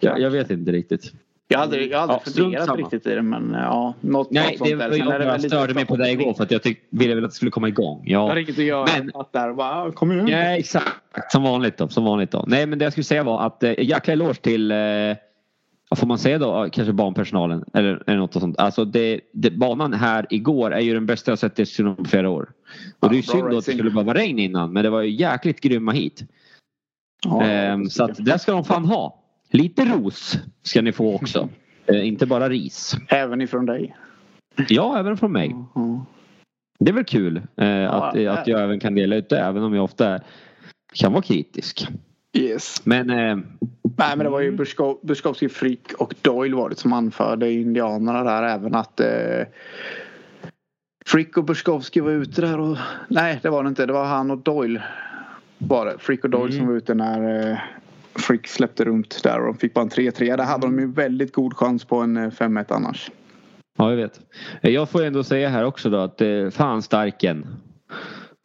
Jag, 0.00 0.20
jag 0.20 0.30
vet 0.30 0.50
inte 0.50 0.72
riktigt. 0.72 1.12
Jag 1.48 1.58
har 1.58 1.62
aldrig, 1.64 1.90
jag 1.90 1.98
har 1.98 2.02
aldrig 2.02 2.20
Ja, 2.26 2.42
funderat 2.42 2.64
samma. 2.66 2.76
riktigt 2.78 3.06
i 3.06 3.14
det 3.14 3.22
men 3.22 3.50
ja. 3.54 3.94
Något, 4.00 4.30
Nej, 4.30 4.44
något 4.46 4.58
sånt 4.58 4.70
det 4.70 4.76
där. 4.76 4.88
var 4.88 4.96
Sen 4.96 5.26
jag 5.28 5.36
lite 5.36 5.48
störde 5.48 5.74
mig 5.74 5.86
på 5.86 5.96
det 5.96 6.10
igår 6.10 6.34
för 6.34 6.42
att 6.44 6.50
jag 6.50 6.62
tyck, 6.62 6.78
ville 6.90 7.14
väl 7.14 7.24
att 7.24 7.30
det 7.30 7.34
skulle 7.36 7.50
komma 7.50 7.68
igång. 7.68 8.02
Jag 8.06 8.30
Ja. 8.30 8.38
inget 8.38 8.50
att 8.58 8.64
göra. 8.64 8.86
Men- 8.98 9.10
Att 9.14 9.32
där 9.32 9.52
bara, 9.52 9.92
kom 9.92 10.12
igen. 10.12 10.28
Ja, 10.28 10.38
exakt. 10.38 10.88
Som 11.32 11.42
vanligt 11.42 11.78
då. 11.78 11.88
Som 11.88 12.04
vanligt 12.04 12.30
då. 12.30 12.44
Nej, 12.48 12.66
men 12.66 12.78
det 12.78 12.84
jag 12.84 12.92
skulle 12.92 13.04
säga 13.04 13.22
var 13.22 13.46
att 13.46 13.62
eh, 13.62 13.72
jäkla 13.78 14.12
eloge 14.12 14.34
till 14.34 14.70
eh, 14.70 14.76
vad 15.90 15.98
får 15.98 16.06
man 16.06 16.18
säga 16.18 16.38
då? 16.38 16.68
Kanske 16.72 16.92
barnpersonalen 16.92 17.64
eller, 17.74 18.02
eller 18.06 18.18
något 18.18 18.32
sånt. 18.32 18.58
Alltså 18.58 18.84
det, 18.84 19.20
det, 19.32 19.50
banan 19.50 19.92
här 19.92 20.26
igår 20.30 20.70
är 20.74 20.80
ju 20.80 20.94
den 20.94 21.06
bästa 21.06 21.30
jag 21.30 21.38
sett 21.38 21.58
i 21.58 21.62
Eskilstuna 21.62 21.94
på 21.94 22.04
flera 22.04 22.30
år. 22.30 22.48
Och 23.00 23.08
det 23.08 23.14
är 23.14 23.16
ju 23.16 23.22
synd 23.22 23.40
då 23.42 23.46
att 23.46 23.50
det 23.50 23.56
racing. 23.56 23.78
skulle 23.78 23.90
vara 24.02 24.18
regn 24.18 24.38
innan 24.38 24.72
men 24.72 24.82
det 24.84 24.90
var 24.90 25.02
ju 25.02 25.10
jäkligt 25.10 25.60
grymma 25.60 25.92
hit. 25.92 26.22
Ja, 27.24 27.42
Ehm, 27.42 27.90
så 27.90 28.04
att 28.04 28.24
det 28.24 28.38
ska 28.38 28.52
de 28.52 28.64
fan 28.64 28.84
ha. 28.84 29.22
Lite 29.50 29.84
ros 29.84 30.38
ska 30.62 30.82
ni 30.82 30.92
få 30.92 31.14
också. 31.14 31.48
Eh, 31.88 32.06
inte 32.08 32.26
bara 32.26 32.48
ris. 32.48 32.96
Även 33.08 33.40
ifrån 33.40 33.66
dig. 33.66 33.96
Ja, 34.68 34.98
även 34.98 35.16
från 35.16 35.32
mig. 35.32 35.54
Ja. 35.74 36.06
Det 36.78 36.90
är 36.90 36.94
väl 36.94 37.04
kul 37.04 37.36
eh, 37.56 37.92
att, 37.92 38.20
ja. 38.20 38.32
att 38.32 38.46
jag 38.46 38.62
även 38.62 38.80
kan 38.80 38.94
dela 38.94 39.16
ut 39.16 39.28
det 39.28 39.38
även 39.40 39.62
om 39.62 39.74
jag 39.74 39.84
ofta 39.84 40.20
kan 40.94 41.12
vara 41.12 41.22
kritisk. 41.22 41.88
Yes. 42.38 42.86
Men 42.86 43.10
eh, 43.10 43.16
Nej 43.96 44.16
men 44.16 44.18
det 44.18 44.28
var 44.28 44.40
ju 44.40 44.56
Busko- 44.56 44.98
Buskowski, 45.06 45.48
Frick 45.48 45.92
och 45.98 46.14
Doyle 46.22 46.54
var 46.54 46.68
det 46.68 46.76
som 46.76 46.92
anförde 46.92 47.52
indianerna 47.52 48.24
där 48.24 48.42
även 48.42 48.74
att 48.74 49.00
eh, 49.00 49.46
Frick 51.06 51.36
och 51.36 51.44
Buskowski 51.44 52.00
var 52.00 52.10
ute 52.10 52.40
där 52.40 52.60
och 52.60 52.76
nej 53.08 53.38
det 53.42 53.50
var 53.50 53.62
det 53.62 53.68
inte. 53.68 53.86
Det 53.86 53.92
var 53.92 54.04
han 54.04 54.30
och 54.30 54.38
Doyle 54.38 54.82
var 55.58 55.86
det. 55.86 55.98
Frick 55.98 56.24
och 56.24 56.30
Doyle 56.30 56.44
Mm. 56.52 56.58
som 56.58 56.66
var 56.66 56.74
ute 56.74 56.94
när 56.94 57.50
eh, 57.50 57.58
Frick 58.18 58.46
släppte 58.46 58.84
runt 58.84 59.22
där 59.22 59.40
och 59.40 59.46
de 59.46 59.58
fick 59.58 59.74
bara 59.74 59.82
en 59.82 59.90
3-3. 59.90 60.36
Där 60.36 60.44
hade 60.44 60.66
de 60.66 60.78
ju 60.78 60.92
väldigt 60.92 61.32
god 61.32 61.54
chans 61.54 61.84
på 61.84 61.96
en 61.96 62.16
eh, 62.16 62.30
5-1 62.30 62.64
annars. 62.68 63.10
Ja, 63.78 63.90
jag 63.90 63.96
vet. 63.96 64.20
Eh, 64.62 64.70
Jag 64.70 64.88
får 64.90 65.04
ändå 65.04 65.24
säga 65.24 65.48
här 65.48 65.64
också 65.64 65.90
då 65.90 65.98
att 65.98 66.20
eh, 66.20 66.50
fan 66.50 66.82
starken. 66.82 67.46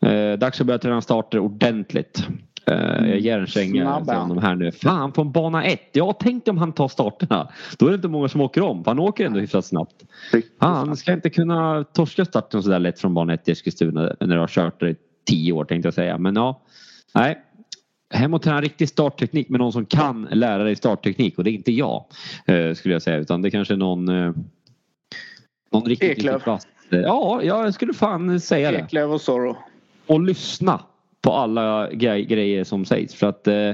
Eh, 0.05 0.39
dags 0.39 0.61
att 0.61 0.67
börja 0.67 0.79
träna 0.79 1.01
starter 1.01 1.39
ordentligt. 1.39 2.27
Eh, 2.67 3.09
jag 3.09 3.19
ger 3.19 3.39
en 3.39 3.47
känga 3.47 4.05
till 4.05 4.13
honom 4.13 4.37
här 4.37 4.55
nu. 4.55 4.71
Fan 4.71 5.11
på 5.11 5.21
en 5.21 5.31
bana 5.31 5.63
1. 5.63 5.79
Jag 5.91 6.19
tänkte 6.19 6.51
om 6.51 6.57
han 6.57 6.71
tar 6.73 6.87
starterna. 6.87 7.49
Då 7.77 7.85
är 7.85 7.89
det 7.89 7.95
inte 7.95 8.07
många 8.07 8.27
som 8.27 8.41
åker 8.41 8.61
om. 8.61 8.83
För 8.83 8.91
han 8.91 8.99
åker 8.99 9.25
ändå 9.25 9.39
hyfsat 9.39 9.65
snabbt. 9.65 9.95
Han 10.57 10.97
ska 10.97 11.13
inte 11.13 11.29
kunna 11.29 11.83
torska 11.83 12.25
starten 12.25 12.63
sådär 12.63 12.79
lätt 12.79 12.99
från 12.99 13.13
bana 13.13 13.33
1 13.33 13.47
i 13.47 13.51
Eskilstuna 13.51 14.15
när 14.19 14.35
du 14.35 14.39
har 14.39 14.47
kört 14.47 14.79
det 14.79 14.89
i 14.89 14.95
tio 15.27 15.53
år 15.53 15.65
tänkte 15.65 15.87
jag 15.87 15.93
säga. 15.93 16.17
Men 16.17 16.35
ja, 16.35 16.61
nej. 17.15 17.43
Hem 18.11 18.33
och 18.33 18.41
träna 18.41 18.61
riktig 18.61 18.89
startteknik 18.89 19.49
med 19.49 19.59
någon 19.59 19.73
som 19.73 19.85
kan 19.85 20.27
lära 20.31 20.63
dig 20.63 20.75
startteknik 20.75 21.37
och 21.37 21.43
det 21.43 21.51
är 21.51 21.53
inte 21.53 21.71
jag. 21.71 22.05
Eh, 22.45 22.73
skulle 22.73 22.95
jag 22.95 23.01
säga 23.01 23.17
utan 23.17 23.41
det 23.41 23.51
kanske 23.51 23.73
är 23.73 23.77
någon 23.77 24.09
eh, 24.09 24.33
någon 25.71 25.85
riktigt, 25.85 26.09
riktigt 26.09 26.47
eh, 26.89 26.99
Ja, 26.99 27.43
jag 27.43 27.73
skulle 27.73 27.93
fan 27.93 28.39
säga 28.39 28.71
det. 28.71 28.77
Eklöf 28.77 29.11
och 29.11 29.21
Zorro. 29.21 29.57
Och 30.07 30.21
lyssna 30.21 30.81
på 31.21 31.33
alla 31.33 31.91
grej, 31.91 32.25
grejer 32.25 32.63
som 32.63 32.85
sägs 32.85 33.15
för 33.15 33.27
att 33.27 33.47
eh, 33.47 33.71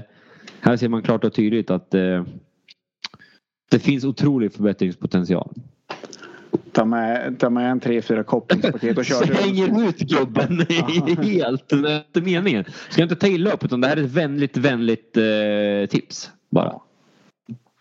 här 0.61 0.77
ser 0.77 0.89
man 0.89 1.01
klart 1.01 1.23
och 1.23 1.33
tydligt 1.33 1.69
att 1.69 1.91
det 3.69 3.79
finns 3.79 4.03
otrolig 4.03 4.53
förbättringspotential. 4.53 5.53
Ta 6.71 6.85
med, 6.85 7.39
ta 7.39 7.49
med 7.49 7.71
en 7.71 7.81
3-4 7.81 8.23
kopplingspaket 8.23 8.97
och 8.97 9.05
kör. 9.05 9.25
Slänger 9.25 9.89
ut 9.89 9.97
gubben 9.97 10.65
helt. 11.21 11.69
Det 11.69 11.91
är 11.91 11.97
inte 11.97 12.21
meningen. 12.21 12.65
Ska 12.89 13.01
jag 13.01 13.05
inte 13.05 13.15
ta 13.15 13.27
illa 13.27 13.51
upp 13.51 13.63
utan 13.63 13.81
det 13.81 13.87
här 13.87 13.97
är 13.97 14.03
ett 14.03 14.11
vänligt, 14.11 14.57
vänligt 14.57 15.17
eh, 15.17 15.89
tips. 15.89 16.31
Bara. 16.49 16.79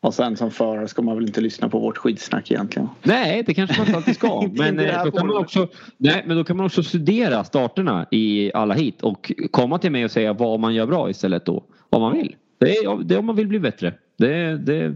Och 0.00 0.14
sen 0.14 0.36
som 0.36 0.50
förare 0.50 0.88
ska 0.88 1.02
man 1.02 1.14
väl 1.14 1.26
inte 1.26 1.40
lyssna 1.40 1.68
på 1.68 1.78
vårt 1.78 1.98
skitsnack 1.98 2.50
egentligen. 2.50 2.88
Nej, 3.02 3.42
det 3.46 3.54
kanske 3.54 3.78
man 3.78 3.86
inte 3.86 3.96
alltid 3.96 4.14
ska. 4.14 4.48
Men, 4.52 4.78
eh, 4.78 5.04
då 5.04 5.10
kan 5.10 5.26
man 5.26 5.36
också, 5.36 5.68
nej, 5.96 6.24
men 6.26 6.36
då 6.36 6.44
kan 6.44 6.56
man 6.56 6.66
också 6.66 6.82
studera 6.82 7.44
starterna 7.44 8.06
i 8.10 8.52
alla 8.54 8.74
hit 8.74 9.02
och 9.02 9.32
komma 9.50 9.78
till 9.78 9.92
mig 9.92 10.04
och 10.04 10.10
säga 10.10 10.32
vad 10.32 10.60
man 10.60 10.74
gör 10.74 10.86
bra 10.86 11.10
istället 11.10 11.46
då. 11.46 11.64
Vad 11.90 12.00
man 12.00 12.12
vill. 12.12 12.36
Det 12.58 12.76
är, 12.76 13.04
det 13.04 13.14
är 13.14 13.18
om 13.18 13.26
man 13.26 13.36
vill 13.36 13.48
bli 13.48 13.58
bättre. 13.58 13.94
Det, 14.18 14.56
det, 14.56 14.94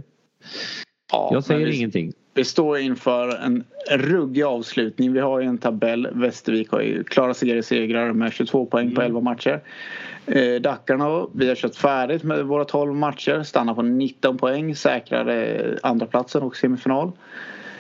Ja, 1.13 1.31
jag 1.33 1.45
säger 1.45 1.67
ingenting. 1.67 2.13
Vi 2.35 2.45
står 2.45 2.79
inför 2.79 3.37
en 3.45 3.65
ruggig 3.91 4.43
avslutning. 4.43 5.13
Vi 5.13 5.21
har 5.21 5.41
ju 5.41 5.47
en 5.47 5.59
tabell. 5.59 6.09
Västervik 6.13 6.71
har 6.71 6.81
ju 6.81 7.05
klara 7.05 7.35
seriesegrar 7.35 8.13
med 8.13 8.33
22 8.33 8.67
poäng 8.67 8.95
på 8.95 9.03
11 9.03 9.21
matcher. 9.21 9.61
Eh, 10.27 10.55
Dackarna, 10.61 11.27
vi 11.33 11.49
har 11.49 11.55
kört 11.55 11.75
färdigt 11.75 12.23
med 12.23 12.45
våra 12.45 12.65
12 12.65 12.95
matcher. 12.95 13.43
Stannar 13.43 13.75
på 13.75 13.83
19 13.83 14.39
poäng. 14.39 14.77
Säkrade 14.77 15.79
andra 15.83 16.07
platsen 16.07 16.43
och 16.43 16.57
semifinal. 16.57 17.13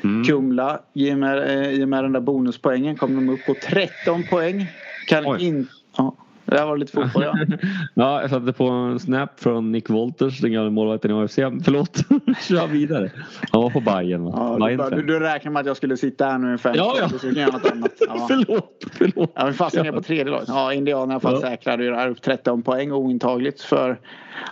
Mm. 0.04 0.24
Kumla, 0.24 0.80
i 0.92 1.12
och, 1.12 1.18
med, 1.18 1.38
eh, 1.38 1.70
i 1.70 1.84
och 1.84 1.88
med 1.88 2.04
den 2.04 2.12
där 2.12 2.20
bonuspoängen 2.20 2.96
kom 2.96 3.14
de 3.14 3.28
upp 3.28 3.46
på 3.46 3.54
13 3.54 4.22
poäng. 4.30 4.66
Kan 5.06 5.26
Oj. 5.26 5.46
in... 5.46 5.68
Ja, 5.96 6.14
det 6.50 6.58
här 6.58 6.66
var 6.66 6.76
lite 6.76 6.92
fotboll 6.92 7.22
ja. 7.22 7.34
Ja, 7.94 8.20
jag 8.20 8.30
satte 8.30 8.52
på 8.52 8.68
en 8.68 9.00
snap 9.00 9.40
från 9.40 9.72
Nick 9.72 9.90
Wolters, 9.90 10.40
den 10.40 10.52
gamla 10.52 10.70
målvakten 10.70 11.10
i 11.10 11.14
AFC. 11.14 11.34
Förlåt, 11.64 11.98
kör 12.48 12.66
vidare. 12.66 13.10
Han 13.52 13.62
var 13.62 13.70
på 13.70 13.80
Bajen 13.80 14.24
va? 14.24 14.32
ja 14.36 14.58
Bajen 14.58 14.90
du, 14.90 15.02
du, 15.02 15.20
räknar 15.20 15.52
med 15.52 15.60
att 15.60 15.66
jag 15.66 15.76
skulle 15.76 15.96
sitta 15.96 16.26
här 16.26 16.38
nu 16.38 16.54
i 16.54 16.58
fem 16.58 16.72
Ja, 16.76 16.96
ja. 16.98 17.46
Något 17.46 17.72
annat. 17.72 17.92
Ja. 18.08 18.26
Förlåt, 18.28 18.84
förlåt. 18.92 19.32
Ja, 19.34 19.70
jag 19.72 19.86
är 19.86 19.92
på 19.92 20.02
tredje 20.02 20.32
laget. 20.32 20.48
Ja, 20.48 20.72
Indianerna 20.74 21.16
i 21.16 21.20
fall 21.20 21.34
Ja. 21.34 21.40
säkrade 21.40 21.84
ju 21.84 21.90
det 21.90 21.96
här 21.96 22.08
upp 22.08 22.22
13 22.22 22.62
poäng 22.62 22.92
ointagligt 22.92 23.60
för... 23.60 23.98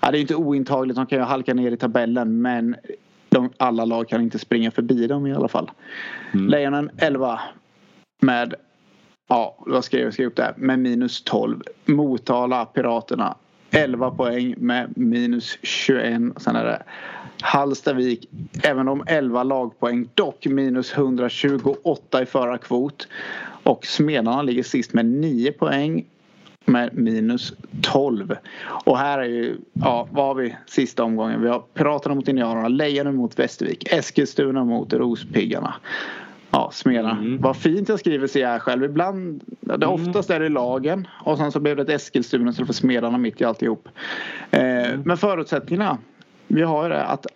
Ja, 0.02 0.10
det 0.10 0.18
är 0.18 0.20
inte 0.20 0.34
ointagligt, 0.34 0.96
de 0.96 1.06
kan 1.06 1.18
ju 1.18 1.24
halka 1.24 1.54
ner 1.54 1.70
i 1.70 1.76
tabellen 1.76 2.42
men 2.42 2.76
de, 3.28 3.50
alla 3.56 3.84
lag 3.84 4.08
kan 4.08 4.20
inte 4.20 4.38
springa 4.38 4.70
förbi 4.70 5.06
dem 5.06 5.26
i 5.26 5.34
alla 5.34 5.48
fall. 5.48 5.70
Mm. 6.34 6.48
Lejonen 6.48 6.90
11 6.98 7.40
med, 8.20 8.54
ja 9.28 9.54
vad 9.58 9.84
skrev 9.84 10.02
jag? 10.02 10.12
skrev 10.12 10.26
upp 10.26 10.36
det 10.36 10.42
här, 10.42 10.54
med 10.56 10.78
minus 10.78 11.22
12. 11.24 11.62
Motala 11.84 12.64
Piraterna 12.64 13.36
11 13.70 14.10
poäng 14.10 14.54
med 14.58 14.98
minus 14.98 15.58
21. 15.62 16.22
Sen 16.36 16.56
är 16.56 16.64
det 16.64 16.82
Hallstavik, 17.40 18.28
även 18.62 18.88
om 18.88 19.04
11 19.06 19.42
lagpoäng, 19.42 20.08
dock 20.14 20.46
minus 20.46 20.92
128 20.92 22.22
i 22.22 22.26
förra 22.26 22.58
kvot. 22.58 23.08
Och 23.62 23.86
Smedarna 23.86 24.42
ligger 24.42 24.62
sist 24.62 24.92
med 24.92 25.06
9 25.06 25.52
poäng 25.52 26.04
med 26.64 26.98
minus 26.98 27.52
12. 27.82 28.36
Och 28.84 28.98
här 28.98 29.18
är 29.18 29.24
ju, 29.24 29.56
ja 29.72 30.08
vad 30.10 30.26
har 30.26 30.34
vi 30.34 30.56
sista 30.66 31.04
omgången? 31.04 31.42
Vi 31.42 31.48
har 31.48 31.62
Piraterna 31.74 32.14
mot 32.14 32.28
Indianerna, 32.28 32.68
Lejonen 32.68 33.16
mot 33.16 33.38
Västervik, 33.38 33.92
Eskilstuna 33.92 34.64
mot 34.64 34.92
Rospiggarna. 34.92 35.74
Ja, 36.50 36.70
Smedarna. 36.72 37.18
Mm. 37.18 37.40
Vad 37.40 37.56
fint 37.56 37.88
jag 37.88 37.98
skriver 37.98 38.26
ser 38.26 38.40
jag 38.40 38.62
själv. 38.62 38.84
Ibland, 38.84 39.42
det 39.60 39.86
oftast 39.86 40.30
är 40.30 40.40
det 40.40 40.48
lagen 40.48 41.08
och 41.24 41.38
sen 41.38 41.52
så 41.52 41.60
blev 41.60 41.76
det 41.76 41.82
ett 41.82 41.88
Eskilstuna 41.88 42.50
istället 42.50 42.66
för 42.66 42.74
Smedarna 42.74 43.18
mitt 43.18 43.40
i 43.40 43.44
alltihop. 43.44 43.88
Eh, 44.50 44.60
Men 45.04 45.16
förutsättningarna. 45.16 45.98
Vi 46.46 46.62
har 46.62 46.82
ju 46.82 46.88
det 46.88 47.04
att 47.04 47.26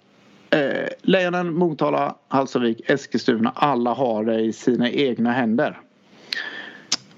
eh, 0.50 0.88
Lejonen, 1.02 1.54
Motala, 1.54 2.14
Hallstavik, 2.28 2.80
Eskilstuna 2.90 3.52
alla 3.54 3.94
har 3.94 4.24
det 4.24 4.40
i 4.40 4.52
sina 4.52 4.90
egna 4.90 5.32
händer. 5.32 5.80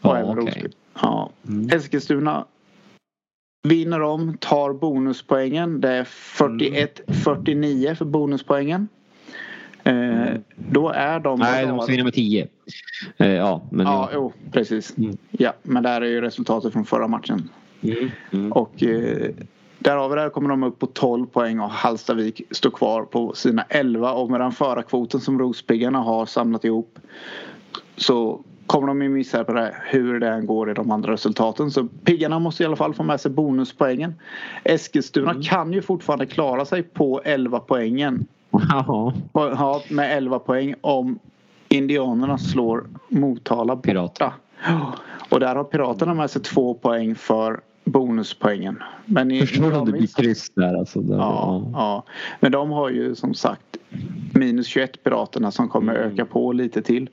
Och 0.01 0.11
Ja, 0.11 0.18
även. 0.18 0.36
Rospigg. 0.36 0.72
Ja. 1.03 1.30
Mm. 1.49 1.68
Eskilstuna 1.76 2.45
vinner 3.68 4.01
om, 4.01 4.36
tar 4.40 4.72
bonuspoängen. 4.72 5.80
Det 5.80 5.90
är 5.90 6.05
41-49 6.05 7.95
för 7.95 8.05
bonuspoängen. 8.05 8.88
Eh, 9.85 10.35
då 10.57 10.89
är 10.89 11.20
de... 11.20 11.41
Mm. 11.41 11.53
Nej, 11.53 11.66
de 11.66 11.76
måste 11.76 11.93
vinna 11.93 12.05
med 12.05 12.14
10. 12.14 12.49
Eh, 13.16 13.32
ja, 13.32 13.62
men... 13.70 13.87
Ja, 13.87 14.11
jo, 14.14 14.32
precis. 14.53 14.99
Mm. 14.99 15.16
Ja, 15.30 15.53
men 15.62 15.82
där 15.82 16.01
är 16.01 16.07
ju 16.07 16.20
resultatet 16.20 16.72
från 16.72 16.85
förra 16.85 17.09
matchen. 17.09 17.49
Mm. 17.82 18.11
Mm. 18.32 18.53
Och 18.53 18.82
eh, 18.82 19.30
där 19.78 19.97
har 19.97 20.09
vi 20.09 20.14
det. 20.14 20.30
kommer 20.30 20.49
de 20.49 20.62
upp 20.62 20.78
på 20.78 20.87
12 20.87 21.26
poäng 21.26 21.61
och 21.61 21.70
Hallstavik 21.70 22.43
står 22.51 22.70
kvar 22.70 23.03
på 23.03 23.32
sina 23.35 23.64
11. 23.68 24.12
Och 24.12 24.30
med 24.30 24.41
den 24.41 24.53
förarkvoten 24.53 25.20
som 25.20 25.39
Rospiggarna 25.39 25.99
har 25.99 26.26
samlat 26.26 26.64
ihop 26.64 26.99
så 27.97 28.41
kommer 28.66 28.87
de 28.87 29.03
ju 29.03 29.09
missa 29.09 29.45
på 29.45 29.53
det 29.53 29.74
hur 29.85 30.20
det 30.20 30.28
än 30.28 30.47
går 30.47 30.70
i 30.70 30.74
de 30.74 30.91
andra 30.91 31.12
resultaten. 31.12 31.70
Så 31.70 31.89
Piggarna 32.05 32.39
måste 32.39 32.62
i 32.62 32.66
alla 32.66 32.76
fall 32.76 32.95
få 32.95 33.03
med 33.03 33.20
sig 33.20 33.30
bonuspoängen. 33.30 34.14
Eskilstuna 34.64 35.30
Mm. 35.30 35.43
kan 35.43 35.72
ju 35.72 35.82
fortfarande 35.82 36.26
klara 36.26 36.64
sig 36.64 36.82
på 36.82 37.20
11 37.24 37.61
poängen. 37.61 38.26
Ja, 38.69 39.13
Ja, 39.33 39.83
med 39.91 40.17
11 40.17 40.39
poäng 40.39 40.75
om 40.81 41.19
Indianerna 41.69 42.39
slår 42.39 42.87
Motala 43.09 43.77
borta. 43.77 43.87
Pirater. 43.89 44.33
Ja, 44.67 44.93
Och 45.31 45.41
där 45.41 45.57
har 45.57 45.65
Piraterna 45.65 46.15
med 46.15 46.31
sig 46.31 46.43
två 46.43 46.75
poäng 46.75 47.15
för 47.15 47.61
bonuspoängen. 47.85 48.83
Men 49.07 49.31
i, 49.31 49.41
förstår 49.47 49.71
du 49.71 49.77
om 49.77 49.87
det 49.87 49.93
blir 49.93 50.07
kryss 50.07 50.51
där 50.55 50.79
alltså. 50.79 51.01
Där, 51.01 51.17
Ja, 51.17 51.63
ja, 51.73 52.05
men 52.41 52.53
de 52.53 52.71
har 52.71 52.89
ju 52.91 53.15
som 53.15 53.35
sagt 53.35 53.77
minus 54.35 54.67
21 54.67 55.05
Piraterna 55.05 55.51
som 55.51 55.69
kommer 55.69 55.95
Mm. 55.95 56.13
öka 56.13 56.25
på 56.25 56.53
lite 56.53 56.83
till. 56.83 57.11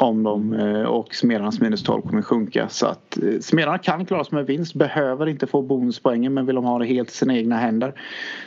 Om 0.00 0.22
de, 0.22 0.52
eh, 0.52 0.82
och 0.82 1.14
Smedarnas 1.14 1.60
minus 1.60 1.82
12 1.82 2.02
kommer 2.02 2.22
sjunka. 2.22 2.68
Så 2.68 2.86
att 2.86 3.18
eh, 3.22 3.40
Smedarna 3.40 3.78
kan 3.78 4.06
klara 4.06 4.24
sig 4.24 4.34
med 4.34 4.46
vinst. 4.46 4.74
Behöver 4.74 5.26
inte 5.26 5.46
få 5.46 5.62
bonuspoängen 5.62 6.34
men 6.34 6.46
vill 6.46 6.54
de 6.54 6.64
ha 6.64 6.78
det 6.78 6.86
helt 6.86 7.10
i 7.10 7.12
sina 7.12 7.36
egna 7.36 7.56
händer. 7.56 8.00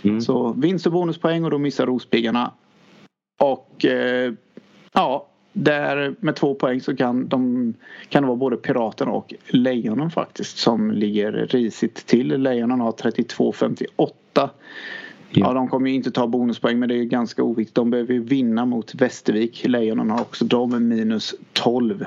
Mm. 0.03 0.21
Så 0.21 0.53
vinst 0.57 0.85
och 0.85 0.91
bonuspoäng 0.91 1.43
och 1.43 1.51
då 1.51 1.57
missar 1.57 1.85
Rospiggarna 1.85 2.51
Och 3.39 3.85
eh, 3.85 4.33
ja, 4.93 5.27
där 5.53 6.15
med 6.19 6.35
två 6.35 6.55
poäng 6.55 6.81
så 6.81 6.95
kan, 6.95 7.27
de, 7.27 7.73
kan 8.09 8.23
det 8.23 8.27
vara 8.27 8.37
både 8.37 8.57
Piraterna 8.57 9.11
och 9.11 9.33
Lejonen 9.47 10.11
faktiskt 10.11 10.57
som 10.57 10.91
ligger 10.91 11.31
risigt 11.31 12.05
till. 12.05 12.41
Lejonen 12.41 12.79
har 12.79 12.91
32-58. 12.91 14.49
Ja, 15.31 15.53
de 15.53 15.67
kommer 15.67 15.89
ju 15.89 15.95
inte 15.95 16.11
ta 16.11 16.27
bonuspoäng 16.27 16.79
men 16.79 16.89
det 16.89 16.95
är 16.95 17.03
ganska 17.03 17.43
oviktigt. 17.43 17.75
De 17.75 17.89
behöver 17.89 18.13
ju 18.13 18.23
vinna 18.23 18.65
mot 18.65 18.95
Västervik. 18.95 19.67
Lejonen 19.67 20.09
har 20.09 20.21
också 20.21 20.45
de 20.45 20.87
minus 20.87 21.35
12. 21.53 22.05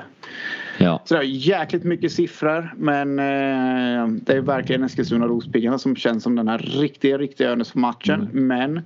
Ja. 0.77 1.01
Så 1.05 1.13
det 1.13 1.19
är 1.19 1.23
jäkligt 1.23 1.83
mycket 1.83 2.11
siffror 2.11 2.73
men 2.77 3.19
eh, 3.19 4.07
det 4.07 4.33
är 4.33 4.41
verkligen 4.41 4.83
Eskilstuna 4.83 5.27
Rospiggarna 5.27 5.77
som 5.77 5.95
känns 5.95 6.23
som 6.23 6.35
den 6.35 6.47
här 6.47 6.57
riktiga, 6.57 7.17
riktiga 7.17 7.57
matchen. 7.73 8.21
Mm. 8.21 8.47
Men 8.47 8.81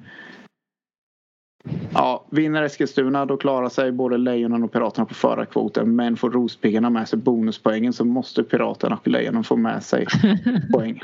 Ja, 1.94 2.26
vinner 2.30 2.64
Eskilstuna 2.64 3.26
då 3.26 3.38
klarar 3.38 3.70
sig 3.70 3.92
både 3.92 4.18
Lejonen 4.18 4.64
och 4.64 4.72
Piraterna 4.72 5.06
på 5.06 5.14
förarkvoten. 5.14 5.96
Men 5.96 6.18
får 6.18 6.32
Rospiggarna 6.32 6.90
med 6.90 7.10
sig 7.10 7.20
bonuspoängen 7.20 7.94
så 7.94 8.06
måste 8.06 8.44
Piraterna 8.44 8.96
och 8.96 9.08
Lejonen 9.08 9.44
få 9.44 9.56
med 9.56 9.84
sig 9.84 10.08
poäng. 10.74 11.04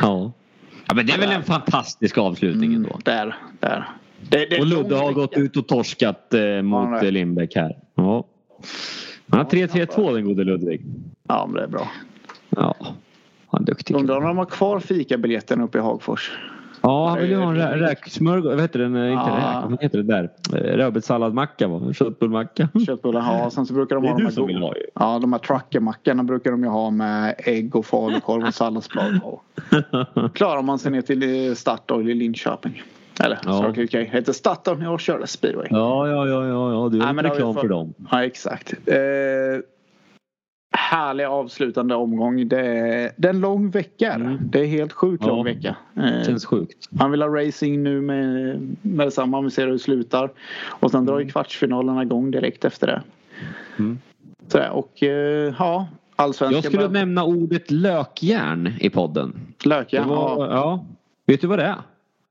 Ja. 0.00 0.32
Ja. 0.90 0.94
Men 0.94 1.06
det 1.06 1.12
är 1.12 1.18
väl 1.18 1.30
en 1.30 1.44
fantastisk 1.44 2.18
avslutning 2.18 2.74
ändå. 2.74 2.98
Där, 3.04 3.36
där. 3.60 3.88
Det, 4.28 4.46
det 4.46 4.60
Och 4.60 4.66
Ludde 4.66 4.96
har 4.96 5.12
gått 5.12 5.36
ut 5.36 5.56
och 5.56 5.68
torskat 5.68 6.34
eh, 6.34 6.62
mot 6.62 7.02
eh, 7.02 7.10
Lindbäck 7.10 7.56
här. 7.56 7.76
Ja. 7.94 8.26
Han 9.30 9.38
har 9.38 9.46
3-3-2 9.46 10.14
den 10.14 10.24
gode 10.24 10.44
Ludvig. 10.44 10.82
Ja, 11.28 11.46
men 11.46 11.56
det 11.56 11.62
är 11.62 11.68
bra. 11.68 11.90
Ja, 12.48 12.74
han 13.46 13.62
är 13.62 13.66
duktig. 13.66 13.96
Undrar 13.96 14.16
om 14.16 14.24
de 14.24 14.38
har 14.38 14.44
kvar 14.44 14.80
fikabiljetten 14.80 15.60
uppe 15.60 15.78
i 15.78 15.80
Hagfors. 15.80 16.32
Ja, 16.82 17.08
han 17.08 17.18
vill 17.18 17.30
ju 17.30 17.36
ha 17.36 17.50
en 17.50 17.56
rä- 17.56 17.76
räksmörgås. 17.76 18.52
Vad 18.52 18.60
heter 18.60 18.78
den? 18.78 18.96
Eh, 18.96 19.12
Inte 19.12 19.24
Ja. 19.30 19.36
räk. 19.36 19.70
Vad 19.70 19.82
heter 19.82 19.98
det 19.98 20.04
där? 20.04 20.30
Eh, 20.52 20.76
Rödbetssalladmacka 20.76 21.68
va? 21.68 21.92
Köttbullmacka. 21.92 22.68
Köttbullar 22.86 23.20
har. 23.20 23.50
Sen 23.50 23.66
så 23.66 23.74
brukar 23.74 23.96
de 23.96 24.04
är 24.04 24.08
ha 24.08 24.16
de 24.18 24.24
här, 24.24 24.30
som 24.30 24.46
vill 24.46 24.58
go- 24.60 24.66
ha 24.66 24.76
ju. 24.76 24.82
ja, 24.94 25.18
de 25.18 25.32
här 25.32 25.40
truckermackorna 25.40 26.24
brukar 26.24 26.50
de 26.50 26.62
ju 26.62 26.68
ha 26.68 26.90
med 26.90 27.34
ägg 27.38 27.76
och 27.76 27.86
falukorv 27.86 28.44
och 28.46 28.54
salladsblad. 28.54 29.20
på. 29.22 29.40
Klarar 30.34 30.62
man 30.62 30.78
sig 30.78 30.92
ner 30.92 31.02
till 31.02 31.48
eh, 31.48 31.54
Statoil 31.54 32.08
i 32.10 32.14
Linköping. 32.14 32.82
Eller 33.24 33.38
Ja. 33.44 33.72
Circle 33.74 33.86
K. 34.04 34.10
Heter 34.16 34.32
Statoil 34.32 34.78
när 34.78 34.84
jag 34.84 35.00
körde 35.00 35.26
speedway. 35.26 35.66
Ja, 35.70 36.08
ja, 36.08 36.26
ja, 36.26 36.46
ja, 36.46 36.72
ja. 36.72 36.88
du 36.88 37.00
har 37.00 37.12
vi 37.14 37.22
reklam 37.22 37.54
för 37.54 37.68
dem. 37.68 37.94
Ja, 38.10 38.24
exakt. 38.24 38.72
Eh, 38.86 38.96
härlig 40.72 41.24
avslutande 41.24 41.94
omgång. 41.94 42.48
Det 42.48 42.60
är, 42.60 43.12
det 43.16 43.28
är 43.28 43.32
en 43.32 43.40
lång 43.40 43.70
vecka. 43.70 44.12
Mm. 44.12 44.38
Det 44.42 44.60
är 44.60 44.66
helt 44.66 44.92
sjukt 44.92 45.22
Ja. 45.26 45.28
lång 45.28 45.44
vecka. 45.44 45.76
Eh, 45.96 46.22
Känns 46.26 46.44
sjukt. 46.44 46.88
han 46.98 47.10
vill 47.10 47.22
ha 47.22 47.28
racing 47.28 47.82
nu 47.82 48.00
med, 48.00 48.76
med 48.82 49.06
detsamma. 49.06 49.40
Vi 49.40 49.50
ser 49.50 49.66
hur 49.66 49.72
det 49.72 49.78
slutar. 49.78 50.30
Och 50.66 50.90
sen 50.90 51.06
drar 51.06 51.18
ju 51.20 51.28
kvartsfinalerna 51.28 52.02
igång 52.02 52.30
direkt 52.30 52.64
efter 52.64 52.86
det. 52.86 53.02
Mm. 53.78 53.98
Så, 54.48 54.58
där, 54.58 54.70
och 54.70 55.02
eh, 55.02 55.54
ja, 55.58 55.88
allsvenskan. 56.16 56.54
Jag 56.62 56.64
skulle 56.64 56.88
nämna 56.88 57.24
ordet 57.24 57.70
lökjärn 57.70 58.72
i 58.80 58.90
podden. 58.90 59.40
Lökjärn, 59.64 60.08
var, 60.08 60.46
ja. 60.46 60.52
ja. 60.52 60.84
Vet 61.26 61.40
du 61.40 61.46
vad 61.46 61.58
det 61.58 61.64
är? 61.64 61.76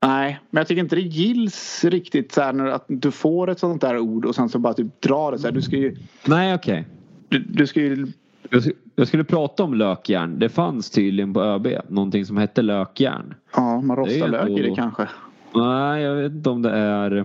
Nej, 0.02 0.38
men 0.50 0.60
jag 0.60 0.68
tycker 0.68 0.82
inte 0.82 0.96
det 0.96 1.02
gills 1.02 1.84
riktigt 1.84 2.32
så 2.32 2.40
här 2.40 2.52
när 2.52 2.66
att 2.66 2.84
du 2.88 3.10
får 3.10 3.50
ett 3.50 3.58
sånt 3.58 3.80
där 3.80 3.98
ord 3.98 4.24
och 4.24 4.34
sen 4.34 4.48
så 4.48 4.58
bara 4.58 4.74
typ 4.74 5.00
drar 5.00 5.32
det 5.32 5.38
så 5.38 5.46
här. 5.46 5.54
Du 5.54 5.62
ska 5.62 5.76
ju, 5.76 5.96
Nej, 6.26 6.54
okej. 6.54 6.84
du, 7.28 7.38
du 7.38 7.66
ska 7.66 7.80
ju 7.80 8.06
Jag, 8.50 8.62
jag 8.94 9.08
skulle 9.08 9.24
prata 9.24 9.62
om 9.64 9.74
lökjärn. 9.74 10.38
Det 10.38 10.48
fanns 10.48 10.90
tydligen 10.90 11.34
på 11.34 11.42
ÖB 11.42 11.66
någonting 11.88 12.26
som 12.26 12.36
hette 12.36 12.62
lökjärn. 12.62 13.34
Ja, 13.56 13.80
man 13.80 13.96
rostar 13.96 14.28
lök 14.28 14.48
i 14.48 14.62
det 14.62 14.74
kanske. 14.74 15.08
Nej, 15.54 16.02
jag 16.02 16.14
vet 16.14 16.32
inte 16.32 16.50
om 16.50 16.62
det 16.62 16.70
är... 16.70 17.24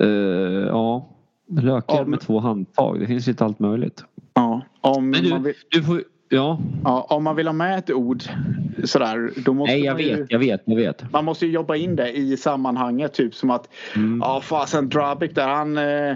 Eh, 0.00 0.08
ja, 0.66 1.08
lökjärn 1.50 2.00
men- 2.00 2.10
med 2.10 2.20
två 2.20 2.40
handtag. 2.40 3.00
Det 3.00 3.06
finns 3.06 3.26
lite 3.26 3.44
allt 3.44 3.58
möjligt. 3.58 4.04
Ja, 4.34 4.60
om, 4.80 5.10
Men 5.10 5.28
man 5.28 5.42
du, 5.42 5.44
vill, 5.48 5.54
du 5.70 5.82
får... 5.82 6.02
Ja, 6.28 6.58
ja, 6.84 7.06
om 7.10 7.24
man 7.24 7.36
vill 7.36 7.46
ha 7.46 7.52
med 7.52 7.78
ett 7.78 7.90
ord 7.90 8.22
sådär. 8.84 9.30
Då 9.36 9.52
måste 9.52 9.72
nej 9.74 9.84
jag 9.84 9.92
man, 9.94 10.02
ju, 10.02 10.16
vet, 10.16 10.26
jag 10.32 10.38
vet, 10.38 10.62
jag 10.64 10.76
vet. 10.76 11.12
man 11.12 11.24
måste 11.24 11.46
ju 11.46 11.52
jobba 11.52 11.76
in 11.76 11.96
det 11.96 12.12
i 12.16 12.36
sammanhanget. 12.36 13.12
Typ 13.14 13.34
som 13.34 13.50
att 13.50 13.68
Mm. 13.96 14.20
ja 14.24 14.40
fasen 14.40 14.88
Drabik 14.88 15.34
där 15.34 15.48
han 15.48 15.78
eh, 15.78 16.14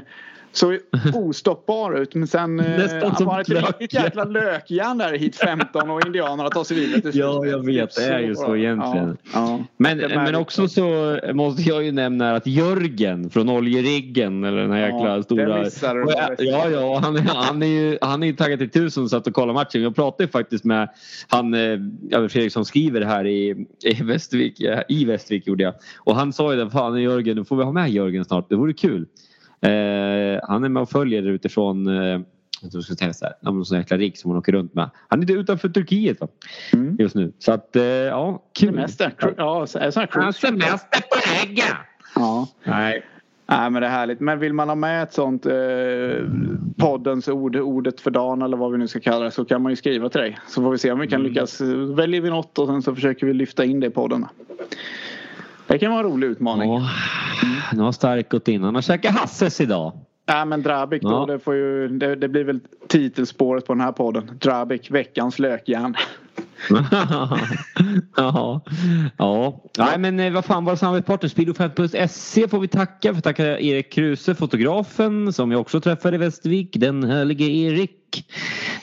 såg 0.52 0.78
ostoppbar 1.14 2.00
ut 2.00 2.14
men 2.14 2.26
sen 2.28 2.60
eh, 2.60 2.78
Nästan 2.78 3.16
som 3.16 3.26
var 3.26 3.40
ett 3.40 3.48
lökjärn. 3.48 3.72
riktigt 3.80 3.94
jäkla 4.02 4.24
lökjärn 4.24 4.98
där 4.98 5.12
hit 5.18 5.36
15 5.36 5.90
och 5.90 6.06
indianerna 6.06 6.50
tar 6.50 6.64
sig 6.64 6.76
vidare 6.76 7.00
till. 7.00 7.20
Ja, 7.20 7.46
jag 7.46 7.66
vet. 7.66 7.94
Det 7.96 8.04
är 8.04 8.20
ju 8.20 8.34
så 8.34 8.56
egentligen. 8.56 9.16
Ja, 9.22 9.30
ja. 9.34 9.64
Men, 9.76 9.98
Det 9.98 10.08
men 10.08 10.34
också 10.34 10.68
så 10.68 11.18
måste 11.34 11.62
jag 11.62 11.84
ju 11.84 11.92
nämna 11.92 12.34
att 12.36 12.46
Jörgen 12.46 13.30
från 13.30 13.48
Oljeriggen 13.48 14.44
eller 14.44 14.62
den 14.62 14.70
här 14.70 14.78
jäkla 14.80 15.08
Ja, 15.08 15.16
det 15.16 15.22
stora. 15.22 15.58
jag- 15.58 16.34
Ja, 16.38 16.68
ja, 16.70 17.00
han, 17.02 17.16
är- 17.16 17.20
han 17.34 17.62
är 17.62 17.66
ju 17.66 17.98
han 18.00 18.22
är 18.22 18.26
ju 18.26 18.32
taggad 18.32 18.58
till 18.58 18.70
tusen 18.70 19.08
så 19.08 19.16
att 19.16 19.26
och 19.26 19.34
kolla 19.34 19.52
matchen. 19.52 19.82
Jag 19.82 19.94
pratade 19.94 20.28
faktiskt 20.28 20.64
med 20.64 20.88
han 21.28 21.54
eh, 21.54 21.60
ja, 22.10 22.28
Fredrik 22.28 22.52
som 22.52 22.64
skriver 22.64 23.00
här 23.00 23.26
i, 23.26 23.66
i 23.84 24.02
Västervik. 24.02 24.54
ja, 24.58 24.82
I 24.88 25.04
Västervik 25.04 25.46
gjorde 25.46 25.62
jag. 25.62 25.74
Och 25.98 26.14
han 26.16 26.32
sa 26.32 26.52
ju 26.54 26.64
det. 26.64 26.70
Fan 26.70 27.02
Jörgen, 27.02 27.36
nu 27.36 27.44
får 27.44 27.56
vi 27.56 27.64
ha 27.64 27.72
med 27.72 27.90
Jörgen 27.90 28.24
snart. 28.24 28.48
Det 28.48 28.56
vore 28.56 28.72
kul. 28.72 29.06
Eh, 29.60 30.40
han 30.48 30.64
är 30.64 30.68
med 30.68 30.82
och 30.82 30.90
följer 30.90 31.22
utifrån 31.22 31.86
eh, 31.86 32.20
jag 32.62 32.82
ska 32.82 32.94
säga 32.94 33.12
så 33.12 33.24
här, 33.24 33.34
någon 33.40 33.64
sån 33.64 33.78
jäkla 33.78 33.96
rik 33.96 34.18
som 34.18 34.30
han 34.30 34.38
åker 34.38 34.52
runt 34.52 34.74
med. 34.74 34.90
Han 35.08 35.18
är 35.18 35.22
inte 35.22 35.32
utanför 35.32 35.68
Turkiet 35.68 36.20
va? 36.20 36.28
Mm. 36.72 36.96
just 36.98 37.14
nu. 37.14 37.32
Så 37.38 37.52
att 37.52 37.76
eh, 37.76 37.82
ja, 37.82 38.42
kul. 38.52 38.72
Semester. 38.72 39.14
Ja, 39.36 39.66
semester 39.66 41.00
på 41.00 41.46
ägga! 41.46 41.78
Ja. 42.14 42.48
Nej. 42.64 43.06
Nej 43.46 43.70
men 43.70 43.82
det 43.82 43.88
är 43.88 43.90
härligt. 43.90 44.20
Men 44.20 44.38
vill 44.38 44.52
man 44.52 44.68
ha 44.68 44.74
med 44.74 45.02
ett 45.02 45.12
sånt 45.12 45.46
eh, 45.46 45.52
poddens 46.78 47.28
ord, 47.28 47.56
ordet 47.56 48.00
för 48.00 48.10
dagen 48.10 48.42
eller 48.42 48.56
vad 48.56 48.72
vi 48.72 48.78
nu 48.78 48.88
ska 48.88 49.00
kalla 49.00 49.24
det 49.24 49.30
så 49.30 49.44
kan 49.44 49.62
man 49.62 49.72
ju 49.72 49.76
skriva 49.76 50.08
till 50.08 50.20
dig. 50.20 50.38
Så 50.48 50.62
får 50.62 50.70
vi 50.70 50.78
se 50.78 50.92
om 50.92 50.98
vi 50.98 51.06
kan 51.06 51.22
lyckas. 51.22 51.60
Väljer 51.96 52.20
vi 52.20 52.30
något 52.30 52.58
och 52.58 52.66
sen 52.66 52.82
så 52.82 52.94
försöker 52.94 53.26
vi 53.26 53.32
lyfta 53.32 53.64
in 53.64 53.80
det 53.80 53.86
i 53.86 53.90
podden. 53.90 54.26
Det 55.70 55.78
kan 55.78 55.90
vara 55.92 56.00
en 56.06 56.12
rolig 56.12 56.26
utmaning. 56.26 56.72
Ja, 56.72 56.88
nu 57.72 57.82
har 57.82 57.92
Stark 57.92 58.28
gått 58.28 58.48
in. 58.48 58.62
Han 58.62 58.74
har 58.74 58.82
käkat 58.82 59.14
Hasses 59.14 59.60
idag. 59.60 59.92
Nej 60.28 60.46
men 60.46 60.62
Drabik 60.62 61.02
då, 61.02 61.08
Ja. 61.10 61.26
det, 61.26 61.38
får 61.38 61.54
ju, 61.54 61.88
det, 61.88 62.16
det 62.16 62.28
blir 62.28 62.44
väl 62.44 62.60
titelspåret 62.88 63.66
på 63.66 63.72
den 63.74 63.80
här 63.80 63.92
podden. 63.92 64.30
Drabik, 64.42 64.90
veckans 64.90 65.38
lökjärn. 65.38 65.94
ja. 68.16 68.60
ja. 69.18 69.64
Nej 69.78 69.98
men 69.98 70.20
eh, 70.20 70.32
vad 70.32 70.44
fan 70.44 70.64
våra 70.64 70.76
samarbetspartner 70.76 71.28
Speedo5.se 71.28 72.48
får 72.48 72.60
vi 72.60 72.68
tacka. 72.68 73.14
För 73.14 73.20
tacka 73.20 73.60
Erik 73.60 73.92
Kruse, 73.92 74.34
fotografen 74.34 75.32
som 75.32 75.50
jag 75.52 75.60
också 75.60 75.80
träffade 75.80 76.16
i 76.16 76.18
Västervik. 76.18 76.76
Den 76.76 77.04
härlige 77.04 77.44
Erik. 77.44 78.24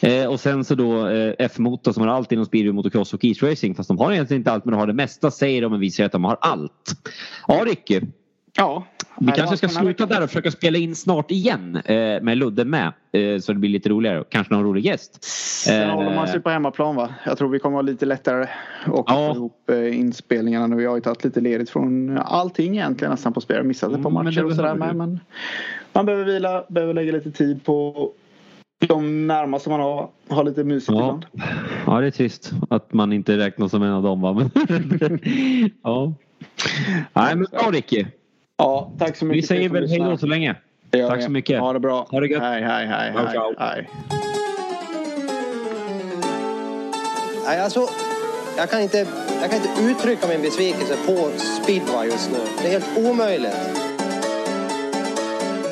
Eh, 0.01 0.25
och 0.25 0.39
sen 0.39 0.63
så 0.63 0.75
då 0.75 1.07
eh, 1.07 1.33
F-motor 1.39 1.91
som 1.91 2.03
har 2.03 2.09
allt 2.09 2.31
inom 2.31 2.45
speedway, 2.45 2.73
motocross 2.73 3.13
och 3.13 3.23
isracing. 3.23 3.75
Fast 3.75 3.87
de 3.87 3.97
har 3.97 4.11
egentligen 4.11 4.41
inte 4.41 4.51
allt 4.51 4.65
men 4.65 4.71
de 4.71 4.79
har 4.79 4.87
det 4.87 4.93
mesta 4.93 5.31
säger 5.31 5.61
de 5.61 5.71
men 5.71 5.79
visar 5.79 6.03
att 6.03 6.11
de 6.11 6.23
har 6.23 6.37
allt. 6.41 6.95
Ja 7.47 7.63
Ricky. 7.65 8.01
Ja. 8.57 8.83
Vi 9.19 9.31
kanske 9.31 9.57
ska 9.57 9.67
sluta 9.67 10.05
där 10.05 10.23
och 10.23 10.29
försöka 10.29 10.51
spela 10.51 10.77
in 10.77 10.95
snart 10.95 11.31
igen 11.31 11.75
eh, 11.85 11.95
med 12.21 12.37
Ludde 12.37 12.65
med. 12.65 12.93
Eh, 13.11 13.39
så 13.39 13.53
det 13.53 13.59
blir 13.59 13.69
lite 13.69 13.89
roligare 13.89 14.19
och 14.19 14.29
kanske 14.29 14.53
någon 14.53 14.63
rolig 14.63 14.85
gäst. 14.85 15.23
Sen 15.23 15.89
håller 15.89 16.15
man 16.15 16.27
sig 16.27 16.39
på 16.39 16.49
hemmaplan 16.49 16.95
va? 16.95 17.09
Jag 17.25 17.37
tror 17.37 17.49
vi 17.49 17.59
kommer 17.59 17.75
ha 17.75 17.81
lite 17.81 18.05
lättare 18.05 18.43
att 18.43 18.49
Ja. 18.85 19.03
få 19.05 19.35
ihop 19.35 19.69
eh, 19.69 19.99
inspelningarna 19.99 20.67
nu. 20.67 20.81
Jag 20.83 20.89
har 20.89 20.97
ju 20.97 21.01
tagit 21.01 21.23
lite 21.23 21.41
ledigt 21.41 21.69
från 21.69 22.17
allting 22.17 22.73
egentligen 22.77 23.11
nästan 23.11 23.33
på 23.33 23.41
spel. 23.41 23.63
Missat 23.63 23.93
ett 23.93 24.03
par 24.03 24.09
Mm, 24.09 24.23
matcher 24.23 24.45
och 24.45 24.53
sådär 24.53 24.75
med. 24.75 24.95
Men 24.95 25.19
man 25.93 26.05
behöver 26.05 26.25
vila, 26.25 26.63
behöver 26.69 26.93
lägga 26.93 27.11
lite 27.11 27.31
tid 27.31 27.63
på 27.63 28.09
de 28.87 29.27
närmaste 29.27 29.69
man 29.69 29.79
har. 29.79 30.09
Ha 30.29 30.43
lite 30.43 30.63
mysigt 30.63 30.89
Ja. 30.91 30.95
ibland. 30.99 31.25
ja, 31.85 31.99
det 32.01 32.07
är 32.07 32.11
trist 32.11 32.51
att 32.69 32.93
man 32.93 33.13
inte 33.13 33.37
räknas 33.37 33.71
som 33.71 33.83
en 33.83 33.91
av 33.91 34.03
dem. 34.03 34.21
Va? 34.21 34.35
Ja. 35.83 36.13
Nej, 37.13 37.35
men 37.35 37.47
bra 37.51 37.69
Ricky. 37.71 38.05
Ja, 38.57 38.91
tack 38.99 39.15
så 39.15 39.25
mycket. 39.25 39.43
Vi 39.43 39.47
säger 39.47 39.69
väl 39.69 39.89
hej 39.89 39.99
då 39.99 40.17
så 40.17 40.25
länge. 40.25 40.55
Tack 40.91 41.23
så 41.23 41.31
mycket. 41.31 41.59
Ha 41.59 41.73
det 41.73 41.79
bra. 41.79 42.07
Ha 42.11 42.19
det 42.19 42.27
gött. 42.27 42.41
Hej, 42.43 42.63
hej, 42.63 42.87
hej. 42.87 43.11
Hej, 43.15 43.27
ciao. 43.31 43.53
hej. 43.59 43.89
Nej, 47.45 47.61
alltså, 47.61 47.87
jag, 48.57 48.69
kan 48.69 48.81
inte, 48.81 49.07
jag 49.41 49.51
kan 49.51 49.59
inte 49.59 49.81
uttrycka 49.81 50.27
min 50.27 50.41
besvikelse 50.41 50.97
på 51.05 51.29
speedway 51.63 52.05
just 52.07 52.31
nu. 52.31 52.37
Det 52.61 52.67
är 52.67 52.71
helt 52.71 52.97
omöjligt. 52.97 53.57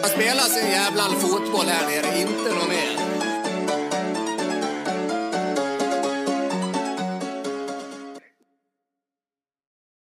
Man 0.02 0.10
spelar 0.10 0.46
sin 0.56 0.72
jävla 0.72 1.04
fotboll 1.04 1.66
här 1.66 1.86
nere, 1.90 2.22
inte 2.22 2.50
något 2.50 2.70
mer. 2.70 2.95